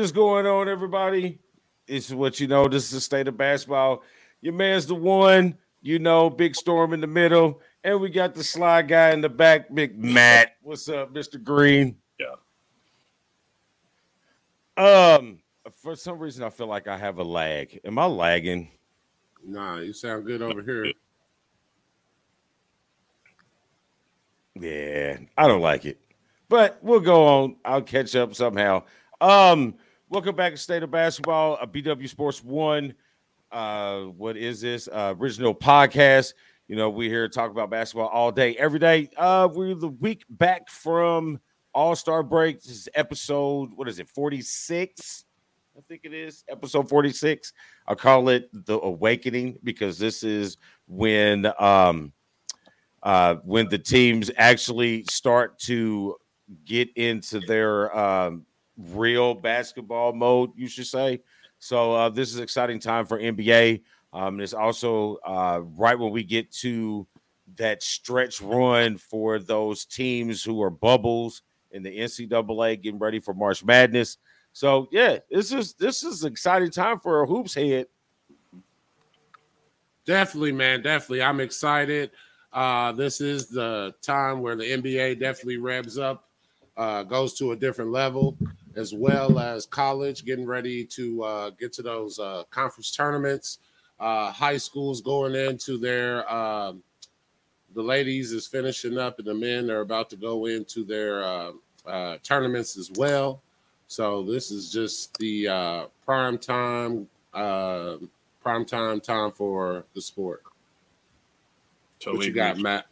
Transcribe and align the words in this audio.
Is 0.00 0.12
going 0.12 0.46
on, 0.46 0.66
everybody? 0.66 1.40
It's 1.86 2.10
what 2.10 2.40
you 2.40 2.46
know. 2.46 2.66
This 2.68 2.84
is 2.84 2.90
the 2.90 3.00
state 3.02 3.28
of 3.28 3.36
basketball. 3.36 4.02
Your 4.40 4.54
man's 4.54 4.86
the 4.86 4.94
one, 4.94 5.58
you 5.82 5.98
know, 5.98 6.30
big 6.30 6.56
storm 6.56 6.94
in 6.94 7.02
the 7.02 7.06
middle. 7.06 7.60
And 7.84 8.00
we 8.00 8.08
got 8.08 8.34
the 8.34 8.42
sly 8.42 8.80
guy 8.80 9.10
in 9.10 9.20
the 9.20 9.28
back, 9.28 9.66
Big 9.74 9.98
Matt. 9.98 10.52
What's 10.62 10.88
up, 10.88 11.12
Mr. 11.12 11.42
Green? 11.42 11.98
Yeah. 12.18 12.36
Um, 15.18 15.40
for 15.82 15.94
some 15.94 16.18
reason, 16.18 16.44
I 16.44 16.48
feel 16.48 16.66
like 16.66 16.88
I 16.88 16.96
have 16.96 17.18
a 17.18 17.24
lag. 17.24 17.78
Am 17.84 17.98
I 17.98 18.06
lagging? 18.06 18.70
Nah, 19.44 19.80
you 19.80 19.92
sound 19.92 20.24
good 20.24 20.40
over 20.40 20.62
here. 20.62 20.94
Yeah, 24.58 25.18
I 25.36 25.46
don't 25.46 25.60
like 25.60 25.84
it. 25.84 26.00
But 26.48 26.78
we'll 26.80 27.00
go 27.00 27.26
on. 27.26 27.56
I'll 27.66 27.82
catch 27.82 28.16
up 28.16 28.34
somehow. 28.34 28.84
Um, 29.20 29.74
welcome 30.10 30.34
back 30.34 30.50
to 30.50 30.58
State 30.58 30.82
of 30.82 30.90
Basketball, 30.90 31.56
a 31.62 31.66
BW 31.68 32.08
Sports 32.08 32.42
One. 32.42 32.94
Uh, 33.52 34.02
what 34.02 34.36
is 34.36 34.60
this? 34.60 34.88
Uh, 34.88 35.14
original 35.16 35.54
podcast. 35.54 36.34
You 36.66 36.74
know, 36.74 36.90
we 36.90 37.08
here 37.08 37.28
talk 37.28 37.52
about 37.52 37.70
basketball 37.70 38.08
all 38.08 38.32
day, 38.32 38.56
every 38.56 38.80
day. 38.80 39.08
Uh, 39.16 39.48
we're 39.52 39.76
the 39.76 39.88
week 39.88 40.24
back 40.28 40.68
from 40.68 41.38
All 41.72 41.94
Star 41.94 42.24
break. 42.24 42.60
This 42.60 42.72
is 42.72 42.88
episode, 42.94 43.70
what 43.74 43.88
is 43.88 44.00
it, 44.00 44.08
46? 44.08 45.24
I 45.78 45.80
think 45.88 46.00
it 46.02 46.12
is 46.12 46.44
episode 46.48 46.88
46. 46.88 47.52
I 47.86 47.94
call 47.94 48.28
it 48.30 48.50
the 48.52 48.80
awakening 48.80 49.60
because 49.62 49.96
this 49.96 50.24
is 50.24 50.56
when 50.88 51.50
um 51.58 52.12
uh 53.04 53.36
when 53.44 53.68
the 53.68 53.78
teams 53.78 54.30
actually 54.36 55.04
start 55.04 55.58
to 55.60 56.16
get 56.66 56.90
into 56.96 57.38
their 57.40 57.96
um 57.96 58.44
real 58.88 59.34
basketball 59.34 60.12
mode, 60.12 60.50
you 60.56 60.68
should 60.68 60.86
say. 60.86 61.22
So 61.58 61.92
uh 61.92 62.08
this 62.08 62.32
is 62.32 62.40
exciting 62.40 62.80
time 62.80 63.06
for 63.06 63.18
NBA. 63.18 63.82
Um, 64.12 64.40
it's 64.40 64.54
also 64.54 65.16
uh, 65.24 65.60
right 65.76 65.98
when 65.98 66.10
we 66.10 66.24
get 66.24 66.50
to 66.52 67.06
that 67.56 67.82
stretch 67.82 68.40
run 68.40 68.98
for 68.98 69.38
those 69.38 69.84
teams 69.84 70.42
who 70.42 70.62
are 70.62 70.70
bubbles 70.70 71.42
in 71.70 71.82
the 71.82 71.96
NCAA, 71.96 72.82
getting 72.82 72.98
ready 72.98 73.20
for 73.20 73.34
March 73.34 73.64
Madness. 73.64 74.18
So 74.52 74.88
yeah, 74.90 75.18
this 75.30 75.52
is 75.52 75.74
this 75.74 76.02
is 76.02 76.24
exciting 76.24 76.70
time 76.70 76.98
for 76.98 77.22
a 77.22 77.26
hoops 77.26 77.54
head. 77.54 77.86
Definitely, 80.06 80.52
man. 80.52 80.82
Definitely. 80.82 81.22
I'm 81.22 81.40
excited. 81.40 82.10
Uh, 82.52 82.90
this 82.92 83.20
is 83.20 83.46
the 83.46 83.94
time 84.02 84.40
where 84.40 84.56
the 84.56 84.64
NBA 84.64 85.20
definitely 85.20 85.58
revs 85.58 85.98
up, 85.98 86.28
uh, 86.76 87.04
goes 87.04 87.34
to 87.34 87.52
a 87.52 87.56
different 87.56 87.92
level, 87.92 88.36
as 88.76 88.94
well 88.94 89.38
as 89.38 89.66
college 89.66 90.24
getting 90.24 90.46
ready 90.46 90.84
to 90.84 91.22
uh, 91.22 91.50
get 91.50 91.72
to 91.74 91.82
those 91.82 92.18
uh, 92.18 92.44
conference 92.50 92.90
tournaments. 92.90 93.58
Uh, 93.98 94.30
high 94.30 94.56
schools 94.56 95.00
going 95.00 95.34
into 95.34 95.76
their, 95.76 96.30
um, 96.32 96.82
the 97.74 97.82
ladies 97.82 98.32
is 98.32 98.46
finishing 98.46 98.96
up, 98.96 99.18
and 99.18 99.26
the 99.26 99.34
men 99.34 99.70
are 99.70 99.80
about 99.80 100.08
to 100.10 100.16
go 100.16 100.46
into 100.46 100.84
their 100.84 101.22
uh, 101.22 101.52
uh, 101.86 102.16
tournaments 102.22 102.78
as 102.78 102.90
well. 102.96 103.42
So 103.88 104.22
this 104.22 104.50
is 104.50 104.70
just 104.72 105.18
the 105.18 105.48
uh, 105.48 105.84
prime 106.04 106.38
time, 106.38 107.08
uh, 107.34 107.96
prime 108.40 108.64
time 108.64 109.00
time 109.00 109.32
for 109.32 109.84
the 109.94 110.00
sport. 110.00 110.42
Totally 111.98 112.16
what 112.16 112.24
you 112.24 112.30
agree. 112.30 112.40
got, 112.40 112.58
Matt? 112.58 112.86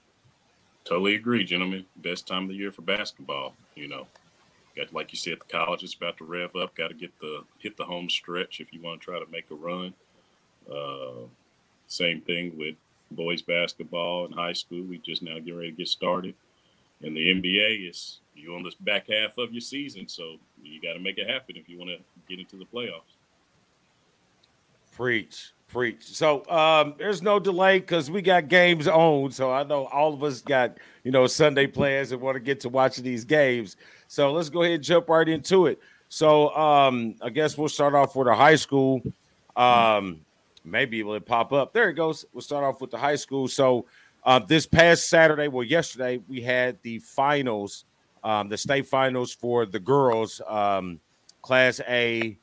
Totally 0.84 1.14
agree, 1.14 1.44
gentlemen. 1.44 1.84
Best 1.96 2.26
time 2.26 2.44
of 2.44 2.48
the 2.48 2.54
year 2.54 2.72
for 2.72 2.82
basketball. 2.82 3.54
You 3.74 3.88
know, 3.88 4.06
got 4.78 4.94
like 4.94 5.12
you 5.12 5.18
said, 5.18 5.38
the 5.40 5.52
college 5.52 5.82
is 5.82 5.94
about 5.94 6.16
to 6.18 6.24
rev 6.24 6.54
up. 6.56 6.74
Got 6.74 6.88
to 6.88 6.94
get 6.94 7.18
the 7.20 7.44
hit 7.58 7.76
the 7.76 7.84
home 7.84 8.08
stretch 8.08 8.60
if 8.60 8.72
you 8.72 8.80
want 8.80 9.00
to 9.00 9.04
try 9.04 9.18
to 9.18 9.30
make 9.30 9.50
a 9.50 9.54
run. 9.54 9.94
Uh, 10.70 11.26
same 11.86 12.20
thing 12.20 12.56
with 12.56 12.76
boys 13.10 13.42
basketball 13.42 14.26
in 14.26 14.32
high 14.32 14.52
school. 14.52 14.82
We 14.82 14.98
just 14.98 15.22
now 15.22 15.38
get 15.38 15.54
ready 15.54 15.70
to 15.70 15.76
get 15.76 15.88
started. 15.88 16.34
And 17.02 17.16
the 17.16 17.32
NBA 17.32 17.88
is 17.88 18.20
you 18.34 18.54
on 18.54 18.62
this 18.62 18.74
back 18.74 19.08
half 19.08 19.38
of 19.38 19.52
your 19.52 19.60
season, 19.60 20.08
so 20.08 20.36
you 20.62 20.80
got 20.80 20.94
to 20.94 21.00
make 21.00 21.18
it 21.18 21.28
happen 21.28 21.56
if 21.56 21.68
you 21.68 21.78
want 21.78 21.90
to 21.90 21.98
get 22.28 22.40
into 22.40 22.56
the 22.56 22.64
playoffs. 22.64 23.16
Preach, 24.92 25.52
preach. 25.68 26.04
So 26.04 26.48
um, 26.50 26.94
there's 26.98 27.22
no 27.22 27.38
delay 27.38 27.78
because 27.78 28.10
we 28.10 28.22
got 28.22 28.48
games 28.48 28.88
on. 28.88 29.30
So 29.30 29.52
I 29.52 29.62
know 29.62 29.86
all 29.86 30.12
of 30.12 30.22
us 30.22 30.40
got 30.40 30.78
you 31.04 31.10
know 31.10 31.26
Sunday 31.26 31.66
plans 31.66 32.12
and 32.12 32.20
want 32.20 32.34
to 32.36 32.40
get 32.40 32.60
to 32.60 32.68
watching 32.68 33.04
these 33.04 33.24
games. 33.24 33.76
So 34.08 34.32
let's 34.32 34.48
go 34.48 34.62
ahead 34.62 34.74
and 34.76 34.82
jump 34.82 35.08
right 35.08 35.28
into 35.28 35.66
it. 35.66 35.78
So 36.08 36.54
um, 36.56 37.14
I 37.20 37.30
guess 37.30 37.56
we'll 37.56 37.68
start 37.68 37.94
off 37.94 38.16
with 38.16 38.26
the 38.26 38.34
high 38.34 38.56
school. 38.56 39.02
Um, 39.56 40.20
maybe 40.64 41.00
it'll 41.00 41.20
pop 41.20 41.52
up. 41.52 41.72
There 41.72 41.90
it 41.90 41.94
goes. 41.94 42.24
We'll 42.32 42.42
start 42.42 42.64
off 42.64 42.80
with 42.80 42.90
the 42.90 42.98
high 42.98 43.16
school. 43.16 43.48
So 43.48 43.86
uh, 44.24 44.38
this 44.38 44.66
past 44.66 45.08
Saturday, 45.08 45.48
well, 45.48 45.64
yesterday 45.64 46.20
we 46.28 46.40
had 46.40 46.78
the 46.82 46.98
finals, 47.00 47.84
um, 48.24 48.48
the 48.48 48.56
state 48.56 48.86
finals 48.86 49.32
for 49.32 49.66
the 49.66 49.78
girls, 49.78 50.40
um, 50.46 51.00
Class 51.42 51.80
A, 51.88 52.38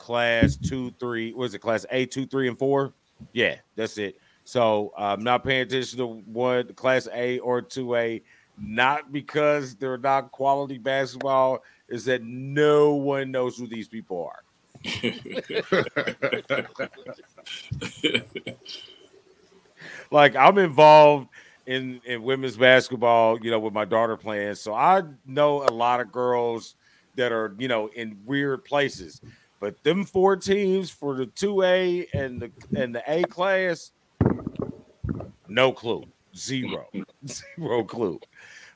Class 0.00 0.56
Two, 0.56 0.90
Three. 0.98 1.32
Was 1.32 1.54
it 1.54 1.60
Class 1.60 1.86
A, 1.90 2.06
Two, 2.06 2.26
Three, 2.26 2.48
and 2.48 2.58
Four? 2.58 2.94
Yeah, 3.32 3.56
that's 3.76 3.98
it. 3.98 4.18
So 4.44 4.92
I'm 4.96 5.22
not 5.22 5.44
paying 5.44 5.60
attention 5.62 5.98
to 5.98 6.06
one 6.06 6.72
Class 6.74 7.06
A 7.12 7.38
or 7.40 7.62
Two 7.62 7.94
A, 7.94 8.22
not 8.58 9.12
because 9.12 9.76
they're 9.76 9.98
not 9.98 10.32
quality 10.32 10.78
basketball. 10.78 11.62
Is 11.88 12.06
that 12.06 12.24
no 12.24 12.94
one 12.94 13.30
knows 13.30 13.56
who 13.56 13.68
these 13.68 13.86
people 13.88 14.28
are. 14.28 14.42
like 20.10 20.34
I'm 20.34 20.56
involved 20.56 21.28
in 21.66 22.00
in 22.06 22.22
women's 22.22 22.56
basketball, 22.56 23.38
you 23.40 23.50
know, 23.50 23.58
with 23.58 23.74
my 23.74 23.84
daughter 23.84 24.16
playing. 24.16 24.54
So 24.54 24.72
I 24.72 25.02
know 25.26 25.62
a 25.62 25.70
lot 25.70 26.00
of 26.00 26.10
girls 26.10 26.76
that 27.16 27.32
are, 27.32 27.54
you 27.58 27.68
know, 27.68 27.88
in 27.88 28.18
weird 28.24 28.64
places. 28.64 29.20
But 29.60 29.82
them 29.84 30.04
four 30.04 30.36
teams 30.36 30.90
for 30.90 31.14
the 31.14 31.26
2A 31.26 32.08
and 32.14 32.40
the 32.40 32.50
and 32.74 32.94
the 32.94 33.02
A 33.06 33.22
class, 33.24 33.92
no 35.48 35.70
clue. 35.72 36.04
Zero. 36.34 36.86
Zero 37.26 37.84
clue. 37.84 38.18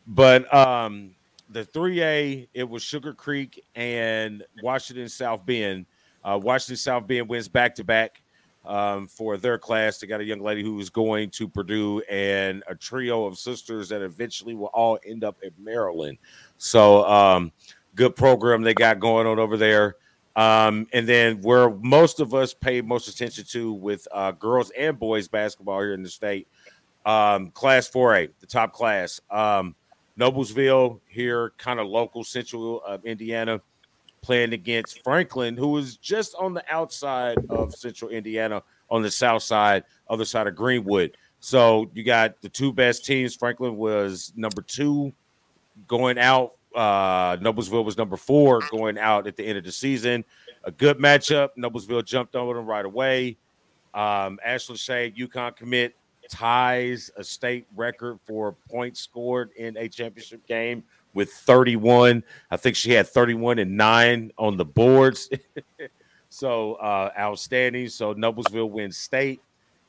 But 0.07 0.53
um 0.55 1.13
the 1.51 1.65
3A, 1.65 2.49
it 2.53 2.69
was 2.69 2.83
Sugar 2.83 3.15
Creek 3.15 3.65
and 3.75 4.45
Washington 4.63 5.09
South 5.09 5.47
Bend. 5.47 5.87
Uh, 6.25 6.39
Washington 6.43 6.77
South 6.77 7.07
Bend 7.07 7.29
wins 7.29 7.49
back 7.49 7.75
to 7.77 7.85
back 7.85 8.23
um, 8.65 9.07
for 9.07 9.37
their 9.37 9.59
class. 9.59 9.99
They 9.99 10.07
got 10.07 10.21
a 10.21 10.25
young 10.25 10.41
lady 10.41 10.63
who 10.63 10.79
is 10.81 10.91
going 10.91 11.31
to 11.31 11.49
Purdue 11.49 12.01
and 12.11 12.63
a 12.67 12.75
trio 12.75 13.25
of 13.25 13.39
sisters 13.39 13.89
that 13.91 14.03
eventually 14.03 14.55
will 14.55 14.71
all 14.73 14.99
end 15.07 15.23
up 15.23 15.37
at 15.45 15.53
Maryland. 15.59 16.19
So, 16.57 17.05
um, 17.05 17.53
good 17.95 18.17
program 18.17 18.63
they 18.63 18.75
got 18.75 18.99
going 18.99 19.27
on 19.27 19.39
over 19.39 19.57
there. 19.57 19.97
Um, 20.37 20.89
and 20.93 21.07
then 21.07 21.41
where 21.43 21.71
most 21.71 22.21
of 22.21 22.35
us 22.35 22.55
pay 22.55 22.81
most 22.81 23.09
attention 23.09 23.45
to 23.51 23.73
with 23.73 24.07
uh, 24.13 24.33
girls 24.33 24.71
and 24.77 24.99
boys 24.99 25.29
basketball 25.29 25.81
here 25.81 25.95
in 25.95 26.03
the 26.03 26.09
state, 26.09 26.49
um, 27.07 27.51
Class 27.51 27.89
4A, 27.89 28.31
the 28.41 28.47
top 28.47 28.73
class. 28.73 29.21
Um, 29.31 29.75
Noblesville 30.19 31.01
here, 31.09 31.53
kind 31.59 31.81
of 31.81 31.87
local 31.87 32.25
central 32.25 32.83
of 32.83 33.05
Indiana 33.05 33.61
playing 34.23 34.53
against 34.53 35.03
Franklin, 35.03 35.57
who 35.57 35.77
is 35.77 35.97
just 35.97 36.35
on 36.37 36.55
the 36.55 36.65
outside 36.71 37.37
of 37.51 37.75
central 37.75 38.11
Indiana 38.11 38.63
on 38.91 39.03
the 39.03 39.11
south 39.11 39.43
side, 39.43 39.85
other 40.09 40.25
side 40.25 40.47
of 40.47 40.55
Greenwood. 40.55 41.17
So 41.41 41.91
you 41.95 42.05
got 42.05 42.41
the 42.41 42.49
two 42.49 42.73
best 42.73 43.05
teams. 43.05 43.35
Franklin 43.35 43.77
was 43.77 44.33
number 44.35 44.63
two 44.63 45.13
going 45.87 46.19
out. 46.19 46.55
Uh, 46.75 47.37
Noblesville 47.37 47.85
was 47.85 47.97
number 47.97 48.17
four 48.17 48.61
going 48.71 48.99
out 48.99 49.27
at 49.27 49.37
the 49.37 49.45
end 49.45 49.59
of 49.59 49.65
the 49.65 49.73
season. 49.73 50.25
A 50.65 50.71
good 50.71 50.99
matchup. 50.99 51.51
Noblesville 51.57 52.05
jumped 52.05 52.35
over 52.35 52.55
them 52.55 52.67
right 52.67 52.85
away. 52.85 53.37
Um, 53.93 54.41
Ashlynn 54.47 54.79
Shade, 54.79 55.17
UConn 55.17 55.55
commit, 55.55 55.95
ties 56.29 57.11
a 57.17 57.23
state 57.23 57.67
record 57.77 58.19
for 58.25 58.57
points 58.69 59.01
scored 59.01 59.51
in 59.57 59.77
a 59.77 59.89
championship 59.89 60.45
game 60.47 60.83
with 61.13 61.31
31. 61.33 62.25
I 62.51 62.57
think 62.57 62.77
she 62.77 62.91
had 62.93 63.07
31 63.07 63.61
and 63.61 63.77
9 63.77 64.33
on 64.37 64.57
the 64.57 64.65
boards. 64.65 65.31
so 66.29 66.75
uh 66.75 67.11
outstanding. 67.17 67.89
So 67.89 68.15
Noblesville 68.15 68.71
wins 68.71 68.97
state. 68.97 69.41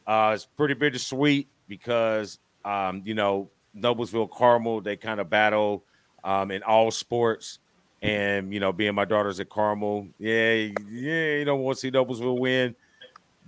Uh 0.05 0.33
it's 0.35 0.45
pretty 0.45 0.75
bittersweet 0.75 1.47
because 1.67 2.37
um, 2.65 3.03
you 3.05 3.13
know, 3.13 3.49
Noblesville 3.77 4.31
Carmel, 4.31 4.81
they 4.81 4.97
kind 4.97 5.19
of 5.19 5.29
battle 5.29 5.83
um 6.25 6.51
in 6.51 6.61
all 6.63 6.91
sports. 6.91 7.59
And 8.01 8.53
you 8.53 8.59
know, 8.59 8.73
being 8.73 8.93
my 8.93 9.05
daughter's 9.05 9.39
at 9.39 9.49
Carmel, 9.49 10.07
yeah, 10.19 10.53
yeah, 10.89 11.37
you 11.37 11.45
don't 11.45 11.61
want 11.61 11.77
to 11.77 11.81
see 11.81 11.91
Noblesville 11.91 12.39
win. 12.39 12.75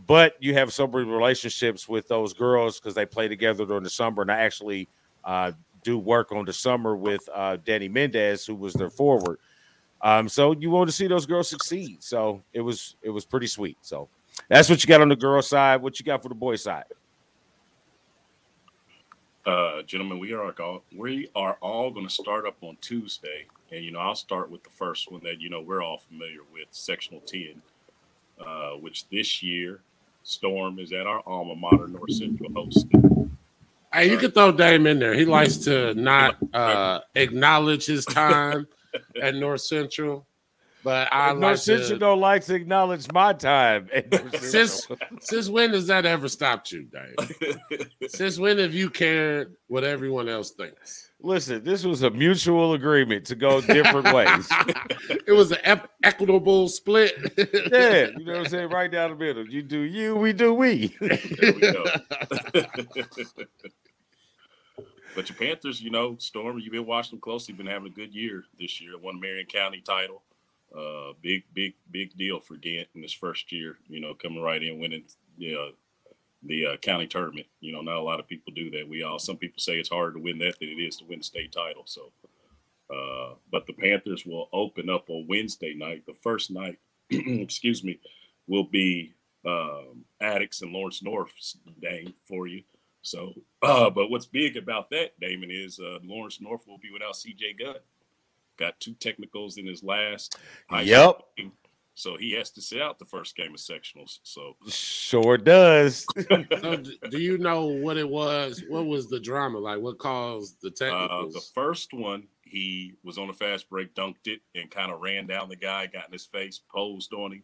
But 0.05 0.35
you 0.39 0.53
have 0.53 0.71
some 0.71 0.91
relationships 0.91 1.89
with 1.89 2.07
those 2.07 2.33
girls 2.33 2.79
because 2.79 2.95
they 2.95 3.05
play 3.05 3.27
together 3.27 3.65
during 3.65 3.83
the 3.83 3.89
summer. 3.89 4.21
And 4.21 4.31
I 4.31 4.37
actually 4.37 4.87
uh 5.25 5.51
do 5.83 5.97
work 5.97 6.31
on 6.31 6.45
the 6.45 6.53
summer 6.53 6.95
with 6.95 7.27
uh, 7.33 7.57
Danny 7.63 7.87
Mendez, 7.87 8.45
who 8.45 8.55
was 8.55 8.73
their 8.73 8.89
forward. 8.89 9.39
Um, 10.01 10.27
so 10.27 10.51
you 10.51 10.69
want 10.69 10.89
to 10.89 10.95
see 10.95 11.07
those 11.07 11.25
girls 11.25 11.47
succeed. 11.47 12.03
So 12.03 12.43
it 12.53 12.61
was 12.61 12.95
it 13.01 13.09
was 13.09 13.25
pretty 13.25 13.47
sweet. 13.47 13.77
So 13.81 14.09
that's 14.49 14.69
what 14.69 14.83
you 14.83 14.87
got 14.87 15.01
on 15.01 15.09
the 15.09 15.15
girl 15.15 15.41
side. 15.41 15.81
What 15.81 15.99
you 15.99 16.05
got 16.05 16.21
for 16.21 16.29
the 16.29 16.35
boy 16.35 16.55
side? 16.57 16.85
Uh, 19.47 19.81
gentlemen, 19.83 20.19
we 20.19 20.33
are 20.33 20.53
all 20.59 20.83
we 20.93 21.29
are 21.33 21.57
all 21.61 21.89
going 21.89 22.05
to 22.05 22.13
start 22.13 22.45
up 22.45 22.57
on 22.59 22.75
Tuesday, 22.81 23.45
and 23.71 23.81
you 23.81 23.91
know 23.91 23.99
I'll 23.99 24.13
start 24.13 24.51
with 24.51 24.61
the 24.61 24.69
first 24.69 25.09
one 25.09 25.21
that 25.23 25.39
you 25.39 25.49
know 25.49 25.61
we're 25.61 25.81
all 25.81 25.99
familiar 25.99 26.41
with, 26.51 26.65
sectional 26.71 27.21
ten, 27.21 27.61
uh, 28.45 28.71
which 28.71 29.07
this 29.07 29.41
year 29.41 29.79
Storm 30.23 30.79
is 30.79 30.91
at 30.91 31.07
our 31.07 31.23
alma 31.25 31.55
mater, 31.55 31.87
North 31.87 32.11
Central 32.11 32.51
hosting. 32.51 33.37
Hey, 33.93 34.11
you 34.11 34.17
can 34.17 34.31
throw 34.31 34.51
Dame 34.51 34.85
in 34.85 34.99
there. 34.99 35.13
He 35.13 35.23
likes 35.23 35.55
to 35.59 35.93
not 35.93 36.35
uh, 36.53 36.99
acknowledge 37.15 37.85
his 37.85 38.03
time 38.03 38.67
at 39.21 39.33
North 39.33 39.61
Central, 39.61 40.27
but 40.87 41.09
I 41.11 41.33
North 41.33 41.41
like 41.41 41.57
Central 41.57 41.87
to, 41.89 41.93
you 41.95 41.99
don't 41.99 42.21
like 42.21 42.45
to 42.45 42.55
acknowledge 42.55 43.11
my 43.11 43.33
time. 43.33 43.89
since 44.39 44.87
since 45.19 45.49
when 45.49 45.73
has 45.73 45.87
that 45.87 46.05
ever 46.05 46.29
stopped 46.29 46.71
you, 46.71 46.83
Dave? 46.83 47.89
Since 48.07 48.39
when 48.39 48.57
have 48.59 48.73
you 48.73 48.89
cared 48.89 49.57
what 49.67 49.83
everyone 49.83 50.29
else 50.29 50.51
thinks? 50.51 51.11
listen, 51.19 51.61
this 51.65 51.83
was 51.83 52.03
a 52.03 52.09
mutual 52.09 52.71
agreement 52.71 53.25
to 53.25 53.35
go 53.35 53.59
different 53.59 54.13
ways. 54.13 54.49
It 55.27 55.33
was 55.33 55.51
an 55.51 55.57
ep- 55.65 55.91
equitable 56.03 56.69
split. 56.69 57.13
yeah, 57.37 58.07
you 58.17 58.23
know 58.23 58.31
what 58.31 58.39
I'm 58.43 58.45
saying? 58.45 58.69
Right 58.69 58.89
down 58.89 59.09
the 59.09 59.17
middle. 59.17 59.45
You 59.45 59.63
do 59.63 59.79
you, 59.79 60.15
we 60.15 60.31
do 60.31 60.53
we. 60.53 60.95
We 61.01 61.09
but 65.17 65.27
your 65.27 65.37
Panthers, 65.37 65.81
you 65.81 65.89
know, 65.89 66.15
Storm, 66.17 66.59
you've 66.59 66.71
been 66.71 66.85
watching 66.85 67.17
them 67.17 67.21
closely. 67.21 67.53
Been 67.53 67.65
having 67.65 67.87
a 67.87 67.93
good 67.93 68.15
year 68.15 68.45
this 68.57 68.79
year. 68.79 68.97
Won 68.97 69.19
Marion 69.19 69.47
County 69.47 69.81
title. 69.81 70.21
Uh, 70.75 71.13
big, 71.21 71.43
big, 71.53 71.73
big 71.91 72.15
deal 72.17 72.39
for 72.39 72.55
Gant 72.55 72.87
in 72.93 73.01
his 73.01 73.13
first 73.13 73.51
year. 73.51 73.77
You 73.87 74.01
know, 74.01 74.13
coming 74.13 74.41
right 74.41 74.61
in, 74.61 74.79
winning 74.79 75.03
the 75.37 75.55
uh, 75.55 75.71
the 76.43 76.65
uh, 76.65 76.77
county 76.77 77.07
tournament. 77.07 77.47
You 77.61 77.73
know, 77.73 77.81
not 77.81 77.97
a 77.97 78.01
lot 78.01 78.19
of 78.19 78.27
people 78.27 78.53
do 78.53 78.69
that. 78.71 78.87
We 78.87 79.03
all 79.03 79.19
some 79.19 79.37
people 79.37 79.59
say 79.59 79.79
it's 79.79 79.89
harder 79.89 80.13
to 80.13 80.19
win 80.19 80.39
that 80.39 80.59
than 80.59 80.69
it 80.69 80.81
is 80.81 80.97
to 80.97 81.05
win 81.05 81.19
the 81.19 81.23
state 81.23 81.51
title. 81.51 81.83
So, 81.85 82.11
uh, 82.93 83.35
but 83.51 83.65
the 83.65 83.73
Panthers 83.73 84.25
will 84.25 84.49
open 84.51 84.89
up 84.89 85.09
on 85.09 85.27
Wednesday 85.27 85.73
night. 85.73 86.05
The 86.05 86.13
first 86.13 86.51
night, 86.51 86.79
excuse 87.09 87.83
me, 87.83 87.99
will 88.47 88.65
be 88.65 89.13
um, 89.45 90.05
Attucks 90.21 90.61
and 90.61 90.71
Lawrence 90.71 91.01
North's 91.01 91.57
game 91.81 92.13
for 92.27 92.47
you. 92.47 92.63
So, 93.01 93.33
uh, 93.61 93.89
but 93.95 94.09
what's 94.09 94.25
big 94.25 94.57
about 94.57 94.89
that, 94.91 95.19
Damon, 95.19 95.49
is 95.51 95.79
uh, 95.79 95.99
Lawrence 96.03 96.41
North 96.41 96.67
will 96.67 96.77
be 96.77 96.91
without 96.91 97.13
CJ 97.13 97.59
Gunn. 97.59 97.75
Got 98.57 98.79
two 98.79 98.93
technicals 98.93 99.57
in 99.57 99.65
his 99.65 99.83
last. 99.83 100.37
high 100.69 100.81
Yep. 100.81 101.21
game, 101.37 101.51
So 101.95 102.17
he 102.17 102.31
has 102.33 102.49
to 102.51 102.61
sit 102.61 102.81
out 102.81 102.99
the 102.99 103.05
first 103.05 103.35
game 103.35 103.53
of 103.53 103.59
sectionals. 103.59 104.19
So 104.23 104.55
Sure 104.67 105.37
does. 105.37 106.05
So, 106.61 106.77
do 107.09 107.19
you 107.19 107.37
know 107.37 107.65
what 107.67 107.97
it 107.97 108.07
was? 108.09 108.63
What 108.67 108.85
was 108.87 109.07
the 109.09 109.19
drama 109.19 109.59
like? 109.59 109.79
What 109.79 109.99
caused 109.99 110.61
the 110.61 110.69
uh, 110.69 110.71
technicals? 110.71 111.33
the 111.33 111.41
first 111.53 111.93
one, 111.93 112.27
he 112.41 112.93
was 113.03 113.17
on 113.17 113.29
a 113.29 113.33
fast 113.33 113.69
break, 113.69 113.93
dunked 113.93 114.25
it, 114.27 114.41
and 114.55 114.69
kind 114.71 114.91
of 114.91 115.01
ran 115.01 115.27
down 115.27 115.49
the 115.49 115.55
guy, 115.55 115.87
got 115.87 116.07
in 116.07 116.13
his 116.13 116.25
face, 116.25 116.59
posed 116.73 117.13
on 117.13 117.31
him. 117.33 117.43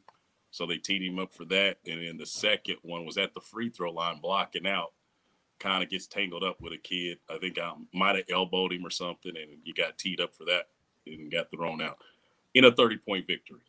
So 0.51 0.65
they 0.67 0.77
teed 0.77 1.01
him 1.01 1.17
up 1.19 1.33
for 1.33 1.45
that. 1.45 1.77
And 1.87 2.05
then 2.05 2.17
the 2.17 2.25
second 2.27 2.77
one 2.83 3.05
was 3.05 3.17
at 3.17 3.33
the 3.33 3.41
free 3.41 3.69
throw 3.69 3.91
line, 3.91 4.19
blocking 4.21 4.67
out. 4.67 4.93
Kind 5.59 5.83
of 5.83 5.89
gets 5.89 6.07
tangled 6.07 6.43
up 6.43 6.59
with 6.61 6.73
a 6.73 6.77
kid. 6.77 7.19
I 7.29 7.37
think 7.37 7.57
I 7.57 7.71
might 7.93 8.15
have 8.17 8.25
elbowed 8.29 8.73
him 8.73 8.85
or 8.85 8.89
something, 8.89 9.33
and 9.35 9.59
he 9.63 9.71
got 9.73 9.97
teed 9.97 10.19
up 10.21 10.35
for 10.35 10.45
that 10.45 10.67
and 11.07 11.31
got 11.31 11.51
thrown 11.51 11.81
out 11.81 11.97
in 12.53 12.65
a 12.65 12.71
30 12.71 12.97
point 12.97 13.27
victory. 13.27 13.59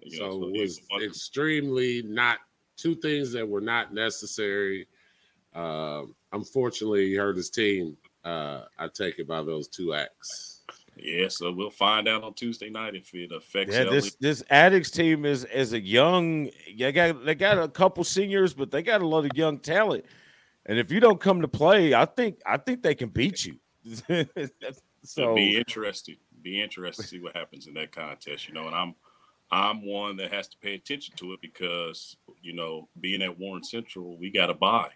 You 0.00 0.20
know, 0.20 0.30
so 0.40 0.48
it 0.48 0.60
was 0.60 0.80
extremely 1.02 2.02
not 2.02 2.38
two 2.76 2.94
things 2.94 3.32
that 3.32 3.48
were 3.48 3.60
not 3.60 3.94
necessary. 3.94 4.86
Um, 5.54 6.14
unfortunately, 6.32 7.08
he 7.08 7.14
hurt 7.14 7.36
his 7.36 7.50
team. 7.50 7.96
Uh, 8.24 8.62
I 8.78 8.88
take 8.88 9.18
it 9.18 9.28
by 9.28 9.42
those 9.42 9.68
two 9.68 9.94
acts. 9.94 10.62
yeah, 10.96 11.28
so 11.28 11.52
we'll 11.52 11.70
find 11.70 12.08
out 12.08 12.22
on 12.22 12.34
Tuesday 12.34 12.70
night 12.70 12.94
if 12.94 13.14
it 13.14 13.32
affects 13.32 13.74
Yeah, 13.74 13.84
LA. 13.84 13.90
this 13.90 14.14
this 14.16 14.42
Attucks 14.50 14.90
team 14.90 15.24
is 15.24 15.44
is 15.46 15.72
a 15.72 15.80
young. 15.80 16.50
They 16.76 16.92
got 16.92 17.24
they 17.24 17.34
got 17.34 17.58
a 17.58 17.68
couple 17.68 18.04
seniors, 18.04 18.52
but 18.54 18.70
they 18.70 18.82
got 18.82 19.00
a 19.02 19.06
lot 19.06 19.24
of 19.24 19.30
young 19.36 19.58
talent. 19.58 20.04
And 20.66 20.78
if 20.78 20.90
you 20.90 21.00
don't 21.00 21.20
come 21.20 21.42
to 21.42 21.48
play, 21.48 21.94
I 21.94 22.04
think 22.06 22.40
I 22.46 22.56
think 22.56 22.82
they 22.82 22.94
can 22.94 23.08
beat 23.08 23.44
you. 23.46 23.56
So 25.06 25.20
so 25.26 25.34
be 25.34 25.58
interested. 25.58 26.16
Be 26.44 26.62
interested 26.62 27.02
to 27.02 27.08
see 27.08 27.20
what 27.20 27.36
happens 27.36 27.66
in 27.66 27.74
that 27.74 27.90
contest, 27.90 28.46
you 28.46 28.54
know. 28.54 28.66
And 28.66 28.74
I'm 28.76 28.94
I'm 29.50 29.84
one 29.84 30.16
that 30.18 30.32
has 30.32 30.46
to 30.48 30.58
pay 30.58 30.74
attention 30.74 31.14
to 31.16 31.32
it 31.32 31.40
because, 31.40 32.16
you 32.42 32.54
know, 32.54 32.88
being 33.00 33.22
at 33.22 33.38
Warren 33.38 33.64
Central, 33.64 34.16
we 34.16 34.30
got 34.30 34.46
to 34.46 34.54
buy 34.54 34.88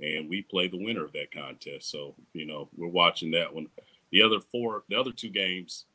and 0.00 0.28
we 0.28 0.42
play 0.42 0.68
the 0.68 0.82
winner 0.82 1.04
of 1.04 1.12
that 1.12 1.32
contest. 1.32 1.90
So, 1.90 2.14
you 2.32 2.46
know, 2.46 2.68
we're 2.76 2.88
watching 2.88 3.30
that 3.32 3.54
one. 3.54 3.68
The 4.10 4.22
other 4.22 4.40
four, 4.40 4.84
the 4.88 4.98
other 4.98 5.12
two 5.12 5.30
games 5.30 5.86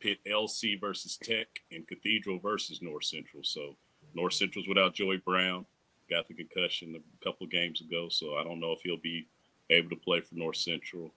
pit 0.00 0.18
LC 0.26 0.80
versus 0.80 1.16
Tech 1.16 1.48
and 1.72 1.86
Cathedral 1.86 2.38
versus 2.38 2.80
North 2.82 3.04
Central. 3.04 3.42
So 3.42 3.76
North 4.14 4.34
Central's 4.34 4.68
without 4.68 4.94
Joey 4.94 5.18
Brown, 5.18 5.66
got 6.08 6.28
the 6.28 6.34
concussion 6.34 6.94
a 6.96 7.24
couple 7.24 7.46
games 7.46 7.80
ago. 7.80 8.08
So 8.08 8.36
I 8.36 8.44
don't 8.44 8.60
know 8.60 8.72
if 8.72 8.80
he'll 8.82 8.96
be 8.96 9.26
able 9.70 9.90
to 9.90 9.96
play 9.96 10.20
for 10.20 10.34
North 10.34 10.56
Central. 10.56 11.12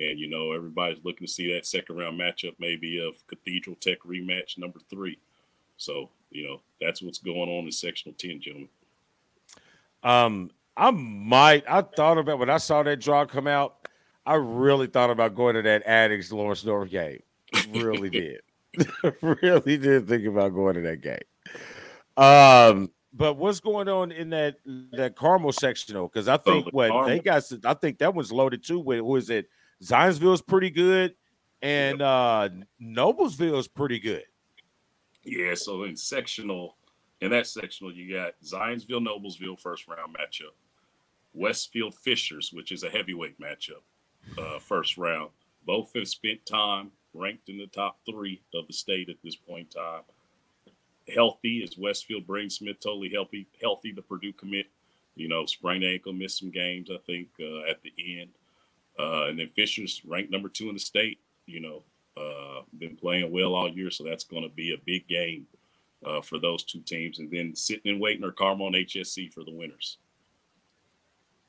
And 0.00 0.18
you 0.18 0.28
know, 0.28 0.52
everybody's 0.52 1.04
looking 1.04 1.26
to 1.26 1.32
see 1.32 1.52
that 1.52 1.66
second 1.66 1.96
round 1.96 2.18
matchup, 2.18 2.54
maybe 2.58 3.06
of 3.06 3.24
Cathedral 3.26 3.76
Tech 3.76 4.00
rematch 4.00 4.58
number 4.58 4.80
three. 4.88 5.18
So, 5.76 6.10
you 6.30 6.46
know, 6.46 6.60
that's 6.80 7.02
what's 7.02 7.18
going 7.18 7.48
on 7.48 7.64
in 7.64 7.72
sectional 7.72 8.14
10, 8.18 8.40
gentlemen. 8.40 8.68
um 10.02 10.50
I 10.76 10.90
might 10.90 11.64
I 11.68 11.82
thought 11.82 12.16
about 12.16 12.38
when 12.38 12.50
I 12.50 12.56
saw 12.56 12.82
that 12.82 13.00
draw 13.00 13.26
come 13.26 13.46
out, 13.46 13.88
I 14.24 14.34
really 14.34 14.86
thought 14.86 15.10
about 15.10 15.34
going 15.34 15.54
to 15.56 15.62
that 15.62 15.82
Attucks 15.86 16.32
Lawrence 16.32 16.64
North 16.64 16.90
game. 16.90 17.22
Really 17.70 18.10
did. 18.10 18.40
really 19.22 19.76
did 19.76 20.08
think 20.08 20.26
about 20.26 20.54
going 20.54 20.74
to 20.76 20.80
that 20.82 21.02
game. 21.02 21.18
Um, 22.16 22.90
but 23.12 23.34
what's 23.34 23.60
going 23.60 23.88
on 23.88 24.12
in 24.12 24.30
that 24.30 24.56
that 24.92 25.16
Carmel 25.16 25.52
sectional? 25.52 26.08
Because 26.08 26.28
I 26.28 26.36
think 26.36 26.66
the 26.66 26.70
what 26.70 27.06
they 27.06 27.18
got, 27.18 27.42
I 27.64 27.74
think 27.74 27.98
that 27.98 28.14
one's 28.14 28.32
loaded 28.32 28.62
too. 28.62 28.78
With 28.78 29.00
who 29.00 29.16
is 29.16 29.30
it? 29.30 29.48
Zionsville's 29.82 30.42
pretty 30.42 30.70
good, 30.70 31.14
and 31.62 32.02
uh 32.02 32.48
is 32.80 33.68
pretty 33.68 33.98
good. 33.98 34.24
Yeah, 35.24 35.54
so 35.54 35.84
in 35.84 35.96
sectional, 35.96 36.76
in 37.20 37.30
that 37.30 37.46
sectional, 37.46 37.92
you 37.92 38.14
got 38.14 38.34
Zionsville, 38.42 39.06
Noblesville 39.06 39.60
first 39.60 39.86
round 39.88 40.14
matchup, 40.14 40.54
Westfield 41.34 41.94
Fishers, 41.94 42.52
which 42.52 42.72
is 42.72 42.82
a 42.82 42.90
heavyweight 42.90 43.38
matchup, 43.40 43.82
uh, 44.38 44.58
first 44.58 44.96
round. 44.96 45.30
Both 45.66 45.92
have 45.94 46.08
spent 46.08 46.44
time 46.46 46.90
ranked 47.12 47.48
in 47.48 47.58
the 47.58 47.66
top 47.66 47.98
three 48.06 48.40
of 48.54 48.66
the 48.66 48.72
state 48.72 49.08
at 49.08 49.16
this 49.22 49.36
point 49.36 49.74
in 49.74 49.82
time. 49.82 50.02
Healthy 51.14 51.58
is 51.58 51.76
Westfield 51.76 52.26
Braden 52.26 52.50
Smith, 52.50 52.80
totally 52.80 53.10
healthy, 53.10 53.46
healthy. 53.60 53.92
The 53.92 54.02
Purdue 54.02 54.32
commit, 54.32 54.66
you 55.16 55.28
know, 55.28 55.44
sprained 55.44 55.84
ankle, 55.84 56.12
missed 56.12 56.38
some 56.38 56.50
games, 56.50 56.88
I 56.90 56.98
think, 57.04 57.28
uh, 57.40 57.68
at 57.68 57.82
the 57.82 57.92
end. 58.20 58.30
Uh, 58.98 59.26
and 59.26 59.38
then 59.38 59.48
Fishers 59.48 60.02
ranked 60.04 60.30
number 60.30 60.48
two 60.48 60.68
in 60.68 60.74
the 60.74 60.80
state, 60.80 61.20
you 61.46 61.60
know, 61.60 61.82
uh, 62.16 62.62
been 62.78 62.96
playing 62.96 63.30
well 63.32 63.54
all 63.54 63.68
year, 63.68 63.90
so 63.90 64.04
that's 64.04 64.24
going 64.24 64.42
to 64.42 64.54
be 64.54 64.74
a 64.74 64.84
big 64.84 65.06
game 65.08 65.46
uh, 66.04 66.20
for 66.20 66.38
those 66.38 66.64
two 66.64 66.80
teams. 66.80 67.18
And 67.18 67.30
then 67.30 67.54
sitting 67.54 67.92
and 67.92 68.00
waiting 68.00 68.24
are 68.24 68.32
Carmel 68.32 68.68
and 68.68 68.76
HSE 68.76 69.32
for 69.32 69.44
the 69.44 69.52
winners. 69.52 69.98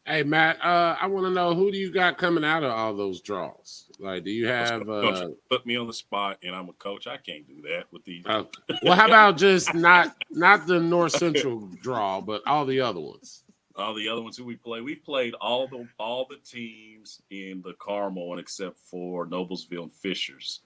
Hey 0.06 0.24
Matt, 0.24 0.58
uh, 0.66 0.96
I 1.00 1.06
want 1.06 1.28
to 1.28 1.32
know 1.32 1.54
who 1.54 1.72
do 1.72 1.78
you 1.78 1.92
got 1.92 2.18
coming 2.18 2.44
out 2.44 2.64
of 2.64 2.72
all 2.72 2.96
those 2.96 3.22
draws? 3.22 3.86
Like, 4.00 4.24
do 4.24 4.32
you 4.32 4.48
have? 4.48 4.90
Uh, 4.90 5.30
put 5.48 5.64
me 5.68 5.76
on 5.76 5.86
the 5.86 5.94
spot, 5.94 6.40
and 6.44 6.56
I'm 6.56 6.70
a 6.70 6.74
coach. 6.74 7.06
I 7.06 7.18
can't 7.18 7.48
do 7.48 7.62
that 7.70 7.86
with 7.92 8.04
these. 8.04 8.26
uh, 8.26 8.46
well, 8.82 8.96
how 8.96 9.06
about 9.06 9.38
just 9.38 9.76
not 9.76 10.16
not 10.32 10.66
the 10.66 10.80
North 10.80 11.12
Central 11.12 11.70
draw, 11.84 12.20
but 12.20 12.42
all 12.48 12.66
the 12.66 12.82
other 12.82 13.00
ones? 13.00 13.44
All 13.82 13.94
the 13.94 14.08
other 14.08 14.22
ones 14.22 14.38
who 14.38 14.46
we 14.46 14.56
play, 14.56 14.82
we 14.82 14.96
played 14.96 15.34
all 15.42 15.68
the 15.68 15.88
all 16.00 16.26
the 16.30 16.38
teams 16.38 17.22
in 17.30 17.62
the 17.64 17.74
Carmel 17.80 18.28
one 18.30 18.40
except 18.40 18.78
for 18.78 19.26
Noblesville 19.26 19.84
and 19.84 19.92
Fishers. 19.94 20.62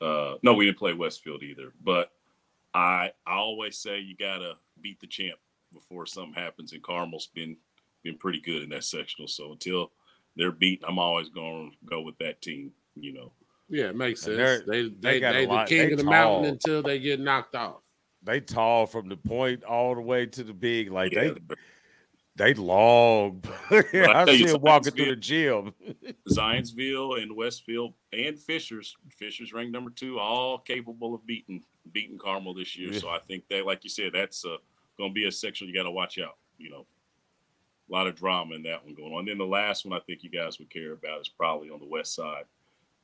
Uh, 0.00 0.34
no, 0.42 0.54
we 0.54 0.64
didn't 0.66 0.78
play 0.78 0.94
Westfield 0.94 1.42
either. 1.42 1.72
But 1.84 2.12
I 2.74 3.12
I 3.26 3.34
always 3.36 3.76
say 3.76 3.98
you 4.00 4.16
gotta 4.16 4.54
beat 4.80 5.00
the 5.00 5.06
champ 5.06 5.38
before 5.72 6.06
something 6.06 6.34
happens. 6.34 6.72
And 6.72 6.82
Carmel's 6.82 7.28
been 7.34 7.56
been 8.02 8.16
pretty 8.16 8.40
good 8.40 8.62
in 8.62 8.70
that 8.70 8.84
sectional. 8.84 9.28
So 9.28 9.52
until 9.52 9.90
they're 10.36 10.52
beaten, 10.52 10.86
I'm 10.88 10.98
always 10.98 11.28
going 11.28 11.70
to 11.70 11.76
go 11.84 12.00
with 12.02 12.16
that 12.18 12.40
team. 12.40 12.72
You 12.96 13.12
know. 13.12 13.32
Yeah, 13.68 13.84
it 13.90 13.96
makes 13.96 14.22
sense. 14.22 14.36
they're- 14.36 14.64
They 14.66 14.82
they 14.82 14.88
they 15.00 15.20
got 15.20 15.32
they, 15.34 15.44
the 15.46 15.52
lot- 15.52 15.68
king 15.68 15.86
they 15.88 15.92
of 15.92 15.98
the 15.98 16.04
mountain 16.04 16.50
until 16.52 16.82
they 16.82 16.98
get 16.98 17.20
knocked 17.20 17.54
off. 17.54 17.82
They 18.22 18.40
tall 18.40 18.86
from 18.86 19.08
the 19.08 19.16
point 19.16 19.64
all 19.64 19.94
the 19.94 20.00
way 20.00 20.26
to 20.26 20.42
the 20.44 20.52
big. 20.52 20.90
Like 20.90 21.12
Yeah, 21.12 21.32
they 21.34 21.54
They 22.36 22.54
long. 22.54 23.42
I 23.70 24.24
see 24.26 24.46
him 24.46 24.60
walking 24.60 24.92
through 24.92 25.10
the 25.10 25.16
gym. 25.16 25.74
Zionsville 26.28 27.22
and 27.22 27.36
Westfield 27.36 27.94
and 28.12 28.38
Fishers. 28.38 28.96
Fishers 29.10 29.52
ranked 29.52 29.72
number 29.72 29.90
two, 29.90 30.18
all 30.18 30.58
capable 30.58 31.14
of 31.14 31.26
beating 31.26 31.62
beating 31.92 32.18
Carmel 32.18 32.54
this 32.54 32.76
year. 32.76 32.92
Yeah. 32.92 32.98
So 33.00 33.08
I 33.08 33.18
think 33.18 33.44
that, 33.48 33.66
like 33.66 33.84
you 33.84 33.90
said, 33.90 34.12
that's 34.14 34.44
uh, 34.44 34.56
going 34.96 35.10
to 35.10 35.14
be 35.14 35.26
a 35.26 35.32
section 35.32 35.68
you 35.68 35.74
got 35.74 35.82
to 35.82 35.90
watch 35.90 36.18
out. 36.18 36.36
You 36.56 36.70
know, 36.70 36.86
a 37.90 37.92
lot 37.92 38.06
of 38.06 38.16
drama 38.16 38.54
in 38.54 38.62
that 38.62 38.84
one 38.84 38.94
going 38.94 39.12
on. 39.12 39.20
And 39.20 39.28
then 39.28 39.38
the 39.38 39.44
last 39.44 39.84
one 39.84 39.98
I 39.98 40.02
think 40.04 40.22
you 40.22 40.30
guys 40.30 40.58
would 40.58 40.70
care 40.70 40.92
about 40.92 41.20
is 41.20 41.28
probably 41.28 41.70
on 41.70 41.80
the 41.80 41.86
west 41.86 42.14
side. 42.14 42.44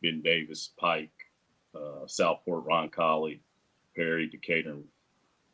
Ben 0.02 0.22
Davis, 0.22 0.70
Pike, 0.78 1.10
uh, 1.74 2.06
Southport, 2.06 2.66
Roncalli, 2.66 3.40
Perry, 3.96 4.28
Decatur, 4.28 4.76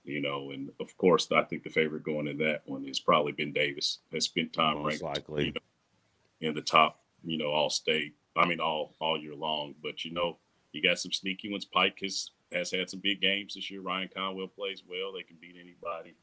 you 0.04 0.20
know, 0.20 0.50
and 0.50 0.70
of 0.80 0.96
course, 0.96 1.28
I 1.30 1.42
think 1.42 1.62
the 1.62 1.70
favorite 1.70 2.02
going 2.02 2.26
in 2.26 2.38
that 2.38 2.62
one 2.66 2.84
has 2.86 3.00
probably 3.00 3.32
been 3.32 3.52
Davis. 3.52 3.98
Has 4.12 4.24
spent 4.24 4.52
time 4.52 4.78
Most 4.78 5.02
ranked 5.02 5.02
likely. 5.02 5.46
You 5.46 5.52
know, 5.52 6.48
in 6.48 6.54
the 6.54 6.62
top, 6.62 7.00
you 7.24 7.38
know, 7.38 7.50
all 7.50 7.70
state. 7.70 8.14
I 8.36 8.46
mean, 8.46 8.60
all 8.60 8.94
all 9.00 9.20
year 9.20 9.34
long. 9.34 9.74
But 9.82 10.04
you 10.04 10.12
know, 10.12 10.38
you 10.72 10.82
got 10.82 10.98
some 10.98 11.12
sneaky 11.12 11.50
ones. 11.50 11.64
Pike 11.64 11.98
has 12.02 12.30
has 12.52 12.70
had 12.70 12.90
some 12.90 13.00
big 13.00 13.20
games 13.20 13.54
this 13.54 13.70
year. 13.70 13.80
Ryan 13.80 14.10
Conwell 14.14 14.48
plays 14.48 14.82
well. 14.88 15.12
They 15.12 15.22
can 15.22 15.36
beat 15.40 15.56
anybody. 15.60 16.14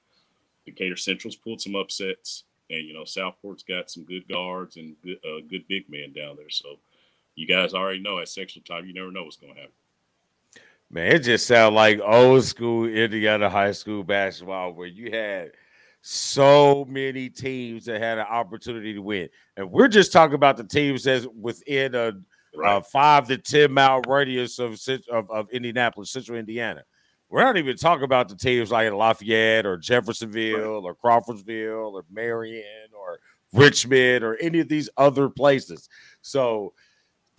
Decatur 0.65 0.97
Central's 0.97 1.35
pulled 1.35 1.61
some 1.61 1.75
upsets, 1.75 2.43
and 2.69 2.85
you 2.85 2.93
know, 2.93 3.03
Southport's 3.03 3.63
got 3.63 3.89
some 3.89 4.03
good 4.03 4.27
guards 4.27 4.77
and 4.77 4.95
good, 5.01 5.19
uh, 5.25 5.41
good 5.49 5.67
big 5.67 5.89
men 5.89 6.13
down 6.13 6.35
there. 6.35 6.49
So 6.49 6.79
you 7.35 7.47
guys 7.47 7.73
already 7.73 7.99
know 7.99 8.19
at 8.19 8.27
sectional 8.27 8.65
time, 8.65 8.85
you 8.85 8.93
never 8.93 9.11
know 9.11 9.23
what's 9.23 9.37
going 9.37 9.53
to 9.53 9.59
happen. 9.59 9.73
Man, 10.91 11.11
it 11.15 11.19
just 11.19 11.45
sounds 11.45 11.75
like 11.75 11.99
old 12.03 12.43
school 12.43 12.87
Indiana 12.87 13.49
high 13.49 13.73
school 13.73 14.03
basketball 14.03 14.73
where 14.73 14.87
you 14.87 15.11
had 15.11 15.51
so 16.01 16.85
many 16.89 17.29
teams 17.29 17.85
that 17.85 18.01
had 18.01 18.17
an 18.17 18.25
opportunity 18.25 18.93
to 18.93 19.01
win. 19.01 19.29
And 19.57 19.71
we're 19.71 19.87
just 19.87 20.11
talking 20.11 20.35
about 20.35 20.57
the 20.57 20.63
teams 20.63 21.03
that's 21.03 21.27
within 21.39 21.93
a, 21.93 22.13
right. 22.55 22.77
a 22.77 22.81
five 22.81 23.27
to 23.27 23.37
10 23.37 23.71
mile 23.71 24.01
radius 24.07 24.57
of, 24.57 24.79
of, 25.11 25.29
of, 25.29 25.49
Indianapolis, 25.51 26.11
central 26.11 26.39
Indiana. 26.39 26.83
We're 27.29 27.43
not 27.43 27.57
even 27.57 27.77
talking 27.77 28.05
about 28.05 28.27
the 28.27 28.35
teams 28.35 28.71
like 28.71 28.91
Lafayette 28.91 29.67
or 29.67 29.77
Jeffersonville 29.77 30.81
right. 30.81 30.89
or 30.89 30.95
Crawfordsville 30.95 31.95
or 31.95 32.03
Marion 32.11 32.89
or 32.97 33.19
Richmond 33.53 34.23
or 34.23 34.37
any 34.37 34.59
of 34.59 34.69
these 34.69 34.89
other 34.97 35.29
places. 35.29 35.87
So, 36.21 36.73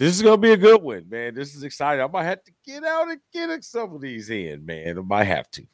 this 0.01 0.17
is 0.17 0.23
gonna 0.23 0.39
be 0.39 0.53
a 0.53 0.57
good 0.57 0.83
one, 0.83 1.05
man. 1.11 1.35
This 1.35 1.55
is 1.55 1.63
exciting. 1.63 2.03
I 2.03 2.07
might 2.07 2.25
have 2.25 2.43
to 2.45 2.53
get 2.65 2.85
out 2.85 3.11
and 3.11 3.21
get 3.35 3.63
some 3.63 3.95
of 3.95 4.01
these 4.01 4.31
in, 4.31 4.65
man. 4.65 4.97
I 4.97 5.03
might 5.03 5.25
have 5.25 5.51
to. 5.51 5.67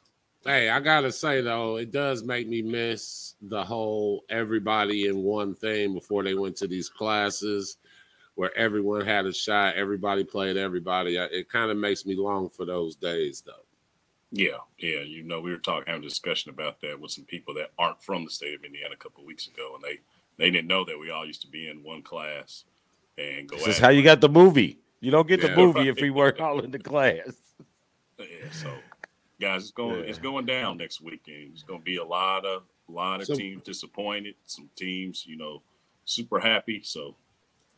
Hey, 0.43 0.69
I 0.69 0.81
gotta 0.81 1.13
say 1.13 1.39
though, 1.39 1.77
it 1.77 1.93
does 1.93 2.23
make 2.23 2.45
me 2.45 2.61
miss 2.61 3.35
the 3.41 3.63
whole 3.63 4.25
everybody 4.29 5.07
in 5.07 5.23
one 5.23 5.55
thing 5.55 5.93
before 5.93 6.23
they 6.23 6.33
went 6.33 6.57
to 6.57 6.67
these 6.67 6.89
classes 6.89 7.77
where 8.35 8.55
everyone 8.57 9.05
had 9.05 9.25
a 9.25 9.31
shot, 9.31 9.75
everybody 9.75 10.25
played 10.25 10.57
everybody. 10.57 11.15
It 11.15 11.49
kind 11.49 11.71
of 11.71 11.77
makes 11.77 12.05
me 12.05 12.17
long 12.17 12.49
for 12.49 12.65
those 12.65 12.97
days 12.97 13.41
though. 13.45 13.53
Yeah, 14.33 14.57
yeah. 14.77 14.99
You 14.99 15.23
know, 15.23 15.39
we 15.39 15.51
were 15.51 15.57
talking 15.57 15.85
having 15.87 16.03
a 16.03 16.09
discussion 16.09 16.49
about 16.49 16.81
that 16.81 16.99
with 16.99 17.11
some 17.11 17.23
people 17.23 17.53
that 17.53 17.71
aren't 17.79 18.03
from 18.03 18.25
the 18.25 18.29
state 18.29 18.55
of 18.55 18.65
Indiana 18.65 18.93
a 18.93 18.97
couple 18.97 19.21
of 19.21 19.27
weeks 19.27 19.47
ago, 19.47 19.75
and 19.75 19.83
they 19.85 20.01
they 20.35 20.51
didn't 20.51 20.67
know 20.67 20.83
that 20.83 20.99
we 20.99 21.11
all 21.11 21.25
used 21.25 21.43
to 21.43 21.47
be 21.47 21.69
in 21.69 21.81
one 21.81 22.01
class 22.01 22.65
and 23.17 23.47
go. 23.47 23.57
This 23.57 23.67
is 23.67 23.79
how 23.79 23.89
you 23.89 24.03
got 24.03 24.21
the 24.21 24.29
movie. 24.29 24.79
You 24.99 25.11
don't 25.11 25.27
get 25.27 25.41
yeah, 25.41 25.49
the 25.49 25.55
movie 25.55 25.79
right. 25.79 25.87
if 25.87 26.01
we 26.01 26.09
weren't 26.09 26.39
all 26.41 26.59
in 26.59 26.71
the 26.71 26.79
class. 26.79 27.31
Yeah, 28.19 28.25
so 28.51 28.73
guys, 29.39 29.63
it's 29.63 29.71
going 29.71 29.99
yeah. 29.99 30.09
it's 30.09 30.19
going 30.19 30.45
down 30.45 30.77
next 30.77 31.01
weekend. 31.01 31.51
It's 31.53 31.63
going 31.63 31.79
to 31.79 31.85
be 31.85 31.97
a 31.97 32.03
lot 32.03 32.45
of 32.45 32.63
a 32.89 32.91
lot 32.91 33.21
of 33.21 33.27
so, 33.27 33.35
teams 33.35 33.63
disappointed. 33.63 34.35
Some 34.45 34.69
teams, 34.75 35.25
you 35.27 35.37
know, 35.37 35.61
super 36.05 36.39
happy. 36.39 36.81
So, 36.83 37.15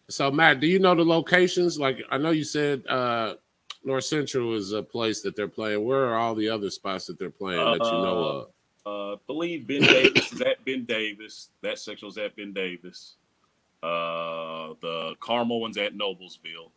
so 0.07 0.31
Matt, 0.31 0.59
do 0.59 0.67
you 0.67 0.79
know 0.79 0.95
the 0.95 1.03
locations? 1.05 1.79
Like 1.79 2.03
I 2.09 2.17
know 2.17 2.31
you 2.31 2.43
said 2.43 2.85
uh 2.87 3.35
North 3.83 4.05
Central 4.05 4.55
is 4.55 4.71
a 4.73 4.83
place 4.83 5.21
that 5.21 5.35
they're 5.35 5.47
playing. 5.47 5.83
Where 5.85 6.05
are 6.05 6.17
all 6.17 6.35
the 6.35 6.49
other 6.49 6.69
spots 6.69 7.07
that 7.07 7.17
they're 7.17 7.29
playing 7.29 7.59
uh, 7.59 7.77
that 7.77 7.85
you 7.85 7.91
know 7.91 8.23
of? 8.23 8.47
Uh, 8.85 9.17
believe 9.27 9.67
Ben 9.67 9.81
Davis 9.81 10.31
is 10.31 10.41
at 10.41 10.63
Ben 10.65 10.83
Davis. 10.85 11.49
That 11.61 11.79
sectional's 11.79 12.17
at 12.17 12.35
Ben 12.35 12.53
Davis. 12.53 13.15
Uh, 13.81 14.73
the 14.81 15.15
Carmel 15.19 15.61
one's 15.61 15.77
at 15.77 15.95
Noblesville. 15.95 16.71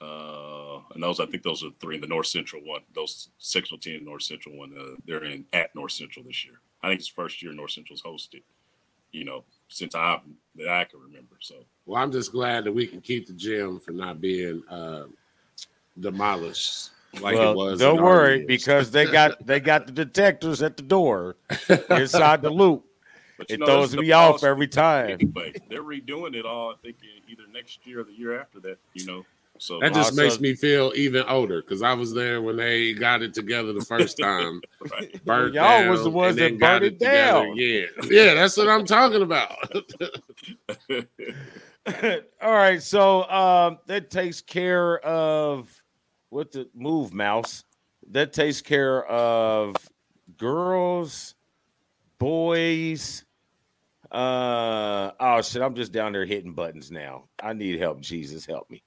Uh, 0.00 0.80
and 0.94 1.02
those, 1.02 1.20
I 1.20 1.26
think 1.26 1.42
those 1.42 1.64
are 1.64 1.70
three. 1.80 1.94
in 1.94 2.00
the 2.00 2.06
North 2.06 2.26
Central 2.26 2.62
one, 2.62 2.82
those 2.94 3.30
sectional 3.38 3.78
team, 3.78 4.04
North 4.04 4.22
Central 4.22 4.56
one, 4.56 4.72
uh, 4.78 4.96
they're 5.06 5.24
in 5.24 5.44
at 5.52 5.74
North 5.74 5.92
Central 5.92 6.24
this 6.24 6.44
year. 6.44 6.60
I 6.82 6.88
think 6.88 7.00
it's 7.00 7.08
first 7.08 7.42
year 7.42 7.52
North 7.52 7.70
Central's 7.70 8.02
hosted. 8.02 8.42
You 9.12 9.24
know, 9.24 9.44
since 9.68 9.94
I 9.94 10.20
that 10.56 10.68
I 10.68 10.84
can 10.84 11.00
remember. 11.00 11.36
So, 11.38 11.54
well, 11.86 12.02
I'm 12.02 12.10
just 12.10 12.32
glad 12.32 12.64
that 12.64 12.72
we 12.72 12.86
can 12.86 13.00
keep 13.00 13.28
the 13.28 13.32
gym 13.32 13.78
from 13.78 13.96
not 13.96 14.20
being 14.20 14.64
uh, 14.68 15.04
demolished 16.00 16.90
like 17.20 17.36
well, 17.36 17.52
it 17.52 17.56
was. 17.56 17.80
Don't 17.80 18.02
worry, 18.02 18.44
because 18.44 18.90
they 18.90 19.06
got 19.06 19.44
they 19.46 19.60
got 19.60 19.86
the 19.86 19.92
detectors 19.92 20.62
at 20.62 20.76
the 20.76 20.82
door 20.82 21.36
inside 21.90 22.42
the 22.42 22.50
loop. 22.50 22.84
But 23.36 23.50
it 23.50 23.60
know, 23.60 23.66
throws 23.66 23.96
me 23.96 24.12
off 24.12 24.44
every 24.44 24.68
time. 24.68 25.10
Anyway, 25.10 25.52
they're 25.68 25.82
redoing 25.82 26.34
it 26.34 26.46
all. 26.46 26.70
I 26.70 26.74
think 26.82 26.96
either 27.28 27.42
next 27.52 27.86
year 27.86 28.00
or 28.00 28.04
the 28.04 28.12
year 28.12 28.38
after 28.40 28.60
that. 28.60 28.78
You 28.94 29.06
know, 29.06 29.24
so 29.58 29.80
that 29.80 29.92
just 29.92 30.16
makes 30.16 30.40
me 30.40 30.54
feel 30.54 30.92
even 30.94 31.24
older 31.26 31.60
because 31.62 31.82
I 31.82 31.94
was 31.94 32.12
there 32.14 32.42
when 32.42 32.56
they 32.56 32.92
got 32.92 33.22
it 33.22 33.34
together 33.34 33.72
the 33.72 33.84
first 33.84 34.18
time. 34.22 34.60
right. 34.92 35.24
Burnt 35.24 35.54
Y'all 35.54 35.80
down, 35.80 35.90
was 35.90 36.04
the 36.04 36.10
ones 36.10 36.36
that 36.36 36.58
burned 36.58 36.84
it, 36.84 36.94
it 36.94 36.98
down. 37.00 37.56
Yeah, 37.56 37.86
yeah, 38.08 38.34
that's 38.34 38.56
what 38.56 38.68
I'm 38.68 38.84
talking 38.84 39.22
about. 39.22 39.56
all 42.42 42.52
right, 42.52 42.82
so 42.82 43.28
um, 43.28 43.78
that 43.86 44.10
takes 44.10 44.40
care 44.40 44.98
of 45.00 45.82
what 46.30 46.52
the 46.52 46.68
move 46.74 47.12
mouse. 47.12 47.64
That 48.10 48.32
takes 48.32 48.60
care 48.60 49.04
of 49.06 49.76
girls 50.36 51.34
boys. 52.18 53.23
Uh 54.14 55.10
oh 55.18 55.42
shit, 55.42 55.60
I'm 55.60 55.74
just 55.74 55.90
down 55.90 56.12
there 56.12 56.24
hitting 56.24 56.54
buttons 56.54 56.92
now. 56.92 57.24
I 57.42 57.52
need 57.52 57.80
help. 57.80 58.00
Jesus 58.00 58.46
help 58.46 58.70
me. 58.70 58.84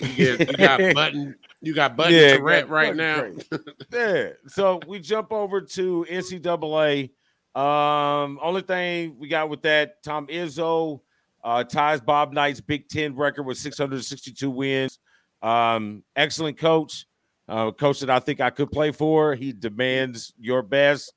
Yeah, 0.00 0.36
you 0.38 0.46
got 0.46 0.80
button, 0.94 1.34
you 1.60 1.74
got 1.74 1.96
button 1.96 2.14
yeah, 2.14 2.38
Tourette 2.38 2.70
right 2.70 2.96
now. 2.96 3.30
yeah. 3.92 4.30
So 4.46 4.80
we 4.88 5.00
jump 5.00 5.32
over 5.32 5.60
to 5.60 6.06
NCAA. 6.10 7.10
Um, 7.54 8.38
only 8.42 8.62
thing 8.62 9.16
we 9.18 9.28
got 9.28 9.50
with 9.50 9.60
that, 9.62 10.02
Tom 10.02 10.28
Izzo 10.28 11.00
uh, 11.44 11.62
ties 11.64 12.00
Bob 12.00 12.32
Knight's 12.32 12.62
Big 12.62 12.88
Ten 12.88 13.14
record 13.14 13.42
with 13.42 13.58
662 13.58 14.50
wins. 14.50 14.98
Um, 15.42 16.04
excellent 16.16 16.56
coach, 16.56 17.04
uh, 17.50 17.70
coach 17.72 18.00
that 18.00 18.08
I 18.08 18.18
think 18.18 18.40
I 18.40 18.48
could 18.48 18.70
play 18.70 18.92
for. 18.92 19.34
He 19.34 19.52
demands 19.52 20.32
your 20.38 20.62
best 20.62 21.12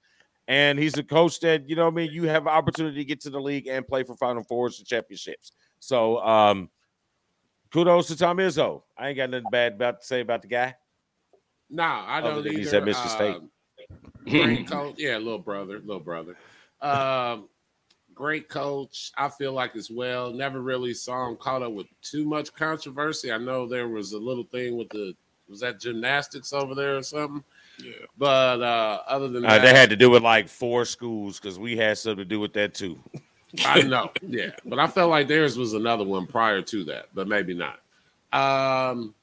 and 0.48 0.80
he's 0.80 0.98
a 0.98 1.04
coach 1.04 1.40
that 1.42 1.70
you 1.70 1.76
know. 1.76 1.88
I 1.88 1.92
mean, 1.92 2.12
you 2.12 2.24
have 2.24 2.48
opportunity 2.48 2.98
to 2.98 3.06
get 3.06 3.22
to 3.22 3.30
the 3.30 3.40
league 3.40 3.68
and 3.68 3.88
play 3.88 4.04
for 4.04 4.16
Final 4.16 4.44
Fours 4.44 4.80
and 4.80 4.88
championships. 4.88 5.52
So, 5.80 6.20
um, 6.20 6.70
kudos 7.72 8.08
to 8.08 8.18
Tom 8.18 8.38
Izzo. 8.38 8.84
I 8.98 9.10
ain't 9.10 9.18
got 9.18 9.30
nothing 9.30 9.50
bad 9.52 9.74
about 9.74 10.02
to 10.02 10.08
say 10.08 10.22
about 10.22 10.42
the 10.42 10.48
guy. 10.48 10.76
Nah, 11.70 12.06
I 12.08 12.22
don't 12.22 12.40
either. 12.40 12.58
He's 12.58 12.74
at 12.74 12.84
Mr. 12.84 13.06
Uh, 13.06 13.08
State. 13.08 13.38
great 14.26 14.68
coach, 14.70 14.96
yeah, 14.98 15.18
little 15.18 15.40
brother, 15.40 15.80
little 15.80 16.00
brother. 16.00 16.38
Um, 16.82 17.50
great 18.14 18.48
coach. 18.48 19.12
I 19.18 19.30
feel 19.30 19.52
like 19.52 19.76
as 19.76 19.92
well. 19.92 20.32
Never 20.32 20.62
really 20.62 20.94
saw 20.94 21.28
him 21.28 21.36
caught 21.36 21.62
up 21.62 21.74
with 21.74 21.88
too 22.02 22.26
much 22.26 22.54
controversy. 22.54 23.32
I 23.32 23.38
know 23.38 23.68
there 23.68 23.90
was 23.90 24.14
a 24.14 24.18
little 24.18 24.46
thing 24.46 24.78
with 24.78 24.90
the 24.90 25.14
was 25.50 25.60
that 25.62 25.80
gymnastics 25.80 26.54
over 26.54 26.76
there 26.76 26.98
or 26.98 27.04
something. 27.04 27.44
Yeah. 27.84 27.92
But 28.18 28.62
uh, 28.62 29.02
other 29.08 29.28
than 29.28 29.46
uh, 29.46 29.50
that, 29.50 29.62
they 29.62 29.74
had 29.74 29.90
to 29.90 29.96
do 29.96 30.10
with 30.10 30.24
like 30.24 30.48
four 30.48 30.86
schools 30.86 31.40
because 31.40 31.60
we 31.60 31.78
had 31.78 31.98
something 31.98 32.18
to 32.18 32.26
do 32.26 32.40
with 32.40 32.54
that 32.54 32.74
too. 32.74 33.00
I 33.66 33.82
know, 33.82 34.12
yeah, 34.22 34.52
but 34.66 34.78
I 34.78 34.88
felt 34.88 35.10
like 35.10 35.28
theirs 35.28 35.58
was 35.58 35.74
another 35.74 36.04
one 36.04 36.28
prior 36.28 36.62
to 36.62 36.84
that, 36.86 37.08
but 37.14 37.28
maybe 37.28 37.54
not. 37.54 37.80
Um, 38.34 39.16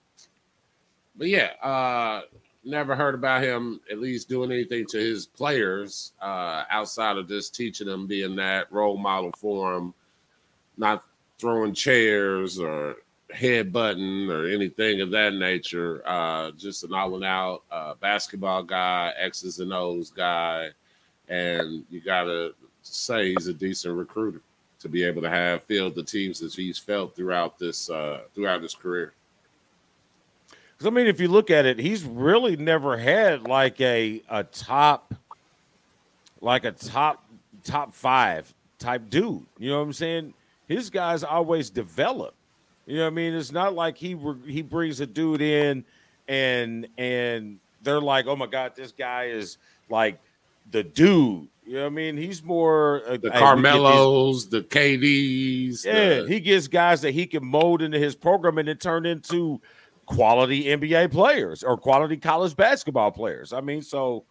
but 1.17 1.29
yeah, 1.29 1.51
uh, 1.63 2.23
never 2.65 2.97
heard 2.97 3.15
about 3.15 3.43
him 3.43 3.81
at 3.91 3.99
least 3.99 4.29
doing 4.29 4.51
anything 4.51 4.87
to 4.87 4.99
his 4.99 5.27
players 5.27 6.13
uh, 6.23 6.65
outside 6.71 7.19
of 7.19 7.29
just 7.29 7.55
teaching 7.55 7.87
them, 7.87 8.07
being 8.07 8.35
that 8.37 8.73
role 8.73 8.97
model 8.97 9.33
for 9.37 9.75
them, 9.75 9.95
not 10.77 11.05
throwing 11.39 11.75
chairs 11.75 12.59
or 12.59 12.97
head 13.35 13.73
button 13.73 14.31
or 14.31 14.47
anything 14.47 15.01
of 15.01 15.11
that 15.11 15.35
nature. 15.35 16.03
Uh, 16.07 16.53
just 16.53 16.85
an 16.85 16.95
all 16.95 17.15
and 17.15 17.25
out 17.25 17.63
uh, 17.71 17.95
basketball 18.01 18.63
guy, 18.63 19.13
X's 19.17 19.61
and 19.61 19.73
O's 19.73 20.11
guy, 20.11 20.71
and 21.29 21.85
you 21.91 22.01
gotta 22.01 22.55
say 22.83 23.33
he's 23.35 23.47
a 23.47 23.55
decent 23.55 23.97
recruiter 23.97 24.41
to 24.81 24.89
be 24.89 25.03
able 25.03 25.23
to 25.23 25.31
have 25.31 25.63
filled 25.65 25.95
the 25.95 26.03
teams 26.03 26.39
that 26.41 26.53
he's 26.53 26.79
felt 26.79 27.17
throughout 27.17 27.59
this 27.59 27.91
uh, 27.91 28.21
throughout 28.35 28.63
his 28.63 28.75
career. 28.75 29.13
Because 30.73 30.87
I 30.87 30.91
mean, 30.91 31.07
if 31.07 31.21
you 31.21 31.29
look 31.29 31.51
at 31.51 31.67
it, 31.67 31.79
he's 31.79 32.05
really 32.05 32.57
never 32.57 32.97
had 32.97 33.49
like 33.49 33.81
a 33.81 34.23
a 34.29 34.45
top, 34.45 35.15
like 36.41 36.65
a 36.65 36.73
top 36.73 37.25
top 37.65 37.95
five 37.95 38.53
type 38.79 39.09
dude. 39.09 39.45
You 39.59 39.71
know 39.71 39.79
what 39.79 39.87
I'm 39.87 39.93
saying? 39.93 40.35
His 40.67 40.91
guys 40.91 41.25
always 41.25 41.71
develop. 41.71 42.35
You 42.87 42.97
know 42.97 43.05
what 43.05 43.13
I 43.13 43.15
mean? 43.15 43.35
It's 43.35 43.53
not 43.53 43.75
like 43.75 43.97
he 43.97 44.17
he 44.47 44.63
brings 44.63 45.01
a 45.01 45.07
dude 45.07 45.41
in 45.41 45.85
and 46.29 46.87
and 46.99 47.59
they're 47.83 48.01
like, 48.01 48.27
oh 48.27 48.37
my 48.37 48.47
god, 48.47 48.73
this 48.77 48.93
guy 48.93 49.25
is 49.25 49.59
like 49.89 50.19
the 50.71 50.83
dude. 50.83 51.49
You 51.67 51.77
know 51.77 51.81
what 51.81 51.87
I 51.87 51.91
mean? 51.91 52.17
He's 52.17 52.43
more 52.43 53.03
uh, 53.07 53.17
the 53.17 53.31
Carmelos, 53.31 54.47
the 54.47 54.63
KDs. 54.63 55.85
Yeah, 55.85 56.23
the... 56.23 56.27
he 56.29 56.41
gets 56.41 56.69
guys 56.69 57.01
that 57.03 57.13
he 57.13 57.27
can 57.27 57.45
mold 57.45 57.81
into 57.81 57.99
his 57.99 58.15
program 58.15 58.59
and 58.59 58.69
then 58.69 58.77
turn 58.77 59.07
into 59.07 59.61
quality 60.05 60.65
NBA 60.65 61.11
players 61.11 61.63
or 61.63 61.79
quality 61.79 62.19
college 62.19 62.55
basketball 62.55 63.11
players. 63.13 63.55
I 63.55 63.63
mean, 63.63 63.81
so 63.81 64.25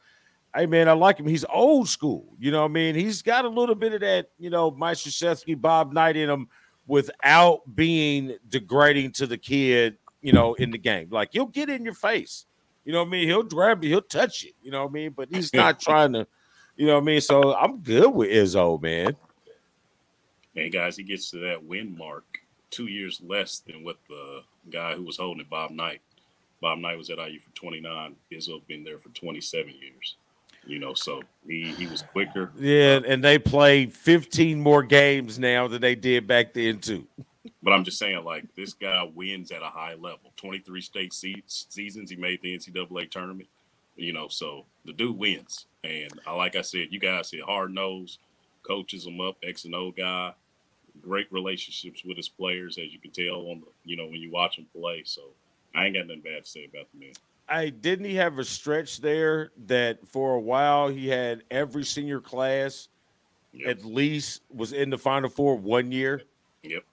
hey 0.55 0.67
man, 0.67 0.87
I 0.87 0.93
like 0.93 1.19
him. 1.19 1.27
He's 1.27 1.45
old 1.51 1.89
school. 1.89 2.25
You 2.39 2.51
know 2.51 2.61
what 2.61 2.69
I 2.69 2.73
mean? 2.73 2.93
He's 2.93 3.23
got 3.23 3.45
a 3.45 3.49
little 3.49 3.75
bit 3.75 3.93
of 3.93 4.01
that, 4.01 4.29
you 4.37 4.51
know, 4.51 4.69
Mike 4.69 4.97
Krzyzewski, 4.97 5.59
Bob 5.59 5.91
Knight 5.91 6.15
in 6.15 6.29
him 6.29 6.47
without 6.87 7.61
being 7.75 8.37
degrading 8.49 9.11
to 9.13 9.27
the 9.27 9.37
kid, 9.37 9.97
you 10.21 10.33
know, 10.33 10.53
in 10.55 10.71
the 10.71 10.77
game. 10.77 11.09
Like 11.11 11.29
he'll 11.31 11.45
get 11.45 11.69
in 11.69 11.83
your 11.83 11.93
face. 11.93 12.45
You 12.85 12.91
know 12.91 12.99
what 12.99 13.07
I 13.07 13.11
mean? 13.11 13.27
He'll 13.27 13.43
grab 13.43 13.83
you, 13.83 13.89
he'll 13.89 14.01
touch 14.01 14.43
you, 14.43 14.51
you 14.61 14.71
know 14.71 14.83
what 14.83 14.89
I 14.89 14.93
mean? 14.93 15.11
But 15.11 15.29
he's 15.31 15.53
not 15.53 15.79
trying 15.81 16.13
to, 16.13 16.27
you 16.75 16.85
know 16.87 16.95
what 16.95 17.03
I 17.03 17.05
mean? 17.05 17.21
So 17.21 17.55
I'm 17.55 17.79
good 17.79 18.13
with 18.13 18.29
Izzo, 18.29 18.81
man. 18.81 19.15
Man, 20.55 20.69
guys, 20.69 20.97
he 20.97 21.03
gets 21.03 21.31
to 21.31 21.39
that 21.39 21.63
win 21.63 21.97
mark 21.97 22.25
two 22.69 22.87
years 22.87 23.21
less 23.25 23.59
than 23.59 23.83
what 23.83 23.97
the 24.09 24.41
guy 24.69 24.95
who 24.95 25.03
was 25.03 25.17
holding 25.17 25.41
it, 25.41 25.49
Bob 25.49 25.71
Knight. 25.71 26.01
Bob 26.61 26.79
Knight 26.79 26.97
was 26.97 27.09
at 27.09 27.17
IU 27.17 27.39
for 27.39 27.49
29. 27.55 28.15
Izzo 28.31 28.65
been 28.67 28.83
there 28.83 28.97
for 28.97 29.09
27 29.09 29.73
years. 29.81 30.15
You 30.65 30.79
know, 30.79 30.93
so 30.93 31.21
he, 31.45 31.73
he 31.73 31.87
was 31.87 32.03
quicker. 32.03 32.51
Yeah, 32.57 33.01
and 33.05 33.23
they 33.23 33.37
play 33.37 33.87
15 33.87 34.59
more 34.59 34.81
games 34.83 35.37
now 35.37 35.67
than 35.67 35.81
they 35.81 35.95
did 35.95 36.25
back 36.27 36.53
then 36.53 36.79
too. 36.79 37.05
But 37.61 37.73
I'm 37.73 37.83
just 37.83 37.99
saying, 37.99 38.23
like 38.23 38.45
this 38.55 38.73
guy 38.73 39.09
wins 39.13 39.51
at 39.51 39.61
a 39.61 39.69
high 39.69 39.95
level. 39.95 40.31
23 40.37 40.81
state 40.81 41.13
se- 41.13 41.43
seasons, 41.47 42.09
he 42.09 42.15
made 42.15 42.41
the 42.41 42.57
NCAA 42.57 43.09
tournament. 43.09 43.49
You 43.95 44.13
know, 44.13 44.27
so 44.27 44.65
the 44.85 44.93
dude 44.93 45.17
wins. 45.17 45.65
And 45.83 46.11
I, 46.25 46.33
like 46.33 46.55
I 46.55 46.61
said, 46.61 46.87
you 46.91 46.99
guys 46.99 47.29
said 47.29 47.41
hard 47.41 47.73
nose, 47.73 48.17
coaches 48.63 49.05
him 49.05 49.19
up, 49.21 49.37
X 49.43 49.65
and 49.65 49.75
O 49.75 49.91
guy 49.91 50.33
great 51.01 51.31
relationships 51.31 52.03
with 52.05 52.17
his 52.17 52.29
players, 52.29 52.77
as 52.77 52.93
you 52.93 52.99
can 52.99 53.11
tell 53.11 53.47
on 53.49 53.61
the, 53.61 53.67
you 53.83 53.97
know 53.97 54.05
when 54.05 54.21
you 54.21 54.31
watch 54.31 54.57
him 54.57 54.67
play. 54.75 55.03
So 55.05 55.21
I 55.75 55.85
ain't 55.85 55.95
got 55.95 56.07
nothing 56.07 56.21
bad 56.21 56.45
to 56.45 56.49
say 56.49 56.65
about 56.65 56.87
the 56.93 56.99
man. 56.99 57.13
I 57.47 57.69
didn't 57.69 58.05
he 58.05 58.15
have 58.15 58.39
a 58.39 58.45
stretch 58.45 59.01
there 59.01 59.51
that 59.65 60.07
for 60.07 60.35
a 60.35 60.39
while 60.39 60.87
he 60.87 61.07
had 61.07 61.43
every 61.51 61.83
senior 61.83 62.19
class 62.19 62.87
yep. 63.51 63.69
at 63.69 63.85
least 63.85 64.41
was 64.53 64.73
in 64.73 64.89
the 64.89 64.97
final 64.97 65.29
four 65.29 65.55
one 65.55 65.91
year. 65.91 66.23
Yep. 66.63 66.83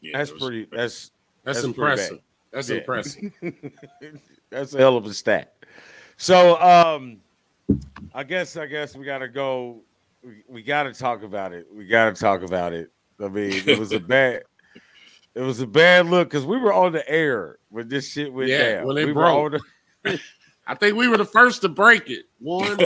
Yeah, 0.00 0.18
that's 0.18 0.30
pretty. 0.32 0.66
That's 0.70 1.12
that's, 1.44 1.58
that's 1.58 1.64
impressive. 1.64 2.20
That's 2.50 2.68
yeah. 2.68 2.76
impressive. 2.76 3.32
that's 4.50 4.74
a 4.74 4.78
hell 4.78 4.96
of 4.96 5.06
a 5.06 5.14
stat. 5.14 5.54
So, 6.16 6.60
um, 6.60 7.20
I 8.14 8.24
guess 8.24 8.56
I 8.56 8.66
guess 8.66 8.96
we 8.96 9.04
got 9.04 9.18
to 9.18 9.28
go 9.28 9.80
we, 10.22 10.42
we 10.48 10.62
got 10.62 10.84
to 10.84 10.92
talk 10.92 11.22
about 11.22 11.52
it. 11.52 11.66
We 11.72 11.86
got 11.86 12.14
to 12.14 12.20
talk 12.20 12.42
about 12.42 12.72
it. 12.72 12.90
I 13.20 13.28
mean, 13.28 13.62
it 13.66 13.78
was 13.78 13.92
a 13.92 14.00
bad, 14.00 14.42
it 15.34 15.40
was 15.40 15.60
a 15.60 15.66
bad 15.66 16.06
look 16.06 16.30
because 16.30 16.44
we 16.44 16.58
were 16.58 16.72
on 16.72 16.92
the 16.92 17.08
air 17.08 17.58
when 17.70 17.88
this 17.88 18.10
shit 18.10 18.32
went 18.32 18.50
yeah, 18.50 18.76
down. 18.76 18.86
When 18.86 18.96
they 18.96 19.06
we 19.06 19.12
broke. 19.12 19.60
The... 20.04 20.20
I 20.66 20.74
think 20.74 20.96
we 20.96 21.08
were 21.08 21.16
the 21.16 21.24
first 21.24 21.62
to 21.62 21.68
break 21.68 22.08
it. 22.10 22.26
One. 22.38 22.78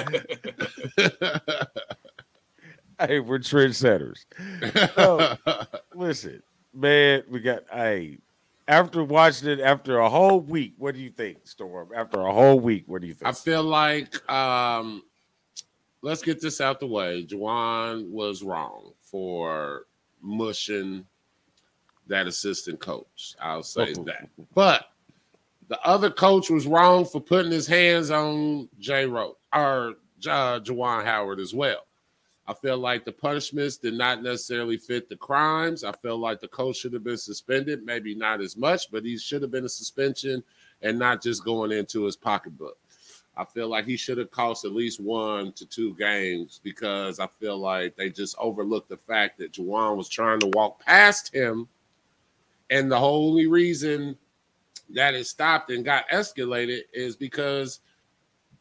hey, 2.99 3.21
we're 3.21 3.39
trendsetters. 3.39 4.25
Oh, 4.97 5.37
listen, 5.95 6.43
man, 6.73 7.23
we 7.29 7.41
got. 7.41 7.65
Hey, 7.71 8.19
after 8.69 9.05
watching 9.05 9.49
it 9.49 9.61
after 9.61 9.99
a 9.99 10.09
whole 10.09 10.41
week, 10.41 10.75
what 10.79 10.95
do 10.95 11.01
you 11.01 11.11
think, 11.11 11.47
Storm? 11.47 11.91
After 11.95 12.21
a 12.21 12.33
whole 12.33 12.59
week, 12.59 12.85
what 12.87 13.01
do 13.01 13.09
you 13.09 13.15
think? 13.15 13.29
I 13.29 13.33
feel 13.33 13.63
like 13.63 14.29
um 14.31 15.03
let's 16.03 16.23
get 16.23 16.41
this 16.41 16.61
out 16.61 16.81
the 16.81 16.87
way. 16.87 17.25
Juwan 17.25 18.09
was 18.11 18.43
wrong 18.43 18.93
for 19.03 19.87
mushing 20.23 21.05
that 22.09 22.27
assistant 22.27 22.81
coach. 22.81 23.35
I'll 23.41 23.63
say 23.63 23.93
that. 23.93 24.29
But 24.55 24.91
the 25.69 25.81
other 25.83 26.11
coach 26.11 26.51
was 26.51 26.67
wrong 26.67 27.05
for 27.05 27.21
putting 27.21 27.51
his 27.53 27.67
hands 27.67 28.11
on 28.11 28.69
Jay 28.79 29.07
Rote 29.07 29.39
or 29.53 29.95
uh, 30.29 30.61
Juwan 30.61 31.05
Howard 31.05 31.41
as 31.41 31.55
well. 31.55 31.87
I 32.49 32.55
feel 32.55 32.79
like 32.79 33.05
the 33.05 33.13
punishments 33.13 33.77
did 33.77 33.95
not 33.95 34.23
necessarily 34.23 34.77
fit 34.77 35.09
the 35.09 35.17
crimes. 35.17 35.83
I 35.83 35.91
feel 35.93 36.17
like 36.17 36.41
the 36.41 36.49
coach 36.49 36.77
should 36.77 36.93
have 36.93 37.03
been 37.03 37.17
suspended, 37.17 37.85
maybe 37.85 38.15
not 38.15 38.41
as 38.41 38.57
much, 38.57 38.91
but 38.93 39.05
he 39.05 39.19
should 39.19 39.43
have 39.43 39.51
been 39.51 39.65
a 39.65 39.69
suspension 39.69 40.45
and 40.83 40.99
not 40.99 41.23
just 41.23 41.45
going 41.45 41.73
into 41.73 42.05
his 42.05 42.17
pocketbook. 42.17 42.79
I 43.37 43.45
feel 43.45 43.69
like 43.69 43.85
he 43.85 43.97
should 43.97 44.19
have 44.19 44.31
cost 44.31 44.65
at 44.65 44.73
least 44.73 45.01
one 45.01 45.53
to 45.53 45.67
two 45.67 45.95
games 45.95 46.61
because 46.63 47.19
I 47.21 47.27
feel 47.27 47.59
like 47.59 47.97
they 47.97 48.09
just 48.09 48.37
overlooked 48.39 48.89
the 48.89 48.97
fact 48.97 49.39
that 49.39 49.53
Juwan 49.53 49.97
was 49.97 50.09
trying 50.09 50.41
to 50.41 50.51
walk 50.55 50.81
past 50.81 51.35
him. 51.35 51.69
And 52.71 52.91
the 52.91 52.97
only 52.97 53.47
reason 53.47 54.17
that 54.91 55.15
it 55.15 55.27
stopped 55.27 55.71
and 55.71 55.85
got 55.85 56.09
escalated 56.09 56.83
is 56.93 57.17
because 57.17 57.81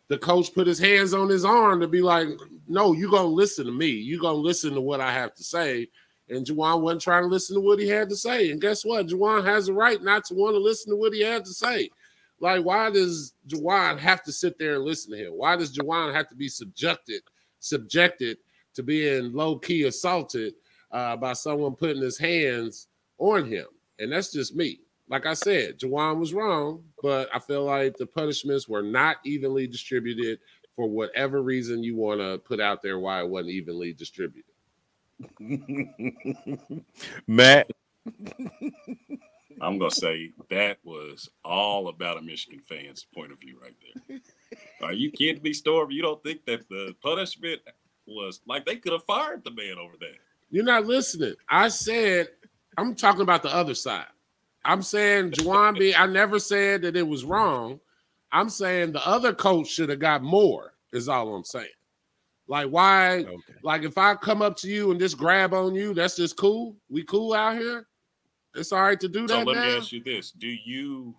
the 0.07 0.17
coach 0.17 0.53
put 0.53 0.67
his 0.67 0.79
hands 0.79 1.13
on 1.13 1.29
his 1.29 1.45
arm 1.45 1.79
to 1.79 1.87
be 1.87 2.01
like, 2.01 2.27
no, 2.67 2.93
you're 2.93 3.09
going 3.09 3.23
to 3.23 3.27
listen 3.27 3.65
to 3.65 3.71
me. 3.71 3.87
You're 3.87 4.21
going 4.21 4.35
to 4.35 4.41
listen 4.41 4.73
to 4.73 4.81
what 4.81 5.01
I 5.01 5.11
have 5.11 5.33
to 5.35 5.43
say. 5.43 5.87
And 6.29 6.45
Juwan 6.45 6.81
wasn't 6.81 7.01
trying 7.01 7.23
to 7.23 7.29
listen 7.29 7.55
to 7.55 7.61
what 7.61 7.79
he 7.79 7.87
had 7.87 8.09
to 8.09 8.15
say. 8.15 8.51
And 8.51 8.61
guess 8.61 8.83
what? 8.85 9.07
Juwan 9.07 9.45
has 9.45 9.67
a 9.67 9.73
right 9.73 10.01
not 10.01 10.25
to 10.25 10.33
want 10.33 10.55
to 10.55 10.59
listen 10.59 10.91
to 10.91 10.95
what 10.95 11.13
he 11.13 11.21
had 11.21 11.45
to 11.45 11.53
say. 11.53 11.89
Like, 12.39 12.65
why 12.65 12.89
does 12.89 13.33
Juwan 13.47 13.97
have 13.99 14.23
to 14.23 14.31
sit 14.31 14.57
there 14.59 14.75
and 14.75 14.83
listen 14.83 15.11
to 15.11 15.17
him? 15.17 15.33
Why 15.33 15.55
does 15.55 15.75
Juwan 15.75 16.13
have 16.13 16.27
to 16.29 16.35
be 16.35 16.49
subjected, 16.49 17.21
subjected 17.59 18.37
to 18.73 18.83
being 18.83 19.33
low 19.33 19.57
key 19.57 19.83
assaulted 19.83 20.55
uh, 20.91 21.15
by 21.15 21.33
someone 21.33 21.75
putting 21.75 22.01
his 22.01 22.17
hands 22.17 22.87
on 23.17 23.45
him? 23.45 23.65
And 23.99 24.11
that's 24.11 24.31
just 24.31 24.55
me. 24.55 24.79
Like 25.07 25.25
I 25.25 25.33
said, 25.33 25.79
Juwan 25.79 26.17
was 26.17 26.33
wrong, 26.33 26.83
but 27.01 27.29
I 27.33 27.39
feel 27.39 27.63
like 27.63 27.95
the 27.97 28.07
punishments 28.07 28.67
were 28.67 28.81
not 28.81 29.17
evenly 29.23 29.67
distributed 29.67 30.39
for 30.75 30.89
whatever 30.89 31.41
reason 31.41 31.83
you 31.83 31.95
want 31.95 32.19
to 32.19 32.39
put 32.39 32.59
out 32.59 32.81
there 32.81 32.99
why 32.99 33.21
it 33.21 33.29
wasn't 33.29 33.51
evenly 33.51 33.93
distributed. 33.93 34.43
Matt. 37.27 37.69
I'm 39.61 39.79
gonna 39.79 39.91
say 39.91 40.31
that 40.49 40.79
was 40.83 41.29
all 41.43 41.87
about 41.87 42.17
a 42.17 42.21
Michigan 42.21 42.59
fan's 42.59 43.05
point 43.15 43.31
of 43.31 43.39
view 43.39 43.57
right 43.61 43.75
there. 44.07 44.19
Are 44.81 44.93
you 44.93 45.11
kidding 45.11 45.41
me, 45.41 45.53
Storm? 45.53 45.91
You 45.91 46.01
don't 46.01 46.21
think 46.23 46.45
that 46.45 46.67
the 46.67 46.93
punishment 47.01 47.61
was 48.05 48.41
like 48.45 48.65
they 48.65 48.75
could 48.75 48.91
have 48.91 49.05
fired 49.05 49.43
the 49.43 49.51
man 49.51 49.77
over 49.79 49.95
there? 49.99 50.09
You're 50.51 50.65
not 50.65 50.85
listening. 50.85 51.35
I 51.49 51.69
said 51.69 52.27
I'm 52.77 52.95
talking 52.95 53.21
about 53.21 53.43
the 53.43 53.53
other 53.53 53.75
side. 53.75 54.05
I'm 54.63 54.81
saying 54.81 55.31
Juwan 55.31 55.77
B. 55.77 55.93
I 55.93 56.07
never 56.07 56.39
said 56.39 56.81
that 56.81 56.95
it 56.95 57.07
was 57.07 57.23
wrong. 57.23 57.79
I'm 58.31 58.49
saying 58.49 58.91
the 58.91 59.07
other 59.07 59.33
coach 59.33 59.67
should 59.67 59.89
have 59.89 59.99
got 59.99 60.23
more. 60.23 60.73
Is 60.91 61.09
all 61.09 61.35
I'm 61.35 61.43
saying. 61.43 61.67
Like 62.47 62.67
why? 62.67 63.19
Okay. 63.19 63.53
Like 63.63 63.83
if 63.83 63.97
I 63.97 64.15
come 64.15 64.41
up 64.41 64.57
to 64.57 64.69
you 64.69 64.91
and 64.91 64.99
just 64.99 65.17
grab 65.17 65.53
on 65.53 65.75
you, 65.75 65.93
that's 65.93 66.15
just 66.15 66.37
cool. 66.37 66.75
We 66.89 67.03
cool 67.03 67.33
out 67.33 67.57
here. 67.57 67.87
It's 68.55 68.71
all 68.71 68.81
right 68.81 68.99
to 68.99 69.07
do 69.07 69.27
that. 69.27 69.29
So 69.29 69.43
let 69.43 69.55
now? 69.55 69.65
me 69.65 69.77
ask 69.77 69.91
you 69.91 70.03
this: 70.03 70.31
Do 70.31 70.47
you 70.47 71.15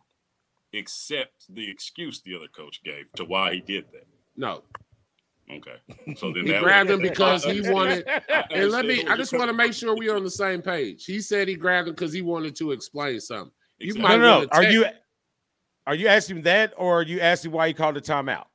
accept 0.74 1.54
the 1.54 1.68
excuse 1.68 2.20
the 2.20 2.34
other 2.34 2.48
coach 2.48 2.82
gave 2.84 3.12
to 3.16 3.24
why 3.24 3.54
he 3.54 3.60
did 3.60 3.84
that? 3.92 4.06
No. 4.36 4.62
Okay. 5.50 5.76
So 6.16 6.32
then 6.32 6.46
he 6.46 6.58
grabbed 6.58 6.90
him 6.90 7.00
because 7.00 7.44
he 7.44 7.60
wanted. 7.70 8.06
and 8.50 8.70
let 8.70 8.86
me. 8.86 9.04
I 9.06 9.16
just 9.16 9.32
want 9.32 9.48
to 9.48 9.52
make 9.52 9.72
sure 9.72 9.96
we're 9.96 10.16
on 10.16 10.24
the 10.24 10.30
same 10.30 10.62
page. 10.62 11.04
He 11.04 11.20
said 11.20 11.48
he 11.48 11.54
grabbed 11.54 11.88
him 11.88 11.94
because 11.94 12.12
he 12.12 12.22
wanted 12.22 12.56
to 12.56 12.72
explain 12.72 13.20
something. 13.20 13.52
You 13.78 13.88
exactly. 13.88 14.18
might 14.18 14.24
no, 14.24 14.40
no. 14.42 14.48
Are 14.52 14.64
you 14.64 14.86
are 15.86 15.94
you 15.94 16.08
asking 16.08 16.42
that, 16.42 16.74
or 16.76 17.00
are 17.00 17.02
you 17.02 17.20
asking 17.20 17.52
why 17.52 17.68
he 17.68 17.74
called 17.74 17.96
a 17.96 18.00
timeout? 18.00 18.46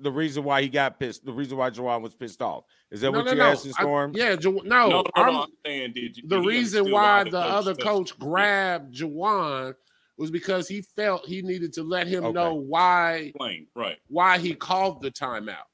The 0.00 0.10
reason 0.10 0.44
why 0.44 0.62
he 0.62 0.68
got 0.68 0.98
pissed. 0.98 1.24
The 1.24 1.32
reason 1.32 1.58
why 1.58 1.70
Juwan 1.70 2.00
was 2.02 2.14
pissed 2.14 2.42
off. 2.42 2.64
Is 2.90 3.00
that 3.02 3.12
no, 3.12 3.18
what 3.18 3.26
no, 3.26 3.32
you're 3.32 3.44
no. 3.44 3.50
asking, 3.50 3.72
Storm? 3.72 4.12
I, 4.14 4.18
yeah, 4.18 4.36
Ju- 4.36 4.62
no. 4.64 4.88
no, 4.88 5.04
I'm, 5.14 5.46
saying, 5.64 5.92
did 5.94 6.16
you, 6.16 6.28
the 6.28 6.40
reason 6.40 6.90
why 6.90 7.24
the 7.24 7.38
other 7.38 7.74
coach 7.74 8.18
grabbed 8.18 8.94
Juwan 8.94 9.74
was 10.16 10.30
because 10.30 10.68
he 10.68 10.82
felt 10.82 11.26
he 11.26 11.42
needed 11.42 11.72
to 11.74 11.82
let 11.82 12.06
him 12.06 12.24
okay. 12.24 12.32
know 12.32 12.54
why, 12.54 13.32
Plain, 13.36 13.66
right? 13.74 13.98
Why 14.08 14.38
he 14.38 14.54
called 14.54 15.02
the 15.02 15.10
timeout. 15.10 15.66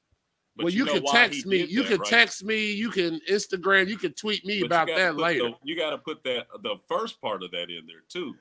But 0.55 0.65
well, 0.65 0.73
you, 0.73 0.85
you 0.85 0.91
can 0.91 1.05
text 1.05 1.45
me. 1.45 1.63
You 1.63 1.83
that, 1.83 1.89
can 1.89 1.99
right? 1.99 2.09
text 2.09 2.43
me. 2.43 2.73
You 2.73 2.89
can 2.89 3.19
Instagram. 3.29 3.87
You 3.87 3.97
can 3.97 4.13
tweet 4.13 4.45
me 4.45 4.61
but 4.61 4.65
about 4.65 4.87
that 4.87 5.15
later. 5.15 5.49
The, 5.49 5.53
you 5.63 5.77
got 5.77 5.91
to 5.91 5.97
put 5.97 6.23
that 6.23 6.47
the 6.61 6.75
first 6.87 7.21
part 7.21 7.43
of 7.43 7.51
that 7.51 7.69
in 7.69 7.85
there 7.87 8.03
too. 8.09 8.35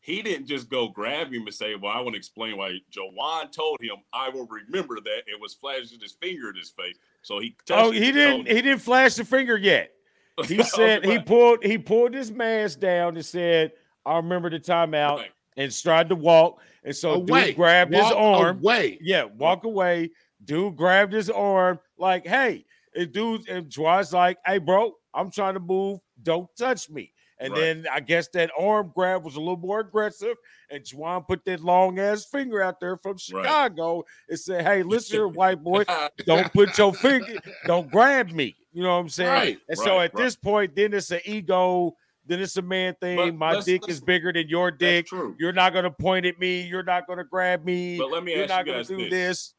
he 0.00 0.20
didn't 0.20 0.46
just 0.46 0.68
go 0.68 0.88
grab 0.88 1.32
him 1.32 1.42
and 1.46 1.54
say, 1.54 1.76
"Well, 1.76 1.92
I 1.92 2.00
want 2.00 2.14
to 2.14 2.18
explain 2.18 2.56
why." 2.56 2.78
Juwan 2.92 3.50
told 3.52 3.80
him, 3.80 3.96
"I 4.12 4.28
will 4.28 4.46
remember 4.46 4.96
that." 5.00 5.22
It 5.26 5.40
was 5.40 5.54
flashing 5.54 5.98
his 6.00 6.12
finger 6.12 6.50
in 6.50 6.56
his 6.56 6.70
face, 6.70 6.98
so 7.22 7.38
he. 7.38 7.56
Oh, 7.70 7.90
he 7.90 8.12
didn't. 8.12 8.46
He 8.46 8.60
didn't 8.60 8.80
flash 8.80 9.14
the 9.14 9.24
finger 9.24 9.56
yet. 9.56 9.92
He 10.48 10.64
said 10.64 11.04
he 11.04 11.20
pulled 11.20 11.64
he 11.64 11.78
pulled 11.78 12.12
his 12.12 12.32
mask 12.32 12.80
down 12.80 13.14
and 13.14 13.24
said, 13.24 13.70
"I 14.06 14.16
remember 14.16 14.50
the 14.50 14.60
timeout," 14.60 15.24
and 15.56 15.82
tried 15.82 16.08
to 16.08 16.16
walk. 16.16 16.60
And 16.84 16.94
so 16.94 17.14
away. 17.14 17.46
dude 17.46 17.56
grabbed 17.56 17.92
walk 17.92 18.04
his 18.04 18.12
arm. 18.12 18.58
Away. 18.58 18.98
Yeah, 19.00 19.24
walk 19.24 19.64
away. 19.64 20.10
Dude 20.44 20.76
grabbed 20.76 21.12
his 21.12 21.30
arm, 21.30 21.78
like, 21.98 22.26
"Hey." 22.26 22.64
And 22.96 23.10
dude, 23.12 23.48
and 23.48 23.68
Juwan's 23.68 24.12
like, 24.12 24.38
"Hey, 24.46 24.58
bro, 24.58 24.92
I'm 25.12 25.30
trying 25.30 25.54
to 25.54 25.60
move. 25.60 26.00
Don't 26.22 26.48
touch 26.56 26.90
me." 26.90 27.12
And 27.40 27.52
right. 27.52 27.60
then 27.60 27.86
I 27.92 28.00
guess 28.00 28.28
that 28.28 28.50
arm 28.58 28.92
grab 28.94 29.24
was 29.24 29.36
a 29.36 29.40
little 29.40 29.56
more 29.56 29.80
aggressive. 29.80 30.36
And 30.70 30.82
Juwan 30.82 31.26
put 31.26 31.44
that 31.44 31.60
long 31.60 31.98
ass 31.98 32.24
finger 32.24 32.62
out 32.62 32.80
there 32.80 32.96
from 32.96 33.18
Chicago 33.18 33.96
right. 33.96 34.04
and 34.28 34.38
said, 34.38 34.64
Hey, 34.64 34.82
listen 34.84 35.16
here, 35.16 35.28
white 35.28 35.62
boy, 35.62 35.84
don't 36.26 36.52
put 36.52 36.76
your 36.78 36.94
finger, 36.94 37.38
don't 37.66 37.90
grab 37.90 38.30
me. 38.30 38.56
You 38.72 38.82
know 38.82 38.94
what 38.94 39.00
I'm 39.00 39.08
saying? 39.08 39.30
Right. 39.30 39.58
And 39.68 39.78
so 39.78 40.00
at 40.00 40.14
this 40.16 40.36
point, 40.36 40.74
then 40.74 40.94
it's 40.94 41.10
an 41.10 41.20
ego. 41.24 41.94
Then 42.26 42.40
it's 42.40 42.56
a 42.56 42.62
man 42.62 42.94
thing. 43.00 43.16
But 43.16 43.34
My 43.34 43.52
let's, 43.54 43.66
dick 43.66 43.82
let's, 43.82 43.94
is 43.94 44.00
bigger 44.00 44.32
than 44.32 44.48
your 44.48 44.70
dick. 44.70 45.08
You're 45.38 45.52
not 45.52 45.74
gonna 45.74 45.90
point 45.90 46.26
at 46.26 46.38
me. 46.38 46.62
You're 46.62 46.82
not 46.82 47.06
gonna 47.06 47.24
grab 47.24 47.64
me. 47.64 47.98
But 47.98 48.10
let 48.10 48.24
me 48.24 48.32
You're 48.32 48.44
ask 48.44 48.50
not 48.50 48.66
you 48.66 48.72
gonna 48.72 48.84
do 48.84 48.96
this. 48.96 49.10
this. 49.10 49.54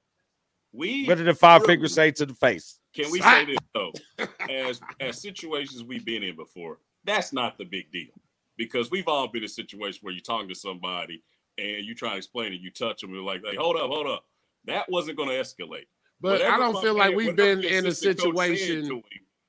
We 0.74 1.08
better 1.08 1.24
than 1.24 1.36
five 1.36 1.64
fingers 1.66 1.94
say 1.94 2.12
to 2.12 2.26
the 2.26 2.34
face? 2.34 2.80
Can 2.94 3.12
we 3.12 3.22
say 3.22 3.46
this 3.46 3.58
though? 3.74 3.92
As 4.50 4.82
as 5.00 5.22
situations 5.22 5.84
we've 5.84 6.06
been 6.06 6.24
in 6.24 6.36
before, 6.36 6.80
that's 7.04 7.32
not 7.34 7.58
the 7.58 7.66
big 7.66 7.92
deal 7.92 8.12
because 8.58 8.92
we've 8.92 9.08
all 9.08 9.28
been 9.28 9.44
in 9.44 9.46
a 9.46 9.50
situation 9.50 10.00
where 10.02 10.14
you're 10.14 10.22
talking 10.22 10.50
to 10.50 10.56
somebody 10.56 11.22
and 11.58 11.86
you 11.86 11.96
try 11.96 12.12
to 12.12 12.18
explain 12.18 12.54
it, 12.54 12.62
you 12.62 12.72
touch 12.72 13.02
them, 13.02 13.12
and 13.12 13.18
you're 13.18 13.26
like, 13.26 13.44
like, 13.44 13.58
hold 13.58 13.76
up, 13.76 13.90
hold 13.90 14.08
up. 14.08 14.26
That 14.66 14.90
wasn't 14.90 15.18
going 15.18 15.30
to 15.30 15.36
escalate. 15.36 15.86
But 16.22 16.34
Whatever 16.34 16.54
I 16.54 16.58
don't 16.58 16.82
feel 16.82 16.96
like 16.96 17.16
we've 17.16 17.36
been 17.36 17.64
in 17.64 17.86
a 17.86 17.92
situation. 17.92 18.86
Him, 18.86 19.04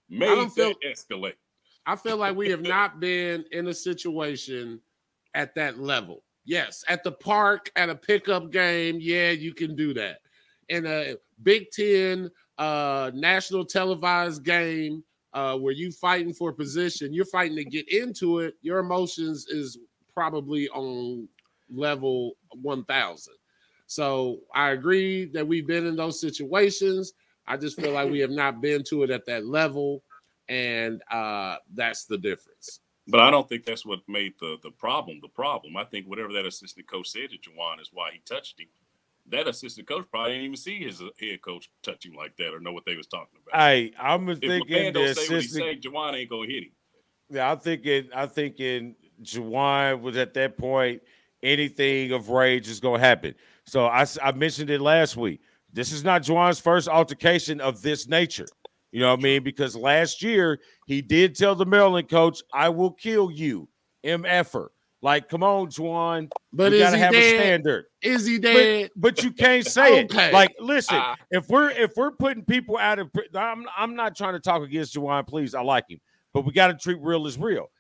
made 0.09 0.29
I 0.29 0.35
don't 0.35 0.53
feel, 0.53 0.75
escalate. 0.87 1.35
I 1.87 1.97
feel 1.97 2.17
like 2.17 2.37
we 2.37 2.51
have 2.51 2.63
not 2.63 3.01
been 3.01 3.45
in 3.53 3.69
a 3.69 3.75
situation 3.75 4.81
at 5.35 5.55
that 5.55 5.79
level. 5.79 6.23
Yes, 6.45 6.85
at 6.89 7.03
the 7.03 7.13
park, 7.13 7.71
at 7.77 7.89
a 7.89 7.95
pickup 7.95 8.51
game, 8.51 8.99
yeah, 9.01 9.31
you 9.31 9.55
can 9.55 9.75
do 9.75 9.95
that. 9.95 10.19
In 10.69 10.87
a 10.87 11.17
Big 11.43 11.71
Ten 11.71 12.31
uh, 12.59 13.11
national 13.15 13.65
televised 13.65 14.45
game, 14.45 15.05
uh, 15.37 15.57
where 15.57 15.73
you're 15.73 15.93
fighting 15.93 16.33
for 16.33 16.53
position, 16.53 17.13
you're 17.13 17.27
fighting 17.27 17.57
to 17.57 17.65
get 17.65 17.87
into 17.93 18.39
it. 18.39 18.55
Your 18.63 18.79
emotions 18.79 19.47
is 19.49 19.79
probably 20.15 20.69
on 20.71 21.29
level 21.71 22.33
1000. 22.63 23.35
So 23.87 24.39
I 24.55 24.71
agree 24.71 25.27
that 25.27 25.47
we've 25.47 25.67
been 25.67 25.87
in 25.87 25.95
those 25.95 26.21
situations. 26.21 27.13
I 27.47 27.59
just 27.59 27.79
feel 27.79 27.93
like 27.93 28.11
we 28.11 28.19
have 28.21 28.31
not 28.31 28.63
been 28.63 28.83
to 28.85 29.03
it 29.03 29.11
at 29.11 29.27
that 29.27 29.47
level, 29.47 30.03
and 30.49 31.03
uh, 31.11 31.57
that's 31.75 32.05
the 32.05 32.19
difference. 32.19 32.81
But 33.09 33.21
I 33.21 33.31
don't 33.31 33.49
think 33.49 33.65
that's 33.65 33.87
what 33.87 34.01
made 34.09 34.35
the 34.41 34.57
the 34.63 34.71
problem 34.71 35.21
the 35.23 35.29
problem. 35.29 35.77
I 35.77 35.85
think 35.85 36.07
whatever 36.07 36.33
that 36.33 36.47
assistant 36.47 36.89
coach 36.89 37.09
said 37.09 37.31
to 37.31 37.39
Juwan 37.39 37.81
is 37.81 37.91
why 37.93 38.11
he 38.13 38.21
touched 38.27 38.61
him 38.61 38.67
that 39.31 39.49
assistant 39.49 39.89
coach 39.89 40.05
probably 40.11 40.33
didn't 40.33 40.45
even 40.45 40.57
see 40.57 40.79
his 40.79 41.01
uh, 41.01 41.09
head 41.21 41.43
coach 41.43 41.71
touch 41.83 42.05
him 42.05 42.15
like 42.15 42.37
that 42.37 42.53
or 42.53 42.61
know 42.61 42.73
what 42.73 42.85
they 42.85 42.97
was 42.97 43.07
talking 43.07 43.39
about. 43.47 43.61
Hey, 43.61 43.93
I'm 43.99 44.29
if 44.29 44.39
thinking 44.41 44.93
the 44.93 45.05
assistant. 45.05 45.83
Juwan 45.83 46.15
ain't 46.15 46.31
gonna 46.31 46.47
hit 46.47 46.65
him. 46.65 46.73
Yeah, 47.31 47.51
I'm 47.51 47.59
thinking. 47.59 48.09
I'm 48.15 48.29
thinking 48.29 48.95
Juwan 49.23 50.01
was 50.01 50.17
at 50.17 50.35
that 50.35 50.57
point. 50.57 51.03
Anything 51.43 52.13
of 52.13 52.31
rage 52.31 52.69
is 52.69 52.81
gonna 52.81 52.99
happen. 52.99 53.35
So 53.65 53.87
I, 53.87 54.07
I 54.23 54.33
mentioned 54.33 54.71
it 54.71 54.81
last 54.81 55.17
week. 55.17 55.41
This 55.73 55.93
is 55.93 56.05
not 56.05 56.23
Juwan's 56.23 56.61
first 56.61 56.89
altercation 56.89 57.61
of 57.61 57.83
this 57.83 58.09
nature. 58.09 58.47
You 58.93 59.01
know 59.01 59.11
what 59.11 59.21
I 59.21 59.23
mean? 59.23 59.43
Because 59.43 59.77
last 59.77 60.23
year 60.23 60.61
he 60.87 61.03
did 61.03 61.37
tell 61.37 61.55
the 61.55 61.67
Maryland 61.67 62.09
coach, 62.09 62.43
"I 62.53 62.69
will 62.69 62.93
kill 62.93 63.31
you, 63.31 63.69
mf'er." 64.05 64.69
Like, 65.03 65.29
come 65.29 65.43
on, 65.43 65.69
Juwan. 65.69 66.31
But 66.53 66.73
we 66.73 66.79
is 66.79 66.85
gotta 66.85 66.97
he 66.97 67.03
have 67.03 67.13
dead? 67.13 67.35
a 67.35 67.39
standard. 67.39 67.85
Is 68.03 68.27
he 68.27 68.39
dead? 68.39 68.91
But, 68.97 69.17
but 69.17 69.23
you 69.23 69.31
can't 69.31 69.67
say 69.67 70.05
okay. 70.05 70.29
it. 70.29 70.33
Like, 70.33 70.55
listen, 70.59 70.97
uh, 70.97 71.15
if 71.31 71.49
we're 71.49 71.71
if 71.71 71.93
we're 71.97 72.13
putting 72.13 72.45
people 72.45 72.79
out 72.79 72.99
of, 72.99 73.11
I'm 73.35 73.67
I'm 73.77 73.95
not 73.95 74.17
trying 74.17 74.33
to 74.35 74.41
talk 74.41 74.63
against 74.63 74.95
Juwan. 74.95 75.27
Please, 75.27 75.55
I 75.55 75.63
like 75.63 75.85
him, 75.89 76.01
but 76.33 76.45
we 76.45 76.53
got 76.53 76.69
to 76.69 76.75
treat 76.75 76.99
real 77.01 77.27
as 77.27 77.39
real. 77.39 77.71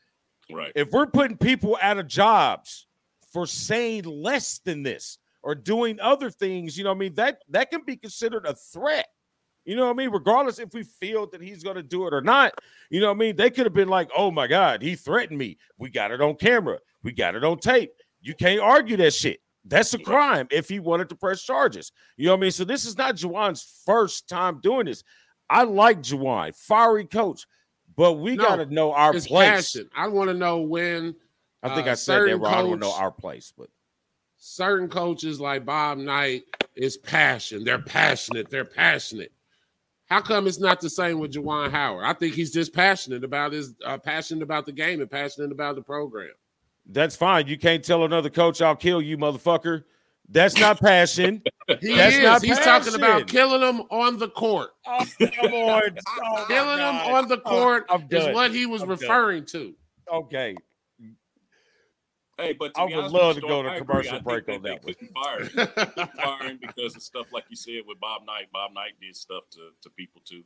Right. 0.50 0.72
If 0.76 0.92
we're 0.92 1.06
putting 1.06 1.36
people 1.36 1.76
out 1.80 1.98
of 1.98 2.06
jobs 2.06 2.86
for 3.32 3.46
saying 3.46 4.04
less 4.04 4.58
than 4.58 4.82
this 4.82 5.18
or 5.42 5.54
doing 5.54 5.98
other 6.00 6.30
things, 6.30 6.76
you 6.78 6.84
know, 6.84 6.92
I 6.92 6.94
mean 6.94 7.14
that 7.16 7.38
that 7.48 7.70
can 7.70 7.82
be 7.84 7.96
considered 7.96 8.46
a 8.46 8.54
threat. 8.54 9.08
You 9.66 9.74
know 9.74 9.86
what 9.86 9.90
I 9.90 9.94
mean? 9.94 10.10
Regardless 10.10 10.60
if 10.60 10.72
we 10.72 10.84
feel 10.84 11.26
that 11.26 11.42
he's 11.42 11.62
going 11.62 11.76
to 11.76 11.82
do 11.82 12.06
it 12.06 12.14
or 12.14 12.20
not, 12.20 12.54
you 12.88 13.00
know 13.00 13.08
what 13.08 13.16
I 13.16 13.18
mean? 13.18 13.36
They 13.36 13.50
could 13.50 13.66
have 13.66 13.74
been 13.74 13.88
like, 13.88 14.08
oh 14.16 14.30
my 14.30 14.46
God, 14.46 14.80
he 14.80 14.94
threatened 14.94 15.38
me. 15.38 15.58
We 15.76 15.90
got 15.90 16.12
it 16.12 16.20
on 16.20 16.36
camera. 16.36 16.78
We 17.02 17.12
got 17.12 17.34
it 17.34 17.44
on 17.44 17.58
tape. 17.58 17.90
You 18.20 18.34
can't 18.34 18.60
argue 18.60 18.96
that 18.98 19.12
shit. 19.12 19.40
That's 19.64 19.92
a 19.94 19.98
crime 19.98 20.46
if 20.52 20.68
he 20.68 20.78
wanted 20.78 21.08
to 21.08 21.16
press 21.16 21.42
charges. 21.42 21.90
You 22.16 22.26
know 22.26 22.32
what 22.32 22.38
I 22.38 22.40
mean? 22.42 22.50
So 22.52 22.64
this 22.64 22.84
is 22.84 22.96
not 22.96 23.16
Juwan's 23.16 23.82
first 23.84 24.28
time 24.28 24.60
doing 24.62 24.86
this. 24.86 25.02
I 25.50 25.64
like 25.64 26.00
Juwan, 26.00 26.54
fiery 26.54 27.04
coach, 27.04 27.46
but 27.96 28.14
we 28.14 28.36
no, 28.36 28.44
got 28.44 28.56
to 28.56 28.66
know 28.66 28.92
our 28.92 29.12
place. 29.12 29.28
Passion. 29.28 29.88
I 29.94 30.06
want 30.08 30.28
to 30.28 30.34
know 30.34 30.60
when. 30.60 31.16
I 31.62 31.74
think 31.74 31.88
uh, 31.88 31.92
I 31.92 31.94
said 31.94 32.28
that 32.28 32.38
wrong. 32.38 32.54
I 32.54 32.62
to 32.62 32.76
know 32.76 32.92
our 32.92 33.10
place, 33.10 33.52
but 33.56 33.68
certain 34.36 34.88
coaches 34.88 35.40
like 35.40 35.64
Bob 35.64 35.98
Knight 35.98 36.44
is 36.76 36.96
passion. 36.96 37.64
They're 37.64 37.80
passionate. 37.80 38.50
They're 38.50 38.64
passionate. 38.64 39.32
How 40.06 40.20
come 40.20 40.46
it's 40.46 40.60
not 40.60 40.80
the 40.80 40.88
same 40.88 41.18
with 41.18 41.32
Juwan 41.32 41.70
Howard? 41.70 42.04
I 42.04 42.12
think 42.12 42.34
he's 42.34 42.52
just 42.52 42.72
passionate 42.72 43.24
about 43.24 43.52
his 43.52 43.74
uh, 43.84 43.98
passionate 43.98 44.42
about 44.42 44.64
the 44.64 44.72
game 44.72 45.00
and 45.00 45.10
passionate 45.10 45.50
about 45.50 45.74
the 45.74 45.82
program. 45.82 46.30
That's 46.86 47.16
fine. 47.16 47.48
You 47.48 47.58
can't 47.58 47.84
tell 47.84 48.04
another 48.04 48.30
coach, 48.30 48.62
"I'll 48.62 48.76
kill 48.76 49.02
you, 49.02 49.18
motherfucker." 49.18 49.84
That's 50.28 50.58
not 50.58 50.80
passion. 50.80 51.42
he 51.80 51.96
That's 51.96 52.16
is. 52.16 52.22
Not 52.22 52.42
He's 52.42 52.58
passion. 52.58 52.92
talking 52.92 52.94
about 52.94 53.26
killing 53.28 53.60
them 53.60 53.82
on 53.90 54.18
the 54.18 54.28
court. 54.28 54.70
Oh, 54.86 55.04
come 55.18 55.52
on. 55.52 55.82
Oh, 56.24 56.44
killing 56.48 56.78
them 56.78 56.94
on 57.14 57.28
the 57.28 57.38
court 57.38 57.86
oh, 57.88 58.02
is 58.10 58.34
what 58.34 58.52
he 58.52 58.66
was 58.66 58.82
I'm 58.82 58.90
referring 58.90 59.44
done. 59.44 59.46
to. 59.62 59.74
Okay. 60.12 60.56
Hey, 62.38 62.52
but 62.52 62.72
I 62.76 62.84
would 62.84 63.10
love 63.10 63.36
to 63.36 63.40
go 63.40 63.62
to 63.62 63.78
commercial 63.78 64.20
break 64.20 64.48
on 64.48 64.62
that. 64.62 64.82
They 64.82 64.92
couldn't 64.92 65.14
fire 65.14 66.54
because 66.60 66.94
of 66.94 67.02
stuff 67.02 67.32
like 67.32 67.44
you 67.48 67.56
said 67.56 67.82
with 67.86 67.98
Bob 67.98 68.26
Knight. 68.26 68.48
Bob 68.52 68.72
Knight 68.74 68.92
did 69.00 69.16
stuff 69.16 69.44
to, 69.52 69.70
to 69.82 69.90
people 69.90 70.20
too, 70.24 70.44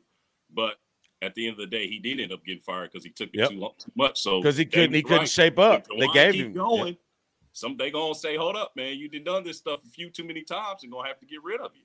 but 0.53 0.75
at 1.21 1.35
the 1.35 1.47
end 1.47 1.53
of 1.53 1.59
the 1.59 1.67
day, 1.67 1.87
he 1.87 1.99
did 1.99 2.19
end 2.19 2.31
up 2.31 2.43
getting 2.45 2.61
fired 2.61 2.91
because 2.91 3.03
he 3.03 3.11
took 3.11 3.29
it 3.33 3.39
yep. 3.39 3.49
too, 3.49 3.59
long, 3.59 3.73
too 3.77 3.91
much. 3.95 4.21
So 4.21 4.39
because 4.39 4.57
he 4.57 4.65
couldn't, 4.65 4.93
he 4.93 5.03
couldn't 5.03 5.29
shape 5.29 5.59
up. 5.59 5.85
They 5.99 6.07
gave 6.07 6.33
him 6.33 6.53
going. 6.53 6.97
Some 7.53 7.75
they 7.75 7.91
gonna 7.91 8.15
say, 8.15 8.37
"Hold 8.37 8.55
up, 8.55 8.71
man, 8.77 8.97
you 8.97 9.09
did 9.09 9.25
done 9.25 9.43
this 9.43 9.57
stuff 9.57 9.81
a 9.85 9.89
few 9.89 10.09
too 10.09 10.23
many 10.23 10.41
times, 10.43 10.83
and 10.83 10.91
gonna 10.91 11.07
have 11.07 11.19
to 11.19 11.25
get 11.25 11.43
rid 11.43 11.59
of 11.59 11.71
you." 11.75 11.83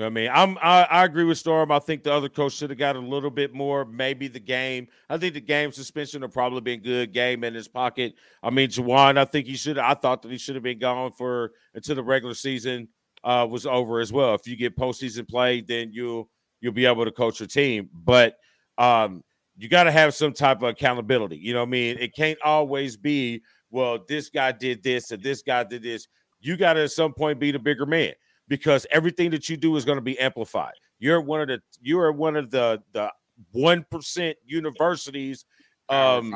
I 0.00 0.08
mean, 0.08 0.30
I'm 0.32 0.56
I, 0.62 0.84
I, 0.84 1.04
agree 1.04 1.24
with 1.24 1.36
Storm. 1.36 1.70
I 1.70 1.78
think 1.78 2.02
the 2.02 2.12
other 2.12 2.30
coach 2.30 2.54
should 2.54 2.70
have 2.70 2.78
got 2.78 2.96
a 2.96 3.00
little 3.00 3.30
bit 3.30 3.52
more. 3.52 3.84
Maybe 3.84 4.26
the 4.26 4.40
game. 4.40 4.88
I 5.10 5.18
think 5.18 5.34
the 5.34 5.40
game 5.40 5.70
suspension 5.70 6.22
would 6.22 6.32
probably 6.32 6.62
been 6.62 6.80
good. 6.80 7.12
Game 7.12 7.44
in 7.44 7.52
his 7.52 7.68
pocket. 7.68 8.14
I 8.42 8.48
mean, 8.48 8.70
Juwan. 8.70 9.18
I 9.18 9.26
think 9.26 9.46
he 9.46 9.54
should. 9.54 9.76
I 9.76 9.92
thought 9.92 10.22
that 10.22 10.30
he 10.30 10.38
should 10.38 10.54
have 10.54 10.64
been 10.64 10.78
gone 10.78 11.12
for 11.12 11.52
until 11.74 11.96
the 11.96 12.02
regular 12.02 12.34
season 12.34 12.88
uh, 13.22 13.46
was 13.48 13.66
over 13.66 14.00
as 14.00 14.10
well. 14.12 14.34
If 14.34 14.46
you 14.46 14.56
get 14.56 14.78
postseason 14.78 15.28
play, 15.28 15.60
then 15.60 15.90
you'll 15.92 16.30
you'll 16.62 16.72
be 16.72 16.86
able 16.86 17.04
to 17.04 17.12
coach 17.12 17.40
your 17.40 17.48
team. 17.48 17.90
But 17.92 18.36
um, 18.78 19.22
you 19.58 19.68
got 19.68 19.84
to 19.84 19.92
have 19.92 20.14
some 20.14 20.32
type 20.32 20.62
of 20.62 20.70
accountability. 20.70 21.36
You 21.36 21.52
know 21.52 21.60
what 21.60 21.68
I 21.68 21.70
mean? 21.70 21.98
It 22.00 22.14
can't 22.14 22.38
always 22.42 22.96
be 22.96 23.42
well. 23.70 23.98
This 24.08 24.30
guy 24.30 24.52
did 24.52 24.82
this 24.82 25.10
and 25.10 25.22
this 25.22 25.42
guy 25.42 25.64
did 25.64 25.82
this. 25.82 26.08
You 26.40 26.56
got 26.56 26.72
to 26.74 26.84
at 26.84 26.92
some 26.92 27.12
point 27.12 27.38
be 27.38 27.50
the 27.50 27.58
bigger 27.58 27.84
man 27.84 28.14
because 28.52 28.86
everything 28.90 29.30
that 29.30 29.48
you 29.48 29.56
do 29.56 29.76
is 29.76 29.86
going 29.86 29.96
to 29.96 30.02
be 30.02 30.18
amplified. 30.18 30.74
You're 30.98 31.22
one 31.22 31.40
of 31.40 31.48
the 31.48 31.62
you 31.80 31.98
are 31.98 32.12
one 32.12 32.36
of 32.36 32.50
the 32.50 32.82
the 32.92 33.10
one 33.52 33.82
percent 33.90 34.36
universities. 34.44 35.46
Um, 35.88 36.34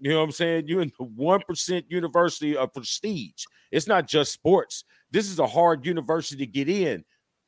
you 0.00 0.10
know 0.10 0.18
what 0.18 0.24
I'm 0.24 0.32
saying? 0.32 0.64
You're 0.66 0.82
in 0.82 0.90
the 0.98 1.04
one 1.04 1.40
percent 1.46 1.84
university 1.88 2.56
of 2.56 2.74
prestige. 2.74 3.44
It's 3.70 3.86
not 3.86 4.08
just 4.08 4.32
sports. 4.32 4.82
This 5.12 5.30
is 5.30 5.38
a 5.38 5.46
hard 5.46 5.86
university 5.86 6.44
to 6.44 6.50
get 6.50 6.68
in. 6.68 7.04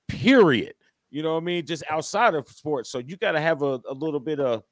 Period. 0.07 0.75
You 1.11 1.25
know 1.25 1.33
what 1.33 1.43
I 1.43 1.47
mean? 1.47 1.67
Just 1.67 1.83
outside 1.91 2.37
of 2.37 2.49
sports. 2.49 2.93
So 2.93 2.99
you 2.99 3.17
got 3.17 3.33
to 3.33 3.41
have 3.41 3.63
a, 3.63 3.81
a 3.89 3.93
little 3.93 4.21
bit 4.21 4.39
of 4.39 4.63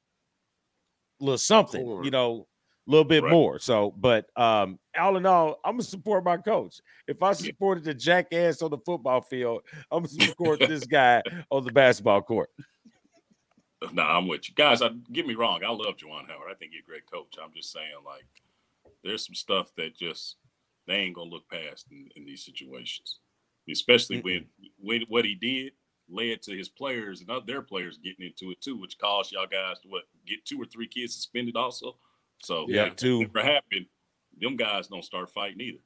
little 1.19 1.37
something. 1.37 1.85
You 2.05 2.11
know, 2.11 2.47
little 2.89 3.05
bit 3.05 3.23
right. 3.23 3.31
more. 3.31 3.59
So, 3.59 3.93
but 3.97 4.25
um, 4.35 4.79
all 4.97 5.17
in 5.17 5.25
all, 5.25 5.59
I'm 5.63 5.73
gonna 5.73 5.83
support 5.83 6.23
my 6.23 6.37
coach. 6.37 6.81
If 7.07 7.21
I 7.21 7.33
supported 7.33 7.83
the 7.83 7.93
jackass 7.93 8.61
on 8.61 8.71
the 8.71 8.77
football 8.79 9.21
field, 9.21 9.61
I'm 9.91 10.03
gonna 10.03 10.25
support 10.25 10.59
this 10.59 10.85
guy 10.85 11.21
on 11.49 11.63
the 11.63 11.71
basketball 11.71 12.21
court. 12.21 12.49
Nah, 13.93 14.17
I'm 14.17 14.27
with 14.27 14.49
you 14.49 14.55
guys. 14.55 14.81
I, 14.81 14.89
get 15.11 15.25
me 15.25 15.35
wrong. 15.35 15.61
I 15.63 15.69
love 15.69 15.95
Juwan 15.95 16.27
Howard. 16.27 16.51
I 16.51 16.55
think 16.55 16.71
he's 16.71 16.81
a 16.81 16.89
great 16.89 17.09
coach. 17.09 17.35
I'm 17.41 17.53
just 17.55 17.71
saying, 17.71 17.85
like, 18.05 18.25
there's 19.03 19.25
some 19.25 19.35
stuff 19.35 19.71
that 19.77 19.95
just 19.95 20.35
they 20.87 20.95
ain't 20.95 21.15
gonna 21.15 21.29
look 21.29 21.49
past 21.49 21.85
in, 21.91 22.09
in 22.15 22.25
these 22.25 22.43
situations, 22.43 23.19
especially 23.71 24.21
when 24.21 24.45
when 24.79 25.03
what 25.07 25.25
he 25.25 25.35
did 25.35 25.73
led 26.11 26.41
to 26.41 26.57
his 26.57 26.69
players 26.69 27.21
and 27.21 27.29
their 27.45 27.61
players 27.61 27.97
getting 27.97 28.25
into 28.25 28.51
it 28.51 28.59
too, 28.61 28.77
which 28.77 28.97
caused 28.97 29.31
y'all 29.31 29.45
guys 29.45 29.79
to 29.79 29.87
what 29.87 30.03
get 30.25 30.43
two 30.43 30.59
or 30.61 30.65
three 30.65 30.87
kids 30.87 31.13
suspended 31.13 31.55
also. 31.55 31.95
So 32.39 32.65
Yeah, 32.67 32.85
if 32.85 32.95
two. 32.95 33.19
that 33.19 33.33
never 33.33 33.45
happened, 33.45 33.85
them 34.39 34.55
guys 34.55 34.87
don't 34.87 35.03
start 35.03 35.29
fighting 35.29 35.61
either. 35.61 35.79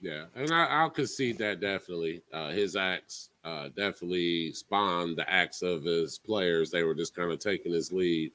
Yeah, 0.00 0.24
and 0.34 0.50
I, 0.52 0.66
I'll 0.66 0.90
concede 0.90 1.38
that 1.38 1.60
definitely. 1.60 2.22
Uh, 2.32 2.50
his 2.50 2.76
acts 2.76 3.30
uh, 3.44 3.68
definitely 3.68 4.52
spawned 4.52 5.16
the 5.16 5.28
acts 5.28 5.62
of 5.62 5.84
his 5.84 6.18
players. 6.18 6.70
They 6.70 6.82
were 6.82 6.94
just 6.94 7.14
kind 7.14 7.32
of 7.32 7.38
taking 7.38 7.72
his 7.72 7.92
lead, 7.92 8.32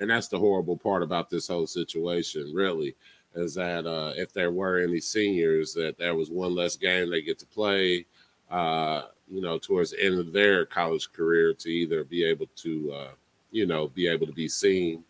and 0.00 0.08
that's 0.08 0.28
the 0.28 0.38
horrible 0.38 0.76
part 0.76 1.02
about 1.02 1.28
this 1.28 1.48
whole 1.48 1.66
situation. 1.66 2.52
Really, 2.54 2.96
is 3.34 3.54
that 3.54 3.86
uh, 3.86 4.14
if 4.16 4.32
there 4.32 4.52
were 4.52 4.78
any 4.78 5.00
seniors, 5.00 5.74
that 5.74 5.98
there 5.98 6.14
was 6.14 6.30
one 6.30 6.54
less 6.54 6.76
game 6.76 7.10
they 7.10 7.22
get 7.22 7.38
to 7.40 7.46
play. 7.46 8.06
Uh, 8.50 9.02
you 9.28 9.40
know, 9.40 9.58
towards 9.58 9.92
the 9.92 10.04
end 10.04 10.18
of 10.18 10.32
their 10.32 10.66
college 10.66 11.10
career, 11.12 11.54
to 11.54 11.68
either 11.70 12.04
be 12.04 12.22
able 12.22 12.46
to, 12.56 12.92
uh, 12.92 13.10
you 13.50 13.66
know, 13.66 13.88
be 13.88 14.06
able 14.06 14.26
to 14.26 14.32
be 14.32 14.48
seen 14.48 15.02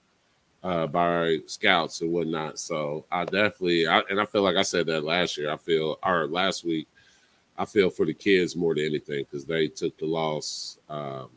uh, 0.63 0.87
by 0.87 1.39
scouts 1.47 2.01
and 2.01 2.13
whatnot. 2.13 2.59
So 2.59 3.05
I 3.11 3.25
definitely, 3.25 3.87
I, 3.87 4.01
and 4.11 4.21
I 4.21 4.25
feel 4.25 4.43
like 4.43 4.57
I 4.57 4.63
said 4.63 4.87
that 4.87 5.05
last 5.05 5.37
year. 5.37 5.51
I 5.51 5.57
feel, 5.57 5.99
or 6.05 6.27
last 6.27 6.65
week, 6.65 6.89
I 7.59 7.65
feel 7.65 7.91
for 7.91 8.07
the 8.07 8.15
kids 8.15 8.57
more 8.57 8.75
than 8.75 8.85
anything 8.85 9.25
because 9.25 9.45
they 9.45 9.69
took 9.69 9.97
the 9.99 10.07
loss 10.07 10.79
um, 10.89 11.29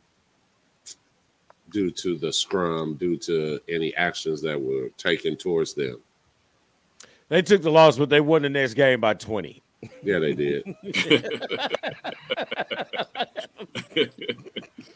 due 1.72 1.92
to 1.92 2.18
the 2.18 2.32
scrum, 2.32 2.96
due 2.96 3.18
to 3.18 3.60
any 3.68 3.96
actions 3.96 4.42
that 4.42 4.62
were 4.62 4.90
taken 4.98 5.36
towards 5.36 5.74
them. 5.74 6.00
They 7.28 7.42
took 7.42 7.64
the 7.64 7.72
loss, 7.72 7.98
but 7.98 8.10
they 8.10 8.22
won 8.22 8.44
the 8.44 8.50
next 8.50 8.76
game 8.76 9.02
by 9.02 9.16
20. 9.16 9.62
Yeah, 10.04 10.20
they 10.20 10.34
did. 10.34 10.64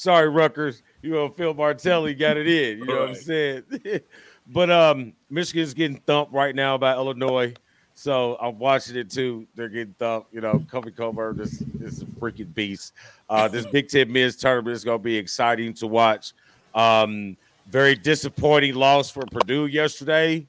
Sorry, 0.00 0.30
Rutgers. 0.30 0.82
You 1.02 1.10
know, 1.10 1.28
Phil 1.28 1.52
Martelli 1.52 2.14
got 2.14 2.38
it 2.38 2.48
in. 2.48 2.78
You 2.78 2.86
know 2.86 3.00
what 3.00 3.08
I'm 3.10 3.14
saying? 3.16 3.64
but 4.46 4.70
um, 4.70 5.12
Michigan's 5.28 5.74
getting 5.74 5.98
thumped 5.98 6.32
right 6.32 6.54
now 6.54 6.78
by 6.78 6.94
Illinois. 6.94 7.52
So 7.92 8.38
I'm 8.40 8.58
watching 8.58 8.96
it 8.96 9.10
too. 9.10 9.46
They're 9.54 9.68
getting 9.68 9.92
thumped. 9.98 10.32
You 10.32 10.40
know, 10.40 10.54
Kofi 10.72 10.96
Cockburn 10.96 11.38
is, 11.40 11.62
is 11.82 12.00
a 12.00 12.06
freaking 12.06 12.54
beast. 12.54 12.94
Uh, 13.28 13.46
this 13.46 13.66
Big 13.66 13.88
Ten 13.90 14.10
men's 14.10 14.36
tournament 14.36 14.74
is 14.74 14.84
going 14.84 15.00
to 15.00 15.04
be 15.04 15.18
exciting 15.18 15.74
to 15.74 15.86
watch. 15.86 16.32
Um, 16.74 17.36
very 17.68 17.94
disappointing 17.94 18.76
loss 18.76 19.10
for 19.10 19.26
Purdue 19.30 19.66
yesterday. 19.66 20.46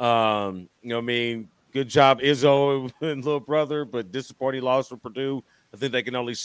Um, 0.00 0.68
you 0.82 0.88
know, 0.88 0.96
what 0.96 1.02
I 1.02 1.06
mean, 1.06 1.48
good 1.72 1.88
job, 1.88 2.18
Izzo 2.20 2.90
and 3.02 3.24
little 3.24 3.38
brother, 3.38 3.84
but 3.84 4.10
disappointing 4.10 4.62
loss 4.62 4.88
for 4.88 4.96
Purdue. 4.96 5.44
I 5.74 5.76
think 5.76 5.92
they 5.92 6.02
can 6.02 6.14
only 6.14 6.36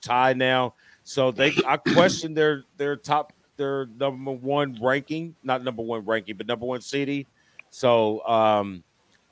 tie 0.00 0.32
now. 0.32 0.74
So 1.04 1.30
they, 1.30 1.52
I 1.66 1.76
question 1.76 2.32
their 2.32 2.64
their 2.78 2.96
top 2.96 3.34
their 3.56 3.86
number 3.98 4.32
one 4.32 4.78
ranking, 4.80 5.34
not 5.42 5.62
number 5.62 5.82
one 5.82 6.04
ranking, 6.06 6.36
but 6.36 6.46
number 6.46 6.64
one 6.64 6.80
seeding. 6.80 7.26
So 7.68 8.26
um, 8.26 8.82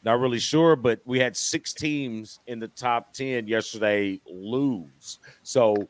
not 0.04 0.20
really 0.20 0.38
sure, 0.38 0.76
but 0.76 1.00
we 1.06 1.18
had 1.18 1.34
six 1.34 1.72
teams 1.72 2.40
in 2.46 2.60
the 2.60 2.68
top 2.68 3.14
ten 3.14 3.46
yesterday 3.46 4.20
lose. 4.30 5.18
So 5.42 5.88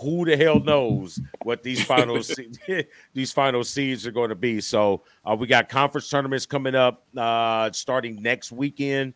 who 0.00 0.24
the 0.24 0.36
hell 0.36 0.60
knows 0.60 1.20
what 1.42 1.64
these 1.64 1.84
final 1.84 2.22
se- 2.22 2.52
these 3.14 3.32
final 3.32 3.64
seeds 3.64 4.06
are 4.06 4.12
going 4.12 4.28
to 4.28 4.36
be? 4.36 4.60
So 4.60 5.02
uh, 5.24 5.34
we 5.34 5.48
got 5.48 5.68
conference 5.68 6.08
tournaments 6.08 6.46
coming 6.46 6.76
up 6.76 7.04
uh, 7.16 7.72
starting 7.72 8.22
next 8.22 8.52
weekend. 8.52 9.14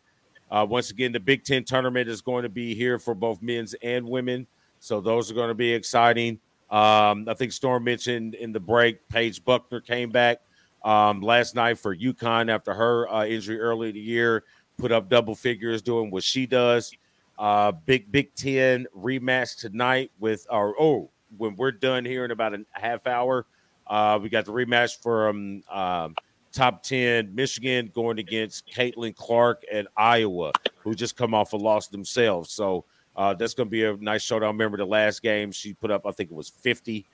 Uh, 0.49 0.65
once 0.67 0.91
again, 0.91 1.11
the 1.11 1.19
Big 1.19 1.43
Ten 1.43 1.63
tournament 1.63 2.09
is 2.09 2.21
going 2.21 2.43
to 2.43 2.49
be 2.49 2.73
here 2.73 2.99
for 2.99 3.13
both 3.13 3.41
men's 3.41 3.73
and 3.75 4.07
women. 4.07 4.47
So 4.79 5.01
those 5.01 5.29
are 5.29 5.33
going 5.33 5.49
to 5.49 5.55
be 5.55 5.73
exciting. 5.73 6.39
Um, 6.69 7.27
I 7.27 7.33
think 7.35 7.51
Storm 7.51 7.83
mentioned 7.83 8.35
in 8.35 8.51
the 8.51 8.59
break, 8.59 9.07
Paige 9.09 9.43
Bueckers 9.43 9.85
came 9.85 10.09
back 10.09 10.41
um, 10.83 11.21
last 11.21 11.55
night 11.55 11.79
for 11.79 11.95
UConn 11.95 12.49
after 12.49 12.73
her 12.73 13.09
uh, 13.09 13.25
injury 13.25 13.59
early 13.59 13.89
in 13.89 13.95
the 13.95 14.01
year, 14.01 14.43
put 14.77 14.91
up 14.91 15.09
double 15.09 15.35
figures 15.35 15.81
doing 15.81 16.11
what 16.11 16.23
she 16.23 16.45
does. 16.45 16.91
Uh, 17.37 17.71
big 17.71 18.11
Big 18.11 18.33
Ten 18.35 18.87
rematch 18.97 19.57
tonight 19.57 20.11
with 20.19 20.47
our 20.49 20.73
oh 20.79 21.09
when 21.37 21.55
we're 21.55 21.71
done 21.71 22.05
here 22.05 22.25
in 22.25 22.31
about 22.31 22.53
a 22.53 22.65
half 22.71 23.05
hour, 23.05 23.45
uh, 23.85 24.17
we 24.21 24.29
got 24.29 24.45
the 24.45 24.51
rematch 24.51 25.01
from 25.01 25.63
um, 25.69 26.15
top 26.57 26.81
ten 26.83 27.33
Michigan 27.33 27.91
going 27.93 28.19
against 28.19 28.67
Caitlin 28.67 29.15
Clark 29.15 29.63
and 29.71 29.87
Iowa, 29.95 30.51
who 30.79 30.95
just 30.95 31.15
come 31.15 31.33
off 31.33 31.53
a 31.53 31.57
loss 31.57 31.87
themselves. 31.87 32.51
So 32.51 32.85
uh, 33.15 33.33
that's 33.35 33.53
going 33.53 33.67
to 33.67 33.71
be 33.71 33.83
a 33.83 33.95
nice 33.97 34.23
showdown. 34.23 34.55
Remember 34.55 34.77
the 34.77 34.85
last 34.85 35.21
game 35.21 35.51
she 35.51 35.73
put 35.73 35.91
up, 35.91 36.05
I 36.05 36.11
think 36.11 36.31
it 36.31 36.35
was 36.35 36.49
fifty, 36.49 37.05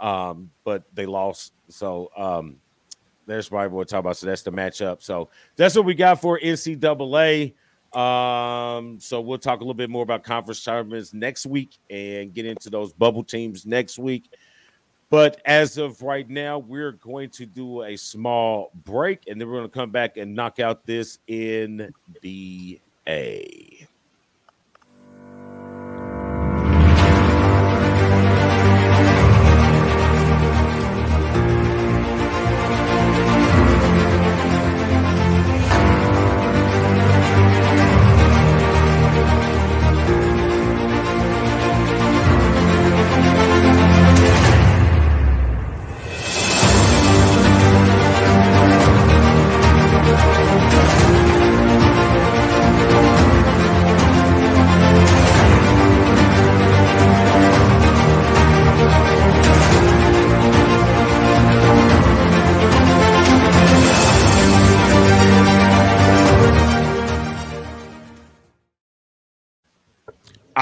um, 0.00 0.50
but 0.64 0.84
they 0.94 1.06
lost. 1.06 1.52
So 1.68 2.10
um, 2.16 2.56
there's 3.26 3.48
probably 3.48 3.68
what 3.68 3.78
we're 3.78 3.84
talking 3.84 4.00
about. 4.00 4.16
So 4.16 4.26
that's 4.26 4.42
the 4.42 4.52
matchup. 4.52 5.02
So 5.02 5.28
that's 5.56 5.76
what 5.76 5.84
we 5.84 5.94
got 5.94 6.20
for 6.20 6.40
NCAA. 6.40 7.54
Um, 7.92 8.98
so 9.00 9.20
we'll 9.20 9.38
talk 9.38 9.60
a 9.60 9.62
little 9.62 9.74
bit 9.74 9.90
more 9.90 10.02
about 10.02 10.22
conference 10.22 10.62
tournaments 10.62 11.14
next 11.14 11.46
week 11.46 11.78
and 11.88 12.34
get 12.34 12.44
into 12.44 12.68
those 12.68 12.92
bubble 12.92 13.24
teams 13.24 13.64
next 13.64 13.98
week. 13.98 14.30
But 15.08 15.40
as 15.44 15.78
of 15.78 16.02
right 16.02 16.28
now, 16.28 16.58
we're 16.58 16.92
going 16.92 17.30
to 17.30 17.46
do 17.46 17.84
a 17.84 17.96
small 17.96 18.72
break 18.84 19.22
and 19.28 19.40
then 19.40 19.48
we're 19.48 19.58
going 19.58 19.70
to 19.70 19.78
come 19.78 19.90
back 19.90 20.16
and 20.16 20.34
knock 20.34 20.58
out 20.58 20.84
this 20.84 21.18
NBA. 21.28 22.80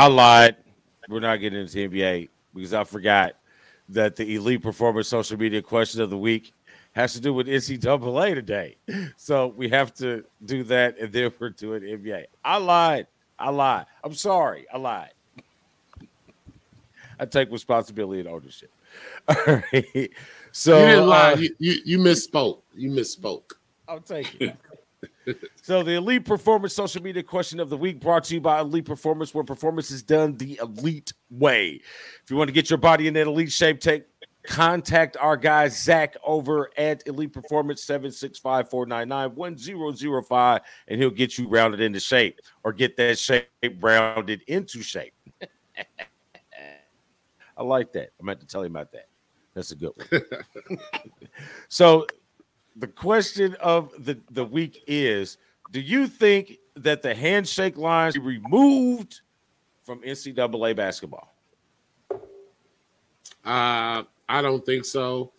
I 0.05 0.09
lied. 0.09 0.57
We're 1.09 1.21
not 1.21 1.37
getting 1.37 1.59
into 1.61 1.89
NBA 1.89 2.29
because 2.55 2.75
I 2.75 2.85
forgot 2.85 3.37
that 3.89 4.17
the 4.17 4.35
Elite 4.35 4.63
Performance 4.63 5.09
social 5.09 5.39
media 5.39 5.63
question 5.63 6.03
of 6.03 6.11
the 6.11 6.19
week 6.19 6.53
has 6.93 7.15
to 7.15 7.23
do 7.23 7.33
with 7.33 7.47
NCAA 7.47 8.35
today. 8.35 8.77
So 9.17 9.47
we 9.47 9.71
have 9.71 9.95
to 9.95 10.23
do 10.45 10.63
that 10.65 10.99
and 10.99 11.11
then 11.11 11.33
we're 11.41 11.49
doing 11.49 11.81
NBA. 11.85 12.27
I 12.45 12.59
lied. 12.59 13.07
I 13.39 13.49
lied. 13.49 13.87
I'm 14.05 14.13
sorry. 14.13 14.67
I 14.71 14.77
lied. 14.77 15.15
I 17.19 17.25
take 17.25 17.51
responsibility 17.51 18.21
and 18.21 18.29
ownership. 18.29 18.71
All 19.29 19.37
right. 19.73 20.11
So 20.53 20.81
you 20.81 20.87
didn't 20.87 21.07
lie. 21.07 21.33
uh, 21.33 21.37
you, 21.37 21.57
you 21.59 21.75
you 21.87 21.99
misspoke. 21.99 22.61
You 22.75 22.91
misspoke. 22.91 23.53
I'll 23.89 24.01
take 24.01 24.39
it. 24.39 24.55
so 25.63 25.83
the 25.83 25.93
Elite 25.93 26.25
Performance 26.25 26.75
social 26.75 27.03
media 27.03 27.23
question 27.23 27.61
of 27.61 27.71
the 27.71 27.77
week 27.77 28.01
brought 28.01 28.25
to 28.25 28.35
you 28.35 28.41
by 28.41 28.61
Elite 28.61 28.85
Performance, 28.85 29.35
where 29.35 29.45
performance 29.45 29.91
is 29.91 30.03
done 30.03 30.37
the 30.37 30.59
elite 30.63 31.13
way. 31.31 31.81
If 32.23 32.31
you 32.31 32.37
want 32.37 32.49
to 32.49 32.53
get 32.53 32.71
your 32.71 32.79
body 32.79 33.09
in 33.09 33.15
that 33.15 33.27
elite 33.27 33.53
shape, 33.53 33.81
take 33.81 34.05
contact 34.45 35.17
our 35.19 35.37
guy 35.37 35.67
Zach 35.69 36.17
over 36.25 36.71
at 36.77 37.05
Elite 37.07 37.33
Performance 37.33 37.85
765-499-1005 37.87 40.61
and 40.89 41.01
he'll 41.01 41.11
get 41.11 41.39
you 41.39 41.49
rounded 41.49 41.81
into 41.81 41.99
shape 41.99 42.39
or 42.63 42.73
get 42.73 42.97
that 42.99 43.19
shape 43.19 43.49
rounded 43.81 44.43
into 44.47 44.83
shape. 44.83 45.15
I 47.57 47.63
like 47.63 47.93
that. 47.93 48.11
i'm 48.19 48.27
meant 48.27 48.41
to 48.41 48.47
tell 48.47 48.63
him 48.63 48.75
about 48.77 48.91
that. 48.93 49.07
That's 49.55 49.71
a 49.71 49.77
good 49.77 49.93
one. 49.97 50.09
so 51.69 52.07
the 52.77 52.89
question 52.89 53.57
of 53.61 53.93
the, 54.05 54.19
the 54.31 54.45
week 54.45 54.83
is 54.87 55.39
do 55.71 55.81
you 55.81 56.07
think 56.07 56.59
that 56.77 57.03
the 57.03 57.15
handshake 57.15 57.77
lines 57.77 58.15
be 58.15 58.21
removed 58.21 59.21
from 59.83 60.01
NCAA 60.03 60.77
basketball? 60.77 61.35
Uh, 63.45 64.03
I 64.29 64.43
don't 64.43 64.65
think 64.65 64.85
so. 64.85 65.33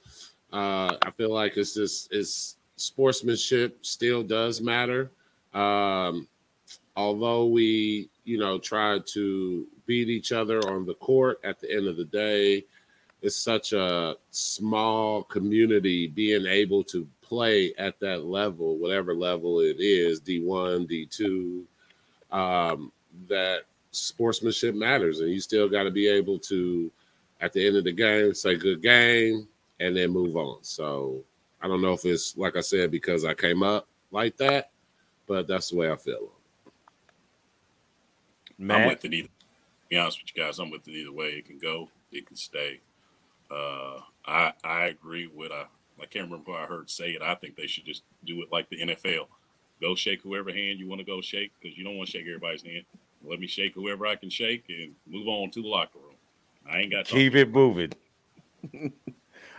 Uh, 0.53 0.95
I 1.01 1.11
feel 1.11 1.33
like 1.33 1.57
it's 1.57 1.73
just 1.73 2.13
it's 2.13 2.57
sportsmanship 2.75 3.85
still 3.85 4.23
does 4.23 4.61
matter. 4.61 5.11
Um, 5.53 6.27
although 6.95 7.47
we, 7.47 8.09
you 8.23 8.37
know, 8.37 8.59
try 8.59 8.99
to 9.13 9.67
beat 9.85 10.09
each 10.09 10.31
other 10.31 10.59
on 10.69 10.85
the 10.85 10.93
court, 10.95 11.39
at 11.43 11.59
the 11.59 11.71
end 11.71 11.87
of 11.87 11.97
the 11.97 12.05
day, 12.05 12.65
it's 13.21 13.35
such 13.35 13.73
a 13.73 14.15
small 14.29 15.23
community 15.23 16.07
being 16.07 16.45
able 16.45 16.83
to 16.83 17.07
play 17.27 17.73
at 17.77 17.99
that 17.99 18.25
level, 18.25 18.77
whatever 18.77 19.13
level 19.13 19.59
it 19.59 19.77
is, 19.79 20.21
D1, 20.21 20.89
D2, 20.89 21.63
um, 22.37 22.91
that 23.27 23.61
sportsmanship 23.91 24.75
matters. 24.75 25.19
And 25.19 25.31
you 25.31 25.39
still 25.39 25.69
got 25.69 25.83
to 25.83 25.91
be 25.91 26.07
able 26.07 26.39
to, 26.39 26.91
at 27.41 27.53
the 27.53 27.65
end 27.65 27.77
of 27.77 27.83
the 27.83 27.91
game, 27.91 28.33
say 28.33 28.55
good 28.55 28.81
game 28.81 29.47
and 29.79 29.95
then 29.95 30.11
move 30.11 30.37
on. 30.37 30.59
So 30.61 31.23
I 31.61 31.67
don't 31.67 31.81
know 31.81 31.93
if 31.93 32.05
it's, 32.05 32.37
like 32.37 32.55
I 32.55 32.61
said, 32.61 32.91
because 32.91 33.25
I 33.25 33.33
came 33.33 33.63
up 33.63 33.87
like 34.11 34.37
that, 34.37 34.71
but 35.27 35.47
that's 35.47 35.69
the 35.69 35.77
way 35.77 35.91
I 35.91 35.95
feel. 35.95 36.31
Matt? 38.57 38.81
I'm 38.81 38.87
with 38.87 39.05
it 39.05 39.13
either. 39.13 39.27
To 39.27 39.89
be 39.89 39.97
honest 39.97 40.21
with 40.21 40.31
you 40.35 40.43
guys, 40.43 40.59
I'm 40.59 40.69
with 40.69 40.87
it 40.87 40.93
either 40.93 41.11
way. 41.11 41.29
It 41.29 41.45
can 41.45 41.57
go, 41.57 41.89
it 42.11 42.25
can 42.25 42.35
stay. 42.35 42.79
Uh, 43.51 43.99
I 44.25 44.53
I 44.63 44.85
agree 44.85 45.27
with 45.27 45.51
I 45.51 45.65
I 46.01 46.05
can't 46.05 46.29
remember 46.29 46.51
who 46.51 46.57
I 46.57 46.65
heard 46.65 46.89
say 46.89 47.11
it. 47.11 47.21
I 47.21 47.35
think 47.35 47.55
they 47.55 47.67
should 47.67 47.85
just 47.85 48.03
do 48.25 48.41
it 48.41 48.51
like 48.51 48.69
the 48.69 48.77
NFL. 48.77 49.27
Go 49.81 49.95
shake 49.95 50.21
whoever 50.21 50.51
hand 50.51 50.79
you 50.79 50.87
want 50.87 50.99
to 50.99 51.05
go 51.05 51.21
shake 51.21 51.51
because 51.59 51.77
you 51.77 51.83
don't 51.83 51.97
want 51.97 52.09
to 52.09 52.17
shake 52.17 52.27
everybody's 52.27 52.63
hand. 52.63 52.85
Let 53.23 53.39
me 53.39 53.47
shake 53.47 53.73
whoever 53.73 54.05
I 54.05 54.15
can 54.15 54.29
shake 54.29 54.65
and 54.69 54.93
move 55.07 55.27
on 55.27 55.51
to 55.51 55.61
the 55.61 55.67
locker 55.67 55.99
room. 55.99 56.15
I 56.69 56.79
ain't 56.79 56.91
got 56.91 57.05
keep 57.05 57.35
it 57.35 57.51
moving. 57.51 57.91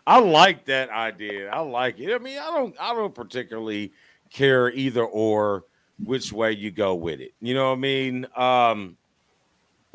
I 0.07 0.20
like 0.20 0.64
that 0.66 0.90
idea. 0.90 1.51
I 1.51 1.61
like 1.61 1.99
it. 1.99 2.14
I 2.14 2.18
mean, 2.18 2.38
I 2.38 2.46
don't 2.46 2.75
I 2.81 2.94
don't 2.94 3.14
particularly 3.14 3.92
care 4.31 4.70
either 4.70 5.05
or 5.05 5.64
which 6.05 6.33
way 6.33 6.53
you 6.53 6.70
go 6.70 6.94
with 6.94 7.20
it. 7.20 7.35
You 7.40 7.55
know 7.55 7.70
what 7.70 7.79
I 7.79 7.81
mean? 7.81 8.27
Um 8.37 8.96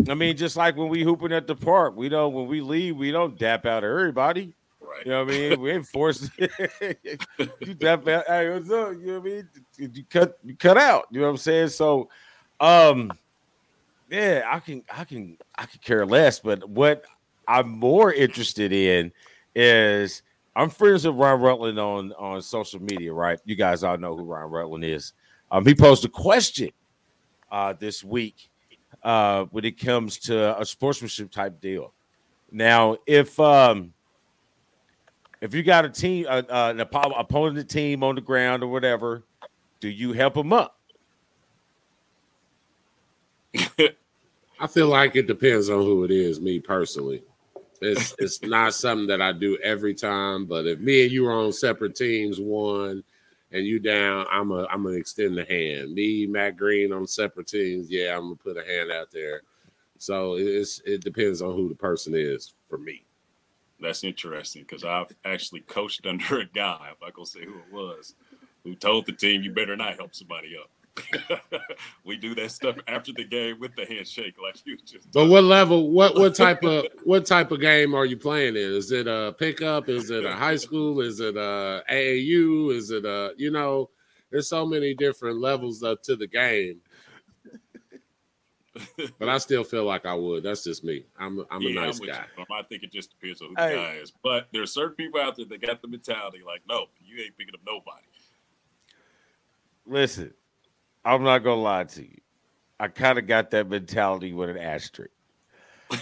I 0.10 0.16
mean, 0.16 0.36
just 0.36 0.56
like 0.56 0.76
when 0.76 0.90
we 0.90 1.04
hooping 1.04 1.32
at 1.32 1.48
the 1.48 1.56
park, 1.56 1.96
we 1.96 2.10
don't 2.10 2.34
when 2.34 2.48
we 2.48 2.62
leave, 2.62 2.98
we 2.98 3.12
don't 3.12 3.38
dap 3.38 3.66
out 3.66 3.84
everybody. 3.84 4.54
Right. 4.92 5.06
You 5.06 5.12
know 5.12 5.24
what 5.24 5.34
I 5.34 5.38
mean? 5.38 5.62
We 5.62 5.72
ain't 5.72 5.88
forced 5.88 6.30
you 6.38 7.74
definitely. 7.76 8.24
Hey, 8.28 8.50
what's 8.50 8.70
up? 8.70 8.94
You 8.94 9.06
know 9.06 9.20
what 9.20 9.22
I 9.22 9.24
mean? 9.24 9.50
You 9.78 10.04
cut 10.10 10.38
you 10.44 10.56
cut 10.58 10.78
out. 10.78 11.06
You 11.12 11.22
know 11.22 11.28
what 11.28 11.32
I'm 11.32 11.38
saying? 11.38 11.70
So 11.70 12.10
um 12.60 13.12
yeah, 14.10 14.44
I 14.46 14.60
can 14.60 14.84
I 14.94 15.06
can 15.06 15.38
I 15.56 15.66
can 15.66 15.80
care 15.82 16.06
less, 16.06 16.40
but 16.40 16.68
what 16.68 17.06
I'm 17.48 17.70
more 17.70 18.12
interested 18.12 18.74
in 18.74 19.14
is 19.56 20.24
I'm 20.56 20.70
friends 20.70 21.08
with 21.08 21.16
Ron 21.16 21.40
Rutland 21.40 21.80
on 21.80 22.12
on 22.14 22.42
social 22.42 22.82
media, 22.82 23.14
right? 23.14 23.40
You 23.46 23.56
guys 23.56 23.84
all 23.84 23.98
know 23.98 24.18
who 24.18 24.24
Ron 24.24 24.52
Rutland 24.52 24.84
is. 24.84 25.14
Um, 25.52 25.66
he 25.66 25.74
posed 25.74 26.04
a 26.04 26.10
question 26.10 26.70
uh, 27.50 27.74
this 27.80 28.04
week 28.04 28.50
uh, 29.04 29.46
when 29.52 29.64
it 29.64 29.80
comes 29.80 30.18
to 30.20 30.60
a 30.60 30.66
sportsmanship 30.66 31.32
type 31.32 31.62
deal. 31.62 31.94
Now, 32.52 32.98
if 33.08 33.40
um, 33.40 33.94
if 35.42 35.56
you 35.56 35.64
got 35.64 35.86
a 35.86 35.90
team, 35.90 36.28
uh, 36.30 36.44
uh, 36.50 36.74
an 36.76 36.80
opponent 36.80 37.70
team 37.70 38.04
on 38.04 38.16
the 38.16 38.22
ground 38.22 38.64
or 38.64 38.68
whatever, 38.68 39.24
do 39.80 39.90
you 39.90 40.14
help 40.14 40.36
them 40.36 40.54
up? 40.54 40.78
I 44.60 44.68
feel 44.68 44.88
like 44.88 45.16
it 45.16 45.26
depends 45.26 45.70
on 45.70 45.82
who 45.82 46.04
it 46.04 46.12
is. 46.12 46.40
Me 46.40 46.60
personally, 46.60 47.24
it's 47.82 48.16
it's 48.20 48.42
not 48.44 48.76
something 48.76 49.08
that 49.08 49.22
I 49.22 49.32
do 49.32 49.58
every 49.64 49.96
time. 49.96 50.46
But 50.46 50.68
if 50.68 50.80
me 50.80 51.04
and 51.04 51.12
you 51.12 51.28
are 51.28 51.34
on 51.34 51.52
separate 51.52 51.96
teams, 51.96 52.40
one 52.40 53.04
and 53.52 53.66
you 53.66 53.80
down, 53.80 54.28
I'm 54.32 54.52
a 54.52 54.66
I'm 54.68 54.84
gonna 54.84 54.96
extend 54.96 55.36
the 55.38 55.46
hand. 55.46 55.94
Me, 55.94 56.28
Matt 56.28 56.56
Green 56.56 56.94
on 56.94 57.08
separate 57.08 57.48
teams, 57.48 57.90
yeah, 57.90 58.16
I'm 58.16 58.24
gonna 58.24 58.36
put 58.36 58.58
a 58.58 58.64
hand 58.64 58.92
out 58.92 59.12
there. 59.12 59.42
So 59.98 60.36
it's 60.36 60.82
it 60.86 61.04
depends 61.04 61.42
on 61.42 61.56
who 61.56 61.68
the 61.68 61.76
person 61.76 62.14
is 62.16 62.54
for 62.70 62.78
me. 62.78 63.04
That's 63.82 64.04
interesting 64.04 64.64
because 64.64 64.84
I've 64.84 65.14
actually 65.26 65.62
coached 65.62 66.06
under 66.06 66.40
a 66.40 66.46
guy. 66.46 66.80
I'm 66.90 66.96
not 67.02 67.14
gonna 67.14 67.26
say 67.26 67.46
who 67.46 67.56
it 67.56 67.74
was, 67.74 68.16
who 68.64 68.76
told 68.76 69.06
the 69.06 69.14
team 69.14 69.42
you 69.42 69.52
better 69.52 69.76
not 69.76 69.98
help 69.98 70.16
somebody 70.16 70.56
up. 70.58 70.70
we 72.06 72.18
do 72.18 72.36
that 72.36 72.52
stuff 72.52 72.76
after 72.88 73.14
the 73.14 73.24
game 73.24 73.60
with 73.60 73.74
the 73.76 73.86
handshake, 73.86 74.36
like 74.42 74.56
you 74.66 74.78
just. 74.78 75.10
But 75.12 75.28
what 75.28 75.46
level? 75.46 75.90
What 75.90 76.16
what 76.16 76.36
type 76.36 76.64
of 76.64 76.86
what 77.04 77.26
type 77.26 77.52
of 77.52 77.62
game 77.62 77.96
are 77.96 78.06
you 78.06 78.18
playing 78.18 78.56
in? 78.56 78.62
Is 78.62 78.92
it 78.92 79.08
a 79.08 79.34
pickup? 79.38 79.88
Is 79.90 80.10
it 80.10 80.26
a 80.26 80.34
high 80.34 80.58
school? 80.58 81.00
Is 81.00 81.20
it 81.20 81.38
a 81.38 81.84
AAU? 81.90 82.76
Is 82.76 82.92
it 82.92 83.06
a 83.06 83.34
you 83.38 83.52
know? 83.52 83.90
There's 84.32 84.48
so 84.48 84.66
many 84.66 84.94
different 84.94 85.40
levels 85.40 85.84
up 85.84 86.04
to 86.04 86.16
the 86.16 86.28
game. 86.28 86.80
But 89.20 89.30
I 89.30 89.38
still 89.38 89.64
feel 89.64 89.84
like 89.84 90.06
I 90.06 90.14
would. 90.14 90.44
That's 90.44 90.64
just 90.64 90.84
me. 90.84 91.06
I'm 91.20 91.46
I'm 91.52 91.62
yeah, 91.62 91.70
a 91.70 91.86
nice 91.86 92.00
guy. 92.00 92.24
I 92.38 92.64
think 92.64 92.84
it 92.84 92.92
just 92.92 93.12
depends 93.12 93.42
on 93.42 93.50
who 93.50 93.56
hey. 93.58 93.70
the 93.70 93.76
guy 93.76 93.94
is. 94.02 94.12
But 94.24 94.48
there's 94.54 94.72
certain 94.72 94.96
people 94.96 95.20
out 95.20 95.36
there 95.36 95.46
that 95.46 95.62
got 95.62 95.82
the 95.82 95.88
mentality 95.88 96.40
like, 96.46 96.62
no, 96.68 96.86
you 97.04 97.22
ain't 97.22 97.38
picking 97.38 97.54
up 97.54 97.62
nobody. 97.66 98.04
Listen, 99.86 100.34
I'm 101.04 101.24
not 101.24 101.40
gonna 101.40 101.62
lie 101.62 101.84
to 101.86 102.04
you. 102.04 102.18
I 102.80 102.88
kind 102.88 103.20
of 103.20 103.28
got 103.28 103.52
that 103.52 103.70
mentality 103.70 104.34
with 104.34 104.50
an 104.50 104.58
asterisk. 104.58 105.12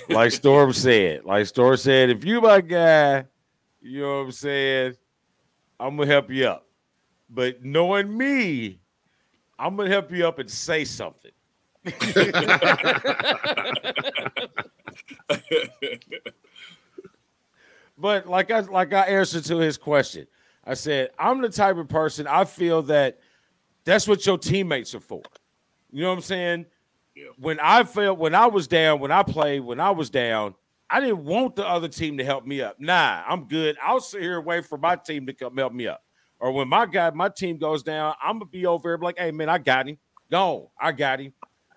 Like 0.07 0.31
Storm 0.31 0.71
said, 0.73 1.25
like 1.25 1.47
Storm 1.47 1.77
said, 1.77 2.09
if 2.09 2.23
you 2.23 2.39
my 2.41 2.61
guy, 2.61 3.25
you 3.81 4.01
know 4.01 4.19
what 4.19 4.25
I'm 4.25 4.31
saying, 4.31 4.95
I'm 5.79 5.97
gonna 5.97 6.09
help 6.09 6.29
you 6.29 6.45
up. 6.45 6.67
But 7.29 7.63
knowing 7.63 8.15
me, 8.15 8.79
I'm 9.57 9.75
gonna 9.75 9.89
help 9.89 10.11
you 10.11 10.27
up 10.27 10.39
and 10.39 10.49
say 10.49 10.85
something. 10.85 11.31
but 17.97 18.27
like 18.27 18.51
I 18.51 18.59
like 18.61 18.93
I 18.93 19.03
answered 19.03 19.45
to 19.45 19.57
his 19.57 19.77
question, 19.77 20.27
I 20.65 20.73
said 20.73 21.11
I'm 21.17 21.41
the 21.41 21.49
type 21.49 21.77
of 21.77 21.87
person 21.87 22.27
I 22.27 22.45
feel 22.45 22.81
that 22.83 23.19
that's 23.85 24.07
what 24.07 24.25
your 24.25 24.37
teammates 24.37 24.93
are 24.95 24.99
for. 24.99 25.21
You 25.91 26.03
know 26.03 26.09
what 26.09 26.15
I'm 26.15 26.21
saying? 26.21 26.65
Yeah. 27.15 27.25
When 27.37 27.59
I 27.59 27.83
felt 27.83 28.19
when 28.19 28.35
I 28.35 28.47
was 28.47 28.67
down, 28.67 28.99
when 28.99 29.11
I 29.11 29.23
played, 29.23 29.61
when 29.61 29.79
I 29.79 29.91
was 29.91 30.09
down, 30.09 30.55
I 30.89 30.99
didn't 30.99 31.23
want 31.23 31.55
the 31.55 31.67
other 31.67 31.87
team 31.87 32.17
to 32.17 32.23
help 32.23 32.45
me 32.45 32.61
up. 32.61 32.79
Nah, 32.79 33.23
I'm 33.27 33.45
good. 33.45 33.77
I'll 33.81 33.99
sit 33.99 34.21
here 34.21 34.37
and 34.37 34.45
wait 34.45 34.65
for 34.65 34.77
my 34.77 34.95
team 34.95 35.25
to 35.27 35.33
come 35.33 35.57
help 35.57 35.73
me 35.73 35.87
up. 35.87 36.03
Or 36.39 36.51
when 36.51 36.67
my 36.67 36.85
guy, 36.85 37.09
my 37.11 37.29
team 37.29 37.57
goes 37.57 37.83
down, 37.83 38.15
I'm 38.21 38.39
gonna 38.39 38.45
be 38.45 38.65
over 38.65 38.89
there 38.89 38.97
like, 38.97 39.19
hey 39.19 39.31
man, 39.31 39.49
I 39.49 39.57
got 39.57 39.87
him. 39.87 39.97
Go, 40.31 40.71
I 40.79 40.91
got 40.91 41.19
him, 41.19 41.33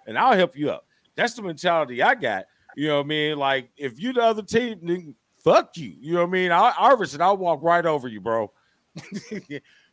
and 0.06 0.18
I'll 0.18 0.36
help 0.36 0.56
you 0.56 0.70
up. 0.70 0.86
That's 1.14 1.34
the 1.34 1.42
mentality 1.42 2.02
I 2.02 2.14
got. 2.14 2.46
You 2.76 2.88
know 2.88 2.96
what 2.98 3.04
I 3.04 3.08
mean? 3.08 3.38
Like 3.38 3.70
if 3.76 4.00
you 4.00 4.12
the 4.12 4.22
other 4.22 4.42
team, 4.42 4.78
then 4.82 5.14
fuck 5.42 5.76
you. 5.76 5.94
You 6.00 6.14
know 6.14 6.20
what 6.20 6.28
I 6.28 6.32
mean? 6.32 6.52
I, 6.52 6.72
Iverson, 6.78 7.20
I'll 7.20 7.36
walk 7.36 7.62
right 7.62 7.84
over 7.84 8.08
you, 8.08 8.20
bro. 8.20 8.50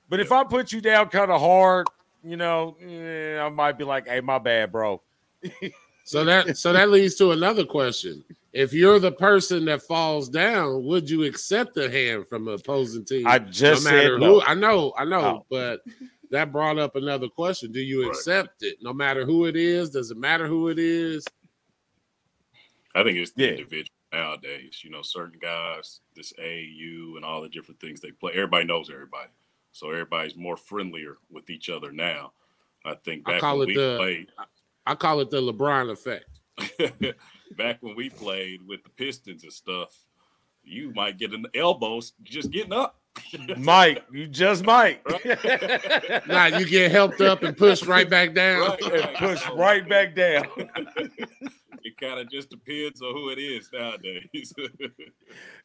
but 0.09 0.19
if 0.19 0.31
I 0.31 0.43
put 0.43 0.71
you 0.71 0.81
down 0.81 1.09
kind 1.09 1.31
of 1.31 1.41
hard, 1.41 1.87
you 2.23 2.37
know, 2.37 2.77
eh, 2.81 3.39
I 3.39 3.49
might 3.49 3.77
be 3.77 3.83
like, 3.83 4.07
"Hey, 4.07 4.21
my 4.21 4.39
bad, 4.39 4.71
bro." 4.71 5.01
so 6.03 6.25
that 6.25 6.57
so 6.57 6.73
that 6.73 6.89
leads 6.89 7.15
to 7.15 7.31
another 7.31 7.65
question. 7.65 8.23
If 8.51 8.73
you're 8.73 8.99
the 8.99 9.11
person 9.11 9.65
that 9.65 9.83
falls 9.83 10.27
down, 10.27 10.83
would 10.85 11.09
you 11.09 11.23
accept 11.23 11.77
a 11.77 11.89
hand 11.89 12.27
from 12.27 12.47
an 12.47 12.55
opposing 12.55 13.05
team? 13.05 13.27
I 13.27 13.39
just 13.39 13.85
no 13.85 13.89
said 13.89 14.11
no. 14.19 14.39
Who, 14.39 14.41
I 14.41 14.53
know, 14.53 14.93
I 14.97 15.05
know, 15.05 15.19
oh. 15.21 15.45
but 15.49 15.81
that 16.31 16.51
brought 16.51 16.77
up 16.77 16.95
another 16.95 17.27
question. 17.27 17.71
Do 17.71 17.79
you 17.79 18.03
right. 18.03 18.09
accept 18.09 18.63
it 18.63 18.77
no 18.81 18.93
matter 18.93 19.25
who 19.25 19.45
it 19.45 19.55
is? 19.55 19.89
Does 19.89 20.11
it 20.11 20.17
matter 20.17 20.47
who 20.47 20.69
it 20.69 20.79
is? 20.79 21.25
I 22.95 23.03
think 23.03 23.17
it's 23.17 23.31
the 23.31 23.43
yeah. 23.43 23.49
individual 23.51 23.95
nowadays. 24.11 24.81
You 24.83 24.91
know, 24.91 25.01
certain 25.01 25.39
guys, 25.41 26.01
this 26.15 26.33
AU 26.39 27.15
and 27.15 27.25
all 27.25 27.41
the 27.41 27.49
different 27.49 27.79
things 27.79 27.99
they 27.99 28.11
play. 28.11 28.33
Everybody 28.33 28.65
knows 28.65 28.89
everybody. 28.89 29.29
So 29.71 29.91
everybody's 29.91 30.35
more 30.35 30.57
friendlier 30.57 31.17
with 31.31 31.49
each 31.49 31.69
other 31.69 31.91
now. 31.91 32.33
I 32.85 32.95
think 32.95 33.25
back 33.25 33.35
I 33.35 33.39
call 33.39 33.59
when 33.59 33.69
it 33.69 33.75
we 33.75 33.81
the, 33.81 33.97
played, 33.97 34.27
I 34.85 34.95
call 34.95 35.19
it 35.19 35.29
the 35.29 35.41
LeBron 35.41 35.91
effect. 35.91 36.39
back 37.57 37.81
when 37.81 37.95
we 37.95 38.09
played 38.09 38.65
with 38.67 38.83
the 38.83 38.89
Pistons 38.89 39.43
and 39.43 39.53
stuff, 39.53 40.03
you 40.63 40.91
might 40.93 41.17
get 41.17 41.33
an 41.33 41.45
elbow 41.53 42.01
just 42.23 42.51
getting 42.51 42.73
up. 42.73 42.98
Mike, 43.57 44.03
you 44.11 44.27
just 44.27 44.63
might. 44.63 45.01
Right? 45.05 46.21
nah, 46.27 46.45
you 46.45 46.65
get 46.65 46.91
helped 46.91 47.21
up 47.21 47.43
and 47.43 47.55
pushed 47.55 47.85
right 47.85 48.09
back 48.09 48.33
down. 48.33 48.61
Right, 48.61 48.91
right. 48.91 49.15
pushed 49.15 49.49
right 49.49 49.87
back 49.87 50.15
down. 50.15 50.45
it 51.83 51.97
kind 51.99 52.19
of 52.19 52.29
just 52.29 52.49
depends 52.49 53.01
on 53.01 53.13
who 53.13 53.29
it 53.29 53.39
is 53.39 53.69
nowadays. 53.73 54.53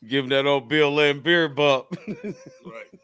Give 0.06 0.28
that 0.28 0.46
old 0.46 0.68
Bill 0.68 0.92
Laimbeer 0.92 1.54
bump. 1.54 1.86
right. 2.06 3.00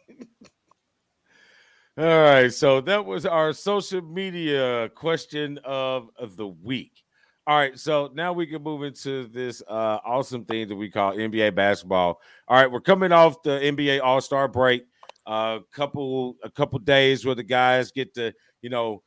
All 1.98 2.22
right, 2.22 2.52
so 2.52 2.80
that 2.82 3.04
was 3.04 3.26
our 3.26 3.52
social 3.52 4.00
media 4.00 4.88
question 4.94 5.58
of, 5.64 6.08
of 6.16 6.36
the 6.36 6.46
week. 6.46 7.02
All 7.46 7.56
right, 7.56 7.78
so 7.78 8.10
now 8.14 8.32
we 8.32 8.46
can 8.46 8.62
move 8.62 8.82
into 8.82 9.26
this 9.28 9.62
uh, 9.66 9.98
awesome 10.04 10.44
thing 10.44 10.68
that 10.68 10.76
we 10.76 10.90
call 10.90 11.14
NBA 11.14 11.54
basketball. 11.54 12.20
All 12.46 12.56
right, 12.56 12.70
we're 12.70 12.80
coming 12.80 13.12
off 13.12 13.42
the 13.42 13.58
NBA 13.58 14.02
All 14.02 14.20
Star 14.20 14.46
break. 14.46 14.84
a 15.26 15.60
couple 15.72 16.36
a 16.44 16.50
couple 16.50 16.78
days 16.78 17.24
where 17.24 17.34
the 17.34 17.42
guys 17.42 17.90
get 17.92 18.14
to 18.14 18.32
you 18.62 18.70
know 18.70 19.02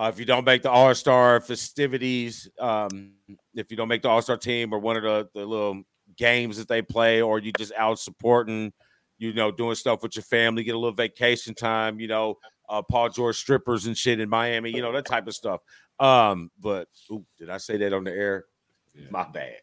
uh, 0.00 0.10
if 0.12 0.18
you 0.18 0.24
don't 0.24 0.44
make 0.46 0.62
the 0.62 0.70
All 0.70 0.94
Star 0.94 1.40
festivities, 1.40 2.48
um, 2.58 3.12
if 3.54 3.70
you 3.70 3.76
don't 3.76 3.88
make 3.88 4.00
the 4.00 4.08
All 4.08 4.22
Star 4.22 4.38
team 4.38 4.72
or 4.72 4.78
one 4.78 4.96
of 4.96 5.02
the, 5.02 5.28
the 5.34 5.44
little 5.44 5.82
games 6.16 6.56
that 6.56 6.68
they 6.68 6.80
play, 6.80 7.20
or 7.20 7.38
you 7.38 7.52
just 7.58 7.72
out 7.76 7.98
supporting, 7.98 8.72
you 9.18 9.34
know, 9.34 9.50
doing 9.50 9.74
stuff 9.74 10.02
with 10.02 10.16
your 10.16 10.22
family, 10.22 10.64
get 10.64 10.74
a 10.74 10.78
little 10.78 10.94
vacation 10.94 11.54
time, 11.54 12.00
you 12.00 12.08
know, 12.08 12.38
uh, 12.70 12.80
Paul 12.80 13.10
George 13.10 13.36
strippers 13.36 13.86
and 13.86 13.96
shit 13.96 14.20
in 14.20 14.28
Miami, 14.30 14.70
you 14.70 14.80
know, 14.80 14.92
that 14.92 15.04
type 15.04 15.26
of 15.26 15.34
stuff. 15.34 15.60
Um, 16.00 16.50
but 16.58 16.88
ooh, 17.10 17.24
did 17.38 17.50
I 17.50 17.58
say 17.58 17.76
that 17.76 17.92
on 17.92 18.04
the 18.04 18.10
air? 18.12 18.46
Yeah. 18.94 19.06
My 19.10 19.26
bad. 19.28 19.58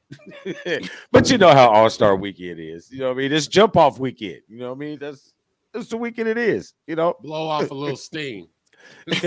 but 1.11 1.29
you 1.29 1.38
know 1.38 1.53
how 1.53 1.67
All 1.69 1.89
Star 1.89 2.15
Weekend 2.15 2.59
is. 2.59 2.89
You 2.91 2.99
know 2.99 3.07
what 3.07 3.15
I 3.15 3.17
mean? 3.17 3.33
It's 3.33 3.47
jump 3.47 3.75
off 3.75 3.99
weekend. 3.99 4.41
You 4.47 4.59
know 4.59 4.69
what 4.69 4.75
I 4.75 4.79
mean? 4.79 4.99
That's 4.99 5.33
that's 5.73 5.88
the 5.88 5.97
weekend 5.97 6.29
it 6.29 6.38
is. 6.38 6.73
You 6.85 6.95
know, 6.95 7.15
blow 7.21 7.47
off 7.47 7.71
a 7.71 7.73
little 7.73 7.97
steam. 7.97 8.47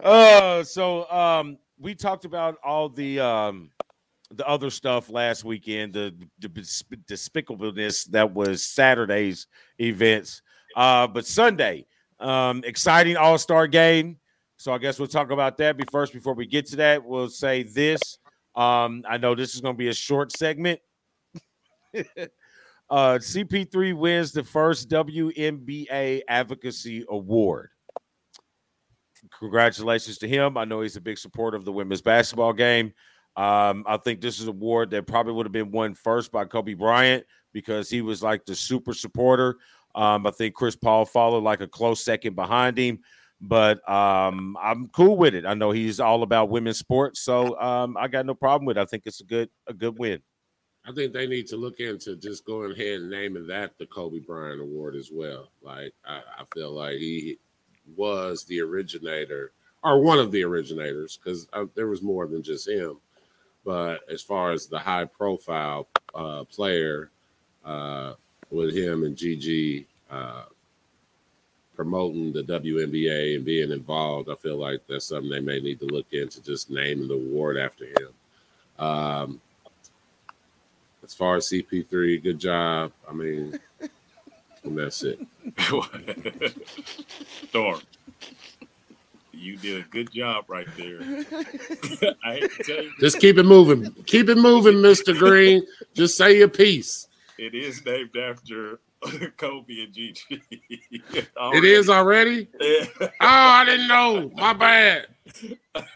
uh, 0.00 0.62
so 0.64 1.10
um, 1.10 1.56
we 1.78 1.94
talked 1.94 2.24
about 2.26 2.56
all 2.62 2.88
the 2.88 3.20
um, 3.20 3.70
the 4.32 4.46
other 4.46 4.70
stuff 4.70 5.10
last 5.10 5.44
weekend, 5.44 5.92
the, 5.94 6.14
the 6.38 6.48
despicableness 6.48 8.04
that 8.10 8.32
was 8.32 8.62
Saturday's 8.62 9.46
events. 9.80 10.42
Uh, 10.76 11.06
but 11.06 11.26
Sunday, 11.26 11.86
um, 12.18 12.62
exciting 12.64 13.16
All 13.16 13.38
Star 13.38 13.66
game. 13.66 14.18
So 14.56 14.72
I 14.72 14.78
guess 14.78 14.98
we'll 14.98 15.08
talk 15.08 15.30
about 15.30 15.56
that. 15.58 15.76
Be 15.76 15.84
first 15.90 16.12
before 16.12 16.34
we 16.34 16.46
get 16.46 16.66
to 16.66 16.76
that, 16.76 17.02
we'll 17.02 17.30
say 17.30 17.62
this. 17.62 18.18
Um, 18.54 19.04
I 19.08 19.16
know 19.16 19.34
this 19.34 19.54
is 19.54 19.60
going 19.60 19.74
to 19.74 19.78
be 19.78 19.88
a 19.88 19.94
short 19.94 20.36
segment. 20.36 20.80
uh, 22.90 23.18
CP3 23.18 23.96
wins 23.96 24.32
the 24.32 24.44
first 24.44 24.90
WNBA 24.90 26.22
Advocacy 26.28 27.04
Award. 27.08 27.70
Congratulations 29.38 30.18
to 30.18 30.28
him. 30.28 30.56
I 30.56 30.64
know 30.64 30.82
he's 30.82 30.96
a 30.96 31.00
big 31.00 31.18
supporter 31.18 31.56
of 31.56 31.64
the 31.64 31.72
women's 31.72 32.02
basketball 32.02 32.52
game. 32.52 32.92
Um, 33.36 33.84
I 33.86 33.96
think 33.96 34.20
this 34.20 34.40
is 34.40 34.42
an 34.42 34.50
award 34.50 34.90
that 34.90 35.06
probably 35.06 35.32
would 35.32 35.46
have 35.46 35.52
been 35.52 35.70
won 35.70 35.94
first 35.94 36.32
by 36.32 36.44
Kobe 36.44 36.74
Bryant 36.74 37.24
because 37.52 37.88
he 37.88 38.02
was 38.02 38.22
like 38.22 38.44
the 38.44 38.54
super 38.54 38.92
supporter. 38.92 39.56
Um, 39.94 40.26
I 40.26 40.30
think 40.30 40.54
Chris 40.54 40.76
Paul 40.76 41.04
followed 41.04 41.42
like 41.42 41.60
a 41.60 41.66
close 41.66 42.02
second 42.02 42.34
behind 42.34 42.78
him, 42.78 43.00
but 43.40 43.86
um, 43.88 44.56
I'm 44.60 44.88
cool 44.88 45.16
with 45.16 45.34
it. 45.34 45.46
I 45.46 45.54
know 45.54 45.70
he's 45.70 46.00
all 46.00 46.22
about 46.22 46.50
women's 46.50 46.78
sports, 46.78 47.20
so 47.20 47.58
um, 47.60 47.96
I 47.96 48.08
got 48.08 48.26
no 48.26 48.34
problem 48.34 48.66
with 48.66 48.78
it. 48.78 48.80
I 48.80 48.84
think 48.84 49.04
it's 49.06 49.20
a 49.20 49.24
good 49.24 49.48
a 49.66 49.72
good 49.72 49.98
win. 49.98 50.20
I 50.86 50.92
think 50.92 51.12
they 51.12 51.26
need 51.26 51.46
to 51.48 51.56
look 51.56 51.80
into 51.80 52.16
just 52.16 52.46
going 52.46 52.72
ahead 52.72 53.00
and 53.00 53.10
naming 53.10 53.46
that 53.48 53.76
the 53.78 53.86
Kobe 53.86 54.18
Bryant 54.18 54.60
Award 54.60 54.96
as 54.96 55.10
well. 55.12 55.50
Like 55.62 55.92
I, 56.06 56.18
I 56.38 56.44
feel 56.54 56.72
like 56.72 56.98
he 56.98 57.38
was 57.96 58.44
the 58.44 58.60
originator 58.60 59.52
or 59.82 60.00
one 60.00 60.18
of 60.18 60.30
the 60.32 60.44
originators 60.44 61.18
because 61.18 61.48
uh, 61.52 61.66
there 61.74 61.88
was 61.88 62.02
more 62.02 62.26
than 62.26 62.42
just 62.42 62.68
him. 62.68 62.96
But 63.64 64.00
as 64.10 64.22
far 64.22 64.52
as 64.52 64.66
the 64.66 64.78
high 64.78 65.04
profile 65.04 65.88
uh, 66.14 66.44
player 66.44 67.10
uh, 67.64 68.14
with 68.50 68.74
him 68.74 69.04
and 69.04 69.16
Gigi 69.16 69.86
uh, 70.10 70.44
promoting 71.76 72.32
the 72.32 72.42
WNBA 72.42 73.36
and 73.36 73.44
being 73.44 73.70
involved, 73.70 74.28
I 74.28 74.34
feel 74.34 74.56
like 74.56 74.80
that's 74.88 75.06
something 75.06 75.30
they 75.30 75.40
may 75.40 75.60
need 75.60 75.80
to 75.80 75.86
look 75.86 76.06
into, 76.12 76.42
just 76.42 76.70
naming 76.70 77.08
the 77.08 77.14
award 77.14 77.56
after 77.56 77.86
him. 77.86 78.08
Um, 78.78 79.40
as 81.02 81.14
far 81.14 81.36
as 81.36 81.46
CP3, 81.46 82.22
good 82.22 82.38
job. 82.38 82.92
I 83.08 83.12
mean, 83.12 83.58
and 84.64 84.78
that's 84.78 85.02
it. 85.02 85.20
Storm, 87.48 87.80
you 89.32 89.56
did 89.56 89.80
a 89.80 89.88
good 89.88 90.12
job 90.12 90.44
right 90.48 90.68
there. 90.76 91.00
I 92.24 92.48
Just 93.00 93.20
keep 93.20 93.38
it 93.38 93.44
moving. 93.44 93.90
Keep 94.06 94.28
it 94.28 94.36
moving, 94.36 94.74
Mr. 94.74 95.18
Green. 95.18 95.66
Just 95.94 96.16
say 96.16 96.38
your 96.38 96.48
piece. 96.48 97.08
It 97.40 97.54
is 97.54 97.82
named 97.86 98.14
after 98.18 98.80
Kobe 99.38 99.84
and 99.84 99.94
Gigi. 99.94 100.42
it 100.90 101.64
is 101.64 101.88
already? 101.88 102.48
oh, 102.60 103.08
I 103.18 103.64
didn't 103.64 103.88
know. 103.88 104.30
My 104.36 104.52
bad. 104.52 105.06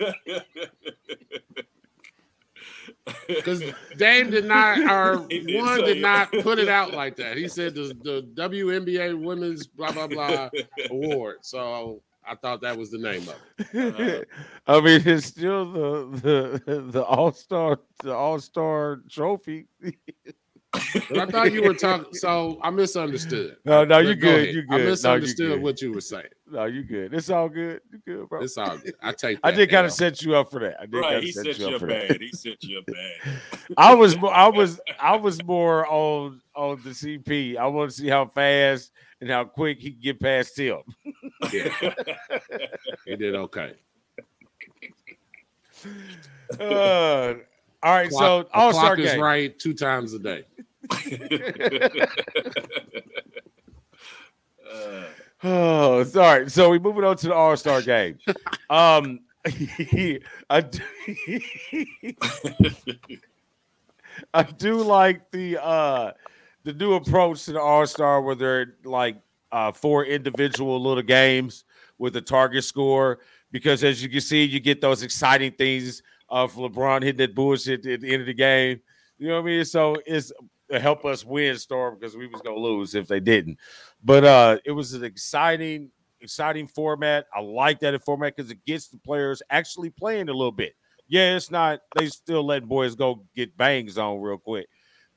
Because 3.29 3.63
Dame 3.99 4.31
did 4.31 4.47
not, 4.47 4.79
or 4.79 5.19
one 5.19 5.85
did 5.85 6.01
not 6.01 6.33
put 6.41 6.59
it 6.59 6.69
out 6.69 6.95
like 6.95 7.17
that. 7.17 7.37
He 7.37 7.49
said 7.49 7.75
the, 7.75 7.95
the 8.03 8.27
WNBA 8.35 9.23
Women's 9.23 9.67
blah 9.67 9.93
blah 9.93 10.07
blah 10.07 10.49
award. 10.91 11.39
So 11.43 12.01
I 12.27 12.35
thought 12.35 12.63
that 12.63 12.79
was 12.79 12.91
the 12.91 12.99
name 12.99 13.29
of 13.29 13.37
it. 13.75 14.29
Uh, 14.67 14.73
I 14.73 14.81
mean, 14.81 15.03
it's 15.05 15.27
still 15.27 15.71
the 15.71 16.61
the 16.67 16.81
the 16.91 17.05
All 17.05 17.31
Star 17.31 17.79
the 18.03 18.15
All 18.15 18.41
Star 18.41 19.03
trophy. 19.11 19.67
But 21.09 21.19
I 21.19 21.27
thought 21.27 21.53
you 21.53 21.63
were 21.63 21.75
talking. 21.75 22.13
So 22.15 22.59
I 22.63 22.71
misunderstood. 22.71 23.57
No, 23.65 23.85
no, 23.85 23.99
you're 23.99 24.15
good. 24.15 24.55
You 24.55 24.63
good. 24.63 24.81
I 24.81 24.85
misunderstood 24.85 25.59
no, 25.59 25.65
what 25.65 25.81
you 25.81 25.93
were 25.93 26.01
saying. 26.01 26.27
No, 26.51 26.65
you 26.65 26.83
good. 26.83 27.15
It's 27.15 27.31
all 27.31 27.49
good. 27.49 27.81
You 27.91 27.99
good, 28.07 28.29
bro. 28.29 28.43
It's 28.43 28.59
all 28.59 28.77
good. 28.79 28.95
I 29.03 29.13
take. 29.13 29.39
I 29.43 29.51
did 29.51 29.71
kind 29.71 29.87
of 29.87 29.93
set 29.93 30.23
you 30.23 30.37
up 30.37 30.51
for 30.51 30.61
that. 30.61 30.81
I 30.81 30.87
did 30.87 30.99
right. 30.99 31.23
He 31.23 31.33
set, 31.33 31.59
you 31.59 31.69
up 31.69 31.81
bad. 31.81 32.11
That. 32.11 32.21
He 32.21 32.31
set 32.31 32.63
you 32.65 32.79
up 32.79 32.87
bad. 32.87 33.41
I 33.77 33.95
was. 33.95 34.17
I 34.23 34.49
was. 34.49 34.81
I 35.01 35.17
was 35.17 35.43
more 35.45 35.87
on 35.89 36.41
on 36.55 36.81
the 36.85 36.91
CP. 36.91 37.57
I 37.57 37.67
want 37.67 37.91
to 37.91 37.97
see 37.97 38.09
how 38.09 38.27
fast 38.27 38.93
and 39.21 39.31
how 39.31 39.45
quick 39.45 39.81
he 39.81 39.93
can 39.93 40.01
get 40.01 40.21
past 40.21 40.59
him. 40.59 40.81
yeah. 41.53 41.69
he 43.07 43.17
did 43.17 43.35
okay. 43.35 43.75
Uh, 46.61 47.35
all 47.83 47.93
right, 47.93 48.09
clock, 48.09 48.47
so 48.47 48.49
All 48.55 48.73
Star 48.73 48.97
game. 48.97 49.07
is 49.07 49.17
right 49.19 49.59
two 49.59 49.75
times 49.75 50.15
a 50.15 50.19
day. 50.19 50.45
Oh, 55.43 56.05
sorry. 56.05 56.51
So 56.51 56.71
we 56.71 56.79
moving 56.79 57.05
on 57.05 57.17
to 57.19 57.29
the 57.29 57.35
All 57.35 57.57
Star 57.57 57.83
game. 57.83 58.19
Um, 58.71 59.21
I 60.51 60.61
do, 60.61 60.81
I 64.35 64.43
do 64.43 64.77
like 64.83 65.31
the 65.31 65.63
uh 65.63 66.13
the 66.65 66.73
new 66.73 66.95
approach 66.95 67.45
to 67.45 67.53
the 67.53 67.61
All 67.61 67.87
Star 67.87 68.23
where 68.23 68.35
they're 68.35 68.75
like 68.85 69.17
uh 69.53 69.73
four 69.73 70.07
individual 70.07 70.81
little 70.83 71.03
games 71.03 71.65
with 71.99 72.17
a 72.17 72.23
target 72.23 72.65
score 72.65 73.21
because 73.53 73.85
as 73.85 74.03
you 74.03 74.09
can 74.09 74.21
see, 74.21 74.45
you 74.45 74.61
get 74.61 74.81
those 74.81 75.03
exciting 75.03 75.53
things 75.53 76.03
of 76.29 76.55
LeBron 76.55 77.03
hitting 77.03 77.19
that 77.19 77.35
bullshit 77.35 77.87
at 77.87 78.01
the 78.01 78.13
end 78.13 78.23
of 78.23 78.27
the 78.27 78.35
game. 78.35 78.81
You 79.19 79.29
know 79.29 79.35
what 79.35 79.49
I 79.49 79.53
mean? 79.53 79.65
So 79.65 79.97
it's 80.07 80.33
to 80.71 80.81
help 80.81 81.05
us 81.05 81.25
win 81.25 81.57
Storm 81.59 81.97
because 81.99 82.17
we 82.17 82.27
was 82.27 82.41
gonna 82.43 82.57
lose 82.57 82.95
if 82.95 83.07
they 83.07 83.21
didn't. 83.21 83.59
But 84.03 84.25
uh 84.25 84.59
it 84.65 84.73
was 84.73 84.95
an 84.95 85.05
exciting, 85.05 85.91
exciting 86.21 86.67
format. 86.67 87.27
I 87.35 87.41
like 87.41 87.81
that 87.81 88.03
format 88.05 88.37
because 88.37 88.51
it 88.51 88.65
gets 88.65 88.89
the 88.89 88.99
players 88.99 89.43
actually 89.51 89.91
playing 89.91 90.29
a 90.29 90.33
little 90.33 90.53
bit. 90.53 90.75
Yeah, 91.07 91.37
it's 91.37 91.51
not 91.51 91.81
they 91.97 92.07
still 92.07 92.45
letting 92.45 92.69
boys 92.69 92.95
go 92.95 93.25
get 93.37 93.57
bangs 93.57 93.99
on 93.99 94.21
real 94.21 94.39
quick, 94.39 94.69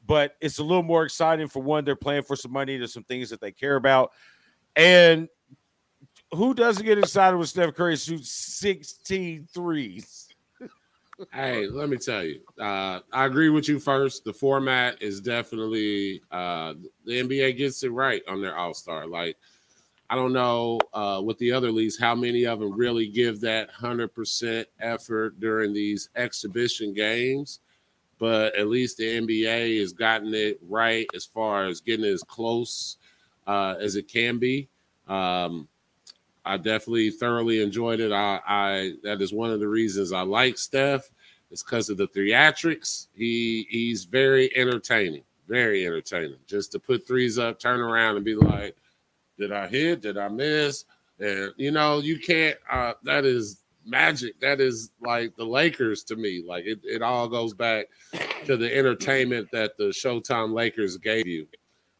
but 0.05 0.35
it's 0.41 0.59
a 0.59 0.63
little 0.63 0.83
more 0.83 1.05
exciting 1.05 1.47
for 1.47 1.61
one. 1.61 1.85
They're 1.85 1.95
playing 1.95 2.23
for 2.23 2.35
some 2.35 2.51
money. 2.51 2.77
There's 2.77 2.93
some 2.93 3.05
things 3.05 3.29
that 3.29 3.39
they 3.39 3.51
care 3.51 3.77
about, 3.77 4.11
and 4.75 5.29
who 6.33 6.53
doesn't 6.53 6.85
get 6.85 6.97
excited 6.97 7.37
when 7.37 7.47
Steph 7.47 7.73
Curry 7.73 7.95
shoots 7.95 8.31
16 8.31 9.47
threes? 9.53 10.26
Hey, 11.33 11.67
let 11.67 11.89
me 11.89 11.97
tell 11.97 12.23
you, 12.23 12.41
uh, 12.59 12.99
I 13.11 13.25
agree 13.25 13.49
with 13.49 13.67
you. 13.67 13.79
First, 13.79 14.23
the 14.23 14.33
format 14.33 15.01
is 15.01 15.21
definitely 15.21 16.21
uh, 16.31 16.73
the 17.05 17.21
NBA 17.23 17.57
gets 17.57 17.83
it 17.83 17.91
right 17.91 18.21
on 18.27 18.41
their 18.41 18.57
All 18.57 18.73
Star. 18.73 19.07
Like, 19.07 19.37
I 20.09 20.15
don't 20.15 20.33
know 20.33 20.79
uh, 20.93 21.21
with 21.23 21.37
the 21.39 21.51
other 21.51 21.71
leagues 21.71 21.99
how 21.99 22.15
many 22.15 22.45
of 22.45 22.59
them 22.59 22.77
really 22.77 23.07
give 23.07 23.41
that 23.41 23.69
hundred 23.71 24.13
percent 24.13 24.67
effort 24.79 25.39
during 25.39 25.73
these 25.73 26.09
exhibition 26.15 26.93
games, 26.93 27.59
but 28.19 28.55
at 28.55 28.67
least 28.67 28.97
the 28.97 29.19
NBA 29.21 29.79
has 29.79 29.93
gotten 29.93 30.33
it 30.33 30.59
right 30.67 31.07
as 31.15 31.25
far 31.25 31.65
as 31.65 31.81
getting 31.81 32.05
as 32.05 32.23
close 32.23 32.97
uh, 33.47 33.75
as 33.79 33.95
it 33.95 34.07
can 34.07 34.37
be. 34.37 34.69
Um, 35.07 35.67
I 36.47 36.57
definitely 36.57 37.11
thoroughly 37.11 37.61
enjoyed 37.61 37.99
it. 37.99 38.11
I, 38.11 38.39
I 38.47 38.93
that 39.03 39.21
is 39.21 39.33
one 39.33 39.51
of 39.51 39.59
the 39.59 39.67
reasons 39.67 40.11
I 40.11 40.21
like 40.21 40.57
Steph. 40.57 41.09
It's 41.51 41.63
because 41.63 41.89
of 41.89 41.97
the 41.97 42.07
theatrics. 42.07 43.07
He 43.13 43.67
he's 43.69 44.05
very 44.05 44.55
entertaining, 44.55 45.23
very 45.47 45.85
entertaining. 45.85 46.37
Just 46.47 46.71
to 46.73 46.79
put 46.79 47.07
threes 47.07 47.37
up, 47.37 47.59
turn 47.59 47.79
around, 47.79 48.15
and 48.15 48.25
be 48.25 48.35
like, 48.35 48.75
"Did 49.37 49.51
I 49.51 49.67
hit? 49.67 50.01
Did 50.01 50.17
I 50.17 50.27
miss?" 50.29 50.85
And 51.19 51.53
you 51.57 51.71
know, 51.71 51.99
you 51.99 52.19
can't. 52.19 52.57
Uh, 52.69 52.93
that 53.03 53.25
is 53.25 53.63
magic. 53.85 54.39
That 54.39 54.59
is 54.59 54.91
like 55.01 55.35
the 55.35 55.45
Lakers 55.45 56.03
to 56.05 56.15
me. 56.15 56.43
Like 56.45 56.65
it, 56.65 56.79
it 56.83 57.01
all 57.01 57.27
goes 57.27 57.53
back 57.53 57.87
to 58.45 58.57
the 58.57 58.75
entertainment 58.75 59.49
that 59.51 59.77
the 59.77 59.85
Showtime 59.85 60.53
Lakers 60.53 60.97
gave 60.97 61.25
you 61.25 61.47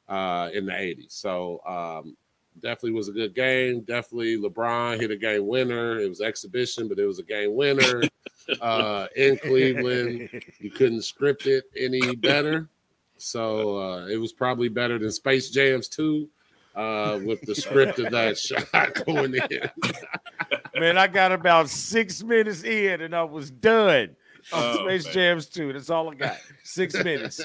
uh, 0.08 0.50
in 0.54 0.66
the 0.66 0.74
80s. 0.74 1.12
So 1.12 1.62
um, 1.68 2.16
definitely 2.62 2.92
was 2.92 3.08
a 3.10 3.12
good 3.14 3.34
game. 3.36 3.82
Definitely 3.82 4.38
LeBron 4.38 5.00
hit 5.00 5.12
a 5.12 5.16
game 5.16 5.48
winner. 5.48 6.00
It 6.00 6.08
was 6.10 6.22
exhibition, 6.22 6.88
but 6.88 7.00
it 7.00 7.06
was 7.06 7.20
a 7.20 7.24
game 7.24 7.56
winner 7.56 8.02
uh, 8.62 9.08
in 9.16 9.38
Cleveland. 9.38 10.30
You 10.60 10.72
couldn't 10.72 11.04
script 11.04 11.46
it 11.48 11.66
any 11.78 12.16
better. 12.16 12.70
So 13.18 13.78
uh, 13.80 14.08
it 14.08 14.18
was 14.18 14.32
probably 14.34 14.70
better 14.70 15.00
than 15.00 15.12
Space 15.12 15.50
Jams 15.50 15.88
2 15.88 16.30
uh, 16.76 17.20
with 17.24 17.42
the 17.42 17.56
script 17.56 17.98
of 18.00 18.12
that 18.12 18.38
shot 18.40 19.06
going 19.06 19.34
in. 19.36 19.72
Man, 20.80 20.98
I 20.98 21.08
got 21.08 21.32
about 21.32 21.70
six 21.70 22.22
minutes 22.22 22.64
in 22.64 23.02
and 23.02 23.16
I 23.16 23.24
was 23.24 23.50
done. 23.50 24.16
On 24.54 24.64
Oh, 24.64 24.86
Space 24.86 25.06
man. 25.06 25.14
Jams 25.14 25.48
2. 25.48 25.74
That's 25.74 25.90
all 25.90 26.10
I 26.10 26.14
got. 26.16 26.38
Six 26.64 26.94
minutes. 27.04 27.42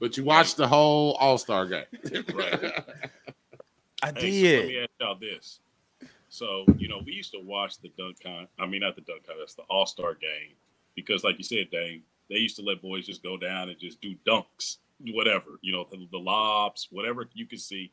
But 0.00 0.16
you 0.16 0.24
watched 0.24 0.56
the 0.56 0.68
whole 0.68 1.12
All 1.20 1.38
Star 1.38 1.66
game. 1.66 1.84
Right. 2.34 2.84
I 4.02 4.06
Hey, 4.06 4.12
so 4.12 4.20
let 4.20 4.20
did. 4.20 4.68
me 4.68 4.78
ask 4.78 4.90
y'all 5.00 5.14
this. 5.18 5.60
So, 6.28 6.64
you 6.76 6.88
know, 6.88 7.00
we 7.04 7.12
used 7.12 7.32
to 7.32 7.40
watch 7.40 7.80
the 7.80 7.90
dunk 7.98 8.22
con 8.22 8.46
I 8.58 8.66
mean 8.66 8.80
not 8.82 8.94
the 8.94 9.00
dunk 9.02 9.26
con. 9.26 9.36
That's 9.38 9.54
the 9.54 9.62
All 9.62 9.86
Star 9.86 10.14
game. 10.14 10.54
Because 10.94 11.24
like 11.24 11.36
you 11.38 11.44
said, 11.44 11.70
Dane, 11.70 12.02
they 12.28 12.36
used 12.36 12.56
to 12.56 12.62
let 12.62 12.82
boys 12.82 13.06
just 13.06 13.22
go 13.22 13.36
down 13.36 13.68
and 13.70 13.78
just 13.78 14.00
do 14.00 14.14
dunks, 14.26 14.76
whatever, 15.12 15.58
you 15.62 15.72
know, 15.72 15.86
the, 15.90 16.06
the 16.10 16.18
lobs, 16.18 16.88
whatever 16.90 17.28
you 17.34 17.46
could 17.46 17.60
see. 17.60 17.90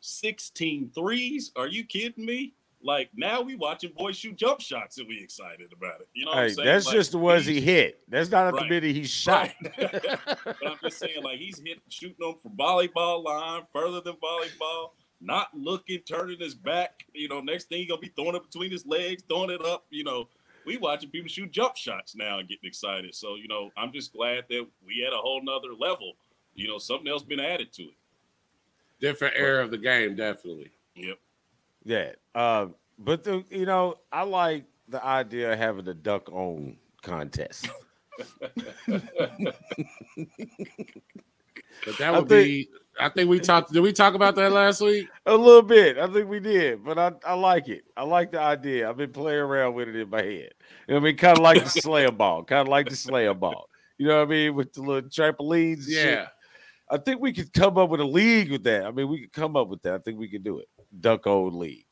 16 0.00 0.90
threes? 0.94 1.52
Are 1.56 1.66
you 1.66 1.84
kidding 1.84 2.24
me? 2.24 2.52
Like 2.86 3.10
now 3.16 3.40
we 3.42 3.56
watching 3.56 3.92
boys 3.96 4.16
shoot 4.16 4.36
jump 4.36 4.60
shots 4.60 4.98
and 4.98 5.08
we 5.08 5.20
excited 5.20 5.72
about 5.76 6.00
it. 6.00 6.08
You 6.14 6.24
know 6.24 6.30
what 6.30 6.36
Hey, 6.38 6.44
I'm 6.44 6.50
saying? 6.50 6.66
that's 6.66 6.86
Like, 6.86 6.94
just 6.94 7.10
the 7.12 7.18
ones 7.18 7.44
he 7.44 7.60
hit. 7.60 8.00
That's 8.08 8.30
not 8.30 8.46
at 8.46 8.52
the 8.54 8.60
Right. 8.60 8.70
minute 8.70 8.94
he 8.94 9.04
shot. 9.04 9.50
Right. 9.60 10.02
but 10.44 10.56
I'm 10.64 10.78
just 10.84 10.98
saying, 11.00 11.22
like 11.24 11.38
he's 11.40 11.58
hit 11.58 11.80
shooting 11.88 12.16
them 12.20 12.36
from 12.40 12.52
volleyball 12.52 13.24
line, 13.24 13.62
further 13.72 14.00
than 14.00 14.14
volleyball, 14.14 14.90
not 15.20 15.48
looking, 15.52 15.98
turning 16.00 16.38
his 16.38 16.54
back. 16.54 17.04
You 17.12 17.28
know, 17.28 17.40
next 17.40 17.68
thing 17.68 17.78
he 17.78 17.86
gonna 17.86 18.00
be 18.00 18.12
throwing 18.14 18.36
it 18.36 18.42
between 18.44 18.70
his 18.70 18.86
legs, 18.86 19.24
throwing 19.28 19.50
it 19.50 19.64
up. 19.64 19.86
You 19.90 20.04
know, 20.04 20.28
we 20.64 20.76
watching 20.76 21.10
people 21.10 21.28
shoot 21.28 21.50
jump 21.50 21.74
shots 21.76 22.14
now 22.14 22.38
and 22.38 22.48
getting 22.48 22.68
excited. 22.68 23.16
So 23.16 23.34
you 23.34 23.48
know, 23.48 23.70
I'm 23.76 23.92
just 23.92 24.12
glad 24.12 24.44
that 24.48 24.64
we 24.86 25.00
had 25.04 25.12
a 25.12 25.16
whole 25.18 25.42
nother 25.42 25.74
level. 25.76 26.12
You 26.54 26.68
know, 26.68 26.78
something 26.78 27.08
else 27.08 27.24
been 27.24 27.40
added 27.40 27.72
to 27.74 27.82
it. 27.82 27.96
Different 29.00 29.34
era 29.36 29.64
of 29.64 29.72
the 29.72 29.76
game, 29.78 30.14
definitely. 30.14 30.70
Yep. 30.94 31.18
Yeah. 31.86 32.10
Um, 32.34 32.74
but 32.98 33.22
the 33.24 33.44
you 33.50 33.64
know, 33.64 33.94
I 34.12 34.24
like 34.24 34.64
the 34.88 35.02
idea 35.04 35.52
of 35.52 35.58
having 35.58 35.86
a 35.88 35.94
duck 35.94 36.30
on 36.32 36.76
contest. 37.02 37.68
But 41.84 41.98
that 41.98 42.14
I 42.14 42.18
would 42.18 42.28
think- 42.28 42.46
be. 42.46 42.68
I 42.98 43.10
think 43.10 43.28
we 43.28 43.38
talked. 43.40 43.70
Did 43.74 43.80
we 43.80 43.92
talk 43.92 44.14
about 44.14 44.36
that 44.36 44.50
last 44.52 44.80
week? 44.80 45.06
A 45.26 45.36
little 45.36 45.60
bit. 45.60 45.98
I 45.98 46.06
think 46.06 46.30
we 46.30 46.40
did, 46.40 46.82
but 46.82 46.98
I, 46.98 47.12
I 47.26 47.34
like 47.34 47.68
it. 47.68 47.84
I 47.94 48.04
like 48.04 48.32
the 48.32 48.40
idea. 48.40 48.88
I've 48.88 48.96
been 48.96 49.12
playing 49.12 49.40
around 49.40 49.74
with 49.74 49.88
it 49.88 49.96
in 49.96 50.08
my 50.08 50.22
head. 50.22 50.54
You 50.88 50.94
know 50.94 50.94
what 50.94 51.00
I 51.00 51.00
mean? 51.00 51.16
Kind 51.18 51.36
of 51.36 51.42
like 51.44 51.62
the 51.62 51.68
slam 51.82 52.16
ball. 52.16 52.42
Kind 52.44 52.62
of 52.62 52.68
like 52.68 52.88
the 52.88 52.96
slam 52.96 53.38
ball. 53.38 53.68
You 53.98 54.08
know 54.08 54.16
what 54.20 54.28
I 54.28 54.30
mean? 54.30 54.54
With 54.54 54.72
the 54.72 54.80
little 54.80 55.10
trampolines. 55.10 55.74
and 55.74 55.84
shit. 55.84 56.06
Yeah. 56.06 56.28
I 56.90 56.96
think 56.96 57.20
we 57.20 57.34
could 57.34 57.52
come 57.52 57.76
up 57.76 57.90
with 57.90 58.00
a 58.00 58.04
league 58.04 58.50
with 58.50 58.64
that. 58.64 58.86
I 58.86 58.90
mean, 58.92 59.08
we 59.10 59.20
could 59.20 59.32
come 59.34 59.56
up 59.56 59.68
with 59.68 59.82
that. 59.82 59.92
I 59.92 59.98
think 59.98 60.18
we 60.18 60.28
could 60.28 60.42
do 60.44 60.60
it. 60.60 60.68
Dunk 61.00 61.26
old 61.26 61.54
league. 61.54 61.86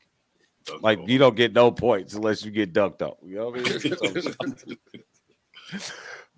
Like 0.81 1.07
you 1.07 1.17
don't 1.17 1.35
get 1.35 1.53
no 1.53 1.71
points 1.71 2.15
unless 2.15 2.43
you 2.43 2.51
get 2.51 2.73
dunked 2.73 3.01
on. 3.01 3.13
You 3.23 3.35
know 3.35 3.49
what 3.49 3.59
I 3.59 4.67
mean? 4.67 4.77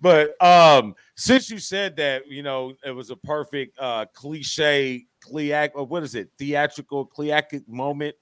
but 0.00 0.42
um, 0.44 0.94
since 1.16 1.50
you 1.50 1.58
said 1.58 1.96
that, 1.96 2.26
you 2.26 2.42
know, 2.42 2.74
it 2.84 2.90
was 2.90 3.10
a 3.10 3.16
perfect 3.16 3.78
uh 3.78 4.04
cliche, 4.12 5.06
cleac, 5.20 5.70
what 5.74 6.02
is 6.02 6.14
it? 6.14 6.30
Theatrical, 6.38 7.06
cleacic 7.06 7.66
moment. 7.66 8.14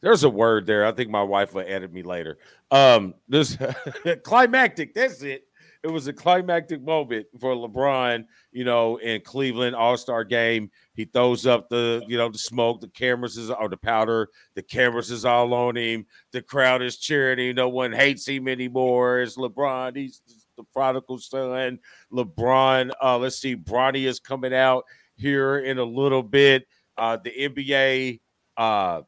There's 0.00 0.22
a 0.22 0.30
word 0.30 0.66
there. 0.66 0.86
I 0.86 0.92
think 0.92 1.10
my 1.10 1.22
wife 1.22 1.54
will 1.54 1.64
edit 1.66 1.92
me 1.92 2.02
later. 2.02 2.38
Um, 2.70 3.14
this 3.28 3.58
climactic. 4.22 4.94
That's 4.94 5.22
it. 5.22 5.47
It 5.84 5.88
was 5.88 6.08
a 6.08 6.12
climactic 6.12 6.82
moment 6.82 7.26
for 7.40 7.54
LeBron, 7.54 8.24
you 8.50 8.64
know, 8.64 8.96
in 8.96 9.20
Cleveland 9.20 9.76
All 9.76 9.96
Star 9.96 10.24
game. 10.24 10.70
He 10.94 11.04
throws 11.04 11.46
up 11.46 11.68
the, 11.68 12.02
you 12.08 12.18
know, 12.18 12.28
the 12.28 12.38
smoke, 12.38 12.80
the 12.80 12.88
cameras 12.88 13.36
is 13.36 13.50
or 13.50 13.68
the 13.68 13.76
powder, 13.76 14.28
the 14.54 14.62
cameras 14.62 15.12
is 15.12 15.24
all 15.24 15.54
on 15.54 15.76
him. 15.76 16.04
The 16.32 16.42
crowd 16.42 16.82
is 16.82 16.96
cheering. 16.96 17.38
him. 17.38 17.56
No 17.56 17.68
one 17.68 17.92
hates 17.92 18.26
him 18.26 18.48
anymore. 18.48 19.20
It's 19.20 19.36
LeBron. 19.36 19.96
He's 19.96 20.20
the 20.56 20.64
prodigal 20.64 21.18
son. 21.18 21.78
LeBron. 22.12 22.90
Uh, 23.00 23.18
let's 23.18 23.36
see. 23.36 23.54
Bronny 23.54 24.08
is 24.08 24.18
coming 24.18 24.52
out 24.52 24.84
here 25.16 25.58
in 25.58 25.78
a 25.78 25.84
little 25.84 26.24
bit. 26.24 26.66
Uh, 26.96 27.16
the 27.16 27.30
NBA 27.30 28.20
uh, 28.56 29.02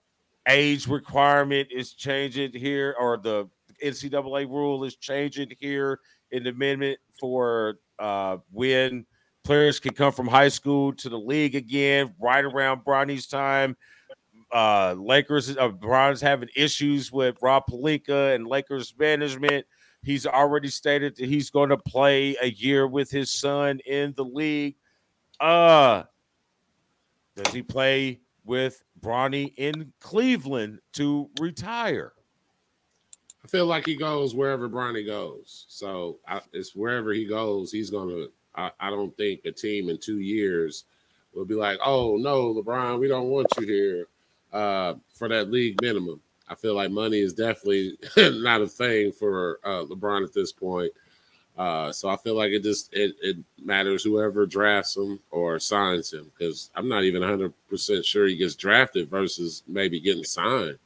age 0.49 0.87
requirement 0.87 1.69
is 1.73 1.95
changing 1.95 2.53
here, 2.53 2.95
or 2.99 3.17
the 3.17 3.49
NCAA 3.85 4.49
rule 4.49 4.85
is 4.85 4.95
changing 4.95 5.51
here 5.59 5.99
the 6.31 6.51
amendment 6.51 6.99
for 7.19 7.79
uh, 7.99 8.39
when 8.51 9.07
players 9.45 9.81
can 9.81 9.95
come 9.95 10.13
from 10.13 10.27
high 10.27 10.49
school 10.49 10.93
to 10.95 11.09
the 11.09 11.19
league 11.19 11.55
again, 11.55 12.15
right 12.21 12.45
around 12.45 12.85
Bronny's 12.85 13.27
time. 13.27 13.77
Uh, 14.53 14.95
Lakers, 14.99 15.57
uh, 15.57 15.69
Bron's 15.69 16.21
having 16.21 16.49
issues 16.57 17.13
with 17.13 17.37
Rob 17.41 17.65
Pelinka 17.71 18.35
and 18.35 18.47
Lakers 18.47 18.95
management. 18.99 19.65
He's 20.03 20.27
already 20.27 20.69
stated 20.69 21.17
that 21.17 21.27
he's 21.27 21.51
going 21.51 21.69
to 21.69 21.77
play 21.77 22.37
a 22.41 22.51
year 22.51 22.87
with 22.87 23.11
his 23.11 23.31
son 23.31 23.81
in 23.87 24.15
the 24.17 24.25
league. 24.25 24.77
Uh, 25.39 26.05
does 27.37 27.53
he 27.53 27.63
play 27.63 28.21
with 28.45 28.83
Bronny 29.01 29.53
in 29.57 29.93
Cleveland 30.01 30.81
to 30.95 31.31
retire? 31.39 32.13
I 33.45 33.49
feel 33.49 33.67
like 33.67 33.87
he 33.87 33.97
goes 33.97 34.35
wherever 34.35 34.69
Bronny 34.69 35.05
goes. 35.05 35.65
So 35.69 36.19
I, 36.29 36.41
it's 36.53 36.75
wherever 36.75 37.13
he 37.13 37.27
goes, 37.27 37.73
he's 37.73 37.91
gonna. 37.91 38.27
I, 38.55 38.71
I 38.81 38.91
don't 38.91 39.17
think 39.17 39.45
a 39.45 39.53
team 39.53 39.89
in 39.89 39.99
two 39.99 40.19
years 40.19 40.85
will 41.35 41.45
be 41.45 41.55
like, 41.55 41.79
"Oh 41.85 42.17
no, 42.17 42.55
LeBron, 42.55 42.99
we 43.01 43.09
don't 43.09 43.29
want 43.29 43.47
you 43.59 43.67
here 43.67 44.07
uh, 44.53 44.95
for 45.15 45.29
that 45.29 45.51
league 45.51 45.81
minimum." 45.81 46.21
I 46.49 46.57
feel 46.57 46.75
like 46.75 46.91
money 46.91 47.21
is 47.21 47.33
definitely 47.33 47.97
not 48.17 48.61
a 48.61 48.67
thing 48.67 49.13
for 49.13 49.61
uh, 49.65 49.85
LeBron 49.85 50.25
at 50.25 50.35
this 50.35 50.53
point. 50.53 50.93
Uh, 51.57 51.93
so 51.93 52.09
I 52.09 52.17
feel 52.17 52.35
like 52.37 52.51
it 52.51 52.63
just 52.63 52.93
it, 52.93 53.15
it 53.23 53.37
matters 53.63 54.03
whoever 54.03 54.47
drafts 54.47 54.97
him 54.97 55.21
or 55.31 55.59
signs 55.59 56.13
him 56.13 56.31
because 56.37 56.71
I'm 56.75 56.89
not 56.89 57.05
even 57.05 57.21
100 57.21 57.53
percent 57.69 58.05
sure 58.05 58.27
he 58.27 58.37
gets 58.37 58.55
drafted 58.55 59.09
versus 59.09 59.63
maybe 59.67 60.01
getting 60.01 60.25
signed. 60.25 60.79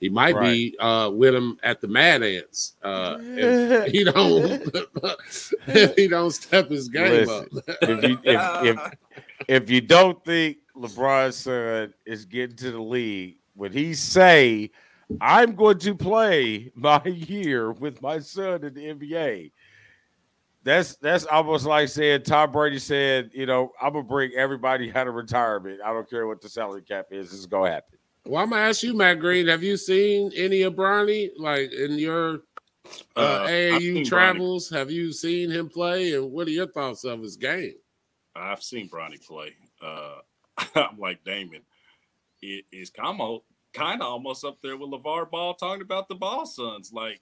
He 0.00 0.08
might 0.08 0.38
be 0.38 0.76
uh, 0.80 1.10
with 1.12 1.34
him 1.34 1.56
at 1.62 1.80
the 1.80 1.88
Mad 1.88 2.22
Ants 2.22 2.74
uh, 2.82 3.16
if 3.20 3.86
he 3.92 4.04
don't 4.04 4.62
if 5.66 5.94
he 5.96 6.08
don't 6.08 6.30
step 6.30 6.68
his 6.68 6.88
game 6.88 7.26
Listen, 7.26 7.48
up. 7.68 7.76
if 7.82 8.02
you 8.02 8.18
if, 8.24 8.66
if 8.66 8.92
if 9.48 9.70
you 9.70 9.80
don't 9.80 10.22
think 10.24 10.58
LeBron's 10.76 11.36
son 11.36 11.94
is 12.04 12.24
getting 12.24 12.56
to 12.56 12.72
the 12.72 12.82
league, 12.82 13.36
when 13.54 13.72
he 13.72 13.94
say, 13.94 14.70
"I'm 15.20 15.54
going 15.54 15.78
to 15.78 15.94
play 15.94 16.72
my 16.74 17.02
year 17.04 17.72
with 17.72 18.02
my 18.02 18.18
son 18.18 18.64
in 18.64 18.74
the 18.74 18.94
NBA," 18.94 19.52
that's 20.64 20.96
that's 20.96 21.24
almost 21.26 21.66
like 21.66 21.88
saying 21.88 22.24
Tom 22.24 22.50
Brady 22.50 22.78
said, 22.78 23.30
"You 23.32 23.46
know, 23.46 23.72
I'm 23.80 23.92
gonna 23.92 24.04
bring 24.04 24.32
everybody 24.32 24.92
out 24.92 25.06
of 25.06 25.14
retirement. 25.14 25.80
I 25.84 25.92
don't 25.92 26.08
care 26.10 26.26
what 26.26 26.40
the 26.40 26.48
salary 26.48 26.82
cap 26.82 27.06
is. 27.10 27.30
This 27.30 27.40
is 27.40 27.46
gonna 27.46 27.70
happen." 27.70 27.98
Well, 28.26 28.42
I'm 28.42 28.50
gonna 28.50 28.62
ask 28.62 28.82
you, 28.82 28.94
Matt 28.94 29.20
Green. 29.20 29.46
Have 29.48 29.62
you 29.62 29.76
seen 29.76 30.32
any 30.34 30.62
of 30.62 30.74
Bronny 30.74 31.30
like 31.38 31.72
in 31.72 31.98
your 31.98 32.40
uh, 33.16 33.20
Uh, 33.20 33.46
AAU 33.46 33.78
seen 33.80 33.96
Bronny. 33.96 34.08
travels? 34.08 34.70
Have 34.70 34.90
you 34.90 35.12
seen 35.12 35.50
him 35.50 35.68
play? 35.68 36.14
And 36.14 36.32
what 36.32 36.46
are 36.48 36.50
your 36.52 36.68
thoughts 36.68 37.04
of 37.04 37.20
his 37.20 37.36
game? 37.36 37.74
I've 38.34 38.62
seen 38.62 38.88
Bronny 38.88 39.24
play. 39.24 39.54
Uh, 39.82 40.18
I'm 40.74 40.98
like 40.98 41.22
Damon. 41.24 41.62
It 42.40 42.64
is 42.72 42.90
kind 42.90 43.20
of 43.20 43.42
kind 43.74 44.00
of 44.02 44.08
almost 44.08 44.44
up 44.44 44.58
there 44.62 44.76
with 44.76 44.90
LeVar 44.90 45.30
Ball 45.30 45.54
talking 45.54 45.82
about 45.82 46.08
the 46.08 46.14
Ball 46.14 46.46
Sons. 46.46 46.92
Like, 46.92 47.20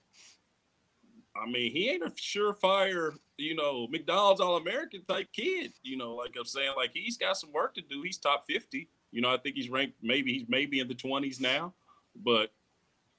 I 1.35 1.45
mean, 1.49 1.71
he 1.71 1.89
ain't 1.89 2.03
a 2.03 2.11
surefire, 2.11 3.13
you 3.37 3.55
know, 3.55 3.87
McDonald's 3.87 4.39
All 4.41 4.57
American 4.57 5.03
type 5.05 5.27
kid. 5.33 5.73
You 5.81 5.97
know, 5.97 6.15
like 6.15 6.35
I'm 6.37 6.45
saying, 6.45 6.73
like 6.77 6.91
he's 6.93 7.17
got 7.17 7.37
some 7.37 7.51
work 7.51 7.73
to 7.75 7.81
do. 7.81 8.01
He's 8.03 8.17
top 8.17 8.45
50. 8.47 8.87
You 9.13 9.21
know, 9.21 9.33
I 9.33 9.37
think 9.37 9.55
he's 9.55 9.69
ranked 9.69 9.95
maybe 10.01 10.33
he's 10.33 10.45
maybe 10.49 10.79
in 10.81 10.87
the 10.89 10.95
20s 10.95 11.39
now, 11.39 11.73
but. 12.15 12.51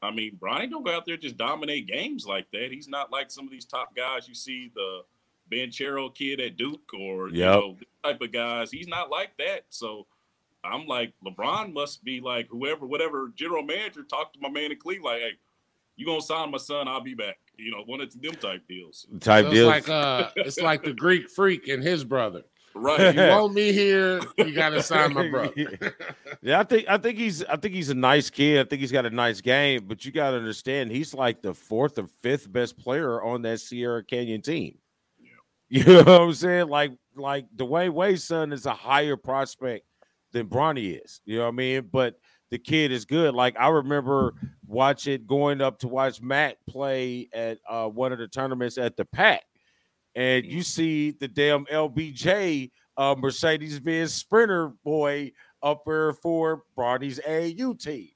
I 0.03 0.11
mean, 0.11 0.37
Brian 0.39 0.69
don't 0.69 0.85
go 0.85 0.95
out 0.95 1.07
there 1.07 1.15
and 1.15 1.23
just 1.23 1.39
dominate 1.39 1.87
games 1.87 2.27
like 2.27 2.51
that. 2.51 2.71
He's 2.71 2.89
not 2.89 3.11
like 3.11 3.31
some 3.31 3.47
of 3.47 3.51
these 3.51 3.65
top 3.65 3.97
guys 3.97 4.29
you 4.29 4.35
see 4.35 4.71
the 4.75 5.01
Banchero 5.51 6.15
kid 6.15 6.41
at 6.41 6.59
Duke 6.59 6.93
or 6.93 7.31
you 7.31 7.37
Yep. 7.39 7.49
know 7.55 7.77
type 8.03 8.21
of 8.21 8.31
guys. 8.31 8.71
He's 8.71 8.87
not 8.87 9.09
like 9.09 9.35
that. 9.39 9.65
So 9.71 10.07
I'm 10.63 10.87
like, 10.87 11.15
LeBron 11.25 11.73
must 11.73 12.05
be 12.05 12.21
like 12.21 12.49
whoever, 12.51 12.87
whatever 12.87 13.33
general 13.35 13.63
manager 13.63 14.03
talked 14.03 14.35
to 14.35 14.41
my 14.41 14.51
man 14.51 14.73
in 14.73 14.79
Cleveland, 14.79 15.05
like, 15.05 15.23
hey, 15.23 15.39
you 15.97 16.05
gonna 16.05 16.21
sign 16.21 16.51
my 16.51 16.59
son? 16.59 16.87
I'll 16.87 17.01
be 17.01 17.15
back. 17.15 17.39
You 17.57 17.71
know, 17.71 17.83
one 17.87 18.03
of 18.03 18.13
them 18.21 18.35
type 18.35 18.67
deals. 18.69 19.07
Type 19.21 19.47
So 19.47 19.51
deal. 19.53 19.71
it's 19.71 19.89
like 19.89 19.89
uh, 19.89 20.31
it's 20.37 20.61
like 20.61 20.83
the 20.83 20.93
Greek 20.93 21.31
freak 21.31 21.69
and 21.69 21.83
his 21.83 22.05
brother. 22.05 22.43
Right. 22.75 23.15
You 23.15 23.23
want 23.31 23.55
me 23.55 23.73
here? 23.73 24.21
You 24.37 24.53
got 24.53 24.71
to 24.71 24.83
sign 24.83 25.15
my 25.15 25.29
brother. 25.29 25.53
yeah, 26.43 26.61
I 26.61 26.65
think 26.65 26.87
I 26.89 26.99
think 26.99 27.19
he's 27.19 27.45
I 27.45 27.57
think 27.57 27.75
he's 27.75 27.91
a 27.91 27.95
nice 27.95 28.31
kid. 28.31 28.67
I 28.67 28.69
think 28.69 28.81
he's 28.81 28.93
got 28.93 29.07
a 29.07 29.11
nice 29.11 29.41
game, 29.41 29.85
but 29.87 30.05
you 30.05 30.13
got 30.13 30.33
to 30.33 30.37
understand 30.37 30.91
he's 30.91 31.15
like 31.15 31.41
the 31.41 31.55
fourth 31.55 31.99
or 31.99 32.09
fifth 32.23 32.53
best 32.53 32.77
player 32.77 33.23
on 33.23 33.43
that 33.43 33.61
Sierra 33.61 34.03
Canyon 34.05 34.43
team. 34.43 34.79
You 35.71 35.83
know 35.85 36.03
what 36.03 36.21
I'm 36.21 36.35
saying? 36.35 36.69
Like 36.69 36.93
like 37.17 37.47
Dwyane 37.57 37.95
Wade's 37.95 38.23
son 38.23 38.53
is 38.53 38.67
a 38.67 38.75
higher 38.75 39.17
prospect 39.17 39.87
than 40.33 40.47
Bronny 40.47 41.03
is. 41.03 41.21
You 41.25 41.39
know 41.39 41.45
what 41.45 41.55
I 41.55 41.57
mean? 41.57 41.89
But 41.91 42.17
the 42.51 42.59
kid 42.59 42.93
is 42.93 43.05
good. 43.05 43.35
Like 43.35 43.57
I 43.59 43.69
remember 43.69 44.35
watching 44.67 45.25
going 45.27 45.61
up 45.61 45.79
to 45.81 45.89
watch 45.89 46.21
Matt 46.21 46.59
play 46.69 47.29
at 47.33 47.59
uh, 47.69 47.89
one 47.89 48.13
of 48.13 48.19
the 48.19 48.29
tournaments 48.29 48.79
at 48.79 48.97
the 48.97 49.05
Pack, 49.05 49.43
and 50.15 50.45
you 50.45 50.63
see 50.63 51.11
the 51.13 51.29
damn 51.29 51.65
LBJ 51.67 52.71
uh, 52.97 53.15
Mercedes 53.19 53.81
Benz 53.81 54.15
Sprinter 54.15 54.69
boy 54.85 55.33
up 55.63 55.83
there 55.87 56.13
for 56.13 56.63
Bronny's 56.77 57.19
AAU 57.21 57.79
team. 57.81 58.09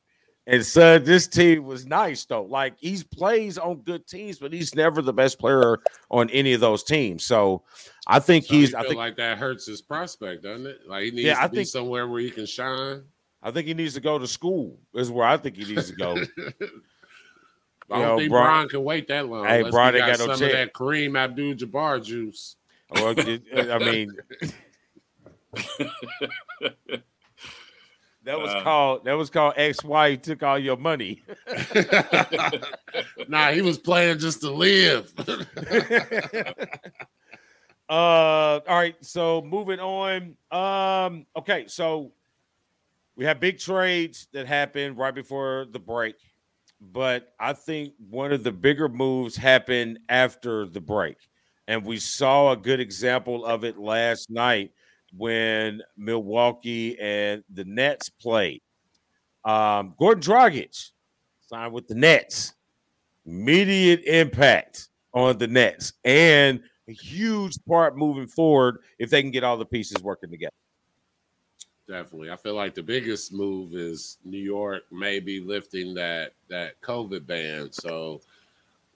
And 0.46 0.64
so 0.64 0.98
this 0.98 1.26
team 1.26 1.64
was 1.64 1.84
nice 1.84 2.24
though. 2.24 2.44
Like 2.44 2.74
he 2.78 2.98
plays 3.12 3.58
on 3.58 3.82
good 3.82 4.06
teams, 4.06 4.38
but 4.38 4.50
he's 4.52 4.74
never 4.74 5.02
the 5.02 5.12
best 5.12 5.38
player 5.38 5.78
on 6.10 6.30
any 6.30 6.54
of 6.54 6.60
those 6.60 6.82
teams. 6.84 7.24
So 7.26 7.64
I 8.06 8.18
think 8.18 8.46
So 8.46 8.54
he's. 8.54 8.74
I 8.74 8.82
think. 8.82 8.94
like 8.96 9.16
that 9.16 9.36
hurts 9.36 9.66
his 9.66 9.82
prospect, 9.82 10.44
doesn't 10.44 10.66
it? 10.66 10.78
Like 10.88 11.04
he 11.04 11.10
needs 11.10 11.24
Yeah, 11.24 11.34
to 11.34 11.42
I 11.42 11.46
be 11.48 11.56
think- 11.56 11.68
somewhere 11.68 12.08
where 12.08 12.20
he 12.20 12.30
can 12.30 12.46
shine. 12.46 13.02
I 13.42 13.50
think 13.50 13.66
he 13.68 13.74
needs 13.74 13.94
to 13.94 14.00
go 14.00 14.18
to 14.18 14.26
school. 14.26 14.78
Is 14.94 15.10
where 15.10 15.26
I 15.26 15.36
think 15.36 15.56
he 15.56 15.64
needs 15.74 15.90
to 15.90 15.96
go. 15.96 16.16
I 17.90 17.98
don't 17.98 18.08
know, 18.08 18.18
think 18.18 18.30
Bron- 18.30 18.44
Bron 18.44 18.68
can 18.68 18.84
wait 18.84 19.08
that 19.08 19.28
long. 19.28 19.46
Hey, 19.46 19.62
Bron 19.62 19.94
he 19.94 20.00
got 20.00 20.18
no 20.18 20.26
some 20.26 20.42
of 20.42 20.52
that 20.52 20.72
Kareem 20.74 21.18
Abdul-Jabbar 21.18 22.04
juice. 22.04 22.56
Well, 22.90 23.14
I 23.18 23.78
mean, 23.78 24.16
that 28.24 28.38
was 28.38 28.50
Uh, 28.50 28.62
called 28.62 29.04
that 29.04 29.14
was 29.14 29.30
called 29.30 29.54
ex-wife 29.56 30.22
took 30.22 30.42
all 30.42 30.58
your 30.58 30.76
money. 30.76 31.22
nah, 33.28 33.50
he 33.52 33.62
was 33.62 33.78
playing 33.78 34.18
just 34.18 34.40
to 34.42 34.50
live. 34.50 35.12
uh 37.90 38.60
all 38.68 38.76
right 38.76 38.96
so 39.00 39.40
moving 39.40 39.80
on 39.80 40.36
um 40.52 41.24
okay 41.34 41.64
so 41.66 42.12
we 43.16 43.24
have 43.24 43.40
big 43.40 43.58
trades 43.58 44.28
that 44.32 44.46
happened 44.46 44.98
right 44.98 45.14
before 45.14 45.66
the 45.70 45.78
break 45.78 46.16
but 46.80 47.34
i 47.40 47.52
think 47.52 47.92
one 48.10 48.32
of 48.32 48.44
the 48.44 48.52
bigger 48.52 48.88
moves 48.88 49.36
happened 49.36 49.98
after 50.08 50.66
the 50.66 50.80
break. 50.80 51.16
And 51.66 51.84
we 51.84 51.98
saw 51.98 52.52
a 52.52 52.56
good 52.56 52.80
example 52.80 53.44
of 53.44 53.62
it 53.64 53.76
last 53.78 54.30
night 54.30 54.72
when 55.14 55.82
milwaukee 55.98 56.98
and 56.98 57.44
the 57.52 57.64
nets 57.64 58.08
played. 58.08 58.62
Um 59.44 59.94
Goran 60.00 60.20
Dragic 60.22 60.90
signed 61.48 61.72
with 61.72 61.88
the 61.88 61.94
nets. 61.94 62.54
Immediate 63.26 64.04
impact 64.04 64.88
on 65.12 65.36
the 65.38 65.46
nets 65.46 65.92
and 66.04 66.60
a 66.88 66.92
huge 66.92 67.56
part 67.66 67.96
moving 67.98 68.26
forward 68.26 68.78
if 68.98 69.10
they 69.10 69.20
can 69.22 69.30
get 69.30 69.44
all 69.44 69.58
the 69.58 69.66
pieces 69.66 70.02
working 70.02 70.30
together. 70.30 70.52
Definitely. 71.88 72.30
I 72.30 72.36
feel 72.36 72.54
like 72.54 72.74
the 72.74 72.82
biggest 72.82 73.32
move 73.32 73.74
is 73.74 74.18
New 74.22 74.38
York 74.38 74.82
maybe 74.92 75.40
lifting 75.40 75.94
that 75.94 76.32
that 76.48 76.78
COVID 76.82 77.26
ban. 77.26 77.72
So 77.72 78.20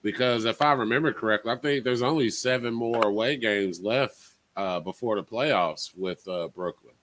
because 0.03 0.45
if 0.45 0.61
I 0.61 0.73
remember 0.73 1.11
correctly, 1.11 1.51
I 1.51 1.55
think 1.57 1.83
there's 1.83 2.03
only 2.03 2.29
seven 2.29 2.71
more 2.71 3.07
away 3.07 3.37
games 3.37 3.81
left 3.81 4.17
uh, 4.55 4.79
before 4.79 5.15
the 5.15 5.23
playoffs 5.23 5.97
with 5.97 6.27
uh, 6.27 6.49
Brooklyn. 6.49 6.93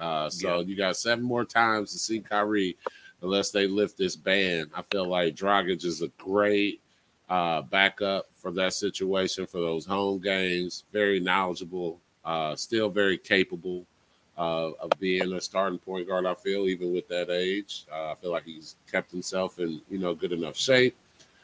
Uh, 0.00 0.30
so 0.30 0.60
you 0.60 0.76
got 0.76 0.96
seven 0.96 1.22
more 1.22 1.44
times 1.44 1.92
to 1.92 1.98
see 1.98 2.18
Kyrie 2.18 2.76
unless 3.22 3.50
they 3.50 3.68
lift 3.68 3.98
this 3.98 4.16
ban. 4.16 4.68
I 4.74 4.82
feel 4.82 5.06
like 5.06 5.36
Dragic 5.36 5.84
is 5.84 6.02
a 6.02 6.08
great 6.18 6.80
uh, 7.28 7.62
backup 7.62 8.26
for 8.34 8.50
that 8.52 8.72
situation 8.72 9.46
for 9.46 9.60
those 9.60 9.86
home 9.86 10.20
games. 10.20 10.84
Very 10.92 11.20
knowledgeable, 11.20 12.00
uh, 12.24 12.56
still 12.56 12.88
very 12.88 13.18
capable 13.18 13.86
uh, 14.40 14.70
of 14.80 14.90
being 14.98 15.32
a 15.34 15.40
starting 15.40 15.78
point 15.78 16.08
guard. 16.08 16.24
I 16.26 16.34
feel 16.34 16.66
even 16.66 16.94
with 16.94 17.06
that 17.08 17.30
age, 17.30 17.84
uh, 17.92 18.12
I 18.12 18.14
feel 18.14 18.30
like 18.32 18.44
he's 18.44 18.76
kept 18.90 19.10
himself 19.10 19.58
in 19.58 19.80
you 19.90 19.98
know 19.98 20.14
good 20.14 20.32
enough 20.32 20.56
shape. 20.56 20.96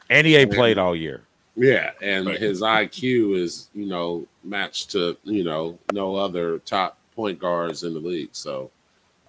And 0.09 0.25
he 0.25 0.35
ain't 0.35 0.51
played 0.51 0.77
all 0.77 0.95
year. 0.95 1.21
Yeah, 1.55 1.91
and 2.01 2.27
Right. 2.27 2.39
his 2.39 2.61
IQ 2.61 3.35
is 3.37 3.69
you 3.73 3.85
know 3.85 4.25
matched 4.43 4.91
to 4.91 5.17
you 5.23 5.43
know 5.43 5.77
no 5.91 6.15
other 6.15 6.59
top 6.59 6.97
point 7.15 7.39
guards 7.39 7.83
in 7.83 7.93
the 7.93 7.99
league. 7.99 8.29
So 8.31 8.71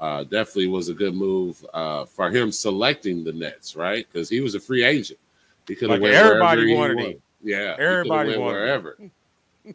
uh, 0.01 0.25
definitely 0.25 0.69
was 0.69 0.89
a 0.89 0.95
good 0.95 1.15
move 1.15 1.65
uh, 1.75 2.05
for 2.07 2.31
him 2.31 2.51
selecting 2.53 3.25
the 3.25 3.33
Nets, 3.33 3.77
right? 3.77 4.07
Because 4.11 4.29
he 4.29 4.41
was 4.41 4.55
a 4.55 4.61
free 4.61 4.85
agent. 4.85 5.19
He 5.67 5.75
could 5.75 5.91
have 5.91 6.01
Like 6.01 6.13
everybody 6.13 6.75
wanted 6.75 6.97
wanted. 6.97 7.15
him. 7.17 7.23
Yeah, 7.43 7.77
he 7.77 7.83
Everybody 7.83 8.29
went 8.29 8.41
wanted 8.41 8.55
him. 8.57 8.63
wherever. 8.63 8.99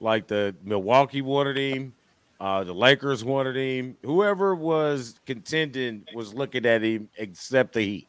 Like 0.00 0.26
the 0.26 0.54
Milwaukee 0.62 1.22
wanted 1.22 1.56
him, 1.56 1.94
uh, 2.40 2.64
the 2.64 2.72
Lakers 2.72 3.24
wanted 3.24 3.56
him. 3.56 3.96
Whoever 4.02 4.54
was 4.54 5.18
contending 5.26 6.04
was 6.14 6.34
looking 6.34 6.66
at 6.66 6.82
him, 6.82 7.08
except 7.16 7.74
the 7.74 7.80
Heat. 7.82 8.08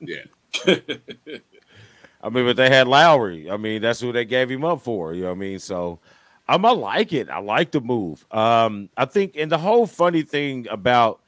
Yeah, 0.00 0.24
I 0.66 2.30
mean, 2.30 2.44
but 2.44 2.56
they 2.56 2.68
had 2.68 2.88
Lowry. 2.88 3.50
I 3.50 3.56
mean, 3.56 3.82
that's 3.82 4.00
who 4.00 4.12
they 4.12 4.24
gave 4.24 4.50
him 4.50 4.64
up 4.64 4.82
for. 4.82 5.14
You 5.14 5.22
know 5.22 5.28
what 5.28 5.36
I 5.36 5.38
mean? 5.38 5.58
So 5.58 6.00
I'm 6.48 6.64
I 6.64 6.70
like 6.70 7.12
it. 7.12 7.28
I 7.28 7.38
like 7.38 7.70
the 7.70 7.80
move. 7.80 8.24
Um, 8.30 8.88
I 8.96 9.04
think, 9.04 9.34
and 9.36 9.52
the 9.52 9.58
whole 9.58 9.86
funny 9.86 10.22
thing 10.22 10.66
about 10.70 11.20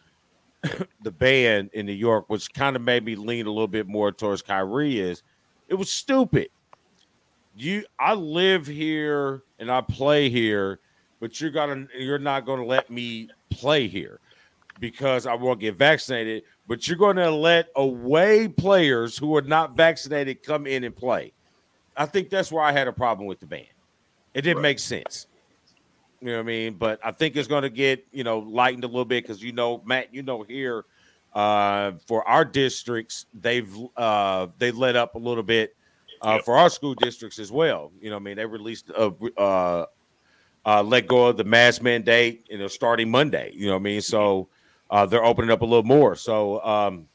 the 1.03 1.11
band 1.11 1.71
in 1.75 1.87
New 1.87 1.93
York, 1.93 2.25
which 2.29 2.53
kind 2.53 2.75
of 2.75 2.83
made 2.83 3.05
me 3.05 3.15
lean 3.17 3.47
a 3.47 3.51
little 3.51 3.69
bit 3.69 3.87
more 3.87 4.13
towards 4.13 4.43
Kyrie, 4.43 4.99
is 4.99 5.23
it 5.69 5.75
was 5.75 5.91
stupid. 5.91 6.49
You, 7.55 7.85
I 7.99 8.15
live 8.15 8.67
here 8.67 9.43
and 9.59 9.71
I 9.71 9.83
play 9.83 10.31
here, 10.31 10.81
but 11.21 11.41
you're 11.41 11.51
gonna, 11.51 11.87
you're 11.97 12.19
not 12.19 12.47
gonna 12.47 12.65
let 12.65 12.91
me 12.91 13.29
play 13.51 13.87
here 13.89 14.21
because 14.79 15.27
I 15.27 15.35
won't 15.35 15.61
get 15.61 15.77
vaccinated. 15.77 16.43
But 16.67 16.87
you're 16.89 16.97
going 16.97 17.17
to 17.17 17.31
let 17.31 17.67
away 17.77 18.49
players 18.49 19.19
who 19.19 19.37
are 19.37 19.43
not 19.43 19.77
vaccinated 19.77 20.43
come 20.43 20.67
in 20.67 20.85
and 20.85 20.95
play. 20.95 21.33
I 21.97 22.07
think 22.07 22.31
that's 22.31 22.53
where 22.53 22.63
I 22.63 22.73
had 22.73 22.87
a 22.89 22.93
problem 22.93 23.27
with 23.27 23.41
the 23.41 23.47
ban. 23.47 23.67
It 24.35 24.43
didn't 24.43 24.59
Right. 24.59 24.63
make 24.63 24.79
sense. 24.79 25.27
You 26.21 26.29
know 26.29 26.35
what 26.35 26.41
I 26.41 26.45
mean? 26.45 26.75
But 26.75 27.01
I 27.05 27.11
think 27.11 27.35
it's 27.37 27.49
going 27.49 27.63
to 27.65 27.71
get 27.71 28.05
you 28.13 28.25
know 28.25 28.39
lightened 28.39 28.85
a 28.85 28.87
little 28.87 29.05
bit 29.05 29.25
because 29.25 29.43
you 29.43 29.53
know 29.53 29.83
Matt, 29.85 30.15
you 30.15 30.23
know 30.23 30.43
here 30.43 30.85
uh, 31.33 31.93
for 32.07 32.27
our 32.29 32.45
districts 32.45 33.27
they've 33.35 33.75
uh, 33.97 34.47
they 34.59 34.71
let 34.71 34.97
up 34.97 35.15
a 35.15 35.19
little 35.19 35.43
bit 35.43 35.75
uh, 36.23 36.35
Yep. 36.37 36.45
for 36.45 36.57
our 36.57 36.71
school 36.71 36.95
districts 36.95 37.39
as 37.39 37.51
well. 37.51 37.91
You 38.01 38.11
know, 38.11 38.17
I 38.17 38.21
mean 38.21 38.37
they 38.37 38.47
released 38.47 38.91
a 38.91 39.87
uh, 40.67 40.83
let 40.83 41.07
go 41.07 41.27
of 41.29 41.37
the 41.37 41.45
mask 41.45 41.83
mandate, 41.83 42.47
you 42.51 42.59
know, 42.59 42.69
starting 42.69 43.11
Monday. 43.11 43.53
You 43.55 43.67
know 43.67 43.73
what 43.75 43.81
I 43.81 43.83
mean? 43.83 44.01
So 44.01 44.49
uh, 44.91 45.07
they're 45.07 45.25
opening 45.25 45.51
up 45.51 45.63
a 45.63 45.65
little 45.65 45.83
more. 45.85 46.15
So 46.17 46.63
um, 46.65 47.07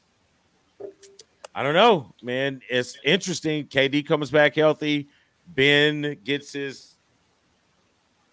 I 1.54 1.62
don't 1.62 1.74
know, 1.74 2.12
man. 2.22 2.60
It's 2.68 2.98
interesting. 3.04 3.66
KD 3.66 4.06
comes 4.06 4.30
back 4.30 4.56
healthy. 4.56 5.08
Ben 5.48 6.16
gets 6.24 6.52
his 6.52 6.96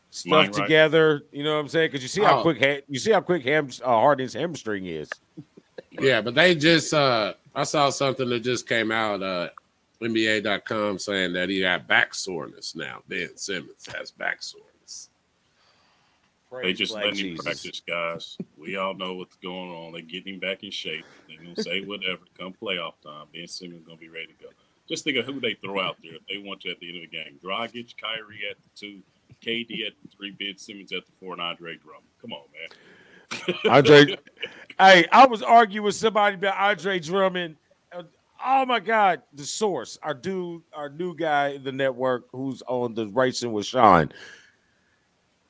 stuff 0.09 0.29
Mind 0.31 0.55
right. 0.55 0.63
together. 0.63 1.23
You 1.31 1.43
know 1.43 1.53
what 1.53 1.59
I'm 1.61 1.67
saying? 1.67 1.89
Because 1.91 2.01
you 2.01 2.07
see 2.09 2.21
how 2.23 2.39
Oh. 2.39 2.41
quick 2.41 2.83
you 2.87 2.99
see 2.99 3.11
how 3.11 3.21
quick 3.21 3.43
ham- 3.43 3.69
uh, 3.83 3.87
Harden's 3.87 4.33
hamstring 4.33 4.87
is. 4.87 5.09
yeah, 5.91 6.21
but 6.21 6.33
they 6.35 6.55
just 6.55 6.93
uh 6.93 7.33
I 7.55 7.63
saw 7.63 7.89
something 7.91 8.27
that 8.29 8.39
just 8.41 8.67
came 8.67 8.91
out 8.91 9.21
uh 9.21 9.49
NBA.com 10.01 10.99
saying 10.99 11.33
that 11.33 11.47
he 11.49 11.61
had 11.61 11.87
back 11.87 12.13
soreness 12.13 12.75
now. 12.75 13.01
Ben 13.07 13.37
Simmons 13.37 13.87
has 13.97 14.11
back 14.11 14.41
soreness. 14.43 14.69
They 16.61 16.73
just 16.73 16.91
Black 16.91 17.05
letting 17.05 17.19
him 17.19 17.31
Jesus. 17.31 17.45
practice, 17.45 17.81
guys. 17.87 18.37
We 18.57 18.75
all 18.75 18.93
know 18.93 19.15
what's 19.15 19.35
going 19.37 19.71
on. 19.71 19.93
They 19.93 20.01
getting 20.01 20.35
him 20.35 20.39
back 20.39 20.63
in 20.63 20.71
shape. 20.71 21.05
They're 21.27 21.37
gonna 21.37 21.61
say 21.61 21.81
whatever. 21.81 22.21
Come 22.37 22.53
playoff 22.53 22.93
time, 23.03 23.27
Ben 23.33 23.47
Simmons 23.47 23.83
gonna 23.85 23.97
be 23.97 24.09
ready 24.09 24.27
to 24.27 24.43
go. 24.45 24.49
Just 24.87 25.03
think 25.03 25.17
of 25.17 25.25
who 25.25 25.39
they 25.39 25.53
throw 25.55 25.79
out 25.81 25.97
there 26.03 26.15
if 26.15 26.21
they 26.27 26.37
want 26.37 26.65
you 26.65 26.71
at 26.71 26.79
the 26.79 26.87
end 26.89 27.03
of 27.03 27.09
the 27.09 27.17
game. 27.17 27.39
Dragic, 27.43 27.95
Kyrie 27.97 28.41
at 28.49 28.57
the 28.61 28.69
two, 28.75 29.01
KD 29.41 29.87
at 29.87 29.93
the 30.01 30.09
three, 30.15 30.31
Ben 30.31 30.57
Simmons 30.57 30.91
at 30.91 31.05
the 31.05 31.11
four, 31.19 31.33
and 31.33 31.41
Andre 31.41 31.77
Drummond. 31.77 32.03
Come 32.21 32.33
on, 32.33 32.43
man. 32.51 33.57
Andre, 33.69 34.17
hey, 34.79 35.05
I 35.11 35.25
was 35.25 35.41
arguing 35.41 35.85
with 35.85 35.95
somebody 35.95 36.35
about 36.35 36.57
Andre 36.57 36.99
Drummond. 36.99 37.55
Oh 38.45 38.65
my 38.65 38.81
God, 38.81 39.21
the 39.31 39.45
source, 39.45 39.97
our 40.03 40.13
dude, 40.13 40.63
our 40.73 40.89
new 40.89 41.15
guy 41.15 41.49
in 41.49 41.63
the 41.63 41.71
network 41.71 42.27
who's 42.33 42.61
on 42.67 42.93
the 42.93 43.07
Racing 43.07 43.53
with 43.53 43.65
Sean. 43.65 44.11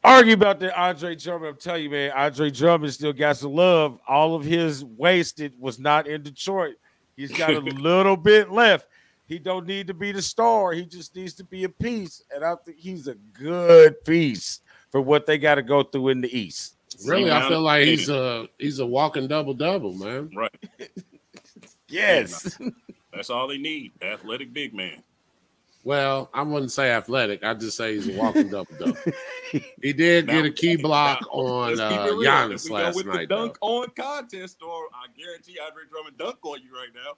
Argue 0.04 0.34
about 0.34 0.60
that 0.60 0.80
Andre 0.80 1.16
Drummond. 1.16 1.50
I'm 1.50 1.58
telling 1.58 1.84
you, 1.84 1.90
man, 1.90 2.12
Andre 2.12 2.50
Drummond 2.50 2.94
still 2.94 3.14
got 3.14 3.38
some 3.38 3.54
love. 3.54 4.00
All 4.08 4.36
of 4.36 4.44
his 4.44 4.84
wasted 4.84 5.54
was 5.60 5.80
not 5.80 6.08
in 6.08 6.24
Detroit. 6.24 6.76
He's 7.16 7.32
got 7.32 7.52
a 7.52 7.60
little 7.60 8.18
bit 8.18 8.52
left. 8.52 8.88
He 9.26 9.40
don't 9.40 9.66
need 9.66 9.88
to 9.88 9.94
be 9.94 10.12
the 10.12 10.22
star. 10.22 10.74
He 10.74 10.86
just 10.86 11.16
needs 11.16 11.34
to 11.36 11.44
be 11.44 11.64
a 11.64 11.70
piece. 11.70 12.24
And 12.34 12.44
I 12.44 12.56
think 12.66 12.78
he's 12.78 13.08
a 13.08 13.16
good 13.16 14.04
piece 14.04 14.62
for 14.92 15.02
what 15.02 15.26
they 15.26 15.38
got 15.38 15.56
to 15.56 15.64
go 15.64 15.84
through 15.84 16.10
in 16.10 16.22
the 16.22 16.38
East. 16.38 16.76
Really, 17.06 17.32
I 17.32 17.48
feel 17.48 17.62
like 17.62 17.86
he's 17.86 18.10
a 18.10 18.48
he's 18.60 18.80
a 18.80 18.86
walking 18.86 19.28
double 19.28 19.54
double, 19.54 19.94
man. 19.94 20.30
Right. 20.36 20.52
Yes. 21.90 22.58
That's 23.14 23.30
all 23.30 23.48
they 23.48 23.60
need. 23.60 23.92
Athletic 24.02 24.52
big 24.52 24.74
man. 24.74 25.04
Well, 25.86 26.30
I 26.34 26.42
wouldn't 26.44 26.72
say 26.72 26.92
athletic. 26.92 27.44
I 27.44 27.54
just 27.54 27.76
say 27.76 27.96
he's 27.96 28.08
a 28.08 28.18
walking 28.18 28.50
double 28.50 28.74
double. 28.78 28.98
He 29.84 29.94
did 29.94 30.28
get 30.28 30.46
a 30.46 30.50
key 30.50 30.76
block 30.82 31.20
Now, 31.34 31.40
on 31.40 31.80
uh, 31.80 31.90
keep 31.90 32.00
it 32.00 32.04
real. 32.04 32.22
If 32.22 32.28
Giannis 32.28 32.64
we 32.64 32.70
go 32.70 32.76
last 32.76 32.96
with 32.96 33.06
night. 33.06 33.30
The 33.30 33.36
though. 33.36 33.42
dunk 33.46 33.58
on 33.62 33.88
contest, 33.96 34.64
or 34.64 34.88
I 34.94 35.06
guarantee 35.16 35.58
Andre 35.64 35.84
Drummond 35.92 36.18
dunk 36.18 36.38
on 36.44 36.60
you 36.62 36.74
right 36.74 36.90
now. 36.96 37.18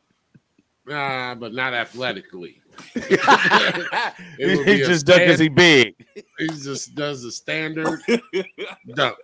Nah, 0.88 1.36
but 1.36 1.54
not 1.54 1.74
athletically. 1.74 2.62
He 2.94 3.00
be 3.00 4.82
a 4.82 4.86
just 4.86 5.06
done 5.06 5.20
because 5.20 5.40
he 5.40 5.48
big. 5.48 5.96
He 6.38 6.48
just 6.48 6.94
does 6.94 7.24
the 7.24 7.32
standard 7.32 8.02
dunk, 8.94 9.18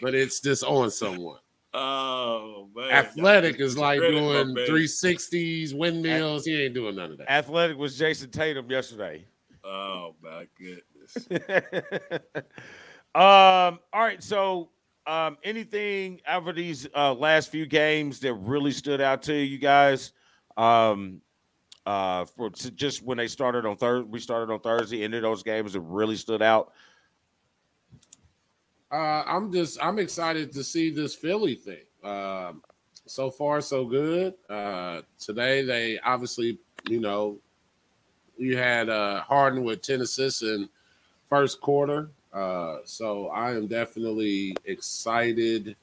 but 0.00 0.14
it's 0.14 0.40
just 0.40 0.64
on 0.64 0.90
someone. 0.90 1.38
Oh 1.74 2.68
man, 2.74 2.90
Athletic 2.90 3.58
is 3.58 3.76
like 3.76 3.98
doing 3.98 4.54
my 4.54 4.60
360s, 4.60 5.76
windmills. 5.76 6.44
He 6.46 6.64
ain't 6.64 6.74
doing 6.74 6.94
none 6.94 7.10
of 7.10 7.18
that. 7.18 7.30
Athletic 7.30 7.76
was 7.76 7.98
Jayson 7.98 8.30
Tatum 8.30 8.70
yesterday. 8.70 9.26
Oh 9.64 10.14
my 10.22 10.46
goodness. 10.56 11.28
um, 13.14 13.80
all 13.92 14.00
right, 14.02 14.22
so 14.22 14.70
um, 15.08 15.36
anything 15.42 16.20
over 16.30 16.52
these 16.52 16.86
uh, 16.94 17.12
last 17.12 17.50
few 17.50 17.66
games 17.66 18.20
that 18.20 18.34
really 18.34 18.72
stood 18.72 19.00
out 19.00 19.22
to 19.24 19.34
you 19.34 19.58
guys? 19.58 20.12
Um, 20.56 21.22
uh, 21.86 22.24
for 22.24 22.50
just 22.50 23.02
when 23.02 23.18
they 23.18 23.26
started 23.26 23.66
on 23.66 23.76
Thursday, 23.76 24.08
we 24.08 24.20
started 24.20 24.52
on 24.52 24.60
Thursday. 24.60 25.02
Any 25.02 25.16
of 25.16 25.22
those 25.22 25.42
games 25.42 25.72
that 25.72 25.80
really 25.80 26.16
stood 26.16 26.40
out? 26.40 26.72
Uh, 28.94 29.24
I'm 29.26 29.52
just 29.52 29.76
I'm 29.82 29.98
excited 29.98 30.52
to 30.52 30.62
see 30.62 30.88
this 30.90 31.16
Philly 31.16 31.56
thing. 31.56 31.82
Um, 32.04 32.62
so 33.06 33.28
far, 33.28 33.60
so 33.60 33.84
good. 33.84 34.34
Uh, 34.48 35.00
today, 35.18 35.64
they 35.64 35.98
obviously, 35.98 36.58
you 36.88 37.00
know, 37.00 37.38
you 38.38 38.56
had 38.56 38.88
uh, 38.88 39.22
Harden 39.22 39.64
with 39.64 39.82
ten 39.82 40.00
assists 40.00 40.42
in 40.42 40.68
first 41.28 41.60
quarter. 41.60 42.08
Uh, 42.32 42.78
so 42.84 43.30
I 43.30 43.56
am 43.56 43.66
definitely 43.66 44.56
excited 44.64 45.74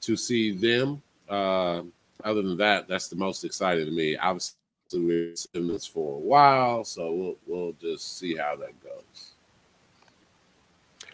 to 0.00 0.16
see 0.16 0.52
them. 0.52 1.02
Uh, 1.28 1.82
other 2.24 2.40
than 2.40 2.56
that, 2.56 2.88
that's 2.88 3.08
the 3.08 3.16
most 3.16 3.44
exciting 3.44 3.84
to 3.84 3.92
me. 3.92 4.16
Obviously, 4.16 4.56
we're 4.94 5.34
in 5.52 5.68
this 5.68 5.84
for 5.84 6.16
a 6.16 6.20
while, 6.20 6.82
so 6.82 7.12
we'll 7.12 7.36
we'll 7.46 7.72
just 7.74 8.16
see 8.18 8.36
how 8.36 8.56
that 8.56 8.72
goes. 8.82 9.31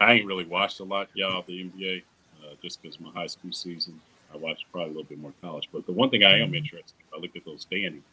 I 0.00 0.14
ain't 0.14 0.26
really 0.26 0.44
watched 0.44 0.80
a 0.80 0.84
lot, 0.84 1.08
y'all, 1.14 1.40
of 1.40 1.46
the 1.46 1.64
NBA, 1.64 2.02
uh, 2.42 2.54
just 2.62 2.80
because 2.80 3.00
my 3.00 3.10
high 3.10 3.26
school 3.26 3.52
season. 3.52 4.00
I 4.32 4.36
watched 4.36 4.66
probably 4.70 4.90
a 4.90 4.92
little 4.92 5.08
bit 5.08 5.18
more 5.18 5.32
college. 5.40 5.68
But 5.72 5.86
the 5.86 5.92
one 5.92 6.10
thing 6.10 6.22
I 6.22 6.38
am 6.38 6.54
interested, 6.54 6.94
if 7.00 7.14
I 7.14 7.20
look 7.20 7.34
at 7.34 7.44
those 7.44 7.62
standings, 7.62 8.04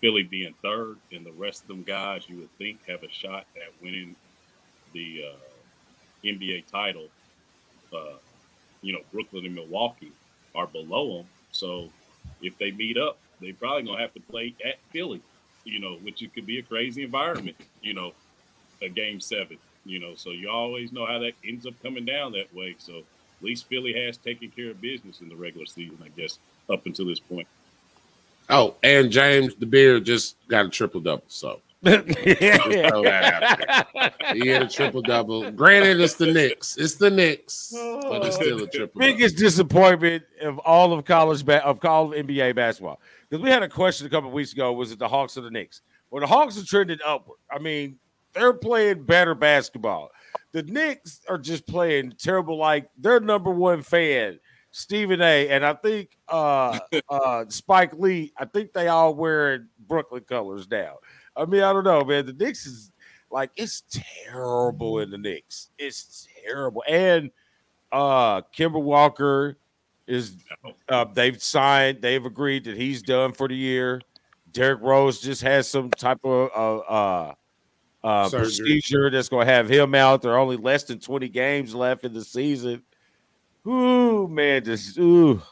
Philly 0.00 0.22
being 0.22 0.54
third, 0.62 0.96
and 1.12 1.26
the 1.26 1.32
rest 1.32 1.62
of 1.62 1.68
them 1.68 1.82
guys 1.82 2.28
you 2.28 2.36
would 2.38 2.56
think 2.58 2.78
have 2.86 3.02
a 3.02 3.10
shot 3.10 3.46
at 3.56 3.82
winning 3.82 4.14
the 4.92 5.24
uh, 5.32 6.24
NBA 6.24 6.66
title. 6.70 7.08
Uh, 7.92 8.16
you 8.82 8.92
know, 8.92 9.00
Brooklyn 9.12 9.44
and 9.44 9.54
Milwaukee 9.54 10.12
are 10.54 10.66
below 10.66 11.18
them. 11.18 11.26
So 11.50 11.88
if 12.40 12.56
they 12.58 12.70
meet 12.70 12.96
up, 12.96 13.18
they 13.40 13.52
probably 13.52 13.82
gonna 13.82 14.00
have 14.00 14.14
to 14.14 14.20
play 14.20 14.54
at 14.64 14.76
Philly. 14.92 15.20
You 15.64 15.80
know, 15.80 15.96
which 15.96 16.22
it 16.22 16.32
could 16.32 16.46
be 16.46 16.60
a 16.60 16.62
crazy 16.62 17.02
environment. 17.02 17.56
You 17.82 17.94
know, 17.94 18.12
a 18.80 18.88
game 18.88 19.20
seven. 19.20 19.58
You 19.88 20.00
know, 20.00 20.14
so 20.14 20.30
you 20.30 20.50
always 20.50 20.92
know 20.92 21.06
how 21.06 21.18
that 21.20 21.32
ends 21.44 21.66
up 21.66 21.74
coming 21.82 22.04
down 22.04 22.32
that 22.32 22.54
way. 22.54 22.76
So 22.78 22.98
at 22.98 23.04
least 23.44 23.66
Philly 23.66 23.92
has 24.06 24.16
taken 24.16 24.50
care 24.50 24.70
of 24.70 24.80
business 24.80 25.20
in 25.20 25.28
the 25.28 25.36
regular 25.36 25.66
season, 25.66 25.98
I 26.04 26.08
guess, 26.08 26.38
up 26.68 26.86
until 26.86 27.06
this 27.06 27.20
point. 27.20 27.48
Oh, 28.50 28.74
and 28.82 29.10
James 29.10 29.54
the 29.54 29.66
Beard 29.66 30.04
just 30.04 30.36
got 30.48 30.66
a 30.66 30.68
triple 30.68 31.00
double. 31.00 31.24
So 31.28 31.60
he 31.82 31.94
had 34.48 34.62
a 34.62 34.68
triple 34.68 35.00
double. 35.00 35.50
Granted, 35.52 36.00
it's 36.00 36.14
the 36.14 36.32
Knicks. 36.32 36.76
It's 36.76 36.96
the 36.96 37.08
Knicks, 37.10 37.72
but 37.72 38.24
it's 38.26 38.34
still 38.36 38.58
a 38.58 38.62
oh. 38.62 38.66
triple 38.66 38.98
biggest 38.98 39.36
disappointment 39.36 40.24
of 40.42 40.58
all 40.60 40.92
of 40.92 41.04
college 41.04 41.44
ba- 41.44 41.64
of 41.64 41.84
all 41.84 42.12
of 42.12 42.26
NBA 42.26 42.56
basketball. 42.56 43.00
Because 43.28 43.44
we 43.44 43.50
had 43.50 43.62
a 43.62 43.68
question 43.68 44.08
a 44.08 44.10
couple 44.10 44.28
of 44.28 44.34
weeks 44.34 44.52
ago: 44.52 44.72
was 44.72 44.90
it 44.90 44.98
the 44.98 45.08
Hawks 45.08 45.38
or 45.38 45.42
the 45.42 45.50
Knicks? 45.50 45.82
Well, 46.10 46.20
the 46.20 46.26
Hawks 46.26 46.58
are 46.58 46.64
trending 46.64 46.98
upward. 47.06 47.38
I 47.50 47.60
mean, 47.60 47.98
they're 48.32 48.54
playing 48.54 49.04
better 49.04 49.34
basketball. 49.34 50.10
The 50.52 50.62
Knicks 50.62 51.20
are 51.28 51.38
just 51.38 51.66
playing 51.66 52.14
terrible. 52.18 52.56
Like 52.56 52.90
their 52.96 53.20
number 53.20 53.50
one 53.50 53.82
fan, 53.82 54.38
Stephen 54.70 55.20
A. 55.20 55.48
And 55.48 55.64
I 55.64 55.74
think 55.74 56.16
uh 56.28 56.78
uh 57.08 57.44
Spike 57.48 57.94
Lee, 57.94 58.32
I 58.36 58.44
think 58.44 58.72
they 58.72 58.88
all 58.88 59.14
wearing 59.14 59.66
Brooklyn 59.86 60.22
colors 60.22 60.68
now. 60.70 60.96
I 61.36 61.44
mean, 61.44 61.62
I 61.62 61.72
don't 61.72 61.84
know, 61.84 62.04
man. 62.04 62.26
The 62.26 62.32
Knicks 62.32 62.66
is 62.66 62.90
like 63.30 63.50
it's 63.56 63.82
terrible 64.26 65.00
in 65.00 65.10
the 65.10 65.18
Knicks. 65.18 65.70
It's 65.78 66.26
terrible. 66.46 66.82
And 66.88 67.30
uh 67.92 68.42
Kemba 68.42 68.82
Walker 68.82 69.56
is 70.06 70.36
uh 70.88 71.04
they've 71.04 71.42
signed, 71.42 72.00
they've 72.00 72.24
agreed 72.24 72.64
that 72.64 72.76
he's 72.76 73.02
done 73.02 73.32
for 73.32 73.48
the 73.48 73.56
year. 73.56 74.00
Derrick 74.52 74.80
Rose 74.80 75.20
just 75.20 75.42
has 75.42 75.68
some 75.68 75.90
type 75.90 76.20
of 76.24 76.50
uh 76.54 76.78
uh 76.78 77.34
uh, 78.04 78.28
Surgery. 78.28 78.46
procedure 78.46 79.10
that's 79.10 79.28
going 79.28 79.46
to 79.46 79.52
have 79.52 79.68
him 79.68 79.94
out. 79.94 80.22
There 80.22 80.32
are 80.32 80.38
only 80.38 80.56
less 80.56 80.84
than 80.84 80.98
20 80.98 81.28
games 81.28 81.74
left 81.74 82.04
in 82.04 82.12
the 82.12 82.24
season. 82.24 82.82
Ooh, 83.66 84.28
man, 84.28 84.64
this 84.64 84.96
ooh. 84.98 85.42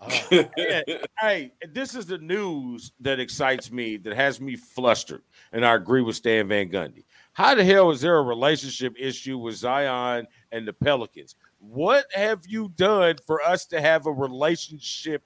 Oh, 0.00 0.30
man. 0.56 0.84
hey, 1.18 1.52
this 1.72 1.94
is 1.94 2.06
the 2.06 2.18
news 2.18 2.92
that 3.00 3.18
excites 3.18 3.72
me, 3.72 3.96
that 3.96 4.14
has 4.14 4.40
me 4.40 4.54
flustered, 4.54 5.22
and 5.52 5.64
I 5.64 5.74
agree 5.74 6.02
with 6.02 6.14
Stan 6.14 6.46
Van 6.46 6.68
Gundy. 6.68 7.04
How 7.32 7.54
the 7.54 7.64
hell 7.64 7.90
is 7.90 8.00
there 8.00 8.18
a 8.18 8.22
relationship 8.22 8.94
issue 8.98 9.38
with 9.38 9.56
Zion 9.56 10.26
and 10.52 10.68
the 10.68 10.72
Pelicans? 10.72 11.34
What 11.58 12.06
have 12.12 12.42
you 12.46 12.72
done 12.76 13.16
for 13.26 13.42
us 13.42 13.64
to 13.66 13.80
have 13.80 14.06
a 14.06 14.12
relationship 14.12 15.22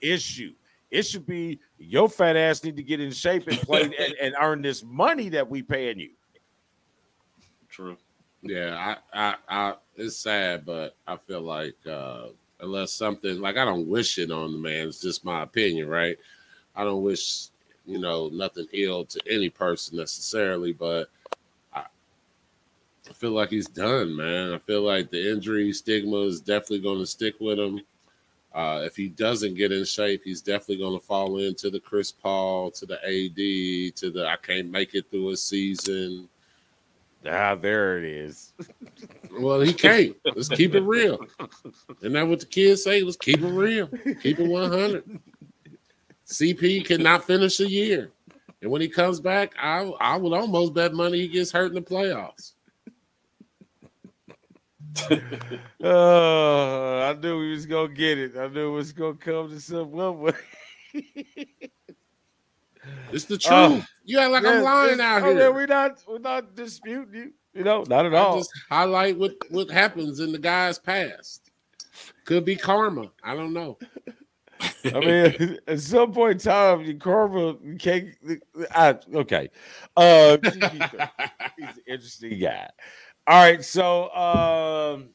issue? 0.00 0.52
It 0.90 1.02
should 1.02 1.26
be 1.26 1.60
your 1.78 2.08
fat 2.08 2.36
ass 2.36 2.64
need 2.64 2.76
to 2.76 2.82
get 2.82 3.00
in 3.00 3.12
shape 3.12 3.46
and 3.46 3.58
play 3.58 3.82
and, 3.98 4.14
and 4.20 4.34
earn 4.40 4.62
this 4.62 4.82
money 4.82 5.28
that 5.30 5.48
we 5.48 5.62
paying 5.62 5.98
you. 5.98 6.10
True. 7.68 7.96
Yeah, 8.42 8.96
I, 9.12 9.18
I, 9.20 9.34
I, 9.48 9.74
it's 9.96 10.16
sad, 10.16 10.64
but 10.64 10.96
I 11.06 11.16
feel 11.16 11.42
like 11.42 11.76
uh, 11.86 12.28
unless 12.60 12.92
something 12.92 13.40
like 13.40 13.56
I 13.56 13.64
don't 13.64 13.86
wish 13.86 14.18
it 14.18 14.30
on 14.30 14.52
the 14.52 14.58
man, 14.58 14.88
it's 14.88 15.00
just 15.00 15.24
my 15.24 15.42
opinion, 15.42 15.88
right? 15.88 16.16
I 16.74 16.84
don't 16.84 17.02
wish 17.02 17.48
you 17.86 17.98
know 17.98 18.28
nothing 18.32 18.66
ill 18.72 19.04
to 19.04 19.20
any 19.28 19.50
person 19.50 19.96
necessarily, 19.96 20.72
but 20.72 21.10
I, 21.72 21.84
I 23.08 23.12
feel 23.12 23.32
like 23.32 23.50
he's 23.50 23.68
done, 23.68 24.16
man. 24.16 24.52
I 24.52 24.58
feel 24.58 24.82
like 24.82 25.10
the 25.10 25.30
injury 25.30 25.72
stigma 25.72 26.22
is 26.22 26.40
definitely 26.40 26.80
going 26.80 26.98
to 26.98 27.06
stick 27.06 27.34
with 27.40 27.58
him. 27.58 27.80
Uh, 28.52 28.80
if 28.82 28.96
he 28.96 29.08
doesn't 29.08 29.54
get 29.54 29.70
in 29.70 29.84
shape, 29.84 30.22
he's 30.24 30.42
definitely 30.42 30.78
going 30.78 30.98
to 30.98 31.04
fall 31.04 31.38
into 31.38 31.70
the 31.70 31.78
Chris 31.78 32.10
Paul, 32.10 32.70
to 32.72 32.84
the 32.84 32.96
AD, 32.96 33.96
to 33.96 34.10
the 34.10 34.26
I 34.26 34.36
can't 34.42 34.70
make 34.70 34.94
it 34.94 35.08
through 35.10 35.30
a 35.30 35.36
season. 35.36 36.28
Ah, 37.26 37.54
there 37.54 37.98
it 37.98 38.04
is. 38.04 38.52
Well, 39.38 39.60
he 39.60 39.72
can't. 39.72 40.16
Let's 40.34 40.48
keep 40.48 40.74
it 40.74 40.82
real. 40.82 41.24
Isn't 42.00 42.14
that 42.14 42.26
what 42.26 42.40
the 42.40 42.46
kids 42.46 42.82
say? 42.82 43.02
Let's 43.02 43.16
keep 43.16 43.42
it 43.42 43.52
real. 43.52 43.88
Keep 44.22 44.40
it 44.40 44.48
100. 44.48 45.20
CP 46.26 46.84
cannot 46.84 47.24
finish 47.24 47.60
a 47.60 47.68
year. 47.68 48.10
And 48.62 48.70
when 48.70 48.80
he 48.80 48.88
comes 48.88 49.20
back, 49.20 49.54
I, 49.60 49.82
I 50.00 50.16
would 50.16 50.32
almost 50.32 50.74
bet 50.74 50.94
money 50.94 51.18
he 51.18 51.28
gets 51.28 51.52
hurt 51.52 51.68
in 51.68 51.74
the 51.74 51.82
playoffs. 51.82 52.52
Oh, 55.82 57.00
I 57.10 57.14
knew 57.20 57.42
he 57.44 57.50
was 57.52 57.66
gonna 57.66 57.88
get 57.88 58.18
it. 58.18 58.36
I 58.36 58.48
knew 58.48 58.68
it 58.72 58.76
was 58.76 58.92
gonna 58.92 59.14
come 59.14 59.48
to 59.50 59.60
some 59.60 59.90
one 59.92 60.18
way. 60.20 60.32
It's 63.12 63.24
the 63.24 63.36
truth. 63.38 63.52
Oh, 63.52 63.84
you 64.04 64.18
act 64.18 64.30
like 64.32 64.44
I'm 64.46 64.62
lying 64.62 65.00
out 65.00 65.22
Oh, 65.22 65.34
here. 65.34 65.52
we're 65.52 65.66
not 65.66 66.02
we're 66.08 66.18
not 66.18 66.54
disputing 66.54 67.14
you. 67.14 67.32
You 67.54 67.64
know, 67.64 67.84
not 67.88 68.06
at 68.06 68.14
I 68.14 68.18
all. 68.18 68.38
just 68.38 68.50
highlight 68.68 69.18
what, 69.18 69.34
what 69.50 69.70
happens 69.70 70.20
in 70.20 70.30
the 70.32 70.38
guy's 70.38 70.78
past. 70.78 71.50
Could 72.24 72.44
be 72.44 72.54
karma. 72.56 73.10
I 73.24 73.34
don't 73.34 73.52
know. 73.52 73.76
I 74.84 75.00
mean, 75.00 75.58
at 75.66 75.80
some 75.80 76.12
point 76.12 76.32
in 76.32 76.38
time, 76.38 76.82
you 76.82 76.96
karma 76.96 77.56
can't. 77.78 78.08
I, 78.70 78.98
okay, 79.14 79.48
uh, 79.96 80.36
he's 80.44 80.56
an 80.56 81.08
interesting 81.86 82.38
guy. 82.38 82.68
All 83.26 83.42
right, 83.42 83.64
so 83.64 84.04
um, 84.14 85.10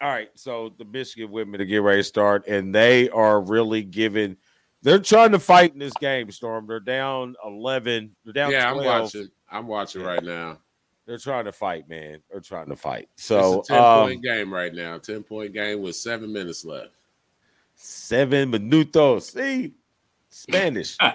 all 0.00 0.08
right, 0.08 0.30
so 0.34 0.72
the 0.78 0.84
Michigan 0.84 1.30
women 1.30 1.58
to 1.58 1.66
get 1.66 1.82
ready 1.82 2.00
to 2.00 2.04
start, 2.04 2.46
and 2.46 2.74
they 2.74 3.10
are 3.10 3.40
really 3.40 3.82
giving. 3.82 4.36
They're 4.82 4.98
trying 4.98 5.32
to 5.32 5.38
fight 5.38 5.74
in 5.74 5.78
this 5.78 5.92
game, 6.00 6.30
Storm. 6.30 6.66
They're 6.66 6.80
down 6.80 7.36
eleven. 7.44 8.16
They're 8.24 8.32
down. 8.32 8.50
Yeah, 8.50 8.72
12. 8.72 8.78
I'm 8.78 9.02
watching. 9.02 9.28
I'm 9.50 9.66
watching 9.66 10.02
right 10.02 10.22
now. 10.22 10.58
They're 11.06 11.18
trying 11.18 11.44
to 11.46 11.52
fight, 11.52 11.88
man. 11.88 12.22
They're 12.30 12.40
trying 12.40 12.68
to 12.68 12.76
fight. 12.76 13.08
So 13.16 13.60
it's 13.60 13.70
a 13.70 13.72
10 13.72 13.82
um, 13.82 14.08
point 14.08 14.22
game 14.22 14.54
right 14.54 14.72
now. 14.72 14.96
10 14.96 15.24
point 15.24 15.52
game 15.52 15.82
with 15.82 15.96
seven 15.96 16.32
minutes 16.32 16.64
left. 16.64 16.92
seven 17.74 18.52
minutos. 18.52 19.22
See, 19.32 19.74
Spanish. 20.28 20.96
all 21.00 21.12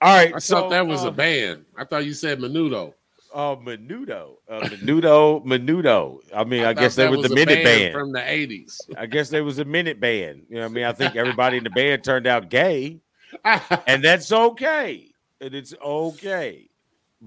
right, 0.00 0.34
I 0.34 0.38
so 0.38 0.60
thought 0.60 0.70
that 0.70 0.86
was 0.86 1.04
a 1.04 1.08
um, 1.08 1.14
band. 1.14 1.66
I 1.76 1.84
thought 1.84 2.06
you 2.06 2.14
said 2.14 2.38
menudo. 2.38 2.94
Oh, 3.34 3.56
Menudo, 3.56 4.36
uh, 4.48 4.60
Menudo, 4.60 5.42
Menudo. 5.44 6.20
I 6.34 6.44
mean, 6.44 6.64
I, 6.64 6.74
thought 6.74 6.80
guess 6.80 6.96
they 6.96 7.08
were 7.08 7.16
the 7.16 7.32
a 7.32 7.34
minute 7.34 7.64
band. 7.64 7.94
from 7.94 8.12
the 8.12 8.20
80s. 8.20 8.78
I 8.98 9.06
guess 9.06 9.30
there 9.30 9.42
was 9.42 9.58
a 9.58 9.64
minute 9.64 10.00
band. 10.00 10.44
You 10.50 10.56
know, 10.56 10.62
what 10.62 10.70
I 10.70 10.74
mean, 10.74 10.84
I 10.84 10.92
think 10.92 11.16
everybody 11.16 11.56
in 11.56 11.64
the 11.64 11.70
band 11.70 12.04
turned 12.04 12.26
out 12.26 12.50
gay, 12.50 13.00
and 13.86 14.04
that's 14.04 14.30
okay. 14.32 15.08
And 15.40 15.54
it's 15.54 15.74
okay, 15.82 16.68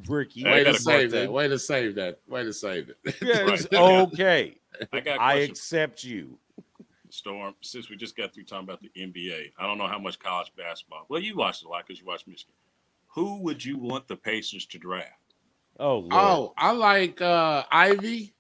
Ricky. 0.07 0.43
Way 0.43 0.63
to 0.63 0.75
save 0.75 1.11
that. 1.11 1.31
Way 1.31 1.47
to 1.47 1.57
save 1.57 1.95
that. 1.95 2.19
Way 2.27 2.43
to 2.43 2.53
save 2.53 2.89
it. 2.89 2.97
Yeah, 3.21 3.51
it's 3.51 3.65
okay. 3.73 4.57
I 4.93 4.99
got 4.99 5.17
a 5.17 5.21
I 5.21 5.33
question, 5.33 5.51
accept 5.51 6.03
you. 6.03 6.37
Storm. 7.09 7.55
Since 7.61 7.89
we 7.89 7.95
just 7.95 8.15
got 8.15 8.31
through 8.33 8.43
talking 8.43 8.65
about 8.65 8.81
the 8.81 8.91
NBA, 8.95 9.53
I 9.57 9.65
don't 9.65 9.79
know 9.79 9.87
how 9.87 9.99
much 9.99 10.19
college 10.19 10.51
basketball. 10.55 11.05
Well, 11.09 11.21
you 11.21 11.35
watched 11.35 11.63
a 11.63 11.67
lot 11.67 11.87
because 11.87 11.99
you 11.99 12.05
watched 12.05 12.27
Michigan. 12.27 12.53
Who 13.07 13.41
would 13.41 13.63
you 13.63 13.77
want 13.77 14.07
the 14.07 14.17
Pacers 14.17 14.65
to 14.67 14.77
draft? 14.77 15.24
Oh, 15.79 15.97
Lord. 15.97 16.11
Oh, 16.11 16.53
I 16.57 16.71
like 16.71 17.21
uh 17.21 17.63
Ivey. 17.71 18.33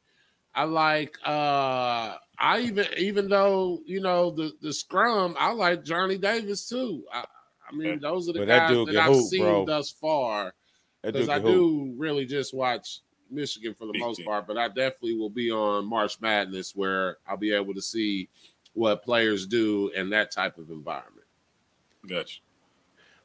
I 0.53 0.63
like 0.63 1.17
uh 1.25 2.15
I 2.37 2.59
even 2.59 2.85
even 2.97 3.29
though 3.29 3.81
you 3.85 4.01
know 4.01 4.31
the 4.31 4.53
the 4.61 4.73
scrum, 4.73 5.35
I 5.39 5.51
like 5.51 5.83
Johnny 5.83 6.17
Davis 6.17 6.67
too. 6.67 7.03
I, 7.11 7.25
I 7.69 7.75
mean, 7.75 7.99
those 7.99 8.29
are 8.29 8.33
the 8.33 8.39
But 8.39 8.47
that 8.47 8.67
guys 8.67 8.75
dude 8.75 8.95
that, 8.95 9.03
I've 9.03 9.13
hoop, 9.13 9.29
seen 9.29 9.41
bro. 9.43 9.65
thus 9.65 9.89
far. 9.91 10.53
Because 11.01 11.29
I 11.29 11.35
can 11.39 11.45
hoop. 11.45 11.55
do 11.55 11.93
really 11.97 12.25
just 12.25 12.53
watch 12.53 12.99
Michigan 13.29 13.73
for 13.73 13.85
the 13.85 13.93
most 13.99 14.23
part, 14.25 14.47
but 14.47 14.57
I 14.57 14.67
definitely 14.67 15.17
will 15.17 15.29
be 15.29 15.51
on 15.51 15.85
March 15.85 16.19
Madness 16.21 16.75
where 16.75 17.17
I'll 17.27 17.37
be 17.37 17.53
able 17.53 17.73
to 17.73 17.81
see 17.81 18.29
what 18.73 19.03
players 19.03 19.45
do 19.45 19.89
in 19.95 20.09
that 20.11 20.31
type 20.31 20.57
of 20.57 20.69
environment. 20.69 21.25
Gotcha. 22.07 22.39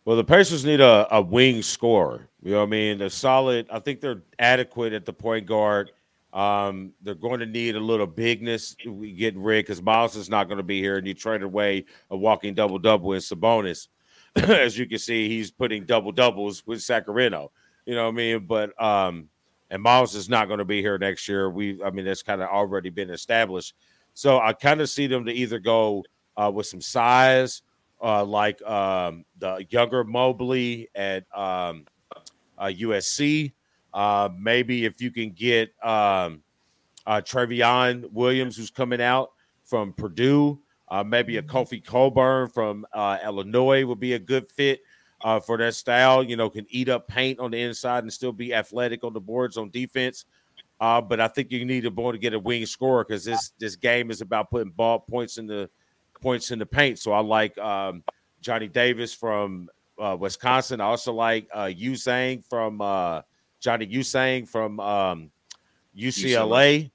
Well, 0.05 0.17
the 0.17 0.25
Pacers 0.25 0.65
need 0.65 0.81
a, 0.81 1.07
a 1.15 1.21
wing 1.21 1.63
scorer. 1.63 2.29
You 2.43 2.53
know 2.53 2.59
what 2.59 2.69
I 2.69 2.71
mean? 2.71 2.99
They're 2.99 3.11
solid. 3.11 3.67
I 3.71 3.81
think 3.81 4.01
they're 4.01 4.23
adequate 4.39 4.93
at 4.93 5.05
the 5.05 5.13
point 5.13 5.47
guard. 5.47 5.93
Um, 6.33 6.93
they're 7.03 7.15
going 7.15 7.41
to 7.41 7.47
need 7.47 7.77
a 7.77 7.81
little 7.81 8.07
bigness. 8.07 8.77
We 8.87 9.13
getting 9.13 9.43
rid 9.43 9.65
because 9.65 9.83
Miles 9.83 10.17
is 10.17 10.31
not 10.31 10.47
going 10.47 10.59
to 10.59 10.65
be 10.65 10.81
here, 10.81 10.97
and 10.97 11.07
you 11.07 11.13
traded 11.13 11.43
away 11.43 11.85
a 12.11 12.17
walking 12.17 12.55
double 12.55 12.79
double 12.79 13.13
in 13.13 13.21
Sabonis. 13.21 13.89
As 14.37 14.79
you 14.79 14.87
can 14.87 14.99
see, 14.99 15.29
he's 15.29 15.51
putting 15.51 15.85
double 15.85 16.13
doubles 16.13 16.67
with 16.67 16.83
Sacramento. 16.83 17.51
You 17.85 17.95
know 17.95 18.05
what 18.05 18.15
I 18.15 18.17
mean? 18.17 18.47
But 18.47 18.81
um, 18.83 19.29
and 19.71 19.83
Miles 19.83 20.15
is 20.15 20.29
not 20.29 20.47
going 20.47 20.59
to 20.59 20.65
be 20.65 20.81
here 20.81 20.99
next 20.99 21.29
year. 21.29 21.51
We, 21.51 21.83
I 21.83 21.91
mean, 21.91 22.05
that's 22.05 22.23
kind 22.23 22.41
of 22.41 22.49
already 22.49 22.91
been 22.91 23.11
established. 23.11 23.75
So 24.15 24.39
I 24.39 24.53
kind 24.53 24.81
of 24.81 24.89
see 24.89 25.09
them 25.09 25.25
to 25.27 25.33
either 25.33 25.59
go 25.59 26.05
uh, 26.37 26.51
with 26.53 26.67
some 26.67 26.81
size 26.81 27.63
uh, 28.03 28.25
like 28.25 28.61
um, 28.63 29.25
the 29.39 29.65
younger 29.71 30.05
Mobley 30.05 30.89
at 30.95 31.25
um, 31.37 31.87
uh, 32.59 32.67
USC. 32.67 33.53
Uh, 33.93 34.29
maybe 34.39 34.85
if 34.85 35.01
you 35.01 35.11
can 35.11 35.31
get 35.31 35.73
um, 35.85 36.43
uh, 37.07 37.21
Trevion 37.21 38.11
Williams, 38.13 38.57
who's 38.57 38.71
coming 38.71 39.01
out 39.01 39.31
from 39.65 39.93
Purdue, 39.93 40.61
uh, 40.89 41.05
maybe 41.05 41.37
a 41.37 41.43
Kofi 41.43 41.85
Cockburn 41.85 42.49
from 42.49 42.87
uh, 42.93 43.19
Illinois 43.25 43.85
would 43.85 44.01
be 44.01 44.15
a 44.15 44.19
good 44.19 44.51
fit 44.51 44.81
uh, 45.23 45.41
for 45.41 45.57
that 45.59 45.75
style. 45.75 46.23
You 46.23 46.37
know, 46.37 46.51
can 46.51 46.67
eat 46.69 46.89
up 46.89 47.09
paint 47.09 47.39
on 47.39 47.53
the 47.53 47.61
inside 47.61 48.05
and 48.05 48.13
still 48.13 48.33
be 48.33 48.55
athletic 48.55 49.05
on 49.05 49.13
the 49.13 49.21
boards 49.21 49.57
on 49.57 49.71
defense. 49.71 50.25
Uh, 50.81 51.01
but 51.01 51.21
I 51.21 51.29
think 51.29 51.53
you 51.53 51.65
need 51.65 51.85
a 51.85 51.91
boy 51.91 52.13
to 52.13 52.19
get 52.19 52.33
a 52.33 52.39
wing 52.39 52.65
scorer 52.65 53.05
because 53.05 53.25
this 53.25 53.53
this 53.59 53.77
game 53.77 54.11
is 54.11 54.21
about 54.21 54.51
putting 54.51 54.71
ball 54.71 54.99
points 54.99 55.37
in 55.37 55.47
the 55.47 55.69
points 56.21 56.51
in 56.51 56.59
the 56.59 56.67
paint. 56.67 56.99
So 56.99 57.13
I 57.13 57.21
like 57.21 57.57
um, 57.59 58.03
Johnny 58.41 58.69
Davis 58.69 59.13
from 59.15 59.69
uh, 59.99 60.17
Wisconsin. 60.19 60.81
I 60.81 60.85
also 60.85 61.13
like 61.13 61.49
uh, 61.53 61.65
Juzang 61.67 62.45
from 62.49 62.81
uh, 62.81 63.23
Johnny 63.61 63.87
Juzang 63.87 64.49
from 64.49 64.81
um, 64.81 65.31
UCLA. 65.97 66.91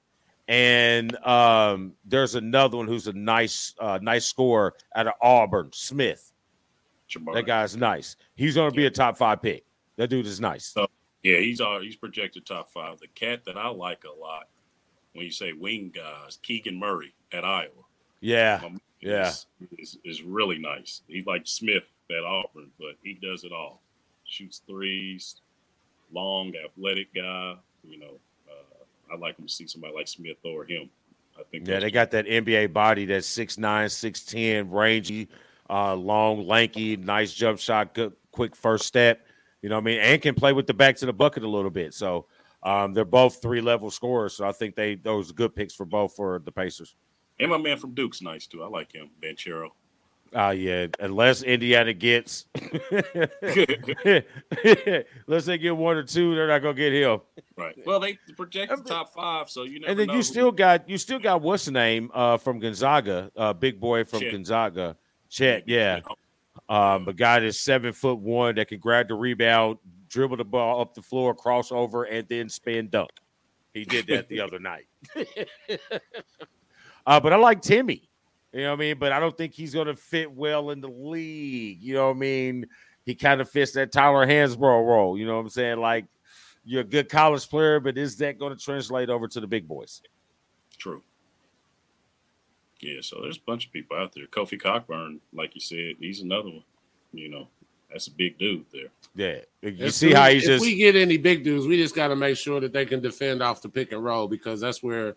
And 0.48 1.16
um, 1.26 1.94
there's 2.06 2.36
another 2.36 2.78
one 2.78 2.88
who's 2.88 3.08
a 3.08 3.14
nice, 3.14 3.74
uh, 3.80 3.98
nice 4.02 4.26
scorer 4.26 4.76
out 4.96 5.08
of 5.08 5.14
Auburn, 5.22 5.72
Smith. 5.74 6.32
Jabari. 7.10 7.34
That 7.36 7.46
guy's 7.48 7.76
nice. 7.76 8.16
He's 8.36 8.56
going 8.56 8.70
to 8.70 8.76
be 8.76 8.86
a 8.86 8.92
top 8.92 9.18
five 9.18 9.42
pick. 9.42 9.66
That 9.98 10.10
dude 10.10 10.26
is 10.28 10.40
nice. 10.40 10.66
So- 10.66 10.88
Yeah, 11.24 11.38
he's 11.40 11.62
all 11.62 11.80
he's 11.82 11.96
projected 11.96 12.46
top 12.46 12.70
five. 12.72 13.00
The 13.00 13.08
cat 13.08 13.44
that 13.46 13.58
I 13.58 13.70
like 13.70 14.04
a 14.04 14.20
lot 14.20 14.48
when 15.14 15.26
you 15.26 15.32
say 15.32 15.54
wing 15.54 15.92
guys, 15.96 16.38
Keegan 16.44 16.78
Murray 16.78 17.16
at 17.32 17.44
Iowa. 17.44 17.72
Yeah, 18.22 18.62
Um, 18.64 18.80
Yeah. 19.06 19.30
is, 19.30 19.46
is, 19.78 19.98
is 20.04 20.22
really 20.24 20.58
nice. 20.58 21.02
He's 21.08 21.26
like 21.26 21.44
Smith 21.46 21.84
at 22.10 22.24
Auburn, 22.24 22.72
but 22.80 22.96
he 23.04 23.14
does 23.14 23.44
it 23.44 23.52
all. 23.52 23.82
Shoots 24.26 24.62
threes, 24.68 25.36
long, 26.12 26.54
athletic 26.64 27.14
guy. 27.14 27.56
You 27.88 28.00
know, 28.00 28.20
uh, 28.50 29.14
I 29.14 29.18
like 29.18 29.38
him 29.38 29.46
to 29.46 29.54
see 29.54 29.68
somebody 29.68 29.94
like 29.94 30.08
Smith 30.08 30.38
or 30.44 30.66
him. 30.66 30.90
I 31.38 31.44
think. 31.52 31.68
yeah. 31.68 31.80
They 31.80 31.92
got 31.92 32.12
that 32.12 32.26
NBA 32.26 32.74
body 32.74 33.06
that's 33.06 33.28
6'9", 33.28 33.60
6'10", 33.60 34.68
rangy, 34.72 35.28
uh, 35.70 35.94
long, 35.96 36.48
lanky, 36.48 36.98
nice 36.98 37.34
jump 37.34 37.60
shot, 37.60 37.94
good, 37.94 38.14
quick 38.32 38.56
first 38.56 38.86
step. 38.86 39.28
You 39.62 39.70
know 39.70 39.76
what 39.76 39.82
I 39.82 39.86
mean? 39.86 40.00
And 40.00 40.22
can 40.22 40.36
play 40.36 40.54
with 40.54 40.68
the 40.68 40.74
back 40.74 40.96
to 40.98 41.06
the 41.06 41.14
bucket 41.14 41.44
a 41.44 41.48
little 41.48 41.72
bit. 41.72 41.94
So 41.94 42.28
um, 42.64 42.94
they're 42.94 43.06
both 43.06 43.42
three 43.42 43.62
level 43.62 43.92
scorers. 43.92 44.34
So 44.34 44.48
I 44.48 44.52
think 44.52 44.76
they 44.76 44.96
those 44.96 45.30
are 45.30 45.34
good 45.34 45.56
picks 45.56 45.74
for 45.74 45.86
both 45.86 46.16
for 46.16 46.40
the 46.40 46.52
Pacers. 46.52 46.96
And 47.40 47.52
my 47.52 47.58
man 47.58 47.78
from 47.78 47.94
Duke's 47.94 48.22
nice 48.22 48.48
too. 48.48 48.64
I 48.64 48.68
like 48.68 48.92
him, 48.94 49.10
Banchero. 49.22 49.70
Oh 50.34 50.50
yeah, 50.50 50.88
unless 51.00 51.44
Indiana 51.44 51.94
gets, 51.94 52.46
unless 55.28 55.46
they 55.46 55.58
get 55.58 55.76
one 55.78 55.96
or 55.98 56.04
two, 56.04 56.36
they're 56.36 56.48
not 56.48 56.60
gonna 56.60 56.74
get 56.74 56.92
him. 56.94 57.22
right. 57.56 57.76
Well, 57.86 58.00
they 58.00 58.18
projected 58.36 58.86
top 58.86 59.14
five, 59.14 59.50
so 59.50 59.64
you 59.64 59.80
know. 59.80 59.88
and 59.88 59.98
then 59.98 60.08
know 60.08 60.14
you 60.14 60.20
who- 60.20 60.24
still 60.24 60.52
got 60.52 60.90
you 60.90 60.98
still 60.98 61.20
got 61.20 61.42
what's 61.42 61.66
the 61.66 61.72
name 61.72 62.12
uh, 62.14 62.38
from 62.38 62.60
Gonzaga, 62.60 63.32
uh, 63.36 63.54
big 63.54 63.80
boy 63.80 64.04
from 64.04 64.22
Chet. 64.22 64.32
Gonzaga, 64.32 64.98
Chet. 65.30 65.64
Yeah, 65.68 66.02
um, 66.68 67.08
a 67.08 67.14
guy 67.14 67.40
that's 67.40 67.60
seven 67.60 67.94
foot 67.94 68.20
one 68.20 68.56
that 68.56 68.68
can 68.68 68.80
grab 68.80 69.08
the 69.08 69.16
rebound, 69.16 69.78
dribble 70.10 70.38
the 70.38 70.44
ball 70.46 70.82
up 70.82 70.94
the 70.96 71.02
floor, 71.02 71.34
cross 71.34 71.72
over, 71.72 72.04
and 72.06 72.28
then 72.28 72.50
spin 72.50 72.90
dunk. 72.90 73.12
He 73.74 73.86
did 73.86 74.08
that 74.08 74.28
the 74.28 74.40
other 74.42 74.60
night. 74.60 74.88
uh, 77.06 77.20
but 77.20 77.34
I 77.34 77.36
like 77.38 77.62
Timme. 77.62 78.02
You 78.54 78.62
know 78.62 78.70
what 78.72 78.78
I 78.78 78.80
mean? 78.80 78.98
But 79.00 79.12
I 79.12 79.20
don't 79.20 79.38
think 79.38 79.54
he's 79.54 79.74
going 79.74 79.88
to 79.88 79.96
fit 79.96 80.32
well 80.32 80.70
in 80.70 80.80
the 80.82 80.88
league. 80.88 81.82
You 81.82 81.96
know 81.96 82.08
what 82.08 82.16
I 82.16 82.20
mean? 82.20 82.66
He 83.06 83.14
kind 83.14 83.42
of 83.42 83.50
fits 83.50 83.74
that 83.74 83.92
Tyler 83.92 84.26
Hansbrough 84.26 84.88
role. 84.88 85.18
You 85.18 85.26
know 85.28 85.36
what 85.36 85.42
I'm 85.42 85.50
saying? 85.50 85.80
Like 85.80 86.06
you're 86.64 86.82
a 86.82 86.86
good 86.86 87.10
college 87.10 87.48
player, 87.50 87.80
but 87.80 87.98
is 87.98 88.16
that 88.18 88.40
going 88.40 88.56
to 88.56 88.64
translate 88.64 89.10
over 89.10 89.28
to 89.28 89.40
the 89.40 89.48
big 89.48 89.68
boys? 89.68 90.02
True. 90.78 91.04
Yeah, 92.82 93.00
so 93.02 93.20
there's 93.22 93.38
a 93.38 93.42
bunch 93.46 93.66
of 93.68 93.72
people 93.72 93.98
out 93.98 94.14
there. 94.14 94.26
Kofi 94.28 94.60
Cockburn, 94.62 95.20
like 95.34 95.56
you 95.56 95.62
said, 95.62 95.96
he's 96.00 96.22
another 96.22 96.50
one. 96.50 96.64
You 97.14 97.30
know, 97.30 97.48
that's 97.92 98.08
a 98.08 98.12
big 98.12 98.38
dude 98.38 98.66
there. 98.72 98.88
Yeah, 99.16 99.42
you 99.62 99.86
If 99.86 99.94
see 99.94 100.08
we- 100.08 100.14
how 100.14 100.30
he's 100.30 100.44
if 100.44 100.56
just 100.56 100.62
we 100.66 100.76
get 100.76 100.96
any 100.96 101.18
big 101.18 101.44
dudes, 101.44 101.68
we 101.68 101.78
just 101.78 101.96
got 101.96 102.10
to 102.10 102.16
make 102.16 102.38
sure 102.38 102.60
that 102.60 102.74
they 102.74 102.86
can 102.86 103.00
defend 103.02 103.42
off 103.42 103.62
the 103.62 103.70
pick 103.70 103.92
and 103.92 104.04
roll 104.04 104.28
because 104.28 104.60
that's 104.60 104.84
where 104.84 105.16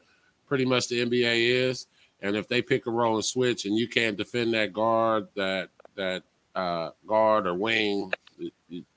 pretty 0.48 0.64
much 0.64 0.88
the 0.88 1.04
NBA 1.04 1.68
is. 1.68 1.86
And 2.20 2.34
if 2.34 2.48
they 2.48 2.62
pick 2.62 2.86
a 2.86 2.90
roll 2.90 3.14
and 3.14 3.24
switch, 3.24 3.64
and 3.64 3.76
you 3.76 3.86
can't 3.86 4.16
defend 4.16 4.54
that 4.54 4.72
guard, 4.72 5.28
that 5.36 5.68
that 5.94 6.24
uh, 6.54 6.90
guard 7.06 7.46
or 7.46 7.54
wing, 7.54 8.12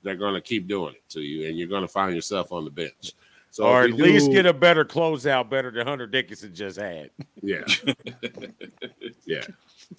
they're 0.02 0.16
going 0.16 0.34
to 0.34 0.40
keep 0.40 0.66
doing 0.66 0.94
it 0.94 1.08
to 1.10 1.20
you, 1.20 1.48
and 1.48 1.58
you're 1.58 1.68
going 1.68 1.82
to 1.82 1.88
find 1.88 2.14
yourself 2.14 2.52
on 2.52 2.64
the 2.64 2.70
bench. 2.70 3.12
So 3.52 3.64
or 3.64 3.82
at 3.82 3.92
we 3.92 4.02
least 4.02 4.28
do- 4.28 4.32
get 4.32 4.46
a 4.46 4.52
better 4.54 4.82
closeout, 4.82 5.50
better 5.50 5.70
than 5.70 5.86
Hunter 5.86 6.06
Dickinson 6.06 6.54
just 6.54 6.80
had. 6.80 7.10
yeah, 7.42 7.62
yeah. 9.26 9.44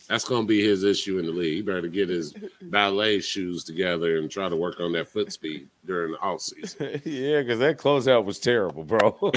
That's 0.07 0.25
going 0.25 0.41
to 0.41 0.47
be 0.47 0.65
his 0.67 0.83
issue 0.83 1.19
in 1.19 1.27
the 1.27 1.31
league. 1.31 1.57
He 1.57 1.61
better 1.61 1.87
get 1.87 2.09
his 2.09 2.33
ballet 2.63 3.19
shoes 3.19 3.63
together 3.63 4.17
and 4.17 4.31
try 4.31 4.49
to 4.49 4.55
work 4.55 4.79
on 4.79 4.91
that 4.93 5.07
foot 5.07 5.31
speed 5.31 5.67
during 5.85 6.13
the 6.13 6.19
off 6.19 6.41
season. 6.41 6.99
yeah, 7.05 7.41
because 7.41 7.59
that 7.59 7.77
closeout 7.77 8.25
was 8.25 8.39
terrible, 8.39 8.83
bro. 8.83 9.15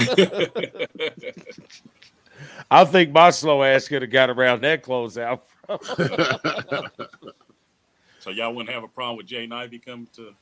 I 2.71 2.87
think 2.87 3.13
my 3.13 3.29
slow 3.29 3.63
ass 3.63 3.87
could 3.87 4.01
have 4.01 4.11
got 4.11 4.31
around 4.31 4.63
that 4.63 4.83
closeout. 4.83 5.41
So 8.21 8.31
y'all 8.31 8.55
wouldn't 8.55 8.75
have 8.75 8.83
a 8.83 8.89
problem 8.89 9.19
with 9.19 9.27
Jay 9.27 9.47
Ivey 9.51 9.79
coming 9.79 10.09
to 10.15 10.33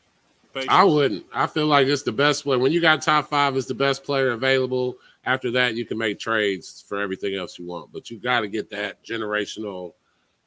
Pacers? 0.55 0.69
I 0.71 0.85
wouldn't. 0.85 1.27
I 1.33 1.47
feel 1.47 1.67
like 1.67 1.87
it's 1.89 2.03
the 2.03 2.13
best 2.13 2.45
player. 2.45 2.59
When 2.59 2.73
you 2.73 2.81
got 2.81 3.03
top 3.03 3.29
five, 3.29 3.57
it's 3.57 3.67
the 3.67 3.75
best 3.75 4.05
player 4.05 4.31
available. 4.31 4.97
After 5.25 5.51
that, 5.53 5.75
you 5.75 5.85
can 5.85 5.99
make 5.99 6.19
trades 6.19 6.85
for 6.87 7.01
everything 7.01 7.35
else 7.35 7.59
you 7.59 7.67
want. 7.67 7.93
But 7.93 8.11
you 8.11 8.19
got 8.19 8.41
to 8.41 8.49
get 8.49 8.71
that 8.71 9.05
generational 9.05 9.95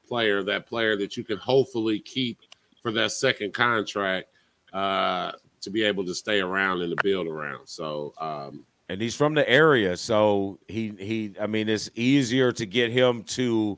player, 0.07 0.43
that 0.43 0.65
player 0.65 0.95
that 0.97 1.17
you 1.17 1.23
can 1.23 1.37
hopefully 1.37 1.99
keep 1.99 2.39
for 2.81 2.91
that 2.93 3.11
second 3.11 3.53
contract 3.53 4.29
uh, 4.73 5.33
to 5.61 5.69
be 5.69 5.83
able 5.83 6.05
to 6.05 6.15
stay 6.15 6.39
around 6.39 6.81
and 6.81 6.95
to 6.95 7.03
build 7.03 7.27
around. 7.27 7.67
So, 7.67 8.13
um, 8.19 8.63
and 8.89 9.01
he's 9.01 9.15
from 9.15 9.33
the 9.33 9.47
area, 9.49 9.97
so 9.97 10.59
he 10.69 10.93
he. 10.97 11.33
I 11.41 11.47
mean, 11.47 11.67
it's 11.67 11.89
easier 11.95 12.53
to 12.53 12.65
get 12.65 12.89
him 12.91 13.23
to 13.23 13.77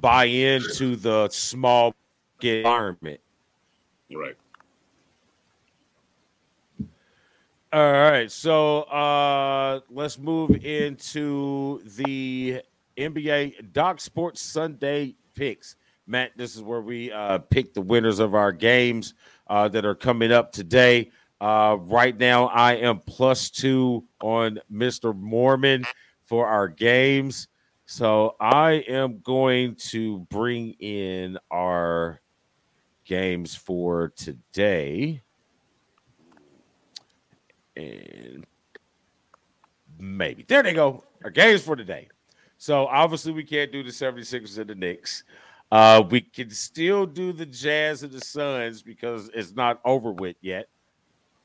buy 0.00 0.24
into 0.24 0.96
the 0.96 1.28
small 1.28 1.94
environment. 2.40 3.20
Right. 4.10 4.36
All 7.72 7.92
right, 7.92 8.28
so 8.28 8.82
uh 8.82 9.78
let's 9.90 10.18
move 10.18 10.64
into 10.64 11.80
the 11.96 12.62
NBA 12.98 13.72
Doc 13.72 14.00
Sports 14.00 14.42
Sunday 14.42 15.14
picks. 15.36 15.76
Matt, 16.04 16.32
this 16.36 16.56
is 16.56 16.62
where 16.62 16.80
we 16.80 17.12
uh 17.12 17.38
pick 17.38 17.72
the 17.72 17.80
winners 17.80 18.18
of 18.18 18.34
our 18.34 18.50
games 18.50 19.14
uh 19.46 19.68
that 19.68 19.84
are 19.84 19.94
coming 19.94 20.32
up 20.32 20.50
today. 20.50 21.12
Uh 21.40 21.76
right 21.82 22.18
now 22.18 22.46
I 22.46 22.72
am 22.72 22.98
plus 23.06 23.50
2 23.50 24.04
on 24.20 24.58
Mr. 24.68 25.16
Mormon 25.16 25.84
for 26.24 26.48
our 26.48 26.66
games. 26.66 27.46
So 27.86 28.34
I 28.40 28.84
am 28.88 29.20
going 29.20 29.76
to 29.90 30.18
bring 30.28 30.72
in 30.80 31.38
our 31.52 32.20
games 33.04 33.54
for 33.54 34.12
today 34.16 35.22
and 37.80 38.46
maybe 39.98 40.44
there 40.46 40.62
they 40.62 40.72
go. 40.72 41.04
Our 41.24 41.30
games 41.30 41.62
for 41.62 41.76
today. 41.76 42.08
So 42.58 42.86
obviously 42.86 43.32
we 43.32 43.44
can't 43.44 43.72
do 43.72 43.82
the 43.82 43.90
76ers 43.90 44.58
and 44.58 44.70
the 44.70 44.74
Knicks. 44.74 45.24
Uh, 45.72 46.02
we 46.10 46.20
can 46.20 46.50
still 46.50 47.06
do 47.06 47.32
the 47.32 47.46
Jazz 47.46 48.02
and 48.02 48.12
the 48.12 48.20
Suns 48.20 48.82
because 48.82 49.30
it's 49.32 49.54
not 49.54 49.80
over 49.84 50.12
with 50.12 50.36
yet. 50.40 50.68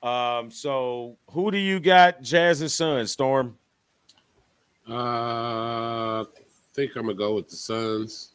Um, 0.01 0.51
so 0.51 1.17
who 1.31 1.51
do 1.51 1.57
you 1.57 1.79
got? 1.79 2.21
Jazz 2.21 2.61
and 2.61 2.71
Suns, 2.71 3.11
Storm. 3.11 3.57
uh, 4.89 6.21
I 6.21 6.25
think 6.73 6.91
I'm 6.95 7.03
gonna 7.03 7.15
go 7.15 7.35
with 7.35 7.49
the 7.49 7.55
Suns. 7.55 8.33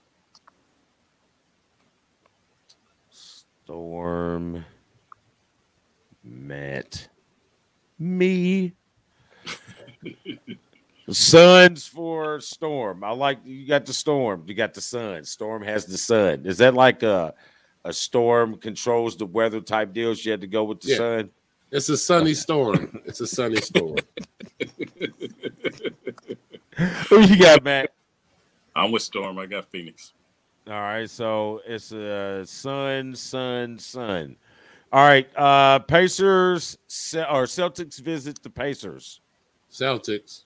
Storm. 3.11 4.65
Matt. 6.25 7.09
Me. 8.01 8.73
Suns 11.11 11.87
for 11.87 12.41
Storm. 12.41 13.05
I 13.05 13.11
like 13.11 13.39
you 13.45 13.67
got 13.67 13.85
the 13.85 13.93
Storm. 13.93 14.45
You 14.47 14.55
got 14.55 14.75
the 14.75 14.81
Sun. 14.81 15.25
Storm 15.25 15.63
has 15.63 15.85
the 15.85 15.99
Sun. 15.99 16.47
Is 16.47 16.59
that 16.59 16.75
like 16.75 17.03
a 17.03 17.35
a 17.85 17.93
storm 17.93 18.57
controls 18.59 19.17
the 19.17 19.27
weather 19.27 19.61
type 19.61 19.93
deal? 19.93 20.15
She 20.15 20.31
had 20.31 20.41
to 20.41 20.47
go 20.47 20.65
with 20.65 20.81
the 20.81 20.89
Yeah. 20.89 20.97
Sun. 20.97 21.31
It's 21.73 21.89
a 21.89 21.97
sunny 21.97 22.35
storm. 22.35 23.01
It's 23.05 23.21
a 23.21 23.27
sunny 23.27 23.57
storm. 23.61 23.97
Who 27.09 27.21
you 27.21 27.39
got, 27.39 27.63
Matt? 27.63 27.93
I'm 28.75 28.91
with 28.91 29.03
Storm. 29.03 29.39
I 29.39 29.47
got 29.47 29.71
Phoenix. 29.71 30.13
All 30.67 30.73
right, 30.75 31.09
so 31.09 31.61
it's 31.67 31.93
a 31.93 32.45
Sun, 32.47 33.15
Sun, 33.15 33.79
Sun. 33.79 34.37
All 34.93 35.07
right, 35.07 35.29
uh 35.37 35.79
Pacers 35.81 36.77
or 37.15 37.45
Celtics 37.45 38.01
visit 38.01 38.43
the 38.43 38.51
Pacers. 38.51 39.21
Celtics. 39.71 40.45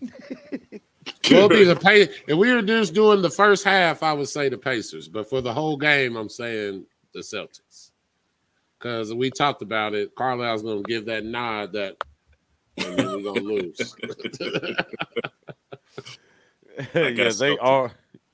we'll 1.30 1.48
be 1.48 1.64
the 1.64 1.76
pay. 1.82 2.02
If 2.02 2.36
we 2.36 2.52
were 2.52 2.62
just 2.62 2.94
doing 2.94 3.22
the 3.22 3.30
first 3.30 3.64
half, 3.64 4.02
I 4.02 4.12
would 4.12 4.28
say 4.28 4.48
the 4.48 4.58
Pacers, 4.58 5.08
but 5.08 5.28
for 5.28 5.40
the 5.40 5.52
whole 5.52 5.76
game, 5.76 6.16
I'm 6.16 6.28
saying 6.28 6.86
the 7.12 7.20
Celtics. 7.20 7.90
Because 8.78 9.14
we 9.14 9.30
talked 9.30 9.62
about 9.62 9.94
it, 9.94 10.14
Carlisle's 10.14 10.62
going 10.62 10.82
to 10.82 10.88
give 10.88 11.04
that 11.06 11.24
nod 11.24 11.72
that, 11.72 11.96
and 12.78 12.98
then 12.98 13.06
we're 13.06 13.22
going 13.22 13.36
to 13.36 13.42
lose. 13.42 13.96
yeah, 16.78 16.84
they 16.94 17.12
Celtics. 17.14 17.56
are. 17.60 17.92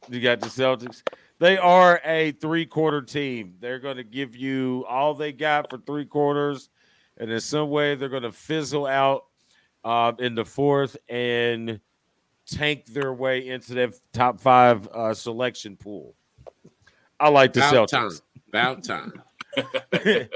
You 0.08 0.20
got 0.20 0.40
the 0.40 0.46
Celtics. 0.46 1.02
They 1.38 1.56
are 1.56 2.00
a 2.04 2.32
three-quarter 2.32 3.02
team. 3.02 3.54
They're 3.60 3.78
going 3.78 3.96
to 3.96 4.04
give 4.04 4.34
you 4.34 4.84
all 4.88 5.14
they 5.14 5.32
got 5.32 5.70
for 5.70 5.78
three 5.78 6.04
quarters, 6.04 6.68
and 7.16 7.30
in 7.30 7.40
some 7.40 7.70
way, 7.70 7.94
they're 7.94 8.08
going 8.08 8.24
to 8.24 8.32
fizzle 8.32 8.86
out 8.86 9.24
uh, 9.84 10.12
in 10.18 10.34
the 10.34 10.44
fourth 10.44 10.96
and 11.08 11.80
tank 12.46 12.86
their 12.86 13.12
way 13.12 13.48
into 13.48 13.74
that 13.74 13.94
top 14.12 14.40
five 14.40 14.88
uh, 14.88 15.14
selection 15.14 15.76
pool. 15.76 16.14
I 17.20 17.28
like 17.28 17.52
the 17.52 17.68
About 17.68 17.88
time. 17.88 18.08
Celtics. 18.08 18.22
About 18.48 18.84
time. 18.84 19.22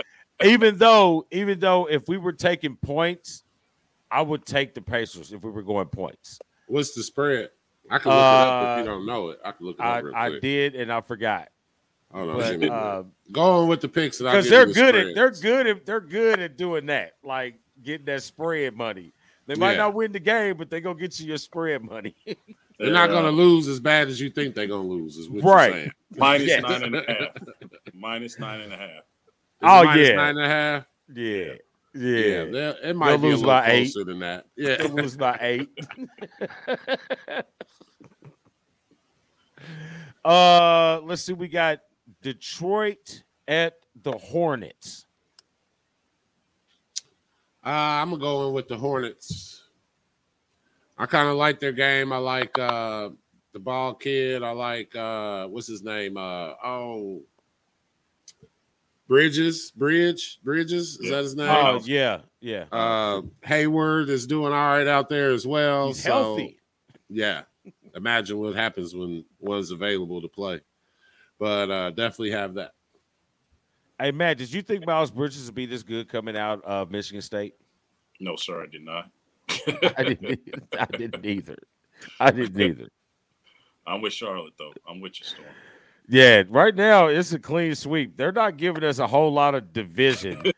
even 0.45 0.77
though, 0.77 1.27
even 1.31 1.59
though, 1.59 1.87
if 1.87 2.09
we 2.09 2.17
were 2.17 2.33
taking 2.33 2.77
points, 2.77 3.45
I 4.11 4.23
would 4.23 4.45
take 4.45 4.75
the 4.75 4.83
Pacers 4.83 5.33
if 5.33 5.43
we 5.43 5.51
were 5.51 5.63
going 5.63 5.89
points. 5.89 6.39
What's 6.67 6.95
the 6.95 7.03
spread? 7.03 7.51
I 7.93 7.99
can 7.99 8.11
look 8.11 8.19
it 8.19 8.25
up 8.25 8.63
if 8.63 8.69
Uh, 8.69 8.79
you 8.81 8.85
don't 8.87 9.07
know 9.07 9.29
it. 9.31 9.41
I 9.45 9.53
can 9.53 9.67
look 9.67 9.77
it 9.79 9.83
I, 9.83 9.99
up 9.99 10.05
real 10.05 10.15
I 10.17 10.39
did, 10.41 10.75
and 10.75 10.93
I 10.93 11.01
forgot. 11.01 11.49
Hold 12.13 12.31
on, 12.31 12.37
give 12.39 12.45
But 12.47 12.61
me 12.61 12.69
uh. 12.69 13.03
Go 13.33 13.43
on 13.63 13.69
with 13.69 13.81
the 13.81 13.89
picks, 13.89 14.19
because 14.19 14.49
they're 14.49 14.67
the 14.67 14.73
good 14.75 14.95
at 14.97 15.15
they're 15.15 15.31
good 15.31 15.67
at 15.67 15.87
they're 15.87 16.01
good 16.01 16.41
at 16.41 16.57
doing 16.57 16.87
that, 16.87 17.15
like 17.23 17.59
getting 17.83 18.07
that 18.07 18.23
spread 18.23 18.75
money. 18.75 19.13
They 19.47 19.55
might 19.57 19.73
Yeah. 19.73 19.79
not 19.79 19.95
win 19.95 20.13
the 20.13 20.21
game, 20.21 20.57
but 20.57 20.71
they 20.71 20.81
gonna 20.81 20.99
get 20.99 21.19
you 21.21 21.27
your 21.27 21.39
spread 21.39 21.83
money. 21.83 22.15
They're 22.79 22.91
not 22.93 23.11
Uh, 23.11 23.13
going 23.13 23.25
to 23.27 23.31
lose 23.31 23.69
as 23.69 23.79
bad 23.79 24.09
as 24.09 24.21
you 24.21 24.29
think 24.31 24.55
they're 24.57 24.67
going 24.67 24.89
to 24.89 24.93
lose. 24.95 25.17
Is 25.17 25.29
what 25.29 25.45
Right. 25.45 25.67
you're 25.67 25.75
saying. 25.83 25.93
minus 26.17 26.49
Yes. 26.49 26.63
nine 26.63 26.83
and 26.83 26.97
a 26.97 27.05
half. 27.07 27.29
minus 27.95 28.39
nine 28.41 28.61
and 28.63 28.73
a 28.73 28.77
half. 28.77 28.91
Is 28.91 29.03
Oh, 29.63 29.85
minus 29.85 30.09
yeah. 30.09 30.15
nine 30.17 30.37
and 30.39 30.47
a 30.47 30.49
half. 30.49 30.87
yeah, 31.15 31.25
Yeah, 31.37 31.53
yeah. 31.95 32.45
they'll- 32.45 32.77
it 32.83 32.95
might 32.97 33.17
be 33.19 33.29
a 33.29 33.31
little 33.31 33.47
by 33.47 33.71
eight. 33.71 33.93
closer 33.93 34.05
than 34.05 34.19
that. 34.21 34.47
Yeah, 34.57 34.83
lose 34.91 35.17
by 35.17 35.39
eight. 35.41 35.69
uh, 40.25 41.01
let's 41.05 41.23
see. 41.23 41.33
We 41.33 41.49
got 41.49 41.81
Detroit 42.23 43.23
at 43.49 43.75
the 44.03 44.13
Hornets. 44.13 45.07
uh, 47.65 47.69
I'm 47.71 48.11
gonna 48.11 48.21
go 48.23 48.49
in 48.49 48.55
with 48.55 48.69
the 48.69 48.77
Hornets. 48.77 49.65
I 50.99 51.07
kind 51.07 51.29
of 51.29 51.37
like 51.37 51.59
their 51.61 51.73
game. 51.73 52.13
I 52.13 52.19
like 52.19 52.57
uh, 52.59 53.11
the 53.53 53.59
ball 53.59 53.95
kid. 53.95 54.43
I 54.43 54.51
like 54.51 54.95
uh, 54.95 55.47
what's 55.49 55.67
his 55.67 55.83
name? 55.83 56.17
Uh, 56.17 56.53
oh, 56.65 57.23
Bridges, 59.13 59.73
Bridge, 59.73 60.39
Bridges. 60.43 60.99
Is 60.99 61.11
that 61.11 61.23
his 61.23 61.37
name? 61.37 61.47
Oh 61.51 61.79
yeah, 61.85 62.21
yeah. 62.41 62.65
Uh, 62.73 63.21
Hayward 63.45 64.09
is 64.09 64.27
doing 64.27 64.55
all 64.55 64.71
right 64.71 64.87
out 64.87 65.11
there 65.11 65.33
as 65.33 65.47
well. 65.47 65.89
He's 65.89 66.03
so, 66.03 66.09
healthy. 66.11 66.59
Yeah. 67.11 67.43
Imagine 67.95 68.39
what 68.39 68.55
happens 68.55 68.95
when 68.95 69.27
one's 69.39 69.71
available 69.71 70.23
to 70.23 70.29
play. 70.29 70.63
But 71.39 71.71
uh 71.71 71.91
definitely 71.91 72.31
have 72.31 72.55
that. 72.55 72.73
Hey 74.01 74.13
Matt, 74.13 74.39
did 74.39 74.51
you 74.51 74.63
think 74.63 74.87
Miles 74.87 75.11
Bridges 75.11 75.45
would 75.45 75.55
be 75.55 75.67
this 75.67 75.83
good 75.83 76.09
coming 76.09 76.35
out 76.35 76.65
of 76.65 76.91
Michigan 76.91 77.21
State? 77.21 77.55
No, 78.19 78.37
sir, 78.37 78.63
I 78.63 78.67
did 78.67 78.83
not. 78.83 79.11
I 79.99 80.05
didn't. 80.05 80.41
I 80.81 80.87
didn't 80.87 81.27
either. 81.27 81.59
I 82.19 82.31
didn't 82.31 82.59
either. 82.59 82.89
I'm 83.87 84.01
with 84.01 84.15
Charlotte 84.15 84.55
though. 84.59 84.73
I'm 84.89 85.03
with 85.03 85.21
you, 85.21 85.27
Storm. 85.27 85.49
Yeah, 86.09 86.43
right 86.49 86.75
now 86.75 87.07
it's 87.07 87.33
a 87.33 87.39
clean 87.39 87.75
sweep. 87.75 88.17
They're 88.17 88.33
not 88.33 88.57
giving 88.57 88.85
us 88.85 88.99
a 88.99 89.07
whole 89.07 89.33
lot 89.33 89.55
of 89.55 89.73
division. 89.73 90.43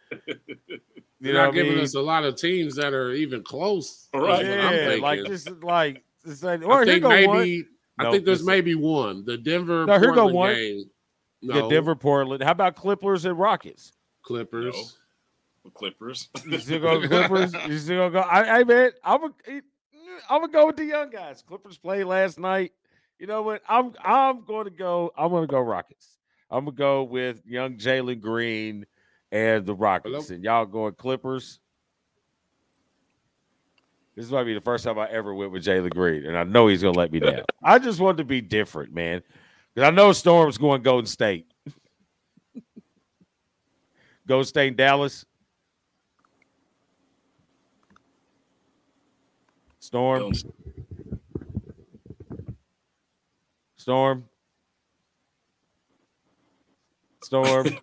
They're 1.20 1.32
know 1.34 1.44
not 1.46 1.54
giving 1.54 1.74
mean? 1.76 1.84
us 1.84 1.94
a 1.94 2.00
lot 2.00 2.24
of 2.24 2.36
teams 2.36 2.76
that 2.76 2.92
are 2.92 3.12
even 3.12 3.42
close. 3.42 4.08
Right. 4.12 4.22
what 4.22 4.44
I'm 4.44 4.74
Yeah, 4.74 4.96
like 5.00 5.20
this 5.26 5.46
is 5.46 5.62
like 5.62 6.04
this. 6.22 6.42
Like, 6.42 6.62
I 6.62 6.66
or 6.66 6.84
here 6.84 6.94
think 6.94 7.02
go 7.02 7.08
maybe 7.08 7.26
one. 7.28 7.66
I 7.98 8.02
No, 8.04 8.12
think 8.12 8.24
there's 8.24 8.38
this- 8.40 8.46
maybe 8.46 8.74
one. 8.74 9.24
The 9.24 9.38
Denver 9.38 9.86
No, 9.86 9.94
here 9.98 10.08
go 10.08 10.14
Portland 10.30 10.34
one. 10.36 10.54
game. 10.54 10.84
No, 11.42 11.54
Yeah, 11.64 11.68
Denver, 11.68 11.94
Portland. 11.94 12.42
How 12.42 12.50
about 12.52 12.74
Clippers 12.76 13.24
and 13.24 13.38
Rockets? 13.38 13.92
Clippers. 14.22 14.74
No. 15.64 15.70
Clippers. 15.70 16.28
You 16.46 16.58
still 16.58 16.80
go 16.80 17.06
Clippers? 17.06 17.54
You 17.68 17.78
still 17.78 18.10
gonna 18.10 18.10
go? 18.10 18.20
I, 18.20 18.60
I 18.60 18.64
man, 18.64 18.90
I'm 19.02 19.20
gonna 19.20 19.34
I'm 20.28 20.40
gonna 20.42 20.52
go 20.52 20.66
with 20.66 20.76
the 20.76 20.84
young 20.84 21.08
guys. 21.10 21.42
Clippers 21.42 21.78
played 21.78 22.04
last 22.04 22.38
night. 22.38 22.72
You 23.24 23.28
know 23.28 23.40
what? 23.40 23.62
I'm 23.66 23.94
I'm 24.04 24.44
going 24.44 24.66
to 24.66 24.70
go. 24.70 25.10
I'm 25.16 25.30
going 25.30 25.44
to 25.44 25.50
go 25.50 25.58
Rockets. 25.58 26.18
I'm 26.50 26.66
going 26.66 26.76
to 26.76 26.78
go 26.78 27.04
with 27.04 27.40
young 27.46 27.78
Jalen 27.78 28.20
Green 28.20 28.84
and 29.32 29.64
the 29.64 29.74
Rockets. 29.74 30.28
Hello? 30.28 30.36
And 30.36 30.44
y'all 30.44 30.66
going 30.66 30.92
Clippers? 30.92 31.58
This 34.14 34.30
might 34.30 34.44
be 34.44 34.52
the 34.52 34.60
first 34.60 34.84
time 34.84 34.98
I 34.98 35.08
ever 35.08 35.32
went 35.32 35.52
with 35.52 35.64
Jalen 35.64 35.94
Green, 35.94 36.26
and 36.26 36.36
I 36.36 36.44
know 36.44 36.66
he's 36.66 36.82
going 36.82 36.92
to 36.92 37.00
let 37.00 37.12
me 37.12 37.18
down. 37.18 37.44
I 37.62 37.78
just 37.78 37.98
wanted 37.98 38.18
to 38.18 38.24
be 38.24 38.42
different, 38.42 38.92
man, 38.92 39.22
because 39.74 39.88
I 39.88 39.90
know 39.90 40.12
Storm's 40.12 40.58
going 40.58 40.82
Golden 40.82 41.06
State. 41.06 41.46
Golden 44.26 44.44
State, 44.44 44.76
Dallas. 44.76 45.24
Storm. 49.78 50.34
Golden 53.84 54.24
Storm. 57.22 57.66
Storm. 57.66 57.78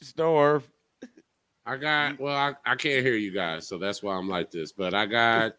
Storm. 0.00 0.62
I 1.64 1.76
got 1.76 2.18
well, 2.18 2.36
I, 2.36 2.54
I 2.64 2.74
can't 2.74 3.04
hear 3.04 3.14
you 3.14 3.32
guys, 3.32 3.68
so 3.68 3.78
that's 3.78 4.02
why 4.02 4.16
I'm 4.16 4.28
like 4.28 4.50
this. 4.50 4.72
But 4.72 4.94
I 4.94 5.06
got 5.06 5.54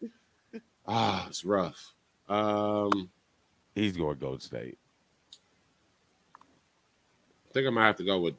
ah, 0.86 1.26
it's 1.28 1.44
rough. 1.44 1.94
Um, 2.28 3.10
He's 3.74 3.96
going 3.96 4.18
Golden 4.18 4.40
State. 4.40 4.78
I 7.48 7.52
think 7.52 7.66
I'm 7.66 7.74
gonna 7.74 7.86
have 7.86 7.96
to 7.96 8.04
go 8.04 8.20
with 8.20 8.34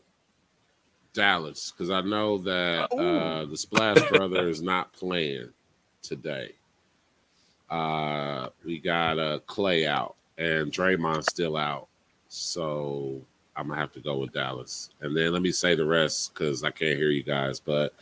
Dallas 1.14 1.72
because 1.72 1.90
I 1.90 2.02
know 2.02 2.38
that 2.40 2.92
uh, 2.92 3.46
the 3.46 3.58
Splash 3.58 4.02
Brother 4.10 4.48
is 4.48 4.62
not 4.64 4.94
playing 4.94 5.50
today. 6.02 6.54
Uh, 7.70 8.50
we 8.64 8.80
got 8.80 9.20
uh, 9.20 9.40
Clay 9.48 9.88
out 9.88 10.16
and 10.38 10.72
Draymond 10.72 11.24
still 11.24 11.58
out, 11.58 11.88
so 12.28 13.22
I'm 13.56 13.68
gonna 13.68 13.80
have 13.80 13.94
to 13.94 14.02
go 14.02 14.18
with 14.18 14.34
Dallas. 14.34 14.90
And 15.02 15.16
then 15.16 15.32
let 15.34 15.42
me 15.42 15.52
say 15.52 15.76
the 15.76 15.86
rest 15.86 16.34
because 16.34 16.64
I 16.64 16.72
can't 16.72 16.98
hear 16.98 17.10
you 17.10 17.24
guys, 17.24 17.60
but 17.60 17.94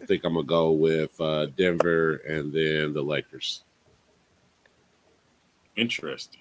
I 0.00 0.04
think 0.06 0.24
I'm 0.24 0.34
gonna 0.34 0.46
go 0.46 0.70
with 0.70 1.18
uh, 1.20 1.46
Denver 1.46 2.16
and 2.28 2.52
then 2.52 2.92
the 2.92 3.02
Lakers. 3.02 3.64
Interesting. 5.76 6.40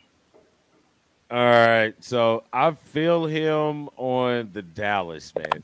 All 1.30 1.38
right. 1.38 1.94
So 2.02 2.44
I 2.52 2.72
feel 2.72 3.26
him 3.26 3.88
on 3.96 4.50
the 4.52 4.62
Dallas, 4.62 5.34
man. 5.34 5.64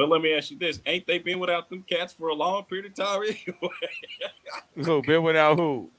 But 0.00 0.08
let 0.08 0.22
me 0.22 0.32
ask 0.32 0.50
you 0.50 0.56
this: 0.56 0.80
Ain't 0.86 1.06
they 1.06 1.18
been 1.18 1.38
without 1.38 1.68
them 1.68 1.84
cats 1.86 2.14
for 2.14 2.28
a 2.28 2.34
long 2.34 2.64
period 2.64 2.86
of 2.86 2.94
time 2.94 3.20
anyway? 3.22 3.70
Who 4.74 5.02
been 5.02 5.22
without 5.22 5.58
who? 5.58 5.90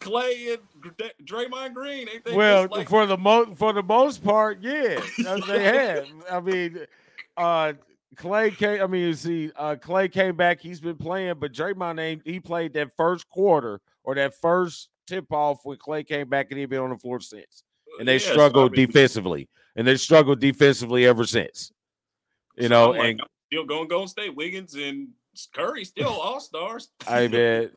Clay 0.00 0.58
and 0.58 0.92
Draymond 1.24 1.72
Green, 1.72 2.10
ain't 2.10 2.26
they? 2.26 2.36
Well, 2.36 2.68
like, 2.70 2.90
for 2.90 3.06
the 3.06 3.16
most 3.16 3.56
for 3.56 3.72
the 3.72 3.82
most 3.82 4.22
part, 4.22 4.58
yeah, 4.60 5.00
they 5.46 5.64
have. 5.64 6.08
I 6.30 6.40
mean, 6.40 6.80
uh 7.38 7.72
Clay 8.16 8.50
came. 8.50 8.82
I 8.82 8.86
mean, 8.86 9.00
you 9.00 9.14
see, 9.14 9.50
uh 9.56 9.76
Clay 9.80 10.10
came 10.10 10.36
back. 10.36 10.60
He's 10.60 10.80
been 10.80 10.98
playing, 10.98 11.36
but 11.38 11.54
Draymond 11.54 12.00
ain't. 12.00 12.20
He 12.26 12.38
played 12.38 12.74
that 12.74 12.94
first 12.98 13.30
quarter 13.30 13.80
or 14.04 14.14
that 14.14 14.34
first 14.42 14.90
tip 15.06 15.32
off 15.32 15.60
when 15.64 15.78
Clay 15.78 16.04
came 16.04 16.28
back, 16.28 16.48
and 16.50 16.60
he 16.60 16.66
been 16.66 16.80
on 16.80 16.90
the 16.90 16.98
floor 16.98 17.18
since. 17.18 17.62
And 17.98 18.06
they 18.06 18.16
Yeah, 18.16 18.18
so, 18.18 18.28
I 18.28 18.32
struggled 18.32 18.72
mean, 18.72 18.88
defensively, 18.88 19.48
and 19.74 19.86
they 19.86 19.96
struggled 19.96 20.38
defensively 20.38 21.06
ever 21.06 21.24
since. 21.24 21.72
You 22.56 22.68
know, 22.68 22.92
I'm 22.92 22.98
like, 22.98 23.10
and 23.12 23.20
I'm 23.22 23.26
still 23.50 23.64
going 23.64 23.88
Golden 23.88 24.08
State. 24.08 24.34
Wiggins 24.34 24.74
and 24.74 25.08
Curry 25.54 25.84
still 25.84 26.08
all 26.10 26.40
stars. 26.40 26.90
I 27.08 27.28
man, 27.28 27.70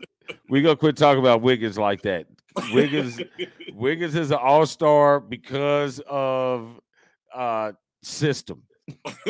we 0.49 0.61
gonna 0.61 0.76
quit 0.76 0.97
talking 0.97 1.19
about 1.19 1.41
Wiggins 1.41 1.78
like 1.78 2.01
that. 2.03 2.28
Wiggins, 2.71 3.21
Wiggins 3.73 4.15
is 4.15 4.32
an 4.32 4.38
all 4.41 4.65
star 4.65 5.19
because 5.19 6.01
of 6.07 6.80
uh 7.34 7.71
system. 8.03 8.63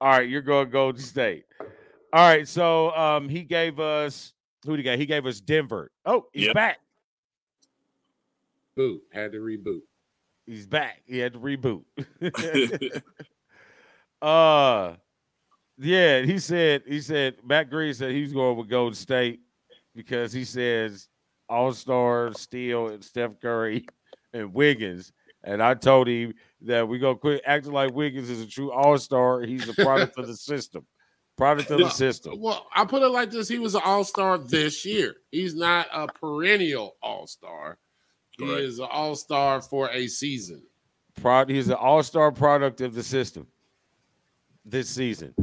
All 0.00 0.08
right, 0.08 0.28
you're 0.28 0.42
going 0.42 0.70
Golden 0.70 1.00
State. 1.00 1.44
All 2.12 2.28
right, 2.28 2.46
so 2.46 2.90
um 2.92 3.28
he 3.28 3.42
gave 3.42 3.78
us 3.80 4.32
who 4.64 4.72
did 4.72 4.78
he 4.78 4.82
get? 4.84 4.98
He 4.98 5.06
gave 5.06 5.26
us 5.26 5.40
Denver. 5.40 5.90
Oh, 6.04 6.26
he's 6.32 6.46
Yep. 6.46 6.54
back. 6.54 6.78
Boot 8.76 9.02
had 9.12 9.32
to 9.32 9.38
reboot. 9.38 9.82
He's 10.46 10.66
back. 10.66 11.02
He 11.06 11.18
had 11.18 11.34
to 11.34 11.38
reboot. 11.38 11.84
uh 14.22 14.96
yeah, 15.78 16.20
he 16.22 16.38
said 16.38 16.82
he 16.86 17.00
said 17.00 17.36
Matt 17.44 17.70
Green 17.70 17.94
said 17.94 18.12
he's 18.12 18.32
going 18.32 18.56
with 18.56 18.68
Golden 18.68 18.94
State 18.94 19.40
because 19.94 20.32
he 20.32 20.44
says 20.44 21.08
All 21.48 21.72
Star, 21.72 22.32
Steele, 22.34 22.88
and 22.88 23.02
Steph 23.02 23.40
Curry 23.40 23.86
and 24.32 24.52
Wiggins. 24.54 25.12
And 25.44 25.62
I 25.62 25.74
told 25.74 26.06
him 26.06 26.34
that 26.62 26.86
we're 26.86 27.00
gonna 27.00 27.16
quit 27.16 27.42
acting 27.44 27.72
like 27.72 27.92
Wiggins 27.92 28.30
is 28.30 28.40
a 28.40 28.46
true 28.46 28.70
All 28.70 28.96
Star. 28.98 29.42
He's 29.42 29.68
a 29.68 29.74
product 29.74 30.18
of 30.18 30.28
the 30.28 30.36
system, 30.36 30.86
product 31.36 31.70
of 31.70 31.78
the 31.78 31.88
system. 31.88 32.40
Well, 32.40 32.66
I 32.74 32.84
put 32.84 33.02
it 33.02 33.08
like 33.08 33.30
this: 33.30 33.48
He 33.48 33.58
was 33.58 33.74
an 33.74 33.82
All 33.84 34.04
Star 34.04 34.38
this 34.38 34.84
year. 34.84 35.16
He's 35.30 35.54
not 35.54 35.88
a 35.92 36.06
perennial 36.06 36.96
All 37.02 37.26
Star. 37.26 37.78
He 38.38 38.46
Correct. 38.46 38.60
is 38.62 38.78
an 38.78 38.88
All 38.90 39.14
Star 39.14 39.60
for 39.60 39.90
a 39.90 40.06
season. 40.08 40.62
Prod, 41.20 41.50
he's 41.50 41.68
an 41.68 41.74
All 41.74 42.02
Star 42.02 42.32
product 42.32 42.80
of 42.80 42.94
the 42.94 43.02
system 43.02 43.46
this 44.64 44.88
season. 44.88 45.34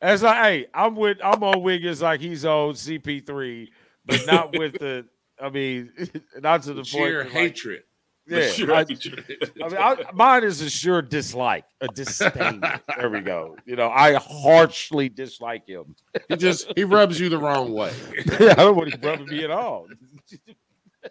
As 0.00 0.22
I, 0.22 0.42
hey, 0.42 0.66
I'm 0.72 0.94
with, 0.94 1.18
I'm 1.24 1.42
on 1.42 1.60
Wiggins 1.62 2.02
like 2.02 2.20
he's 2.20 2.44
on 2.44 2.74
CP3, 2.74 3.68
but 4.06 4.26
not 4.26 4.52
with 4.58 4.78
the. 4.78 5.06
I 5.40 5.50
mean, 5.50 5.92
not 6.40 6.62
to 6.64 6.74
the 6.74 6.84
Sheer 6.84 7.22
point. 7.22 7.34
like, 7.34 7.42
hatred. 7.42 7.82
yeah, 8.26 8.48
Sure. 8.48 8.74
I, 8.74 8.80
I 8.80 8.84
mean, 8.86 9.76
I, 9.78 9.96
mine 10.12 10.42
is 10.44 10.60
a 10.60 10.68
sure 10.70 11.00
dislike, 11.00 11.64
a 11.80 11.86
disdain. 11.88 12.60
there 12.96 13.08
we 13.08 13.20
go. 13.20 13.56
You 13.64 13.76
know, 13.76 13.88
I 13.88 14.14
harshly 14.14 15.08
dislike 15.08 15.66
him. 15.66 15.94
He 16.28 16.36
just 16.36 16.72
he 16.76 16.82
rubs 16.84 17.18
you 17.20 17.28
the 17.28 17.38
wrong 17.38 17.72
way. 17.72 17.92
yeah, 18.40 18.50
I 18.52 18.54
don't 18.54 18.76
want 18.76 18.92
him 18.94 19.00
rubbing 19.00 19.26
me 19.28 19.44
at 19.44 19.50
all. 19.52 19.86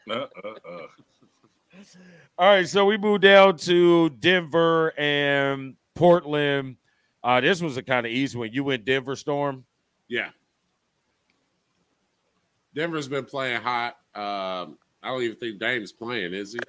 Uh, 0.09 0.13
uh, 0.43 0.47
uh. 0.69 0.87
All 2.37 2.49
right, 2.49 2.67
so 2.67 2.85
we 2.85 2.97
moved 2.97 3.21
down 3.21 3.57
to 3.57 4.09
Denver 4.09 4.93
and 4.97 5.75
Portland. 5.95 6.77
Uh, 7.23 7.41
this 7.41 7.61
was 7.61 7.77
a 7.77 7.83
kind 7.83 8.05
of 8.05 8.11
easy 8.11 8.37
one. 8.37 8.51
You 8.51 8.63
went 8.63 8.85
Denver 8.85 9.15
Storm. 9.15 9.65
Yeah. 10.07 10.29
Denver's 12.73 13.07
been 13.07 13.25
playing 13.25 13.61
hot. 13.61 13.97
Um, 14.15 14.77
I 15.01 15.09
don't 15.09 15.21
even 15.23 15.37
think 15.37 15.59
Dame's 15.59 15.91
playing, 15.91 16.33
is 16.33 16.53
he? 16.53 16.59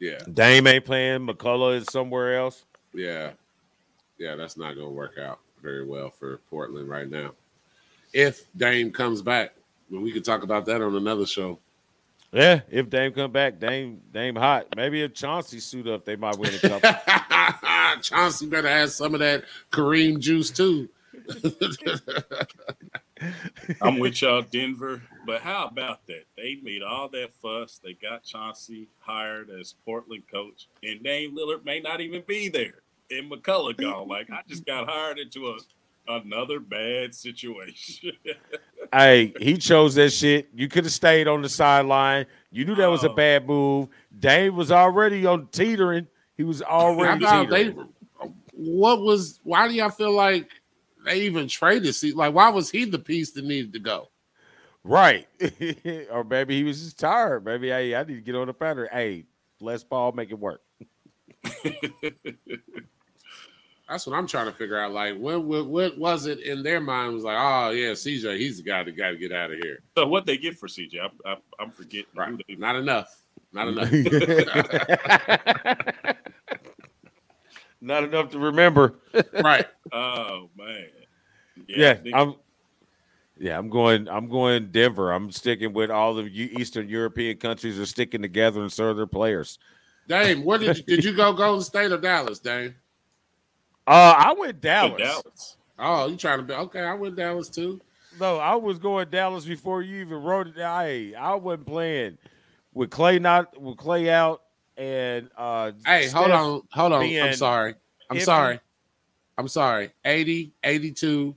Yeah, 0.00 0.18
Dame 0.32 0.66
ain't 0.66 0.84
playing. 0.84 1.26
McCollum 1.26 1.76
is 1.76 1.86
somewhere 1.90 2.36
else. 2.36 2.64
yeah, 2.92 3.30
yeah. 4.18 4.34
That's 4.36 4.56
not 4.56 4.74
going 4.74 4.88
to 4.88 4.92
work 4.92 5.18
out 5.18 5.40
very 5.62 5.86
well 5.86 6.10
for 6.10 6.38
Portland 6.50 6.88
right 6.88 7.08
now. 7.08 7.32
If 8.12 8.46
Dame 8.56 8.92
comes 8.92 9.22
back, 9.22 9.54
well, 9.56 9.63
we 9.90 10.12
could 10.12 10.24
talk 10.24 10.42
about 10.42 10.66
that 10.66 10.82
on 10.82 10.94
another 10.94 11.26
show. 11.26 11.58
Yeah, 12.32 12.60
if 12.68 12.90
Dame 12.90 13.12
come 13.12 13.30
back, 13.30 13.60
Dame 13.60 14.00
Dame 14.12 14.34
hot. 14.34 14.66
Maybe 14.76 15.02
if 15.02 15.14
Chauncey 15.14 15.60
suit 15.60 15.86
up, 15.86 16.04
they 16.04 16.16
might 16.16 16.36
win 16.36 16.52
a 16.54 16.58
couple. 16.58 16.90
Chauncey 18.02 18.46
better 18.46 18.68
have 18.68 18.90
some 18.90 19.14
of 19.14 19.20
that 19.20 19.44
Kareem 19.70 20.18
juice 20.18 20.50
too. 20.50 20.88
I'm 23.80 24.00
with 24.00 24.20
y'all, 24.20 24.42
Denver. 24.42 25.00
But 25.26 25.42
how 25.42 25.66
about 25.66 26.04
that? 26.08 26.24
They 26.36 26.58
made 26.62 26.82
all 26.82 27.08
that 27.10 27.30
fuss. 27.40 27.80
They 27.82 27.92
got 27.94 28.24
Chauncey 28.24 28.88
hired 28.98 29.48
as 29.50 29.76
Portland 29.84 30.24
coach, 30.30 30.68
and 30.82 31.02
Dame 31.04 31.36
Lillard 31.36 31.64
may 31.64 31.78
not 31.80 32.00
even 32.00 32.24
be 32.26 32.48
there. 32.48 32.80
And 33.10 33.30
McCollum 33.30 33.76
gone. 33.76 34.08
Like 34.08 34.28
I 34.30 34.40
just 34.48 34.66
got 34.66 34.88
hired 34.88 35.20
into 35.20 35.50
a 35.50 35.58
another 36.08 36.60
bad 36.60 37.14
situation. 37.14 38.12
hey, 38.92 39.32
he 39.40 39.56
chose 39.56 39.94
that 39.94 40.10
shit. 40.10 40.48
You 40.54 40.68
could 40.68 40.84
have 40.84 40.92
stayed 40.92 41.28
on 41.28 41.42
the 41.42 41.48
sideline. 41.48 42.26
You 42.50 42.64
knew 42.64 42.74
that 42.76 42.86
was 42.86 43.04
a 43.04 43.10
Oh. 43.10 43.14
bad 43.14 43.46
move. 43.46 43.88
Dave 44.18 44.54
was 44.54 44.70
already 44.70 45.26
on 45.26 45.48
teetering. 45.48 46.06
He 46.36 46.44
was 46.44 46.60
How 46.60 46.80
already 46.80 47.24
about 47.24 47.50
they? 47.50 47.74
What 48.52 49.00
was? 49.00 49.40
Why 49.44 49.66
do 49.68 49.74
y'all 49.74 49.90
feel 49.90 50.12
like 50.12 50.48
they 51.04 51.22
even 51.22 51.48
traded? 51.48 51.94
See, 51.94 52.12
like 52.12 52.34
why 52.34 52.48
was 52.50 52.70
he 52.70 52.84
the 52.84 52.98
piece 52.98 53.32
that 53.32 53.44
needed 53.44 53.72
to 53.72 53.80
go? 53.80 54.08
Right. 54.84 55.26
or 56.12 56.24
maybe 56.24 56.56
he 56.56 56.62
was 56.64 56.82
just 56.82 56.98
tired. 56.98 57.44
Maybe 57.44 57.68
hey, 57.68 57.94
I 57.94 58.04
need 58.04 58.16
to 58.16 58.20
get 58.20 58.34
on 58.34 58.46
the 58.46 58.54
pattern. 58.54 58.88
Hey, 58.92 59.24
Les 59.60 59.82
Paul, 59.82 60.12
make 60.12 60.30
it 60.30 60.38
work. 60.38 60.60
That's 63.88 64.06
what 64.06 64.16
I'm 64.16 64.26
trying 64.26 64.46
to 64.46 64.52
figure 64.52 64.80
out. 64.80 64.92
Like, 64.92 65.18
what, 65.18 65.44
what, 65.44 65.66
what 65.66 65.98
was 65.98 66.26
it 66.26 66.40
in 66.40 66.62
their 66.62 66.80
mind? 66.80 67.12
Was 67.14 67.22
like, 67.24 67.36
oh 67.38 67.70
yeah, 67.70 67.90
CJ, 67.92 68.38
he's 68.38 68.56
the 68.56 68.62
guy 68.62 68.82
that 68.82 68.96
got 68.96 69.10
to 69.10 69.16
get 69.16 69.32
out 69.32 69.52
of 69.52 69.58
here. 69.62 69.80
so 69.96 70.06
what 70.06 70.24
they 70.24 70.38
get 70.38 70.56
for 70.58 70.68
CJ? 70.68 70.98
I, 71.00 71.32
I, 71.32 71.36
I'm 71.60 71.70
forgetting. 71.70 72.06
Right? 72.16 72.30
Who 72.30 72.38
they- 72.48 72.54
Not 72.56 72.76
enough. 72.76 73.14
Not 73.52 73.68
enough. 73.68 73.90
Not 77.80 78.04
enough 78.04 78.30
to 78.30 78.38
remember. 78.38 78.94
right. 79.42 79.66
Oh 79.92 80.48
man. 80.56 80.86
Yeah, 81.68 81.90
I 81.90 81.94
think- 81.94 82.16
I'm. 82.16 82.34
Yeah, 83.38 83.58
I'm 83.58 83.68
going. 83.68 84.08
I'm 84.08 84.28
going 84.28 84.70
Denver. 84.72 85.12
I'm 85.12 85.30
sticking 85.30 85.72
with 85.74 85.90
all 85.90 86.14
the 86.14 86.24
Eastern 86.24 86.88
European 86.88 87.36
countries 87.36 87.78
are 87.78 87.86
sticking 87.86 88.22
together 88.22 88.62
and 88.62 88.72
serve 88.72 88.96
their 88.96 89.06
players. 89.06 89.58
Dame, 90.08 90.44
where 90.44 90.58
did 90.58 90.78
you, 90.78 90.82
did 90.84 91.04
you 91.04 91.14
go? 91.14 91.32
Golden 91.32 91.62
State 91.62 91.92
or 91.92 91.98
Dallas, 91.98 92.38
Dame? 92.38 92.74
Uh, 93.86 94.14
I 94.16 94.32
went 94.32 94.60
Good 94.60 94.68
Dallas. 94.68 95.02
Dallas. 95.02 95.56
Oh, 95.78 96.06
you 96.06 96.16
trying 96.16 96.38
to 96.38 96.44
be 96.44 96.54
okay? 96.54 96.80
I 96.82 96.94
went 96.94 97.16
Dallas 97.16 97.48
too. 97.48 97.80
No, 98.20 98.38
I 98.38 98.54
was 98.54 98.78
going 98.78 99.08
Dallas 99.10 99.44
before 99.44 99.82
you 99.82 100.00
even 100.02 100.22
wrote 100.22 100.46
it 100.46 100.58
I 100.60 101.12
I 101.18 101.34
wasn't 101.34 101.66
playing 101.66 102.16
with 102.72 102.90
Clay 102.90 103.18
not 103.18 103.60
with 103.60 103.76
Clay 103.76 104.08
out 104.08 104.42
and 104.76 105.28
uh 105.36 105.72
Hey, 105.84 106.08
hold 106.08 106.30
on, 106.30 106.62
hold 106.70 106.92
on. 106.92 107.02
I'm 107.02 107.34
sorry. 107.34 107.74
I'm 108.10 108.18
iffy. 108.18 108.22
sorry. 108.22 108.60
I'm 109.36 109.48
sorry, 109.48 109.90
80, 110.04 110.52
82. 110.62 111.34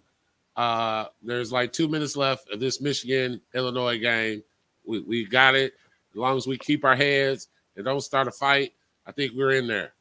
Uh, 0.56 1.06
there's 1.24 1.52
like 1.52 1.74
two 1.74 1.88
minutes 1.88 2.16
left 2.16 2.52
of 2.52 2.60
this 2.60 2.80
Michigan 2.80 3.42
Illinois 3.56 3.98
game. 3.98 4.44
We, 4.86 5.00
we 5.02 5.26
got 5.26 5.56
it. 5.56 5.74
As 6.12 6.16
long 6.16 6.38
as 6.38 6.46
we 6.46 6.60
keep 6.60 6.86
our 6.86 6.96
heads 6.96 7.48
and 7.76 7.86
don't 7.86 8.02
start 8.02 8.28
a 8.28 8.32
fight, 8.32 8.74
I 9.08 9.12
think 9.12 9.34
we're 9.36 9.54
in 9.54 9.66
there. 9.68 9.94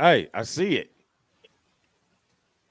Hey, 0.00 0.30
I 0.32 0.44
see 0.44 0.76
it. 0.76 0.90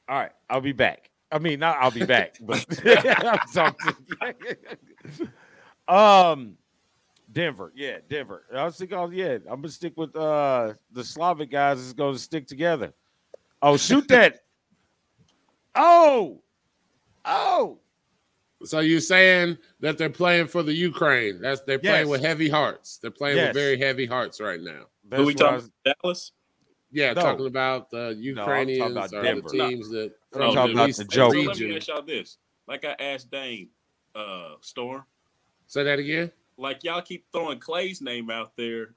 All 0.10 0.18
right, 0.18 0.32
I'll 0.50 0.62
be 0.62 0.72
back. 0.72 1.12
I 1.32 1.38
mean, 1.38 1.60
not 1.60 1.78
I'll 1.80 1.92
be 1.92 2.04
back, 2.06 2.38
but 2.42 2.66
I'm 3.24 3.40
talking. 3.54 3.94
um, 5.88 6.58
Denver, 7.32 7.72
yeah, 7.76 7.98
Denver. 8.10 8.46
I 8.56 8.66
was 8.66 8.78
thinking, 8.78 8.98
oh 8.98 9.10
yeah, 9.12 9.34
I'm 9.48 9.62
gonna 9.62 9.70
stick 9.70 9.94
with 9.96 10.16
uh 10.16 10.74
the 10.92 11.04
Slavic 11.04 11.52
guys. 11.52 11.80
Is 11.80 11.94
going 11.94 12.14
to 12.16 12.20
stick 12.20 12.48
together. 12.48 12.94
Oh, 13.62 13.78
shoot 13.78 14.08
that! 14.08 14.40
oh, 15.76 16.42
oh. 17.26 17.78
So 18.64 18.80
you're 18.80 19.00
saying 19.02 19.58
that 19.82 19.98
they're 20.00 20.10
playing 20.10 20.48
for 20.48 20.64
the 20.64 20.74
Ukraine? 20.74 21.40
That's 21.42 21.62
they're 21.62 21.78
playing 21.80 22.10
with 22.10 22.22
heavy 22.24 22.50
hearts. 22.50 22.98
They're 22.98 23.12
playing 23.12 23.38
Yes. 23.38 23.50
with 23.54 23.62
very 23.64 23.78
heavy 23.78 24.06
hearts 24.08 24.42
right 24.42 24.60
now. 24.60 24.86
Who 25.16 25.26
we 25.26 25.34
That's 25.34 25.42
what 25.44 25.54
I 25.54 25.58
talking 25.58 25.72
was- 25.86 25.94
Dallas? 26.04 26.32
Yeah, 26.92 27.14
No. 27.14 27.22
talking 27.22 27.46
about 27.48 27.90
the 27.92 28.10
talking 28.10 28.24
Ukrainians 28.24 28.92
about 28.92 29.14
or 29.14 29.22
Denver. 29.24 29.50
the 29.50 29.70
teams 29.70 29.90
that 29.90 30.12
I'm 30.34 30.40
from 30.42 30.54
talking 30.56 30.74
about 30.76 30.86
least 30.88 31.00
the 31.08 31.12
So 31.14 31.28
let 31.30 31.60
me 31.60 31.76
ask 31.76 31.88
y'all 31.88 32.02
this. 32.02 32.38
Like 32.68 32.86
I 32.86 32.96
asked 33.00 33.30
Dane, 33.32 33.70
uh, 34.16 34.56
Storm, 34.62 35.04
Say 35.68 35.84
that 35.84 36.00
again. 36.00 36.32
like 36.58 36.84
y'all 36.84 37.02
keep 37.02 37.26
throwing 37.32 37.60
Clay's 37.60 38.02
name 38.02 38.30
out 38.30 38.56
there. 38.58 38.96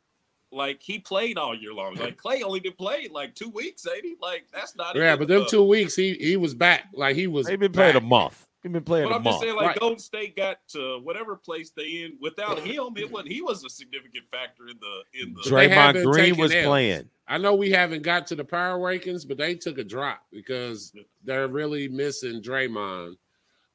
Like 0.51 0.83
he 0.83 0.99
played 0.99 1.39
all 1.39 1.55
year 1.55 1.73
long. 1.73 1.95
Like 1.95 2.19
Clay 2.19 2.43
only 2.43 2.61
been 2.61 2.75
played 2.75 3.11
like 3.11 3.35
two 3.35 3.49
weeks, 3.49 3.87
ain't 3.87 4.05
he? 4.05 4.17
Like 4.21 4.45
that's 4.53 4.77
not 4.77 4.95
Yeah, 4.97 5.17
but 5.17 5.29
them 5.29 5.43
uh, 5.43 5.47
two 5.47 5.63
weeks 5.65 5.97
he 5.97 6.15
he 6.15 6.37
was 6.37 6.55
back. 6.55 6.89
Like 6.95 7.17
he 7.17 7.27
was. 7.27 7.47
They've 7.47 7.59
been 7.59 7.73
playing 7.73 7.97
a 7.97 8.01
back. 8.01 8.09
month. 8.09 8.47
They've 8.63 8.71
been 8.73 8.85
playing 8.85 9.07
But 9.09 9.13
a 9.13 9.17
I'm 9.17 9.25
just 9.25 9.33
month. 9.37 9.43
saying, 9.45 9.57
like 9.57 9.67
Right. 9.69 9.81
Golden 9.81 9.99
State 9.99 10.37
got 10.37 10.59
to 10.69 11.01
whatever 11.03 11.37
place 11.37 11.71
they 11.75 12.05
in 12.05 12.19
without 12.21 12.59
him. 12.61 12.93
It 12.97 13.11
was 13.11 13.25
he 13.27 13.41
was 13.41 13.65
a 13.65 13.71
significant 13.71 14.25
factor 14.31 14.69
in 14.69 14.77
the 14.79 15.23
in 15.23 15.33
the. 15.35 15.49
They 15.51 15.69
have 15.71 15.97
Draymond 15.97 16.05
Green 16.05 16.37
was 16.37 16.53
L's. 16.55 16.67
playing. 16.67 17.09
I 17.33 17.39
know 17.39 17.55
we 17.55 17.71
haven't 17.71 18.03
got 18.03 18.27
to 18.27 18.35
the 18.35 18.45
power 18.45 18.79
rankings, 18.79 19.27
but 19.27 19.39
they 19.39 19.55
took 19.55 19.79
a 19.79 19.85
drop 19.85 20.23
because 20.31 20.93
they're 21.25 21.49
really 21.49 21.89
missing 21.89 22.43
Draymond. 22.43 23.17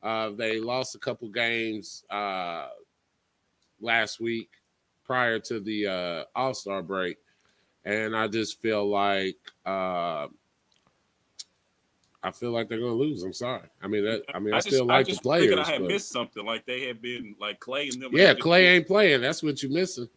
Uh, 0.03 0.29
they 0.29 0.59
lost 0.59 0.93
a 0.93 0.99
couple 0.99 1.27
games 1.29 2.03
uh, 2.11 2.67
last 3.81 4.19
week 4.19 4.51
prior 5.03 5.39
to 5.39 5.59
the 5.59 5.87
uh, 5.87 6.23
All 6.35 6.53
Star 6.53 6.83
break, 6.83 7.17
and 7.83 8.15
I 8.15 8.27
just 8.27 8.61
feel 8.61 8.87
like 8.87 9.37
uh, 9.65 10.27
I 12.21 12.31
feel 12.31 12.51
like 12.51 12.69
they're 12.69 12.77
going 12.77 12.91
to 12.91 13.03
lose. 13.03 13.23
I'm 13.23 13.33
sorry. 13.33 13.63
I 13.81 13.87
mean, 13.87 14.05
that, 14.05 14.21
I 14.35 14.37
mean, 14.37 14.53
I, 14.53 14.57
just, 14.57 14.67
still 14.67 14.85
like 14.85 14.99
I 14.99 15.09
just 15.09 15.23
the 15.23 15.29
players. 15.29 15.57
I 15.57 15.71
had 15.71 15.81
but- 15.81 15.87
missed 15.87 16.11
something. 16.11 16.45
Like 16.45 16.67
they 16.67 16.85
had 16.85 17.01
been 17.01 17.35
like 17.39 17.59
Clay 17.59 17.89
and 17.89 17.99
them. 18.03 18.11
yeah, 18.13 18.33
just 18.33 18.43
Clay 18.43 18.67
ain't 18.67 18.85
playing. 18.85 19.21
That's 19.21 19.41
what 19.41 19.63
you're 19.63 19.71
missing. 19.71 20.07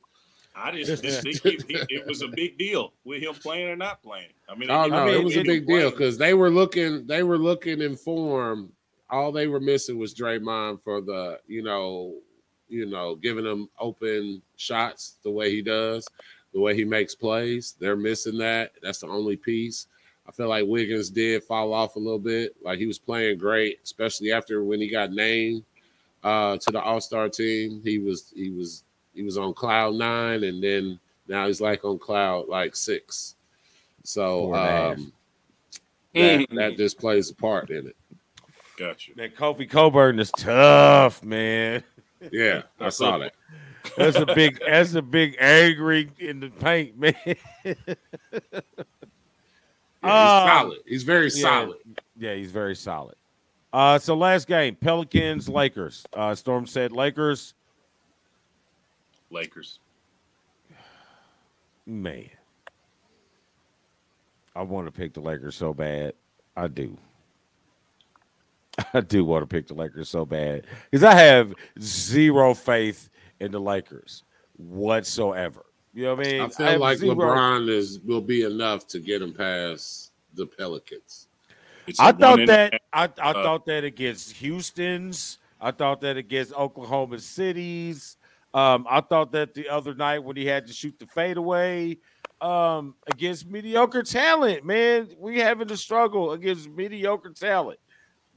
I 0.61 0.73
just 0.73 0.97
didn't 1.03 1.23
think 1.23 1.43
he, 1.43 1.59
he, 1.69 1.97
it 1.97 2.07
was 2.07 2.23
a 2.23 2.29
big 2.29 2.59
deal 2.59 2.93
with 3.05 3.23
him 3.23 3.35
playing 3.35 3.69
or 3.69 3.77
not 3.77 4.03
playing. 4.03 4.33
I 4.49 4.55
mean, 4.55 4.71
Oh 4.71 4.81
I 4.81 4.89
no, 4.89 5.05
mean, 5.07 5.15
it 5.15 5.25
was 5.25 5.37
a 5.37 5.43
big 5.43 5.67
deal 5.67 5.91
because 5.91 6.19
they 6.19 6.35
were 6.35 6.51
looking, 6.51 7.07
they 7.07 7.23
were 7.23 7.39
looking 7.39 7.81
in 7.81 7.97
form. 7.97 8.73
All 9.09 9.33
they 9.33 9.47
were 9.49 9.61
missing 9.61 9.99
was 9.99 10.15
Draymond 10.15 10.83
for 10.83 11.01
the, 11.01 11.41
you 11.47 11.63
know, 11.63 12.15
you 12.69 12.87
know, 12.87 13.17
giving 13.17 13.45
them 13.45 13.69
open 13.79 14.43
shots 14.57 15.17
the 15.25 15.31
way 15.31 15.51
he 15.51 15.63
does, 15.63 16.07
the 16.53 16.61
way 16.61 16.75
he 16.77 16.85
makes 16.85 17.15
plays. 17.15 17.75
They're 17.81 17.97
missing 17.97 18.39
that. 18.39 18.73
That's 18.83 19.01
the 19.01 19.09
only 19.09 19.37
piece. 19.37 19.89
I 20.29 20.33
feel 20.33 20.49
like 20.49 20.67
Wiggins 20.67 21.11
did 21.11 21.43
fall 21.43 21.73
off 21.73 21.97
a 21.97 21.99
little 21.99 22.21
bit. 22.21 22.55
Like 22.63 22.79
he 22.79 22.87
was 22.87 22.99
playing 23.01 23.39
great, 23.39 23.81
especially 23.83 24.31
after 24.31 24.63
when 24.63 24.81
he 24.81 24.89
got 24.89 25.11
named 25.11 25.65
uh, 26.23 26.57
to 26.59 26.71
the 26.71 26.81
All 26.81 27.01
Star 27.01 27.29
team. 27.29 27.81
He 27.83 27.99
was 27.99 28.33
he 28.35 28.51
was 28.51 28.85
he 29.15 29.23
was 29.23 29.37
on 29.39 29.53
cloud 29.55 29.95
nine, 29.95 30.45
and 30.45 30.63
then 30.63 30.99
now 31.29 31.47
he's 31.47 31.61
like 31.61 31.85
on 31.85 31.99
cloud 31.99 32.49
like 32.49 32.75
six. 32.77 33.37
So 34.05 34.47
Four 34.47 34.57
and 34.57 34.65
a 34.65 34.71
half. 34.71 34.97
um, 34.99 35.13
that, 36.15 36.47
that 36.53 36.77
just 36.77 36.99
plays 36.99 37.31
a 37.31 37.35
part 37.35 37.71
in 37.71 37.87
it. 37.87 37.97
Gotcha. 38.79 39.13
Man, 39.15 39.31
Kofi 39.31 39.69
Cockburn 39.69 40.19
is 40.19 40.31
tough, 40.37 41.23
man. 41.23 41.83
Yeah, 42.33 42.63
I 42.81 42.89
saw 42.89 43.19
that. 43.19 43.35
That's 43.97 44.17
a 44.19 44.27
big 44.27 44.59
that's 44.67 44.95
a 44.95 45.03
big 45.03 45.37
angry 45.41 46.11
in 46.19 46.41
the 46.41 46.51
paint, 46.51 46.99
man. 46.99 47.15
Yeah, 50.03 50.09
he's 50.09 50.13
Uh, 50.13 50.47
solid. 50.47 50.79
He's 50.87 51.03
very 51.03 51.25
yeah. 51.27 51.43
solid. 51.43 51.77
yeah, 52.17 52.35
he's 52.35 52.51
very 52.51 52.75
solid. 52.75 53.17
Uh 53.73 53.99
so 53.99 54.15
last 54.17 54.47
game, 54.49 54.75
Pelicans, 54.75 55.49
Lakers. 55.49 56.07
Uh 56.13 56.35
Storm 56.35 56.67
said 56.67 56.91
Lakers. 56.93 57.55
Lakers. 59.31 59.79
Man. 61.87 62.29
I 64.55 64.63
want 64.63 64.87
to 64.87 64.93
pick 64.93 65.15
the 65.15 65.21
Lakers 65.21 65.57
so 65.57 65.73
bad. 65.73 66.15
I 66.57 66.67
do. 66.67 66.99
I 68.95 69.01
do 69.01 69.25
want 69.25 69.43
to 69.43 69.47
pick 69.47 69.69
the 69.69 69.75
Lakers 69.75 70.09
so 70.09 70.25
bad 70.25 70.67
because 70.91 71.05
I 71.05 71.15
have 71.15 71.55
zero 71.81 72.55
faith 72.55 73.11
in 73.41 73.53
the 73.53 73.61
Lakers 73.61 74.25
whatsoever. 74.57 75.67
You 75.95 76.05
know 76.05 76.15
what 76.15 76.27
I 76.27 76.31
mean? 76.31 76.41
I 76.43 76.49
feel 76.49 76.67
have 76.67 76.81
like 76.81 76.99
zero- 76.99 77.15
LeBron 77.15 77.69
is 77.69 78.01
will 78.01 78.21
be 78.21 78.43
enough 78.43 78.87
to 78.89 79.01
get 79.01 79.23
him 79.23 79.33
past 79.33 80.13
the 80.35 80.47
Pelicans. 80.47 81.29
It's 81.87 81.99
I 81.99 82.11
a 82.11 82.13
thought 82.13 82.47
that 82.47 82.81
half. 82.93 83.11
I, 83.19 83.23
I 83.23 83.31
uh, 83.31 83.43
thought 83.43 83.67
that 83.67 83.85
against 83.85 84.33
Houston's. 84.37 85.39
I 85.61 85.71
thought 85.73 86.01
that 86.03 86.17
against 86.17 86.53
Oklahoma 86.55 87.19
City's. 87.19 88.17
Um, 88.53 88.87
I 88.89 89.01
thought 89.01 89.33
that 89.33 89.55
the 89.55 89.69
other 89.69 89.95
night 89.95 90.19
when 90.19 90.37
he 90.37 90.45
had 90.47 90.67
to 90.67 90.73
shoot 90.73 90.99
the 90.99 91.07
fadeaway 91.07 91.99
um, 92.41 92.95
against 93.07 93.47
mediocre 93.49 94.03
talent, 94.03 94.65
man, 94.65 95.09
we 95.19 95.39
having 95.39 95.71
a 95.71 95.77
struggle 95.77 96.33
against 96.33 96.69
mediocre 96.69 97.31
talent. 97.31 97.79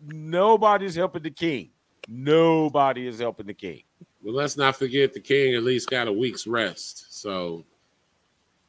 Nobody's 0.06 0.96
helping 0.96 1.24
the 1.24 1.32
king. 1.32 1.70
Nobody 2.08 3.08
is 3.08 3.20
helping 3.20 3.48
the 3.48 3.54
king. 3.54 3.84
Well, 4.24 4.36
let's 4.36 4.56
not 4.56 4.78
forget 4.78 5.14
the 5.14 5.20
King 5.20 5.56
at 5.56 5.64
least 5.64 5.90
got 5.90 6.08
a 6.08 6.14
week's 6.14 6.48
rest, 6.48 7.22
so 7.22 7.66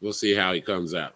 we'll 0.01 0.13
see 0.13 0.35
how 0.35 0.53
he 0.53 0.61
comes 0.61 0.95
out. 0.95 1.15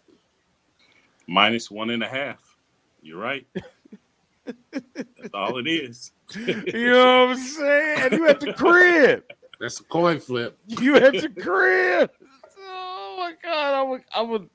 minus 1.26 1.70
one 1.70 1.90
and 1.90 2.04
a 2.04 2.08
half. 2.08 2.56
You're 3.02 3.18
right. 3.18 3.46
That's 4.72 5.34
all 5.34 5.58
it 5.58 5.66
is. 5.66 6.12
You 6.36 6.90
know 6.90 7.26
what 7.26 7.30
I'm 7.30 7.36
saying? 7.36 8.12
You 8.12 8.28
at 8.28 8.40
the 8.40 8.52
crib. 8.52 9.24
That's 9.60 9.80
a 9.80 9.84
coin 9.84 10.20
flip. 10.20 10.58
You 10.66 10.96
at 10.96 11.12
the 11.14 11.28
crib. 11.28 12.10
Oh 12.60 13.16
my 13.18 13.32
god, 13.42 13.74
I 13.74 13.82
would 13.82 14.02
I 14.14 14.22
would 14.22 14.48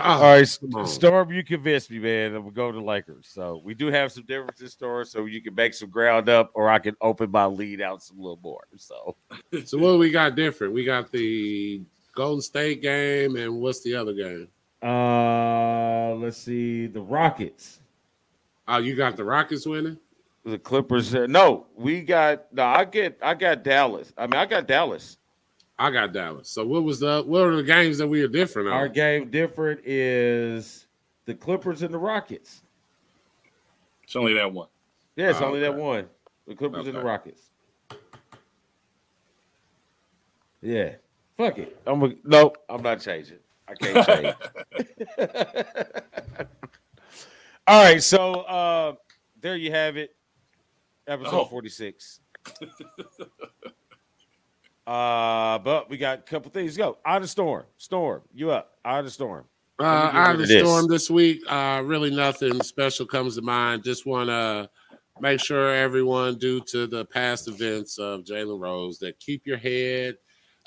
Ah, 0.00 0.16
All 0.16 0.22
right. 0.22 0.46
Storm, 0.88 1.32
you 1.32 1.42
convinced 1.42 1.90
me, 1.90 1.98
man. 1.98 2.32
I'm 2.34 2.42
gonna 2.42 2.52
go 2.52 2.70
to 2.70 2.80
Lakers. 2.80 3.26
So 3.28 3.60
we 3.64 3.74
do 3.74 3.88
have 3.88 4.12
some 4.12 4.22
differences, 4.24 4.72
Storm. 4.72 5.04
So 5.04 5.24
you 5.26 5.42
can 5.42 5.54
make 5.56 5.74
some 5.74 5.90
ground 5.90 6.28
up, 6.28 6.52
or 6.54 6.68
I 6.68 6.78
can 6.78 6.94
open 7.00 7.32
my 7.32 7.46
lead 7.46 7.80
out 7.80 8.02
some 8.02 8.18
little 8.18 8.38
more. 8.42 8.62
So 8.76 9.16
So 9.64 9.76
what 9.76 9.98
we 9.98 10.10
got 10.10 10.36
different? 10.36 10.72
We 10.72 10.84
got 10.84 11.10
the 11.10 11.82
Golden 12.14 12.40
State 12.40 12.80
game, 12.80 13.34
and 13.36 13.60
what's 13.60 13.82
the 13.82 13.94
other 13.94 14.12
game? 14.12 14.48
uh 14.80 16.14
let's 16.14 16.36
see 16.36 16.86
the 16.86 17.00
Rockets, 17.00 17.80
Oh, 18.68 18.78
you 18.78 18.94
got 18.94 19.16
the 19.16 19.24
Rockets 19.24 19.66
winning. 19.66 19.98
The 20.48 20.58
Clippers. 20.58 21.14
uh, 21.14 21.26
No, 21.28 21.66
we 21.76 22.00
got 22.02 22.52
no. 22.52 22.64
I 22.64 22.84
get 22.84 23.18
I 23.22 23.34
got 23.34 23.62
Dallas. 23.62 24.12
I 24.18 24.26
mean, 24.26 24.34
I 24.40 24.46
got 24.46 24.66
Dallas. 24.66 25.18
I 25.78 25.90
got 25.90 26.12
Dallas. 26.12 26.48
So 26.48 26.66
what 26.66 26.82
was 26.84 26.98
the 27.00 27.22
what 27.26 27.42
are 27.42 27.54
the 27.56 27.62
games 27.62 27.98
that 27.98 28.06
we 28.08 28.22
are 28.22 28.28
different 28.28 28.68
Our 28.68 28.86
on? 28.86 28.92
game 28.92 29.30
different 29.30 29.80
is 29.84 30.86
the 31.26 31.34
Clippers 31.34 31.82
and 31.82 31.92
the 31.94 31.98
Rockets. 31.98 32.62
It's 34.02 34.16
only 34.16 34.34
that 34.34 34.52
one. 34.52 34.68
Yeah, 35.16 35.30
it's 35.30 35.40
Oh, 35.40 35.46
only 35.46 35.60
that 35.60 35.74
one. 35.76 36.06
The 36.46 36.54
Clippers 36.54 36.86
and 36.86 36.96
the 36.96 37.02
Rockets. 37.02 37.42
Yeah. 40.62 40.94
Fuck 41.36 41.58
it. 41.58 41.80
I'm 41.86 42.02
a, 42.02 42.12
no, 42.24 42.52
I'm 42.68 42.82
not 42.82 43.00
changing. 43.00 43.38
I 43.68 43.74
can't 43.74 44.06
change. 44.06 44.34
All 47.66 47.82
right, 47.84 48.02
so 48.02 48.40
uh 48.42 48.94
there 49.40 49.56
you 49.56 49.70
have 49.70 49.96
it. 49.96 50.16
Episode 51.08 51.32
Oh. 51.40 51.44
46. 51.46 52.20
uh 54.86 55.58
but 55.58 55.90
we 55.90 55.96
got 55.98 56.18
a 56.20 56.22
couple 56.22 56.50
things 56.50 56.72
to 56.74 56.78
go. 56.78 56.98
Out 57.04 57.22
of 57.22 57.30
storm. 57.30 57.64
Storm, 57.76 58.22
you 58.34 58.50
up. 58.50 58.78
Out 58.84 59.04
of 59.04 59.12
storm. 59.12 59.44
Uh, 59.80 59.84
Let 59.84 60.06
me 60.06 60.12
get 60.12 60.16
out 60.20 60.34
of 60.34 60.40
of 60.40 60.48
the 60.48 60.54
this. 60.54 60.62
storm 60.66 60.86
this 60.88 61.10
week, 61.10 61.40
uh, 61.48 61.82
really 61.84 62.10
nothing 62.10 62.60
special 62.62 63.06
comes 63.06 63.36
to 63.36 63.42
mind. 63.42 63.84
Just 63.84 64.06
want 64.06 64.28
to 64.28 64.68
make 65.20 65.40
sure 65.40 65.72
everyone, 65.72 66.36
due 66.36 66.60
to 66.62 66.86
the 66.88 67.04
past 67.04 67.46
events 67.48 67.96
of 67.98 68.24
Jalen 68.24 68.58
Rose, 68.60 68.98
that 68.98 69.20
keep 69.20 69.46
your 69.46 69.56
head 69.56 70.16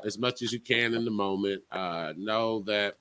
as 0.05 0.17
much 0.17 0.41
as 0.43 0.53
you 0.53 0.61
can 0.61 0.93
in 0.93 1.03
the 1.03 1.11
moment. 1.11 1.61
Uh, 1.73 2.13
know 2.17 2.61
that 2.61 2.95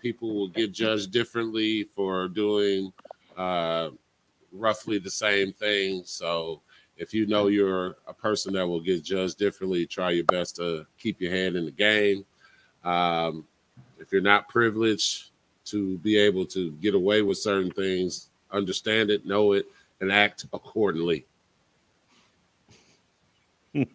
people 0.00 0.32
will 0.34 0.48
get 0.48 0.70
judged 0.72 1.10
differently 1.10 1.82
for 1.82 2.28
doing 2.28 2.92
uh, 3.36 3.90
roughly 4.52 4.98
the 4.98 5.10
same 5.10 5.52
thing. 5.52 6.02
So 6.04 6.62
if 7.00 7.12
you 7.14 7.26
know 7.26 7.48
you're 7.48 7.96
a 8.06 8.12
person 8.12 8.52
that 8.52 8.68
will 8.68 8.82
get 8.82 9.02
judged 9.02 9.38
differently, 9.38 9.86
try 9.86 10.10
your 10.10 10.24
best 10.24 10.56
to 10.56 10.84
keep 10.98 11.18
your 11.18 11.32
hand 11.32 11.56
in 11.56 11.64
the 11.64 11.70
game. 11.70 12.26
Um, 12.84 13.46
if 13.98 14.12
you're 14.12 14.20
not 14.20 14.50
privileged 14.50 15.30
to 15.64 15.96
be 15.98 16.18
able 16.18 16.44
to 16.46 16.72
get 16.72 16.94
away 16.94 17.22
with 17.22 17.38
certain 17.38 17.70
things, 17.70 18.28
understand 18.52 19.10
it, 19.10 19.24
know 19.24 19.52
it, 19.52 19.64
and 20.02 20.12
act 20.12 20.44
accordingly. 20.52 21.24
yeah, 23.72 23.86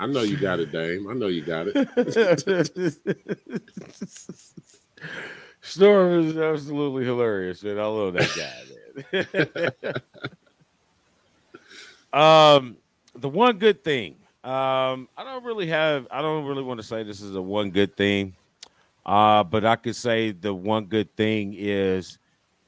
I 0.00 0.06
know 0.06 0.22
you 0.22 0.36
got 0.36 0.58
it, 0.58 0.72
Dame. 0.72 1.08
I 1.08 1.14
know 1.14 1.28
you 1.28 1.42
got 1.42 1.68
it. 1.68 1.76
Storm 5.60 6.28
is 6.28 6.36
absolutely 6.36 7.04
hilarious, 7.04 7.62
and 7.62 7.80
I 7.80 7.86
love 7.86 8.14
that 8.14 8.34
guy, 8.36 8.64
man. 9.92 10.00
um, 12.16 12.76
the 13.14 13.28
one 13.28 13.58
good 13.58 13.84
thing, 13.84 14.16
um, 14.44 15.08
I 15.16 15.24
don't 15.24 15.44
really 15.44 15.66
have, 15.68 16.06
I 16.10 16.22
don't 16.22 16.44
really 16.44 16.62
want 16.62 16.80
to 16.80 16.86
say 16.86 17.02
this 17.02 17.20
is 17.20 17.34
a 17.34 17.42
one 17.42 17.70
good 17.70 17.96
thing, 17.96 18.34
uh, 19.04 19.44
but 19.44 19.64
I 19.64 19.76
could 19.76 19.96
say 19.96 20.32
the 20.32 20.54
one 20.54 20.86
good 20.86 21.14
thing 21.16 21.54
is 21.56 22.18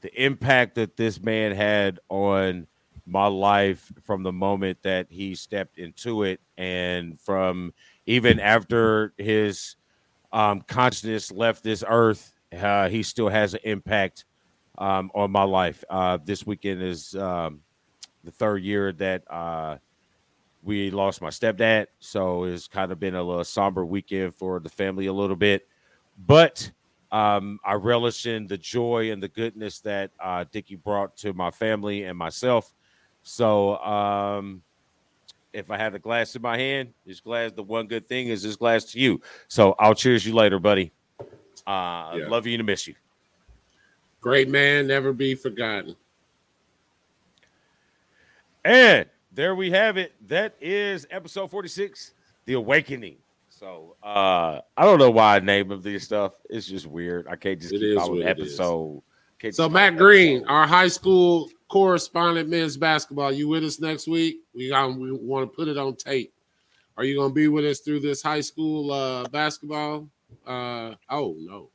the 0.01 0.23
impact 0.23 0.75
that 0.75 0.95
this 0.95 1.21
man 1.21 1.53
had 1.53 1.99
on 2.09 2.67
my 3.05 3.27
life 3.27 3.91
from 4.03 4.23
the 4.23 4.31
moment 4.31 4.77
that 4.83 5.07
he 5.09 5.35
stepped 5.35 5.77
into 5.77 6.23
it, 6.23 6.39
and 6.57 7.19
from 7.19 7.73
even 8.05 8.39
after 8.39 9.13
his 9.17 9.75
um, 10.31 10.61
consciousness 10.61 11.31
left 11.31 11.63
this 11.63 11.83
earth 11.87 12.33
uh, 12.51 12.89
he 12.89 13.03
still 13.03 13.29
has 13.29 13.53
an 13.53 13.59
impact 13.63 14.25
um, 14.77 15.11
on 15.13 15.31
my 15.31 15.43
life. 15.43 15.83
Uh, 15.89 16.17
this 16.23 16.45
weekend 16.45 16.81
is 16.81 17.15
um, 17.15 17.61
the 18.23 18.31
third 18.31 18.63
year 18.63 18.91
that 18.93 19.23
uh, 19.31 19.77
we 20.63 20.91
lost 20.91 21.21
my 21.21 21.29
stepdad, 21.29 21.87
so 21.99 22.43
it's 22.43 22.67
kind 22.67 22.91
of 22.91 22.99
been 22.99 23.15
a 23.15 23.23
little 23.23 23.43
somber 23.43 23.85
weekend 23.85 24.35
for 24.35 24.59
the 24.59 24.69
family 24.69 25.05
a 25.05 25.13
little 25.13 25.35
bit. 25.35 25.67
But 26.27 26.69
um, 27.11 27.59
I 27.63 27.73
relish 27.73 28.25
in 28.25 28.47
the 28.47 28.57
joy 28.57 29.11
and 29.11 29.23
the 29.23 29.29
goodness 29.29 29.79
that 29.81 30.11
uh, 30.19 30.45
Dickie 30.51 30.75
brought 30.75 31.15
to 31.17 31.33
my 31.33 31.51
family 31.51 32.03
and 32.03 32.17
myself. 32.17 32.73
So 33.23 33.77
um, 33.77 34.61
if 35.53 35.71
I 35.71 35.77
had 35.77 35.95
a 35.95 35.99
glass 35.99 36.35
in 36.35 36.41
my 36.41 36.57
hand, 36.57 36.93
this 37.05 37.19
glass, 37.19 37.51
the 37.51 37.63
one 37.63 37.87
good 37.87 38.07
thing 38.07 38.27
is 38.27 38.43
this 38.43 38.55
glass 38.55 38.85
to 38.85 38.99
you. 38.99 39.21
So 39.47 39.75
I'll 39.79 39.95
cheers 39.95 40.25
you 40.25 40.33
later, 40.33 40.59
buddy. 40.59 40.91
Uh, 41.65 42.15
yeah. 42.15 42.27
Love 42.27 42.45
you 42.47 42.57
and 42.57 42.65
miss 42.65 42.87
you. 42.87 42.95
Great 44.21 44.49
man, 44.49 44.87
never 44.87 45.13
be 45.13 45.33
forgotten. 45.35 45.95
And 48.65 49.05
there 49.31 49.55
we 49.55 49.71
have 49.71 49.97
it. 49.97 50.13
That 50.27 50.55
is 50.59 51.07
episode 51.11 51.49
46, 51.49 52.13
The 52.45 52.53
Awakening. 52.53 53.17
So 53.49 53.97
uh 54.01 54.61
I 54.77 54.85
don't 54.85 54.99
know 54.99 55.11
why 55.11 55.35
I 55.35 55.39
name 55.39 55.71
of 55.71 55.83
this 55.83 56.03
stuff. 56.03 56.33
It's 56.49 56.65
just 56.65 56.87
weird. 56.87 57.27
I 57.27 57.35
can't 57.35 57.59
just 57.59 57.73
it 57.73 57.79
keep 57.79 57.97
calling 57.97 58.25
episode. 58.25 59.01
So 59.51 59.69
Matt 59.69 59.97
Green, 59.97 60.45
our 60.45 60.65
high 60.65 60.87
school 60.87 61.49
correspondent 61.69 62.49
men's 62.49 62.77
basketball, 62.77 63.31
you 63.31 63.47
with 63.47 63.63
us 63.63 63.79
next 63.79 64.07
week? 64.07 64.39
We 64.53 64.69
got 64.69 64.97
we 64.97 65.11
want 65.11 65.49
to 65.49 65.55
put 65.55 65.67
it 65.67 65.77
on 65.77 65.95
tape. 65.95 66.33
Are 66.97 67.03
you 67.03 67.15
going 67.15 67.29
to 67.29 67.33
be 67.33 67.47
with 67.47 67.65
us 67.65 67.79
through 67.79 68.01
this 68.01 68.21
high 68.21 68.41
school 68.41 68.91
uh, 68.91 69.27
basketball? 69.29 70.09
Uh, 70.45 70.95
oh 71.09 71.35
no. 71.39 71.69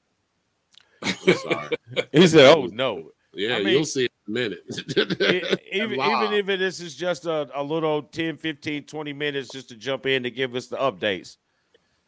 Sorry. 1.34 1.76
he 2.12 2.26
said, 2.26 2.46
"Oh 2.46 2.66
no." 2.66 3.10
Yeah, 3.32 3.56
I 3.56 3.62
mean, 3.62 3.68
you'll 3.74 3.84
see 3.84 4.08
minute. 4.26 4.62
even, 5.72 5.92
even 5.92 6.32
if 6.32 6.46
this 6.46 6.80
is 6.80 6.96
just 6.96 7.26
a, 7.26 7.48
a 7.54 7.62
little 7.62 8.02
10, 8.02 8.36
15, 8.36 8.84
20 8.84 9.12
minutes 9.12 9.50
just 9.50 9.68
to 9.68 9.76
jump 9.76 10.06
in 10.06 10.22
to 10.22 10.30
give 10.30 10.54
us 10.54 10.66
the 10.66 10.76
updates. 10.76 11.36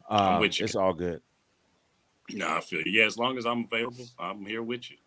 Uh, 0.09 0.39
it's 0.41 0.75
all 0.75 0.93
good. 0.93 1.21
No, 2.31 2.47
I 2.47 2.61
feel 2.61 2.81
you. 2.81 2.99
Yeah, 2.99 3.05
as 3.05 3.17
long 3.17 3.37
as 3.37 3.45
I'm 3.45 3.65
available, 3.65 4.05
I'm 4.19 4.45
here 4.45 4.63
with 4.63 4.89
you. 4.89 4.97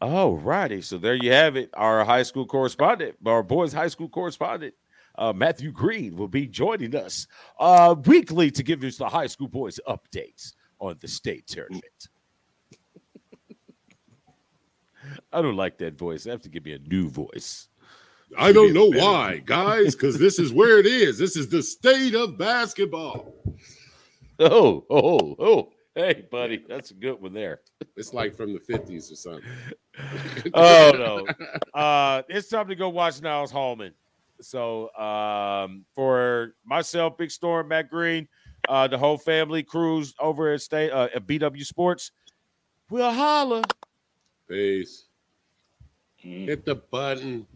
Oh, 0.00 0.36
righty. 0.36 0.80
So 0.82 0.98
there 0.98 1.14
you 1.14 1.32
have 1.32 1.56
it. 1.56 1.70
Our 1.74 2.04
high 2.04 2.24
school 2.24 2.46
correspondent, 2.46 3.16
our 3.24 3.42
boys' 3.42 3.72
high 3.72 3.88
school 3.88 4.08
correspondent, 4.08 4.74
uh, 5.16 5.32
Matthew 5.32 5.70
Green 5.70 6.16
will 6.16 6.28
be 6.28 6.46
joining 6.46 6.96
us 6.96 7.26
uh, 7.60 7.94
weekly 8.06 8.50
to 8.50 8.62
give 8.62 8.82
us 8.82 8.96
the 8.96 9.08
high 9.08 9.26
school 9.26 9.48
boys 9.48 9.78
updates 9.86 10.54
on 10.78 10.96
the 11.00 11.08
state 11.08 11.46
tournament. 11.46 12.08
I 15.32 15.42
don't 15.42 15.56
like 15.56 15.78
that 15.78 15.98
voice. 15.98 16.26
I 16.26 16.30
have 16.30 16.42
to 16.42 16.48
give 16.48 16.64
me 16.64 16.72
a 16.72 16.78
new 16.78 17.08
voice. 17.08 17.68
I 18.38 18.52
don't 18.52 18.72
know 18.72 18.86
why, 18.86 19.42
guys, 19.44 19.94
because 19.94 20.18
this 20.18 20.38
is 20.38 20.52
where 20.52 20.78
it 20.78 20.86
is. 20.86 21.18
This 21.18 21.36
is 21.36 21.48
the 21.48 21.62
state 21.62 22.14
of 22.14 22.38
basketball. 22.38 23.34
Oh, 24.40 24.84
oh, 24.90 25.36
oh. 25.38 25.72
Hey, 25.94 26.26
buddy, 26.28 26.64
that's 26.66 26.90
a 26.90 26.94
good 26.94 27.20
one 27.20 27.32
there. 27.34 27.60
It's 27.96 28.12
like 28.12 28.34
from 28.34 28.54
the 28.54 28.58
50s 28.58 29.12
or 29.12 29.14
something. 29.14 29.42
oh, 30.54 30.92
no. 30.96 31.80
Uh, 31.80 32.22
it's 32.28 32.48
time 32.48 32.66
to 32.68 32.74
go 32.74 32.88
watch 32.88 33.22
Niles 33.22 33.52
Hallman. 33.52 33.92
So 34.40 34.92
um, 34.96 35.84
for 35.94 36.54
myself, 36.64 37.18
Big 37.18 37.30
Storm, 37.30 37.68
Matt 37.68 37.88
Green, 37.88 38.26
uh, 38.68 38.88
the 38.88 38.98
whole 38.98 39.18
family 39.18 39.62
cruise 39.62 40.14
over 40.18 40.52
at 40.52 40.62
state 40.62 40.90
uh, 40.90 41.08
at 41.14 41.26
BW 41.26 41.64
Sports, 41.64 42.10
we'll 42.90 43.12
holla. 43.12 43.62
Peace. 44.52 45.06
Mm. 46.22 46.44
Hit 46.44 46.66
the 46.66 46.74
button. 46.74 47.46